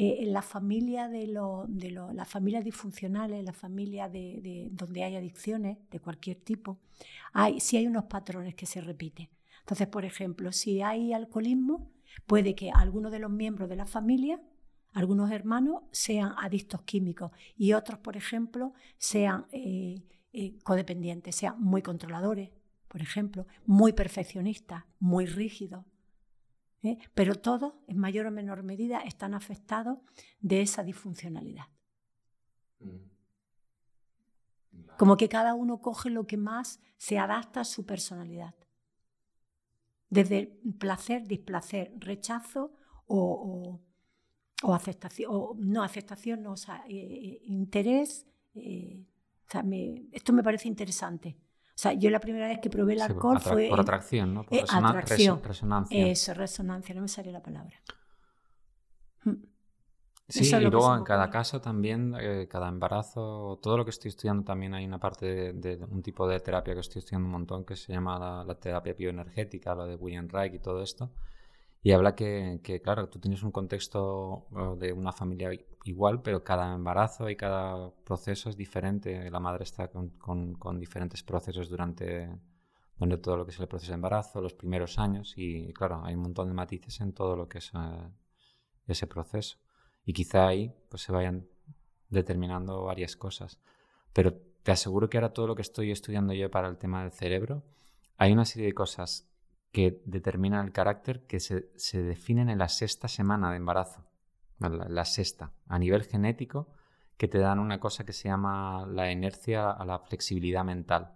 Eh, 0.00 0.18
en 0.20 0.32
la 0.32 0.42
familia 0.42 1.08
de, 1.08 1.26
de 1.68 1.90
las 1.90 2.28
familias 2.28 2.64
disfuncionales, 2.64 3.40
en 3.40 3.46
la 3.46 3.52
familia 3.52 4.08
de, 4.08 4.40
de, 4.40 4.68
donde 4.70 5.02
hay 5.02 5.16
adicciones 5.16 5.76
de 5.90 5.98
cualquier 5.98 6.36
tipo, 6.36 6.78
hay, 7.32 7.58
sí 7.58 7.76
hay 7.76 7.88
unos 7.88 8.04
patrones 8.04 8.54
que 8.54 8.64
se 8.64 8.80
repiten. 8.80 9.28
Entonces, 9.60 9.88
por 9.88 10.04
ejemplo, 10.04 10.52
si 10.52 10.82
hay 10.82 11.12
alcoholismo, 11.12 11.90
puede 12.26 12.54
que 12.54 12.70
algunos 12.70 13.10
de 13.10 13.18
los 13.18 13.30
miembros 13.30 13.68
de 13.68 13.74
la 13.74 13.86
familia, 13.86 14.40
algunos 14.92 15.32
hermanos, 15.32 15.82
sean 15.90 16.32
adictos 16.38 16.82
químicos 16.82 17.32
y 17.56 17.72
otros, 17.72 17.98
por 17.98 18.16
ejemplo, 18.16 18.74
sean 18.98 19.46
eh, 19.50 20.04
eh, 20.32 20.58
codependientes, 20.62 21.34
sean 21.34 21.60
muy 21.60 21.82
controladores, 21.82 22.50
por 22.86 23.02
ejemplo, 23.02 23.46
muy 23.66 23.92
perfeccionistas, 23.92 24.84
muy 25.00 25.26
rígidos. 25.26 25.84
¿Eh? 26.82 26.98
Pero 27.14 27.34
todos, 27.34 27.74
en 27.86 27.98
mayor 27.98 28.26
o 28.26 28.30
menor 28.30 28.62
medida, 28.62 29.00
están 29.00 29.34
afectados 29.34 29.98
de 30.40 30.62
esa 30.62 30.82
disfuncionalidad. 30.82 31.66
Mm. 32.80 32.96
Como 34.98 35.16
que 35.16 35.28
cada 35.28 35.54
uno 35.54 35.80
coge 35.80 36.10
lo 36.10 36.26
que 36.26 36.36
más 36.36 36.80
se 36.96 37.18
adapta 37.18 37.60
a 37.60 37.64
su 37.64 37.86
personalidad 37.86 38.54
desde 40.10 40.46
placer, 40.78 41.26
displacer, 41.26 41.92
rechazo 41.98 42.72
o, 43.06 43.80
aceptación, 44.74 45.30
o 45.32 45.54
no 45.58 45.82
aceptación, 45.82 46.42
no, 46.42 46.52
o 46.52 46.56
sea, 46.56 46.84
eh, 46.88 46.96
eh, 46.96 47.42
interés, 47.44 48.26
esto 48.54 50.32
me 50.32 50.42
parece 50.42 50.68
interesante. 50.68 51.36
O 51.78 51.80
sea, 51.80 51.92
yo 51.92 52.10
la 52.10 52.18
primera 52.18 52.48
vez 52.48 52.58
que 52.58 52.70
probé 52.70 52.94
el 52.94 53.02
alcohol 53.02 53.38
fue... 53.38 53.68
Por 53.68 53.78
atracción, 53.78 54.34
¿no? 54.34 54.42
Por 54.42 54.58
atracción. 54.58 55.40
resonancia. 55.40 56.08
Eso, 56.08 56.34
resonancia, 56.34 56.92
no 56.92 57.02
me 57.02 57.06
sale 57.06 57.30
la 57.30 57.40
palabra. 57.40 57.76
Hmm. 59.22 59.36
Sí, 60.28 60.52
y 60.52 60.60
luego 60.60 60.92
en 60.96 61.04
cada 61.04 61.30
caso 61.30 61.60
también, 61.60 62.16
eh, 62.18 62.48
cada 62.50 62.66
embarazo, 62.68 63.60
todo 63.62 63.76
lo 63.76 63.84
que 63.84 63.92
estoy 63.92 64.08
estudiando 64.08 64.42
también 64.42 64.74
hay 64.74 64.86
una 64.86 64.98
parte 64.98 65.52
de, 65.52 65.76
un 65.88 66.02
tipo 66.02 66.26
de 66.26 66.40
terapia 66.40 66.74
que 66.74 66.80
estoy 66.80 66.98
estudiando 66.98 67.26
un 67.26 67.32
montón 67.32 67.64
que 67.64 67.76
se 67.76 67.92
llama 67.92 68.42
la, 68.44 68.54
terapia 68.56 68.94
bioenergética, 68.94 69.72
la 69.76 69.86
de 69.86 69.94
William 69.94 70.26
Reich 70.28 70.54
y 70.54 70.58
todo 70.58 70.82
esto. 70.82 71.12
Y 71.82 71.92
habla 71.92 72.14
que, 72.14 72.60
que, 72.62 72.82
claro, 72.82 73.08
tú 73.08 73.20
tienes 73.20 73.42
un 73.42 73.52
contexto 73.52 74.46
de 74.78 74.92
una 74.92 75.12
familia 75.12 75.50
igual, 75.84 76.22
pero 76.22 76.42
cada 76.42 76.74
embarazo 76.74 77.30
y 77.30 77.36
cada 77.36 77.90
proceso 78.04 78.50
es 78.50 78.56
diferente. 78.56 79.30
La 79.30 79.40
madre 79.40 79.64
está 79.64 79.88
con, 79.88 80.10
con, 80.58 80.78
diferentes 80.80 81.22
procesos 81.22 81.68
durante, 81.68 82.28
todo 83.22 83.36
lo 83.36 83.44
que 83.44 83.52
es 83.52 83.60
el 83.60 83.68
proceso 83.68 83.92
de 83.92 83.96
embarazo, 83.96 84.40
los 84.40 84.54
primeros 84.54 84.98
años, 84.98 85.34
y 85.36 85.72
claro, 85.72 86.02
hay 86.04 86.14
un 86.14 86.22
montón 86.22 86.48
de 86.48 86.54
matices 86.54 87.00
en 87.00 87.12
todo 87.12 87.36
lo 87.36 87.48
que 87.48 87.58
es 87.58 87.70
eh, 87.74 88.10
ese 88.86 89.06
proceso 89.06 89.58
y 90.08 90.14
quizá 90.14 90.48
ahí 90.48 90.72
pues 90.88 91.02
se 91.02 91.12
vayan 91.12 91.46
determinando 92.08 92.84
varias 92.84 93.14
cosas. 93.14 93.60
Pero 94.14 94.32
te 94.62 94.72
aseguro 94.72 95.10
que 95.10 95.18
ahora 95.18 95.34
todo 95.34 95.46
lo 95.46 95.54
que 95.54 95.60
estoy 95.60 95.90
estudiando 95.90 96.32
yo 96.32 96.50
para 96.50 96.68
el 96.68 96.78
tema 96.78 97.02
del 97.02 97.12
cerebro, 97.12 97.62
hay 98.16 98.32
una 98.32 98.46
serie 98.46 98.68
de 98.68 98.72
cosas 98.72 99.27
que 99.72 100.02
determinan 100.06 100.66
el 100.66 100.72
carácter 100.72 101.26
que 101.26 101.40
se, 101.40 101.70
se 101.76 102.02
definen 102.02 102.48
en 102.48 102.58
la 102.58 102.68
sexta 102.68 103.08
semana 103.08 103.50
de 103.50 103.56
embarazo, 103.56 104.04
la, 104.58 105.04
sexta, 105.04 105.52
a 105.66 105.78
nivel 105.78 106.04
genético, 106.04 106.68
que 107.16 107.28
te 107.28 107.38
dan 107.38 107.58
una 107.58 107.80
cosa 107.80 108.04
que 108.04 108.12
se 108.12 108.28
llama 108.28 108.86
la 108.86 109.10
inercia 109.10 109.70
a 109.70 109.84
la 109.84 109.98
flexibilidad 109.98 110.64
mental, 110.64 111.14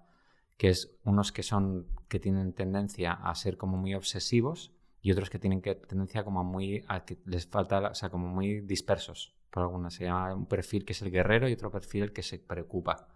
que 0.56 0.68
es 0.68 0.96
unos 1.04 1.32
que 1.32 1.42
son 1.42 1.86
que 2.08 2.20
tienen 2.20 2.52
tendencia 2.52 3.12
a 3.12 3.34
ser 3.34 3.56
como 3.56 3.76
muy 3.78 3.94
obsesivos 3.94 4.72
y 5.00 5.10
otros 5.10 5.30
que 5.30 5.38
tienen 5.38 5.62
tendencia 5.62 6.24
como 6.24 6.44
muy, 6.44 6.84
a 6.86 7.04
que 7.04 7.18
les 7.24 7.46
falta, 7.46 7.90
o 7.90 7.94
sea, 7.94 8.10
como 8.10 8.28
muy 8.28 8.60
dispersos, 8.60 9.34
por 9.50 9.64
algunas. 9.64 9.94
Se 9.94 10.04
llama 10.04 10.34
un 10.34 10.46
perfil 10.46 10.84
que 10.84 10.92
es 10.92 11.02
el 11.02 11.10
guerrero 11.10 11.48
y 11.48 11.52
otro 11.54 11.70
perfil 11.70 12.04
el 12.04 12.12
que 12.12 12.22
se 12.22 12.38
preocupa. 12.38 13.08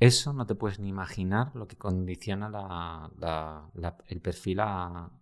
Eso 0.00 0.32
no 0.32 0.46
te 0.46 0.54
puedes 0.54 0.80
ni 0.80 0.88
imaginar 0.88 1.54
lo 1.54 1.68
que 1.68 1.76
condiciona 1.76 3.10
el 4.08 4.20
perfil 4.20 4.60
a, 4.60 5.12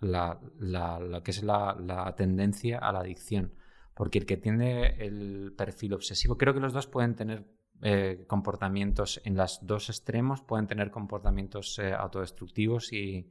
lo 0.00 1.22
que 1.22 1.30
es 1.30 1.42
la, 1.42 2.14
tendencia 2.16 2.78
a 2.78 2.90
la 2.92 3.00
adicción. 3.00 3.52
Porque 3.94 4.18
el 4.18 4.26
que 4.26 4.36
tiene 4.36 5.04
el 5.04 5.52
perfil 5.56 5.94
obsesivo, 5.94 6.38
creo 6.38 6.54
que 6.54 6.60
los 6.60 6.72
dos 6.72 6.86
pueden 6.86 7.16
tener 7.16 7.44
eh, 7.82 8.24
comportamientos 8.26 9.20
en 9.24 9.36
los 9.36 9.60
dos 9.62 9.88
extremos, 9.88 10.42
pueden 10.42 10.66
tener 10.66 10.90
comportamientos 10.90 11.78
eh, 11.78 11.92
autodestructivos 11.92 12.92
y, 12.92 13.30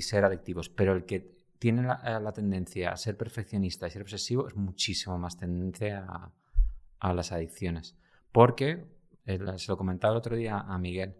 ser 0.00 0.24
adictivos. 0.24 0.68
Pero 0.68 0.92
el 0.92 1.04
que 1.04 1.38
tiene 1.58 1.82
la, 1.82 2.02
eh, 2.04 2.32
tendencia 2.32 2.92
a 2.92 2.96
ser 2.96 3.16
perfeccionista 3.16 3.86
y 3.86 3.90
ser 3.90 4.02
obsesivo 4.02 4.46
es 4.46 4.56
muchísimo 4.56 5.18
más 5.18 5.36
tendencia 5.36 6.04
a, 7.00 7.14
las 7.14 7.32
adicciones. 7.32 7.96
Porque, 8.30 8.97
se 9.56 9.70
lo 9.70 9.76
comentaba 9.76 10.14
el 10.14 10.18
otro 10.18 10.36
día 10.36 10.58
a 10.58 10.78
Miguel, 10.78 11.16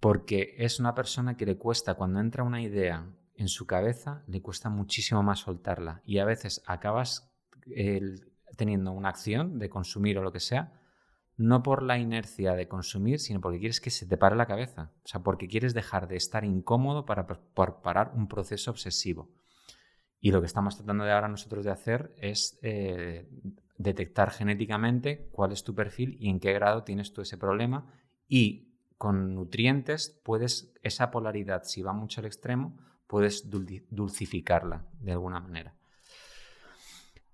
porque 0.00 0.54
es 0.58 0.78
una 0.78 0.94
persona 0.94 1.36
que 1.36 1.46
le 1.46 1.56
cuesta, 1.56 1.94
cuando 1.94 2.20
entra 2.20 2.44
una 2.44 2.60
idea 2.60 3.06
en 3.34 3.48
su 3.48 3.66
cabeza, 3.66 4.22
le 4.26 4.42
cuesta 4.42 4.68
muchísimo 4.68 5.22
más 5.22 5.40
soltarla. 5.40 6.02
Y 6.04 6.18
a 6.18 6.24
veces 6.24 6.62
acabas 6.66 7.32
teniendo 8.56 8.92
una 8.92 9.08
acción 9.08 9.58
de 9.58 9.68
consumir 9.68 10.18
o 10.18 10.22
lo 10.22 10.32
que 10.32 10.40
sea, 10.40 10.72
no 11.36 11.62
por 11.62 11.84
la 11.84 11.98
inercia 11.98 12.54
de 12.54 12.66
consumir, 12.66 13.20
sino 13.20 13.40
porque 13.40 13.60
quieres 13.60 13.80
que 13.80 13.90
se 13.90 14.06
te 14.06 14.16
pare 14.16 14.34
la 14.34 14.46
cabeza. 14.46 14.90
O 15.04 15.08
sea, 15.08 15.22
porque 15.22 15.46
quieres 15.46 15.72
dejar 15.72 16.08
de 16.08 16.16
estar 16.16 16.44
incómodo 16.44 17.06
para, 17.06 17.26
parar 17.26 18.12
un 18.14 18.26
proceso 18.26 18.72
obsesivo. 18.72 19.30
Y 20.20 20.32
lo 20.32 20.40
que 20.40 20.46
estamos 20.46 20.76
tratando 20.76 21.04
de 21.04 21.12
ahora 21.12 21.28
nosotros 21.28 21.64
de 21.64 21.70
hacer 21.70 22.12
es 22.18 22.58
eh, 22.62 23.30
detectar 23.78 24.30
genéticamente 24.30 25.28
cuál 25.32 25.52
es 25.52 25.64
tu 25.64 25.74
perfil 25.74 26.16
y 26.20 26.28
en 26.28 26.40
qué 26.40 26.52
grado 26.52 26.82
tienes 26.82 27.12
tú 27.12 27.22
ese 27.22 27.38
problema. 27.38 27.90
Y 28.26 28.74
con 28.98 29.34
nutrientes 29.34 30.20
puedes, 30.24 30.74
esa 30.82 31.10
polaridad, 31.10 31.62
si 31.62 31.82
va 31.82 31.92
mucho 31.92 32.20
al 32.20 32.26
extremo, 32.26 32.76
puedes 33.06 33.48
dulcificarla 33.90 34.86
de 35.00 35.12
alguna 35.12 35.40
manera. 35.40 35.74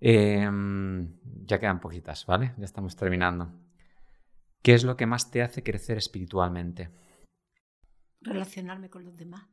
Em, 0.00 1.18
ya 1.46 1.58
quedan 1.58 1.80
poquitas, 1.80 2.26
¿vale? 2.26 2.54
Ya 2.58 2.64
estamos 2.66 2.94
terminando. 2.94 3.50
¿Qué 4.62 4.74
es 4.74 4.84
lo 4.84 4.96
que 4.96 5.06
más 5.06 5.30
te 5.30 5.42
hace 5.42 5.62
crecer 5.62 5.96
espiritualmente? 5.96 6.90
Relacionarme 8.20 8.90
con 8.90 9.04
los 9.04 9.16
demás. 9.16 9.46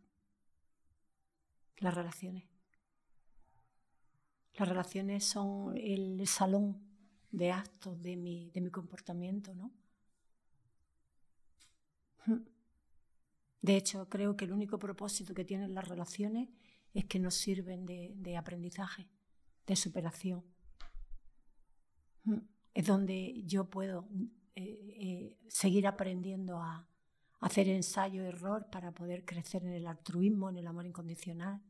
Las 1.78 1.96
relaciones. 1.96 2.51
Las 4.58 4.68
relaciones 4.68 5.24
son 5.24 5.76
el 5.78 6.26
salón 6.28 6.78
de 7.32 7.52
actos 7.52 8.02
de 8.02 8.18
mi, 8.18 8.52
de 8.52 8.62
mi 8.62 8.70
comportamiento, 8.70 9.54
¿no? 9.56 9.72
De 13.62 13.78
hecho, 13.78 14.10
creo 14.10 14.36
que 14.36 14.46
el 14.46 14.54
único 14.54 14.80
propósito 14.80 15.36
que 15.36 15.46
tienen 15.46 15.76
las 15.76 15.88
relaciones 15.88 16.50
es 16.94 17.06
que 17.06 17.20
nos 17.20 17.36
sirven 17.36 17.86
de, 17.86 18.38
aprendizaje, 18.38 19.08
de 19.68 19.76
superación. 19.76 20.44
Es 22.74 22.88
donde 22.88 23.44
yo 23.44 23.70
puedo 23.70 24.08
eh, 24.56 24.96
eh, 24.96 25.38
seguir 25.50 25.86
aprendiendo 25.88 26.58
a, 26.58 26.88
hacer 27.42 27.68
ensayo-error 27.68 28.70
para 28.72 28.94
poder 28.94 29.26
crecer 29.26 29.66
en 29.66 29.74
el 29.74 29.88
altruismo, 29.88 30.50
en 30.50 30.58
el 30.58 30.68
amor 30.68 30.86
incondicional. 30.86 31.62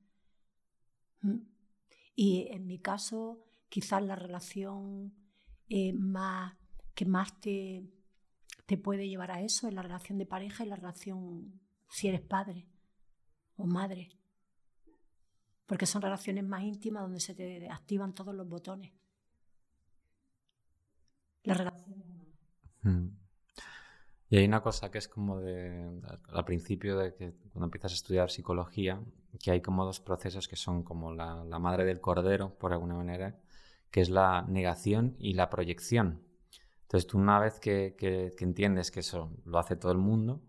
Y 2.15 2.47
en 2.51 2.67
mi 2.67 2.79
caso, 2.79 3.43
quizás 3.69 4.03
la 4.03 4.15
relación 4.15 5.13
eh, 5.69 5.93
más, 5.93 6.55
que 6.93 7.05
más 7.05 7.39
te, 7.39 7.89
te 8.65 8.77
puede 8.77 9.07
llevar 9.07 9.31
a 9.31 9.41
eso 9.41 9.67
es 9.67 9.73
la 9.73 9.81
relación 9.81 10.17
de 10.17 10.25
pareja 10.25 10.63
y 10.63 10.67
la 10.67 10.75
relación 10.75 11.61
si 11.89 12.07
eres 12.07 12.21
padre 12.21 12.67
o 13.55 13.65
madre. 13.65 14.09
Porque 15.65 15.85
son 15.85 16.01
relaciones 16.01 16.43
más 16.43 16.63
íntimas 16.63 17.03
donde 17.03 17.19
se 17.21 17.33
te 17.33 17.69
activan 17.69 18.13
todos 18.13 18.35
los 18.35 18.47
botones. 18.47 18.91
La 21.43 21.53
relación 21.53 22.01
Mm. 22.83 23.20
Y 24.31 24.37
hay 24.37 24.45
una 24.45 24.61
cosa 24.61 24.89
que 24.89 24.97
es 24.97 25.09
como 25.09 25.41
de, 25.41 25.91
al 26.29 26.45
principio 26.45 26.97
de 26.97 27.13
que 27.13 27.33
cuando 27.51 27.65
empiezas 27.65 27.91
a 27.91 27.95
estudiar 27.95 28.31
psicología, 28.31 29.03
que 29.43 29.51
hay 29.51 29.59
como 29.59 29.83
dos 29.83 29.99
procesos 29.99 30.47
que 30.47 30.55
son 30.55 30.83
como 30.83 31.11
la, 31.11 31.43
madre 31.59 31.83
del 31.83 31.99
cordero, 31.99 32.57
por 32.57 32.71
alguna 32.71 32.95
manera, 32.95 33.37
que 33.91 33.99
es 33.99 34.09
la 34.09 34.43
negación 34.43 35.17
y 35.19 35.33
la 35.33 35.49
proyección. 35.49 36.23
Entonces 36.83 37.07
tú 37.07 37.17
una 37.17 37.41
vez 37.41 37.59
que, 37.59 37.97
que, 37.97 38.33
entiendes 38.39 38.89
que 38.89 39.01
eso 39.01 39.35
lo 39.43 39.59
hace 39.59 39.75
todo 39.75 39.91
el 39.91 39.97
mundo, 39.97 40.41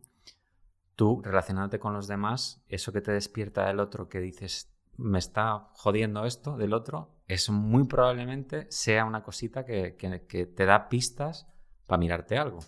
tú 0.95 1.21
relacionándote 1.21 1.81
con 1.81 1.93
los 1.93 2.07
demás, 2.07 2.63
eso 2.69 2.93
que 2.93 3.01
te 3.01 3.11
despierta 3.11 3.67
del 3.67 3.81
otro 3.81 4.09
que 4.09 4.21
dices, 4.21 4.73
me 4.97 5.19
está 5.19 5.71
jodiendo 5.73 6.25
esto 6.25 6.57
del 6.57 6.73
otro, 6.73 7.17
eso 7.27 7.53
muy 7.53 7.89
probablemente 7.89 8.69
sea 8.71 9.05
una 9.05 9.25
cosita 9.25 9.65
que, 9.65 9.97
que 9.97 10.47
te 10.47 10.67
da 10.67 10.89
pistas 10.89 11.49
para 11.89 11.99
mirarte 11.99 12.39
algo. 12.39 12.61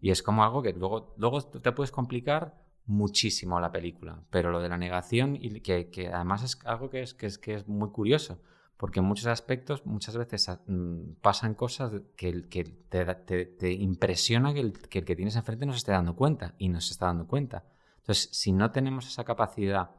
Y 0.00 0.10
es 0.10 0.22
como 0.22 0.42
algo 0.44 0.62
que 0.62 0.72
luego, 0.72 1.14
luego 1.18 1.42
te 1.42 1.72
puedes 1.72 1.90
complicar 1.90 2.56
muchísimo 2.86 3.60
la 3.60 3.72
película. 3.72 4.22
Pero 4.30 4.50
lo 4.50 4.60
de 4.60 4.68
la 4.68 4.76
negación, 4.76 5.36
y 5.36 5.60
que, 5.60 5.90
que 5.90 6.08
además 6.08 6.42
es 6.42 6.58
algo 6.64 6.90
que 6.90 7.02
es, 7.02 7.14
que, 7.14 7.26
es, 7.26 7.38
que 7.38 7.54
es 7.54 7.68
muy 7.68 7.90
curioso, 7.90 8.40
porque 8.76 9.00
en 9.00 9.06
muchos 9.06 9.26
aspectos 9.26 9.84
muchas 9.86 10.16
veces 10.16 10.48
ah, 10.48 10.60
mm, 10.66 11.14
pasan 11.20 11.54
cosas 11.54 11.92
que, 12.16 12.48
que 12.48 12.64
te, 12.64 13.44
te, 13.46 13.72
impresiona 13.72 14.54
que 14.54 14.60
el, 14.60 14.72
que 14.72 15.00
el 15.00 15.04
que 15.04 15.16
tienes 15.16 15.36
enfrente 15.36 15.66
no 15.66 15.72
se 15.72 15.78
esté 15.78 15.92
dando 15.92 16.16
cuenta 16.16 16.54
y 16.58 16.68
no 16.68 16.80
se 16.80 16.92
está 16.92 17.06
dando 17.06 17.26
cuenta. 17.26 17.64
Entonces, 17.98 18.30
si 18.32 18.52
no 18.52 18.70
tenemos 18.72 19.06
esa 19.06 19.24
capacidad 19.24 19.90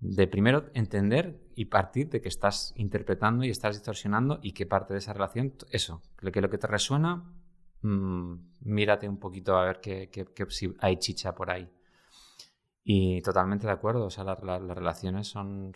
de 0.00 0.26
primero 0.26 0.66
entender 0.74 1.40
y 1.54 1.66
partir 1.66 2.10
de 2.10 2.20
que 2.20 2.28
estás 2.28 2.74
interpretando 2.76 3.42
y 3.44 3.50
estás 3.50 3.76
distorsionando 3.76 4.38
y 4.42 4.52
qué 4.52 4.66
parte 4.66 4.92
de 4.92 4.98
esa 4.98 5.14
relación, 5.14 5.54
eso, 5.70 6.02
que 6.18 6.42
lo 6.42 6.50
que 6.50 6.58
te 6.58 6.66
resuena 6.66 7.24
Mm, 7.84 8.36
mírate 8.62 9.06
un 9.06 9.18
poquito 9.18 9.56
a 9.58 9.64
ver 9.66 9.80
qué, 9.80 10.26
si 10.48 10.74
hay 10.80 10.96
chicha 10.96 11.34
por 11.34 11.50
ahí. 11.50 11.70
Y 12.82 13.20
totalmente 13.22 13.66
de 13.66 13.74
acuerdo, 13.74 14.06
o 14.06 14.10
sea, 14.10 14.24
las 14.24 14.40
relaciones 14.40 15.28
son, 15.28 15.72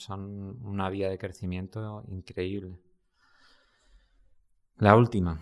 una 0.62 0.88
vía 0.88 1.10
de 1.10 1.18
crecimiento 1.18 2.04
increíble. 2.08 2.78
La 4.76 4.96
última. 4.96 5.38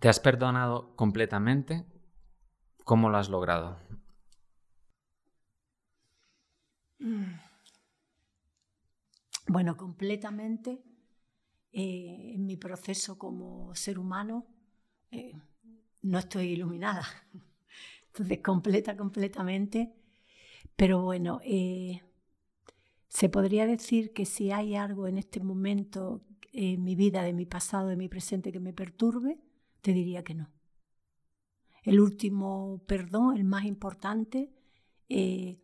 ¿Te 0.00 0.08
has 0.08 0.20
perdonado 0.20 0.94
completamente? 0.94 1.84
¿Cómo 2.84 3.10
lo 3.10 3.18
has 3.18 3.28
logrado? 3.28 3.78
Bueno, 9.48 9.76
completamente 9.76 10.84
eh, 11.72 12.34
en 12.34 12.46
mi 12.46 12.56
proceso 12.56 13.18
como 13.18 13.74
ser 13.74 13.98
humano 13.98 14.46
eh, 15.10 15.32
no 16.02 16.18
estoy 16.18 16.48
iluminada. 16.48 17.06
Entonces, 18.06 18.40
completa, 18.40 18.96
completamente. 18.96 19.92
Pero 20.76 21.02
bueno, 21.02 21.40
eh, 21.44 22.02
se 23.08 23.28
podría 23.28 23.66
decir 23.66 24.12
que 24.12 24.24
si 24.24 24.50
hay 24.50 24.76
algo 24.76 25.06
en 25.06 25.18
este 25.18 25.40
momento 25.40 26.22
en 26.52 26.82
mi 26.82 26.94
vida, 26.96 27.22
de 27.22 27.32
mi 27.32 27.46
pasado, 27.46 27.88
de 27.88 27.96
mi 27.96 28.08
presente 28.08 28.52
que 28.52 28.60
me 28.60 28.72
perturbe, 28.72 29.38
te 29.82 29.92
diría 29.92 30.24
que 30.24 30.34
no. 30.34 30.50
El 31.82 32.00
último 32.00 32.82
perdón, 32.86 33.36
el 33.36 33.44
más 33.44 33.64
importante, 33.64 34.50
eh, 35.08 35.58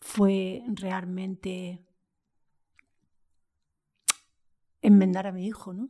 fue 0.00 0.62
realmente 0.68 1.80
enmendar 4.80 5.26
a 5.26 5.32
mi 5.32 5.46
hijo, 5.46 5.72
¿no? 5.72 5.88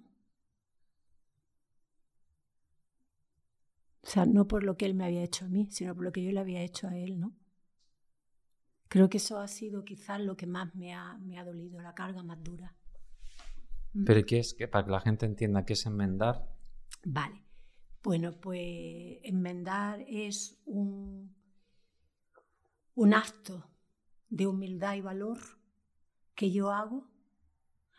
O 4.08 4.10
sea, 4.10 4.24
no 4.24 4.48
por 4.48 4.64
lo 4.64 4.78
que 4.78 4.86
él 4.86 4.94
me 4.94 5.04
había 5.04 5.22
hecho 5.22 5.44
a 5.44 5.48
mí, 5.48 5.68
sino 5.70 5.94
por 5.94 6.02
lo 6.02 6.12
que 6.12 6.24
yo 6.24 6.32
le 6.32 6.40
había 6.40 6.62
hecho 6.62 6.88
a 6.88 6.96
él, 6.96 7.20
¿no? 7.20 7.36
Creo 8.88 9.10
que 9.10 9.18
eso 9.18 9.38
ha 9.38 9.46
sido 9.48 9.84
quizás 9.84 10.18
lo 10.18 10.34
que 10.34 10.46
más 10.46 10.74
me 10.74 10.94
ha, 10.94 11.18
me 11.18 11.38
ha 11.38 11.44
dolido, 11.44 11.82
la 11.82 11.94
carga 11.94 12.22
más 12.22 12.42
dura. 12.42 12.74
Mm. 13.92 14.04
¿Pero 14.06 14.24
qué 14.24 14.38
es? 14.38 14.54
Para 14.72 14.86
que 14.86 14.92
la 14.92 15.00
gente 15.00 15.26
entienda 15.26 15.66
qué 15.66 15.74
es 15.74 15.84
enmendar. 15.84 16.50
Vale. 17.04 17.44
Bueno, 18.02 18.32
pues 18.40 19.18
enmendar 19.24 20.02
es 20.08 20.58
un, 20.64 21.36
un 22.94 23.12
acto 23.12 23.70
de 24.30 24.46
humildad 24.46 24.94
y 24.94 25.02
valor 25.02 25.36
que 26.34 26.50
yo 26.50 26.70
hago 26.70 27.10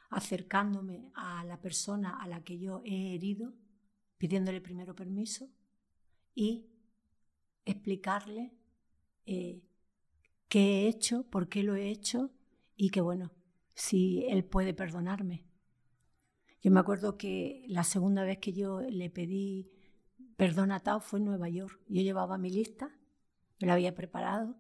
acercándome 0.09 1.11
a 1.13 1.45
la 1.45 1.61
persona 1.61 2.19
a 2.19 2.27
la 2.27 2.43
que 2.43 2.57
yo 2.57 2.81
he 2.83 3.13
herido, 3.13 3.53
pidiéndole 4.17 4.59
primero 4.59 4.95
permiso 4.95 5.51
y 6.39 6.69
explicarle 7.65 8.53
eh, 9.25 9.61
qué 10.47 10.59
he 10.59 10.87
hecho, 10.87 11.23
por 11.29 11.49
qué 11.49 11.63
lo 11.63 11.75
he 11.75 11.89
hecho 11.89 12.31
y 12.77 12.91
que 12.91 13.01
bueno, 13.01 13.33
si 13.73 14.23
él 14.29 14.45
puede 14.45 14.73
perdonarme. 14.73 15.45
Yo 16.61 16.71
me 16.71 16.79
acuerdo 16.79 17.17
que 17.17 17.65
la 17.67 17.83
segunda 17.83 18.23
vez 18.23 18.37
que 18.37 18.53
yo 18.53 18.79
le 18.79 19.09
pedí 19.09 19.69
perdón 20.37 20.71
a 20.71 20.79
Tao 20.79 21.01
fue 21.01 21.19
en 21.19 21.25
Nueva 21.25 21.49
York. 21.49 21.77
Yo 21.89 22.01
llevaba 22.01 22.37
mi 22.37 22.49
lista, 22.49 22.89
me 23.59 23.67
la 23.67 23.73
había 23.73 23.93
preparado 23.93 24.55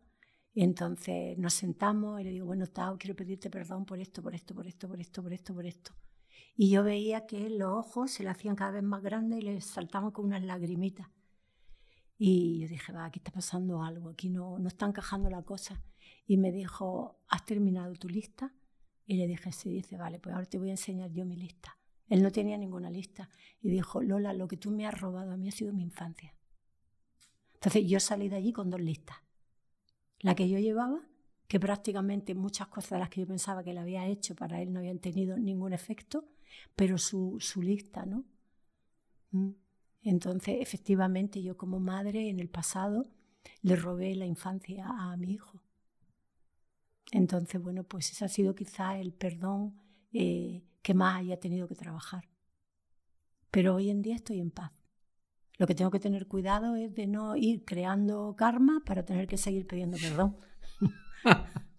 y 0.53 0.63
entonces 0.63 1.37
nos 1.37 1.53
sentamos 1.53 2.19
y 2.19 2.25
le 2.25 2.31
digo, 2.31 2.45
bueno, 2.45 2.67
Tao, 2.67 2.97
quiero 2.97 3.15
pedirte 3.15 3.49
perdón 3.49 3.85
por 3.85 3.99
esto, 3.99 4.21
por 4.21 4.35
esto, 4.35 4.53
por 4.53 4.67
esto, 4.67 4.89
por 4.89 4.99
esto, 4.99 5.23
por 5.23 5.31
esto, 5.33 5.53
por 5.53 5.65
esto. 5.65 5.91
Y 6.57 6.69
yo 6.71 6.83
veía 6.83 7.25
que 7.25 7.49
los 7.49 7.71
ojos 7.71 8.11
se 8.11 8.23
le 8.23 8.29
hacían 8.31 8.57
cada 8.57 8.71
vez 8.71 8.83
más 8.83 9.01
grandes 9.01 9.39
y 9.39 9.43
le 9.43 9.61
saltaban 9.61 10.11
con 10.11 10.25
unas 10.25 10.43
lagrimitas. 10.43 11.07
Y 12.21 12.59
yo 12.59 12.67
dije, 12.67 12.91
va, 12.91 13.05
aquí 13.05 13.19
está 13.19 13.31
pasando 13.31 13.81
algo, 13.81 14.09
aquí 14.09 14.29
no, 14.29 14.59
no 14.59 14.67
está 14.67 14.85
encajando 14.85 15.29
la 15.29 15.41
cosa. 15.41 15.81
Y 16.27 16.35
me 16.35 16.51
dijo, 16.51 17.21
¿has 17.29 17.45
terminado 17.45 17.93
tu 17.93 18.09
lista? 18.09 18.53
Y 19.05 19.15
le 19.15 19.25
dije, 19.25 19.53
sí, 19.53 19.71
dice, 19.71 19.95
vale, 19.97 20.19
pues 20.19 20.35
ahora 20.35 20.45
te 20.45 20.59
voy 20.59 20.67
a 20.67 20.71
enseñar 20.71 21.11
yo 21.11 21.25
mi 21.25 21.37
lista. 21.37 21.77
Él 22.09 22.21
no 22.21 22.29
tenía 22.29 22.57
ninguna 22.57 22.91
lista. 22.91 23.29
Y 23.61 23.69
dijo, 23.69 24.03
Lola, 24.03 24.33
lo 24.33 24.49
que 24.49 24.57
tú 24.57 24.69
me 24.69 24.85
has 24.85 24.99
robado 24.99 25.31
a 25.31 25.37
mí 25.37 25.47
ha 25.47 25.51
sido 25.51 25.71
mi 25.71 25.83
infancia. 25.83 26.35
Entonces 27.53 27.87
yo 27.87 28.01
salí 28.01 28.27
de 28.27 28.35
allí 28.35 28.51
con 28.51 28.69
dos 28.69 28.81
listas. 28.81 29.17
La 30.19 30.35
que 30.35 30.49
yo 30.49 30.59
llevaba, 30.59 31.07
que 31.47 31.57
prácticamente 31.57 32.35
muchas 32.35 32.67
cosas 32.67 32.91
de 32.91 32.99
las 32.99 33.09
que 33.09 33.21
yo 33.21 33.27
pensaba 33.27 33.63
que 33.63 33.73
le 33.73 33.79
había 33.79 34.05
hecho 34.07 34.35
para 34.35 34.61
él 34.61 34.73
no 34.73 34.79
habían 34.79 34.99
tenido 34.99 35.37
ningún 35.37 35.71
efecto, 35.71 36.27
pero 36.75 36.97
su, 36.97 37.37
su 37.39 37.61
lista, 37.61 38.05
¿no? 38.05 38.25
Mm. 39.31 39.51
Entonces, 40.01 40.57
efectivamente, 40.59 41.41
yo 41.41 41.57
como 41.57 41.79
madre 41.79 42.29
en 42.29 42.39
el 42.39 42.49
pasado 42.49 43.09
le 43.61 43.75
robé 43.75 44.15
la 44.15 44.25
infancia 44.25 44.85
a 44.87 45.15
mi 45.17 45.33
hijo. 45.33 45.61
Entonces, 47.11 47.61
bueno, 47.61 47.83
pues 47.83 48.11
ese 48.11 48.25
ha 48.25 48.29
sido 48.29 48.55
quizá 48.55 48.97
el 48.97 49.13
perdón 49.13 49.79
eh, 50.13 50.63
que 50.81 50.93
más 50.93 51.19
haya 51.19 51.39
tenido 51.39 51.67
que 51.67 51.75
trabajar. 51.75 52.29
Pero 53.51 53.75
hoy 53.75 53.89
en 53.89 54.01
día 54.01 54.15
estoy 54.15 54.39
en 54.39 54.51
paz. 54.51 54.71
Lo 55.57 55.67
que 55.67 55.75
tengo 55.75 55.91
que 55.91 55.99
tener 55.99 56.27
cuidado 56.27 56.75
es 56.75 56.93
de 56.93 57.07
no 57.07 57.35
ir 57.35 57.65
creando 57.65 58.35
karma 58.37 58.81
para 58.85 59.03
tener 59.03 59.27
que 59.27 59.37
seguir 59.37 59.67
pidiendo 59.67 59.97
perdón. 59.97 60.37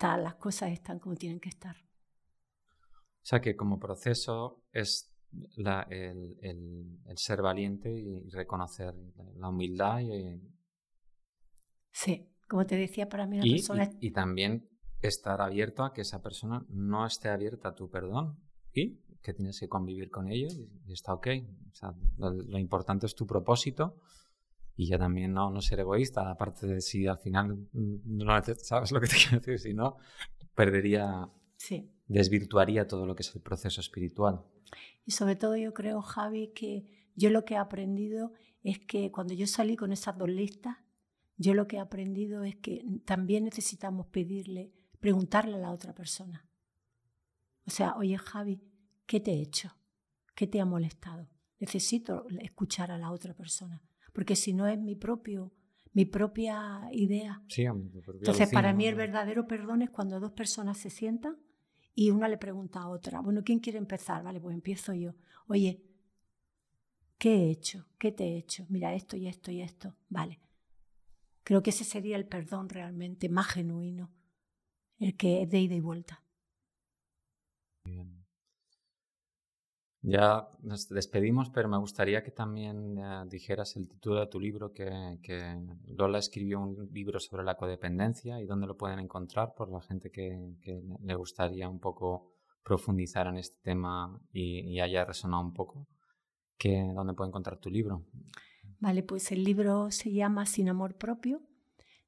las 0.00 0.34
cosas 0.34 0.72
están 0.72 0.98
como 0.98 1.14
tienen 1.16 1.40
que 1.40 1.48
estar. 1.48 1.76
O 3.22 3.24
sea 3.24 3.40
que 3.40 3.54
como 3.54 3.78
proceso 3.78 4.64
es 4.72 5.12
el, 5.56 7.16
ser 7.16 7.42
valiente 7.42 7.90
y 7.90 8.28
reconocer 8.30 8.94
la 9.36 9.48
humildad. 9.48 10.00
Y... 10.00 10.40
Sí, 11.92 12.28
como 12.48 12.66
te 12.66 12.76
decía, 12.76 13.08
para 13.08 13.26
mí 13.26 13.38
la 13.38 13.46
y, 13.46 13.52
persona... 13.52 13.90
Y, 14.00 14.10
también 14.10 14.68
estar 15.00 15.40
abierto 15.40 15.84
a 15.84 15.92
que 15.92 16.00
esa 16.00 16.20
persona 16.20 16.64
no 16.68 17.06
esté 17.06 17.28
abierta 17.28 17.70
a 17.70 17.74
tu 17.74 17.90
perdón 17.90 18.38
y 18.72 19.00
que 19.22 19.32
tienes 19.32 19.60
que 19.60 19.68
convivir 19.68 20.10
con 20.10 20.28
ello 20.28 20.48
y, 20.50 20.92
está 20.92 21.14
ok. 21.14 21.28
O 21.70 21.74
sea, 21.74 21.94
lo, 22.18 22.58
importante 22.58 23.06
es 23.06 23.14
tu 23.14 23.26
propósito 23.26 23.96
y 24.74 24.88
ya 24.88 24.98
también 24.98 25.32
no, 25.32 25.50
no 25.50 25.60
ser 25.60 25.80
egoísta, 25.80 26.30
aparte 26.30 26.66
de 26.66 26.80
si 26.80 27.06
al 27.06 27.18
final 27.18 27.68
no 27.72 28.42
sabes 28.58 28.90
lo 28.90 29.00
que 29.00 29.06
te 29.06 29.16
quiero 29.16 29.38
decir, 29.38 29.58
si 29.58 29.74
no, 29.74 29.96
perdería... 30.54 31.30
Sí 31.62 31.92
desvirtuaría 32.12 32.86
todo 32.86 33.06
lo 33.06 33.14
que 33.14 33.22
es 33.22 33.34
el 33.34 33.40
proceso 33.40 33.80
espiritual. 33.80 34.44
Y 35.04 35.12
sobre 35.12 35.36
todo 35.36 35.56
yo 35.56 35.72
creo, 35.74 36.02
Javi, 36.02 36.52
que 36.54 36.84
yo 37.14 37.30
lo 37.30 37.44
que 37.44 37.54
he 37.54 37.56
aprendido 37.56 38.32
es 38.62 38.78
que 38.78 39.10
cuando 39.10 39.34
yo 39.34 39.46
salí 39.46 39.76
con 39.76 39.92
esas 39.92 40.16
dos 40.16 40.28
listas, 40.28 40.76
yo 41.36 41.54
lo 41.54 41.66
que 41.66 41.76
he 41.76 41.80
aprendido 41.80 42.44
es 42.44 42.56
que 42.56 42.84
también 43.04 43.44
necesitamos 43.44 44.06
pedirle, 44.06 44.72
preguntarle 45.00 45.56
a 45.56 45.60
la 45.60 45.72
otra 45.72 45.94
persona. 45.94 46.46
O 47.66 47.70
sea, 47.70 47.96
oye 47.96 48.16
Javi, 48.18 48.62
¿qué 49.06 49.20
te 49.20 49.32
he 49.32 49.40
hecho? 49.40 49.70
¿Qué 50.34 50.46
te 50.46 50.60
ha 50.60 50.64
molestado? 50.64 51.28
Necesito 51.58 52.26
escuchar 52.40 52.90
a 52.90 52.98
la 52.98 53.10
otra 53.10 53.34
persona, 53.34 53.82
porque 54.12 54.36
si 54.36 54.52
no 54.52 54.66
es 54.66 54.78
mi 54.78 54.94
propio 54.94 55.52
mi 55.94 56.06
propia 56.06 56.88
idea. 56.92 57.42
Sí, 57.48 57.64
Entonces, 57.64 58.50
para 58.50 58.72
mí 58.72 58.86
el 58.86 58.94
verdadero 58.94 59.46
perdón 59.46 59.82
es 59.82 59.90
cuando 59.90 60.20
dos 60.20 60.32
personas 60.32 60.78
se 60.78 60.88
sientan 60.88 61.36
y 61.94 62.10
una 62.10 62.28
le 62.28 62.38
pregunta 62.38 62.80
a 62.80 62.88
otra, 62.88 63.20
bueno, 63.20 63.42
¿quién 63.44 63.58
quiere 63.58 63.78
empezar? 63.78 64.22
Vale, 64.22 64.40
pues 64.40 64.54
empiezo 64.54 64.94
yo. 64.94 65.14
Oye, 65.46 65.82
¿qué 67.18 67.34
he 67.34 67.50
hecho? 67.50 67.86
¿Qué 67.98 68.12
te 68.12 68.24
he 68.24 68.36
hecho? 68.38 68.66
Mira, 68.68 68.94
esto 68.94 69.16
y 69.16 69.28
esto 69.28 69.50
y 69.50 69.60
esto. 69.62 69.94
Vale. 70.08 70.40
Creo 71.44 71.62
que 71.62 71.70
ese 71.70 71.84
sería 71.84 72.16
el 72.16 72.26
perdón 72.26 72.68
realmente 72.68 73.28
más 73.28 73.48
genuino, 73.48 74.10
el 74.98 75.16
que 75.16 75.42
es 75.42 75.50
de 75.50 75.60
ida 75.60 75.74
y 75.74 75.80
vuelta. 75.80 76.22
Ya 80.04 80.48
nos 80.62 80.88
despedimos, 80.88 81.48
pero 81.50 81.68
me 81.68 81.78
gustaría 81.78 82.24
que 82.24 82.32
también 82.32 82.98
eh, 82.98 83.22
dijeras 83.28 83.76
el 83.76 83.88
título 83.88 84.18
de 84.18 84.26
tu 84.26 84.40
libro, 84.40 84.72
que, 84.72 85.20
que, 85.22 85.40
Lola 85.86 86.18
escribió 86.18 86.60
un 86.60 86.90
libro 86.92 87.20
sobre 87.20 87.44
la 87.44 87.54
codependencia 87.54 88.40
y 88.40 88.46
dónde 88.46 88.66
lo 88.66 88.76
pueden 88.76 88.98
encontrar 88.98 89.54
por 89.54 89.70
la 89.70 89.80
gente 89.80 90.10
que, 90.10 90.56
que 90.60 90.82
le 91.04 91.14
gustaría 91.14 91.68
un 91.68 91.78
poco 91.78 92.32
profundizar 92.64 93.26
en 93.26 93.36
este 93.38 93.58
tema 93.62 94.20
y, 94.32 94.80
haya 94.80 95.04
resonado 95.04 95.42
un 95.42 95.52
poco. 95.52 95.86
Que, 96.58 96.92
¿Dónde 96.94 97.14
puede 97.14 97.28
encontrar 97.28 97.58
tu 97.58 97.70
libro? 97.70 98.04
Vale, 98.80 99.02
pues 99.02 99.30
el 99.32 99.44
libro 99.44 99.90
se 99.90 100.12
llama 100.12 100.46
Sin 100.46 100.68
amor 100.68 100.96
propio, 100.96 101.42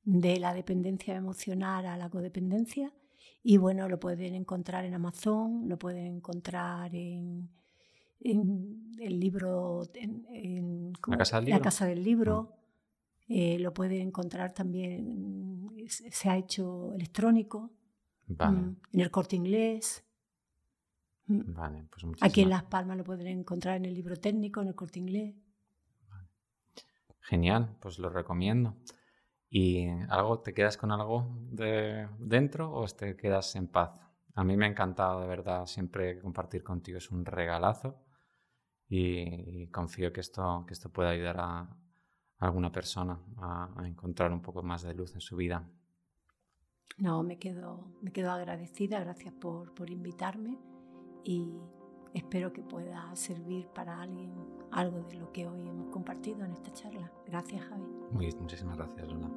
de 0.03 0.39
la 0.39 0.55
dependencia 0.55 1.15
emocional 1.15 1.87
a 1.87 1.97
la 1.97 2.11
codependencia. 2.11 2.93
Y 3.43 3.57
bueno, 3.57 3.89
lo 3.89 4.01
pueden 4.01 4.35
encontrar 4.35 4.85
en 4.85 4.95
Amazon, 4.95 5.69
lo 5.69 5.79
pueden 5.79 6.07
encontrar 6.07 6.95
en 6.95 7.51
en 8.25 8.97
el 8.99 9.21
libro, 9.21 9.83
en, 9.95 10.93
¿La, 11.07 11.19
casa 11.19 11.37
del 11.37 11.45
libro? 11.45 11.59
la 11.59 11.63
Casa 11.63 11.87
del 11.87 12.03
Libro. 12.03 12.43
Mm. 12.43 12.65
Eh, 13.27 13.59
lo 13.59 13.73
puede 13.73 14.01
encontrar 14.01 14.53
también, 14.53 15.71
se 15.89 16.29
ha 16.29 16.37
hecho 16.37 16.93
electrónico, 16.95 17.71
mm, 18.27 18.69
en 18.93 19.01
el 19.01 19.11
corte 19.11 19.37
inglés. 19.37 20.05
Mm. 21.27 21.55
Vale, 21.55 21.87
pues 21.91 22.05
Aquí 22.21 22.43
en 22.43 22.51
Las 22.51 22.65
Palmas 22.65 22.99
lo 22.99 23.05
pueden 23.05 23.27
encontrar 23.27 23.77
en 23.77 23.87
el 23.87 23.95
libro 23.95 24.17
técnico, 24.17 24.61
en 24.61 24.69
el 24.69 24.75
corte 24.75 24.99
inglés. 24.99 25.35
Genial, 27.21 27.77
pues 27.81 27.99
lo 27.99 28.11
recomiendo. 28.11 28.77
¿Y 29.49 29.87
algo, 30.11 30.41
te 30.41 30.53
quedas 30.53 30.77
con 30.77 30.93
algo 30.93 31.39
de 31.51 32.09
dentro 32.19 32.73
o 32.73 32.87
te 32.89 33.17
quedas 33.17 33.57
en 33.57 33.69
paz? 33.69 33.93
A 34.35 34.45
mí 34.45 34.57
me 34.57 34.67
ha 34.67 34.69
encantado, 34.69 35.21
de 35.21 35.29
verdad, 35.29 35.65
siempre 35.67 36.21
compartir 36.21 36.63
contigo. 36.63 36.99
Es 36.99 37.11
un 37.11 37.25
regalazo 37.25 38.04
y, 38.89 39.67
confío 39.69 40.13
que 40.13 40.21
esto, 40.21 40.65
que 40.67 40.75
esto 40.75 40.91
pueda 40.91 41.11
ayudar 41.11 41.37
a, 41.41 41.77
alguna 42.39 42.71
persona 42.71 43.19
a, 43.39 43.83
encontrar 43.87 44.33
un 44.33 44.43
poco 44.43 44.63
más 44.63 44.83
de 44.83 44.95
luz 44.95 45.15
en 45.15 45.21
su 45.21 45.37
vida. 45.37 45.69
No, 46.99 47.23
me 47.23 47.39
quedo, 47.39 47.93
me 48.03 48.13
quedo 48.13 48.31
agradecida, 48.31 49.01
gracias 49.01 49.35
por, 49.35 49.75
por 49.75 49.91
invitarme 49.91 50.59
y, 51.25 51.59
espero 52.15 52.53
que 52.53 52.63
pueda 52.63 53.15
servir 53.17 53.67
para 53.69 54.01
alguien 54.01 54.33
algo 54.71 55.03
de 55.03 55.17
lo 55.17 55.33
que 55.33 55.47
hoy 55.47 55.69
hemos 55.69 55.89
compartido 55.89 56.45
en 56.45 56.53
esta 56.53 56.73
charla. 56.73 57.13
Gracias, 57.27 57.63
Javi. 57.65 57.85
Muy, 58.13 58.33
muchísimas 58.37 58.77
gracias, 58.77 59.09
Luna. 59.09 59.31